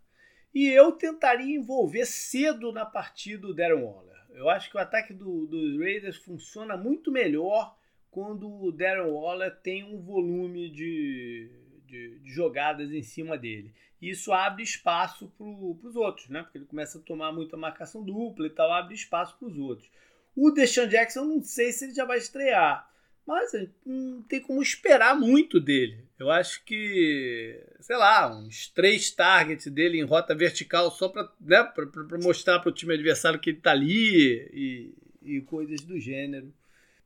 E 0.53 0.67
eu 0.67 0.91
tentaria 0.91 1.55
envolver 1.55 2.05
cedo 2.05 2.73
na 2.73 2.85
partida 2.85 3.47
o 3.47 3.53
Darren 3.53 3.81
Waller. 3.81 4.13
Eu 4.31 4.49
acho 4.49 4.69
que 4.69 4.75
o 4.75 4.79
ataque 4.79 5.13
do, 5.13 5.47
dos 5.47 5.79
Raiders 5.79 6.17
funciona 6.17 6.75
muito 6.75 7.11
melhor 7.11 7.77
quando 8.11 8.51
o 8.51 8.73
Darren 8.73 9.09
Waller 9.09 9.55
tem 9.61 9.85
um 9.85 10.01
volume 10.01 10.69
de, 10.69 11.49
de, 11.85 12.19
de 12.19 12.29
jogadas 12.29 12.91
em 12.91 13.01
cima 13.01 13.37
dele. 13.37 13.73
Isso 14.01 14.33
abre 14.33 14.63
espaço 14.63 15.31
para 15.37 15.45
os 15.45 15.95
outros, 15.95 16.27
né? 16.27 16.43
Porque 16.43 16.57
ele 16.57 16.65
começa 16.65 16.97
a 16.97 17.01
tomar 17.01 17.31
muita 17.31 17.55
marcação 17.55 18.03
dupla 18.03 18.47
e 18.47 18.49
tal, 18.49 18.69
abre 18.73 18.93
espaço 18.93 19.37
para 19.39 19.47
os 19.47 19.57
outros. 19.57 19.89
O 20.35 20.51
Deshaun 20.51 20.87
Jackson, 20.87 21.23
não 21.23 21.41
sei 21.41 21.71
se 21.71 21.85
ele 21.85 21.93
já 21.93 22.03
vai 22.03 22.17
estrear, 22.17 22.91
mas 23.25 23.51
não 23.85 24.21
tem 24.23 24.41
como 24.41 24.61
esperar 24.61 25.15
muito 25.15 25.59
dele. 25.59 26.03
Eu 26.19 26.29
acho 26.29 26.63
que, 26.63 27.61
sei 27.79 27.95
lá, 27.95 28.33
uns 28.35 28.67
três 28.67 29.11
targets 29.11 29.67
dele 29.67 29.99
em 29.99 30.03
rota 30.03 30.35
vertical 30.35 30.91
só 30.91 31.09
para 31.09 31.29
né, 31.39 31.73
mostrar 32.21 32.59
para 32.59 32.69
o 32.69 32.73
time 32.73 32.93
adversário 32.93 33.39
que 33.39 33.49
ele 33.49 33.57
está 33.57 33.71
ali 33.71 34.49
e, 34.53 34.93
e 35.21 35.41
coisas 35.41 35.81
do 35.81 35.99
gênero. 35.99 36.53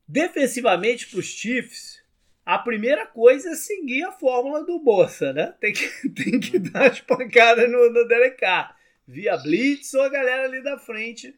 Defensivamente 0.07 1.07
para 1.07 1.19
os 1.19 1.25
Chiefs, 1.25 2.01
a 2.45 2.57
primeira 2.57 3.05
coisa 3.05 3.51
é 3.51 3.55
seguir 3.55 4.03
a 4.03 4.11
fórmula 4.11 4.63
do 4.63 4.79
Bossa, 4.79 5.33
né? 5.33 5.53
Tem 5.59 5.73
que, 5.73 6.09
tem 6.09 6.39
que 6.39 6.57
dar 6.57 6.91
as 6.91 7.01
pancadas 7.01 7.69
no, 7.69 7.91
no 7.91 8.07
Derek 8.07 8.37
Carr. 8.37 8.75
Via 9.07 9.37
Blitz 9.37 9.93
ou 9.93 10.01
a 10.01 10.09
galera 10.09 10.45
ali 10.45 10.61
da 10.61 10.77
frente 10.77 11.33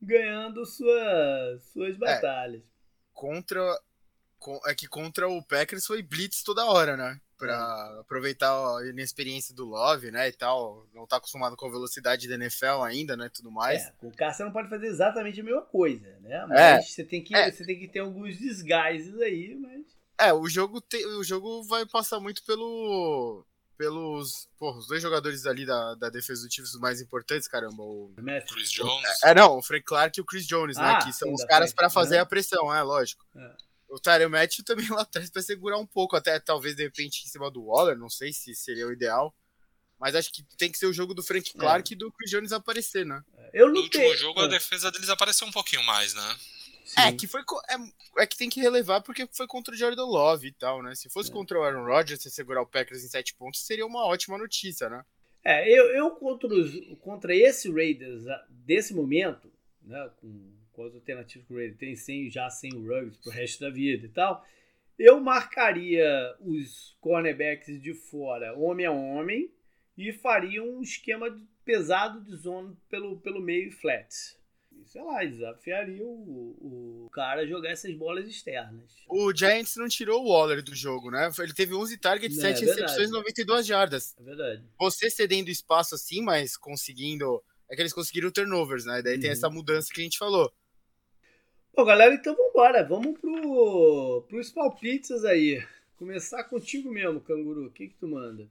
ganhando 0.00 0.64
suas, 0.66 1.62
suas 1.72 1.94
é. 1.96 1.98
batalhas. 1.98 2.62
contra. 3.12 3.60
É 4.66 4.74
que 4.74 4.86
contra 4.86 5.28
o 5.28 5.42
Packers 5.42 5.86
foi 5.86 6.02
blitz 6.02 6.42
toda 6.42 6.66
hora, 6.66 6.96
né? 6.96 7.20
Pra 7.36 7.94
é. 7.96 8.00
aproveitar 8.00 8.50
a 8.50 8.86
inexperiência 8.86 9.54
do 9.54 9.64
Love, 9.64 10.10
né? 10.10 10.28
E 10.28 10.32
tal. 10.32 10.86
Não 10.94 11.06
tá 11.06 11.16
acostumado 11.16 11.56
com 11.56 11.66
a 11.66 11.70
velocidade 11.70 12.28
da 12.28 12.34
NFL 12.34 12.82
ainda, 12.84 13.16
né? 13.16 13.30
Tudo 13.32 13.50
mais. 13.50 13.82
É, 13.82 13.92
com 13.98 14.08
o 14.08 14.16
carro 14.16 14.34
você 14.34 14.44
não 14.44 14.52
pode 14.52 14.68
fazer 14.68 14.86
exatamente 14.86 15.40
a 15.40 15.44
mesma 15.44 15.62
coisa, 15.62 16.18
né? 16.20 16.46
Mas 16.48 16.58
é, 16.58 16.82
você, 16.82 17.04
tem 17.04 17.22
que, 17.22 17.34
é. 17.34 17.50
você 17.50 17.64
tem 17.64 17.78
que 17.78 17.88
ter 17.88 18.00
alguns 18.00 18.38
disguises 18.38 19.20
aí, 19.20 19.56
mas. 19.56 19.84
É, 20.18 20.32
o 20.32 20.48
jogo, 20.48 20.80
te, 20.80 21.04
o 21.06 21.24
jogo 21.24 21.64
vai 21.64 21.84
passar 21.86 22.20
muito 22.20 22.44
pelo 22.44 23.44
pelos 23.76 24.48
porra, 24.58 24.78
os 24.78 24.86
dois 24.86 25.02
jogadores 25.02 25.46
ali 25.46 25.66
da, 25.66 25.94
da 25.94 26.08
defesa 26.08 26.46
do 26.46 26.52
Chiefs 26.52 26.74
mais 26.78 27.00
importantes, 27.00 27.48
caramba. 27.48 27.82
O 27.82 28.12
Chris 28.52 28.70
Jones. 28.70 29.22
É, 29.24 29.30
é, 29.30 29.34
não, 29.34 29.58
o 29.58 29.62
Frank 29.62 29.84
Clark 29.84 30.18
e 30.18 30.22
o 30.22 30.24
Chris 30.24 30.46
Jones, 30.46 30.76
né, 30.76 30.84
ah, 30.84 30.92
né? 30.98 31.04
Que 31.04 31.12
são 31.12 31.32
os 31.32 31.44
caras 31.44 31.72
para 31.72 31.90
fazer 31.90 32.18
a 32.18 32.26
pressão, 32.26 32.72
é 32.72 32.82
lógico. 32.82 33.24
É. 33.36 33.63
O 33.94 34.00
Tyrell 34.00 34.28
Matthew 34.28 34.64
também 34.64 34.88
lá 34.90 35.02
atrás 35.02 35.30
para 35.30 35.40
segurar 35.40 35.78
um 35.78 35.86
pouco, 35.86 36.16
até 36.16 36.40
talvez 36.40 36.74
de 36.74 36.82
repente 36.82 37.22
em 37.24 37.28
cima 37.28 37.48
do 37.48 37.66
Waller, 37.66 37.96
não 37.96 38.10
sei 38.10 38.32
se 38.32 38.52
seria 38.54 38.88
o 38.88 38.92
ideal. 38.92 39.32
Mas 40.00 40.16
acho 40.16 40.32
que 40.32 40.42
tem 40.56 40.70
que 40.70 40.76
ser 40.76 40.86
o 40.86 40.92
jogo 40.92 41.14
do 41.14 41.22
Frank 41.22 41.48
é. 41.54 41.58
Clark 41.58 41.92
é. 41.92 41.94
e 41.94 41.98
do 41.98 42.10
Chris 42.10 42.28
Jones 42.28 42.52
aparecer, 42.52 43.06
né? 43.06 43.22
Eu 43.52 43.72
no 43.72 43.80
último 43.80 44.16
jogo 44.16 44.40
a 44.40 44.48
defesa 44.48 44.90
deles 44.90 45.08
apareceu 45.08 45.46
um 45.46 45.52
pouquinho 45.52 45.84
mais, 45.84 46.12
né? 46.12 46.36
Sim. 46.84 47.00
É 47.00 47.12
que 47.12 47.28
foi 47.28 47.40
é, 47.40 48.22
é, 48.22 48.26
que 48.26 48.36
tem 48.36 48.50
que 48.50 48.60
relevar 48.60 49.00
porque 49.00 49.28
foi 49.32 49.46
contra 49.46 49.72
o 49.72 49.76
Jordan 49.76 50.04
Love 50.04 50.48
e 50.48 50.52
tal, 50.52 50.82
né? 50.82 50.94
Se 50.96 51.08
fosse 51.08 51.30
é. 51.30 51.32
contra 51.32 51.58
o 51.58 51.62
Aaron 51.62 51.84
Rodgers, 51.84 52.20
se 52.20 52.30
segurar 52.30 52.62
o 52.62 52.66
Packers 52.66 53.04
em 53.04 53.08
sete 53.08 53.32
pontos, 53.34 53.64
seria 53.64 53.86
uma 53.86 54.04
ótima 54.04 54.36
notícia, 54.36 54.90
né? 54.90 55.04
É, 55.44 55.70
eu, 55.70 55.86
eu 55.94 56.10
contra, 56.10 56.48
os, 56.48 56.72
contra 57.00 57.34
esse 57.34 57.70
Raiders 57.70 58.24
desse 58.48 58.92
momento, 58.92 59.52
né, 59.82 60.10
com, 60.20 60.52
as 60.82 60.94
alternativas 60.94 61.46
que 61.46 61.52
o 61.52 61.56
Raiders 61.56 61.78
tem 61.78 61.94
sem, 61.94 62.30
já 62.30 62.48
sem 62.50 62.72
o 62.74 62.86
Ruggs 62.86 63.18
pro 63.22 63.30
resto 63.30 63.60
da 63.60 63.70
vida 63.70 64.06
e 64.06 64.10
tal, 64.10 64.44
eu 64.98 65.20
marcaria 65.20 66.34
os 66.40 66.96
cornerbacks 67.00 67.80
de 67.80 67.94
fora 67.94 68.54
homem 68.54 68.86
a 68.86 68.92
homem 68.92 69.50
e 69.96 70.12
faria 70.12 70.62
um 70.62 70.82
esquema 70.82 71.40
pesado 71.64 72.22
de 72.22 72.34
zona 72.36 72.76
pelo, 72.88 73.18
pelo 73.20 73.40
meio 73.40 73.70
flat 73.72 74.08
sei 74.86 75.02
lá, 75.02 75.24
desafiaria 75.24 76.04
o, 76.04 77.06
o 77.06 77.10
cara 77.10 77.42
a 77.42 77.46
jogar 77.46 77.70
essas 77.70 77.94
bolas 77.94 78.28
externas. 78.28 78.84
O 79.08 79.34
Giants 79.34 79.76
não 79.76 79.88
tirou 79.88 80.22
o 80.22 80.28
Waller 80.28 80.62
do 80.62 80.74
jogo, 80.74 81.10
né? 81.10 81.30
Ele 81.38 81.52
teve 81.52 81.74
11 81.74 81.98
targets, 81.98 82.38
7 82.38 82.62
é 82.62 82.66
recepções 82.66 83.08
e 83.08 83.12
92 83.12 83.66
jardas. 83.66 84.14
É 84.18 84.22
verdade. 84.22 84.64
Você 84.78 85.10
cedendo 85.10 85.48
espaço 85.48 85.94
assim, 85.94 86.22
mas 86.22 86.56
conseguindo. 86.56 87.42
É 87.70 87.74
que 87.74 87.82
eles 87.82 87.92
conseguiram 87.92 88.30
turnovers, 88.30 88.84
né? 88.84 89.00
Daí 89.02 89.14
uhum. 89.14 89.20
tem 89.20 89.30
essa 89.30 89.48
mudança 89.48 89.92
que 89.92 90.00
a 90.00 90.04
gente 90.04 90.18
falou. 90.18 90.52
Bom, 91.76 91.84
galera, 91.84 92.14
então 92.14 92.36
vambora. 92.36 92.84
Vamos 92.84 93.18
pro, 93.18 94.24
pros 94.28 94.50
palpites 94.52 95.24
aí. 95.24 95.60
Começar 95.96 96.44
contigo 96.44 96.88
mesmo, 96.88 97.20
canguru. 97.20 97.66
O 97.66 97.70
que, 97.70 97.88
que 97.88 97.94
tu 97.96 98.06
manda? 98.06 98.48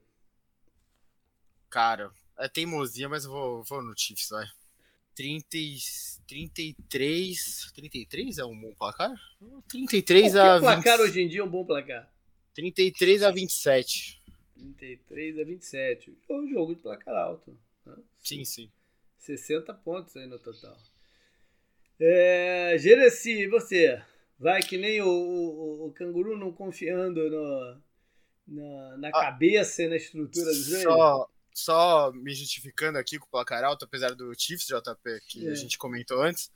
Cara, 1.70 2.12
é 2.38 2.50
teimosia, 2.50 3.08
mas 3.08 3.24
eu 3.24 3.32
vou, 3.32 3.64
vou 3.64 3.82
no 3.82 3.98
Chiefs, 3.98 4.30
vai. 4.30 4.46
30, 5.16 5.48
33. 6.28 7.72
33 7.74 8.38
é 8.40 8.46
um 8.46 8.60
bom 8.60 8.74
placar? 8.74 9.14
33 9.70 10.36
a. 10.36 10.60
placar 10.60 10.98
20... 10.98 11.08
hoje 11.08 11.22
em 11.22 11.28
dia 11.30 11.40
é 11.40 11.44
um 11.44 11.50
bom 11.50 11.66
placar? 11.66 12.12
33 12.54 13.24
a 13.24 13.32
27. 13.32 14.22
33 14.78 15.40
a 15.40 15.44
27. 15.46 16.18
É 16.28 16.34
um 16.34 16.48
jogo 16.50 16.76
de 16.76 16.82
placar 16.82 17.16
alto. 17.16 17.58
Né? 17.86 17.96
Sim, 18.22 18.44
sim. 18.44 18.70
60 19.20 19.74
pontos 19.76 20.18
aí 20.18 20.28
no 20.28 20.38
total. 20.40 20.78
É, 22.00 22.76
Gereci, 22.78 23.48
você? 23.48 24.02
Vai 24.40 24.62
que 24.62 24.78
nem 24.78 25.02
o, 25.02 25.08
o, 25.08 25.88
o 25.88 25.94
canguru 25.94 26.38
não 26.38 26.52
confiando 26.52 27.30
no, 27.30 27.82
na, 28.48 28.98
na 28.98 29.08
ah, 29.10 29.12
cabeça 29.12 29.84
e 29.84 29.88
na 29.88 29.96
estrutura 29.96 30.46
do 30.48 30.64
jogo? 30.64 30.84
Só, 30.84 31.30
só 31.54 32.12
me 32.12 32.34
justificando 32.34 32.98
aqui 32.98 33.18
com 33.18 33.26
o 33.26 33.30
placar 33.30 33.64
alto, 33.64 33.86
apesar 33.86 34.16
do 34.16 34.34
Chiefs 34.38 34.68
JP 34.68 35.22
que 35.28 35.48
é. 35.48 35.52
a 35.52 35.56
gente 35.56 35.78
comentou 35.78 36.22
antes, 36.22 36.52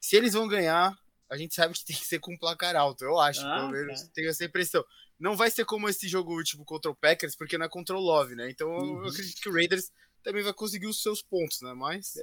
se 0.00 0.16
eles 0.16 0.32
vão 0.32 0.48
ganhar, 0.48 0.96
a 1.30 1.36
gente 1.36 1.54
sabe 1.54 1.74
que 1.74 1.84
tem 1.86 1.96
que 1.96 2.06
ser 2.06 2.18
com 2.18 2.36
placar 2.36 2.74
alto, 2.76 3.04
eu 3.04 3.18
acho, 3.18 3.46
ah, 3.46 3.56
pelo 3.56 3.70
menos 3.70 4.02
tá. 4.02 4.10
tenho 4.14 4.30
essa 4.30 4.44
impressão. 4.44 4.84
Não 5.18 5.36
vai 5.36 5.50
ser 5.50 5.64
como 5.64 5.88
esse 5.88 6.06
jogo 6.08 6.32
último 6.32 6.64
contra 6.64 6.90
o 6.90 6.94
Packers, 6.94 7.34
porque 7.34 7.58
não 7.58 7.66
é 7.66 7.68
contra 7.68 7.96
o 7.96 8.00
Love, 8.00 8.36
né? 8.36 8.48
Então 8.50 8.68
uhum. 8.68 9.02
eu 9.02 9.08
acredito 9.08 9.40
que 9.40 9.48
o 9.48 9.52
Raiders 9.52 9.90
também 10.22 10.42
vai 10.42 10.52
conseguir 10.52 10.86
os 10.86 11.02
seus 11.02 11.22
pontos, 11.22 11.60
né? 11.60 11.72
Mas. 11.74 12.14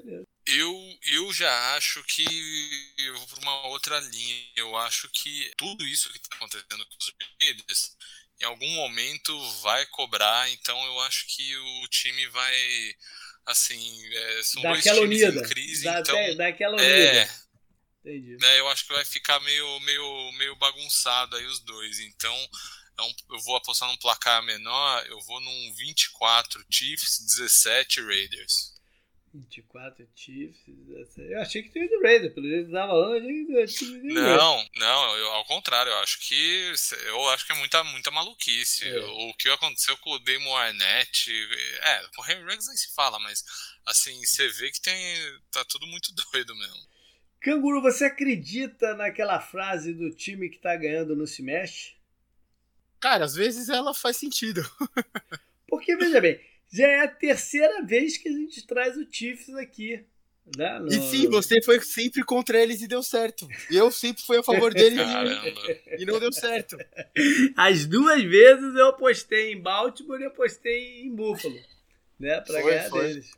Eu, 0.47 0.97
eu 1.13 1.33
já 1.33 1.75
acho 1.75 2.03
que 2.03 2.25
eu 2.99 3.17
vou 3.17 3.27
para 3.27 3.39
uma 3.41 3.67
outra 3.67 3.99
linha. 3.99 4.45
Eu 4.55 4.75
acho 4.77 5.09
que 5.09 5.51
tudo 5.57 5.85
isso 5.85 6.11
que 6.11 6.17
está 6.17 6.35
acontecendo 6.35 6.85
com 6.85 6.97
os 6.99 7.13
Raiders 7.41 7.95
em 8.41 8.45
algum 8.45 8.69
momento 8.71 9.51
vai 9.61 9.85
cobrar, 9.87 10.49
então 10.51 10.83
eu 10.85 10.99
acho 11.01 11.25
que 11.27 11.55
o 11.55 11.87
time 11.87 12.27
vai 12.27 12.95
assim, 13.45 14.13
é, 14.13 14.43
são 14.43 14.61
dois 14.61 14.83
times 14.83 14.99
unida. 14.99 15.39
em 15.39 15.43
crise, 15.43 15.83
da, 15.83 15.99
então 15.99 16.35
daquela 16.35 16.73
unida. 16.73 16.91
É, 16.91 17.29
Entendi. 18.03 18.37
Né, 18.37 18.59
eu 18.59 18.67
acho 18.69 18.85
que 18.85 18.93
vai 18.93 19.05
ficar 19.05 19.39
meio, 19.39 19.79
meio, 19.79 20.31
meio 20.33 20.55
bagunçado 20.57 21.35
aí 21.35 21.45
os 21.45 21.59
dois, 21.61 21.99
então 21.99 22.49
é 22.99 23.35
eu 23.35 23.39
vou 23.39 23.55
apostar 23.55 23.89
num 23.89 23.97
placar 23.97 24.43
menor, 24.43 25.05
eu 25.07 25.19
vou 25.21 25.39
num 25.41 25.73
24 25.73 26.65
Chiefs, 26.69 27.19
17 27.19 28.01
Raiders. 28.01 28.75
24 29.35 30.07
Chiefs. 30.15 30.61
Eu 31.17 31.41
achei 31.41 31.61
que 31.61 31.69
tinha 31.69 31.87
do 31.87 32.01
Raiders, 32.01 32.33
pelo 32.33 32.47
jeito 32.47 32.67
que 32.67 32.71
tava 32.71 32.91
falando, 32.91 33.51
eu 33.51 33.63
achei 33.63 33.87
que 33.87 34.13
Não, 34.13 34.69
não, 34.75 35.17
eu, 35.17 35.27
ao 35.33 35.45
contrário, 35.45 35.91
eu 35.91 35.97
acho 35.99 36.19
que 36.19 36.73
eu 37.07 37.29
acho 37.29 37.45
que 37.45 37.51
é 37.51 37.55
muita, 37.55 37.83
muita 37.83 38.11
maluquice. 38.11 38.87
É. 38.87 38.99
O 38.99 39.33
que 39.33 39.49
aconteceu 39.49 39.97
com 39.97 40.11
o 40.11 40.19
Damon 40.19 40.55
Arnett, 40.55 41.31
é, 41.81 42.07
com 42.15 42.21
o 42.21 42.25
Henry 42.25 42.43
Ruggs 42.43 42.67
nem 42.67 42.77
se 42.77 42.93
fala, 42.93 43.19
mas 43.19 43.43
assim, 43.85 44.17
você 44.25 44.47
vê 44.47 44.71
que 44.71 44.81
tem 44.81 44.95
tá 45.51 45.63
tudo 45.65 45.85
muito 45.87 46.13
doido 46.31 46.55
mesmo. 46.55 46.95
Canguru, 47.41 47.81
você 47.81 48.05
acredita 48.05 48.95
naquela 48.95 49.39
frase 49.39 49.93
do 49.93 50.09
time 50.15 50.49
que 50.49 50.57
tá 50.57 50.75
ganhando 50.75 51.15
não 51.15 51.27
se 51.27 51.43
mexe? 51.43 51.93
Cara, 53.05 53.25
às 53.25 53.35
vezes 53.35 53.69
ela 53.69 53.93
faz 53.93 54.17
sentido. 54.17 54.67
Porque, 55.69 55.95
veja 55.95 56.19
bem, 56.19 56.39
já 56.73 56.87
é 56.87 57.01
a 57.01 57.07
terceira 57.07 57.83
vez 57.83 58.17
que 58.17 58.27
a 58.27 58.31
gente 58.31 58.65
traz 58.65 58.97
o 58.97 59.05
Chiefs 59.07 59.53
aqui. 59.57 60.03
Né? 60.57 60.79
No... 60.79 60.87
E 60.87 60.93
sim, 60.93 61.29
você 61.29 61.61
foi 61.61 61.79
sempre 61.81 62.23
contra 62.23 62.57
eles 62.57 62.81
e 62.81 62.87
deu 62.87 63.03
certo. 63.03 63.47
Eu 63.69 63.91
sempre 63.91 64.23
fui 64.23 64.39
a 64.39 64.43
favor 64.43 64.73
deles 64.73 64.99
e 65.99 66.03
não 66.03 66.19
deu 66.19 66.31
certo. 66.33 66.79
As 67.55 67.85
duas 67.85 68.23
vezes 68.23 68.73
eu 68.73 68.87
apostei 68.87 69.53
em 69.53 69.61
Baltimore 69.61 70.19
e 70.19 70.25
apostei 70.25 71.03
em 71.03 71.13
Buffalo. 71.13 71.59
Né, 72.19 72.41
pra 72.41 72.59
foi, 72.59 72.71
ganhar 72.71 72.89
foi. 72.89 73.07
deles. 73.07 73.31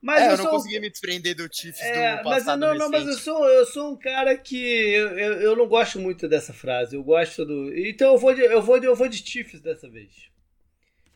Mas 0.00 0.22
é, 0.22 0.26
eu, 0.26 0.30
eu, 0.30 0.36
não 0.36 0.44
sou... 0.44 0.52
conseguia 0.52 0.80
me 0.80 0.90
desprender 0.90 1.34
do 1.34 1.48
Chiefs 1.52 1.80
é, 1.82 2.18
do 2.18 2.22
passado 2.22 2.60
mas, 2.60 2.78
não, 2.78 2.78
não, 2.78 2.90
mas 2.90 3.06
eu 3.06 3.18
sou, 3.18 3.44
eu 3.48 3.66
sou 3.66 3.92
um 3.92 3.96
cara 3.96 4.36
que 4.36 4.56
eu, 4.56 5.08
eu, 5.18 5.32
eu, 5.40 5.56
não 5.56 5.66
gosto 5.66 5.98
muito 5.98 6.28
dessa 6.28 6.52
frase. 6.52 6.94
Eu 6.94 7.02
gosto 7.02 7.44
do. 7.44 7.76
Então 7.76 8.12
eu 8.12 8.18
vou 8.18 8.32
de, 8.32 8.42
eu 8.42 8.62
vou 8.62 8.78
de, 8.78 8.86
eu 8.86 8.94
vou 8.94 9.08
de 9.08 9.18
Chiefs 9.18 9.60
dessa 9.60 9.88
vez. 9.88 10.30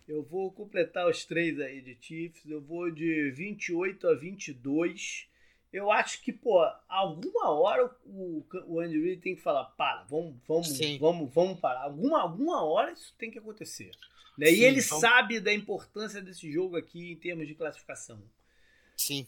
Eu 0.09 0.23
vou 0.25 0.51
completar 0.51 1.09
os 1.09 1.25
três 1.25 1.61
aí 1.61 1.81
de 1.81 1.97
Chiefs. 2.01 2.45
Eu 2.51 2.61
vou 2.61 2.91
de 2.91 3.31
28 3.31 4.09
a 4.09 4.15
22. 4.15 5.29
Eu 5.73 5.91
acho 5.91 6.21
que, 6.21 6.33
pô, 6.33 6.61
alguma 6.87 7.51
hora 7.51 7.91
o, 8.05 8.45
o 8.67 8.81
Andy 8.81 9.01
Reid 9.01 9.23
tem 9.23 9.35
que 9.35 9.41
falar, 9.41 9.65
para, 9.65 10.03
vamos, 10.03 10.37
vamos, 10.47 10.79
vamos, 10.99 11.33
vamos 11.33 11.61
parar. 11.61 11.85
Alguma, 11.85 12.21
alguma 12.21 12.63
hora 12.63 12.93
isso 12.93 13.15
tem 13.17 13.31
que 13.31 13.39
acontecer. 13.39 13.91
Né? 14.37 14.49
Sim, 14.49 14.55
e 14.55 14.65
ele 14.65 14.81
então... 14.81 15.01
sabe 15.01 15.41
da 15.41 15.53
importância 15.53 16.21
desse 16.21 16.51
jogo 16.53 16.77
aqui 16.77 17.13
em 17.13 17.17
termos 17.17 17.47
de 17.47 17.55
classificação. 17.55 18.23
Sim. 19.03 19.27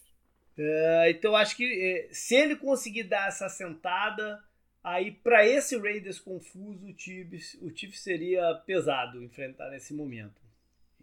É, 0.56 1.10
então 1.10 1.34
acho 1.34 1.56
que 1.56 1.64
é, 1.64 2.14
se 2.14 2.34
ele 2.34 2.56
conseguir 2.56 3.04
dar 3.04 3.28
essa 3.28 3.48
sentada, 3.48 4.42
aí 4.82 5.10
para 5.10 5.46
esse 5.46 5.76
Raiders 5.76 6.20
confuso, 6.20 6.86
o 6.86 6.94
Chiefs, 6.96 7.56
o 7.60 7.76
Chiefs 7.76 8.00
seria 8.00 8.54
pesado 8.66 9.22
enfrentar 9.22 9.70
nesse 9.70 9.92
momento. 9.92 10.40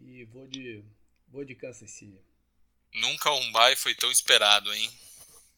E 0.00 0.24
vou 0.24 0.46
de, 0.46 0.82
vou 1.28 1.44
de 1.44 1.54
Kansas 1.54 1.90
City. 1.90 2.18
Nunca 2.94 3.30
um 3.30 3.52
bye 3.52 3.76
foi 3.76 3.94
tão 3.94 4.10
esperado, 4.10 4.72
hein? 4.72 4.90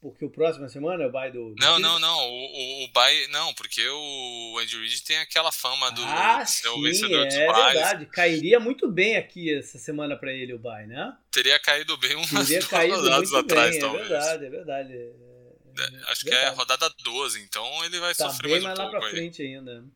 Porque 0.05 0.23
o 0.23 0.29
próximo 0.29 0.69
semana 0.69 1.03
é 1.03 1.07
o 1.07 1.11
bye 1.11 1.33
do. 1.33 1.55
Não, 1.59 1.79
não, 1.79 1.99
não. 1.99 2.19
O, 2.29 2.45
o, 2.45 2.85
o 2.85 2.89
bye. 2.89 3.27
Não, 3.29 3.55
porque 3.55 3.81
o 3.89 4.59
Andy 4.61 4.77
Reid 4.77 5.03
tem 5.03 5.17
aquela 5.17 5.51
fama 5.51 5.91
do 5.93 6.03
ah, 6.05 6.45
ser 6.45 6.69
o 6.69 6.83
vencedor 6.83 7.23
é 7.23 7.25
dos 7.25 7.35
byes. 7.35 7.49
É 7.49 7.73
verdade. 7.73 8.07
Cairia 8.13 8.61
muito 8.61 8.87
bem 8.87 9.17
aqui 9.17 9.57
essa 9.57 9.79
semana 9.79 10.15
para 10.15 10.31
ele 10.31 10.53
o 10.53 10.59
bye, 10.59 10.87
né? 10.87 11.17
Teria 11.31 11.59
caído 11.59 11.97
bem 11.97 12.17
umas 12.17 12.49
Teria 12.49 12.61
caído 12.69 12.97
rodadas 12.97 13.31
muito 13.31 13.51
atrás, 13.51 13.71
bem, 13.71 13.79
é 13.79 13.81
talvez. 13.81 14.05
É 14.05 14.09
verdade, 14.11 14.45
é 14.45 14.51
verdade. 14.51 14.93
É, 14.93 14.99
é 14.99 15.85
Acho 15.85 15.95
verdade. 15.95 16.25
que 16.25 16.35
é 16.35 16.49
rodada 16.51 16.95
12, 17.03 17.41
então 17.41 17.85
ele 17.87 17.99
vai 17.99 18.15
tá 18.15 18.29
sofrer 18.29 18.51
mais 18.51 18.63
um 18.63 18.67
mais 18.67 18.79
lá 18.79 18.91
pra 18.91 19.07
aí. 19.07 19.11
frente 19.11 19.41
ainda. 19.41 19.87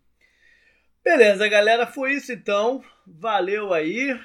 Beleza, 1.04 1.46
galera. 1.48 1.86
Foi 1.86 2.14
isso 2.14 2.32
então. 2.32 2.82
Valeu 3.06 3.74
aí. 3.74 4.18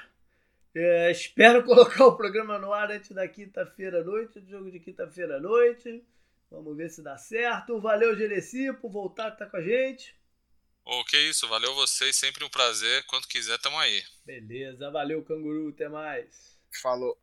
É, 0.75 1.11
espero 1.11 1.63
colocar 1.65 2.05
o 2.05 2.17
programa 2.17 2.57
no 2.57 2.73
ar 2.73 2.91
antes 2.91 3.11
da 3.11 3.27
quinta-feira 3.27 4.01
à 4.01 4.03
noite, 4.03 4.39
do 4.39 4.49
jogo 4.49 4.71
de 4.71 4.79
quinta-feira 4.79 5.37
à 5.37 5.39
noite. 5.39 6.03
Vamos 6.49 6.75
ver 6.75 6.89
se 6.89 7.01
dá 7.01 7.17
certo. 7.17 7.79
Valeu, 7.79 8.15
Genesi, 8.15 8.71
por 8.73 8.91
voltar 8.91 9.25
a 9.25 9.33
estar 9.33 9.45
com 9.47 9.57
a 9.57 9.61
gente. 9.61 10.15
Ô, 10.85 11.03
que 11.05 11.17
isso, 11.17 11.47
valeu 11.47 11.73
vocês, 11.73 12.15
sempre 12.15 12.43
um 12.43 12.49
prazer. 12.49 13.05
Quando 13.05 13.27
quiser, 13.27 13.57
tamo 13.59 13.77
aí. 13.79 14.03
Beleza, 14.25 14.91
valeu, 14.91 15.23
canguru, 15.23 15.69
até 15.69 15.87
mais. 15.87 16.59
Falou. 16.81 17.22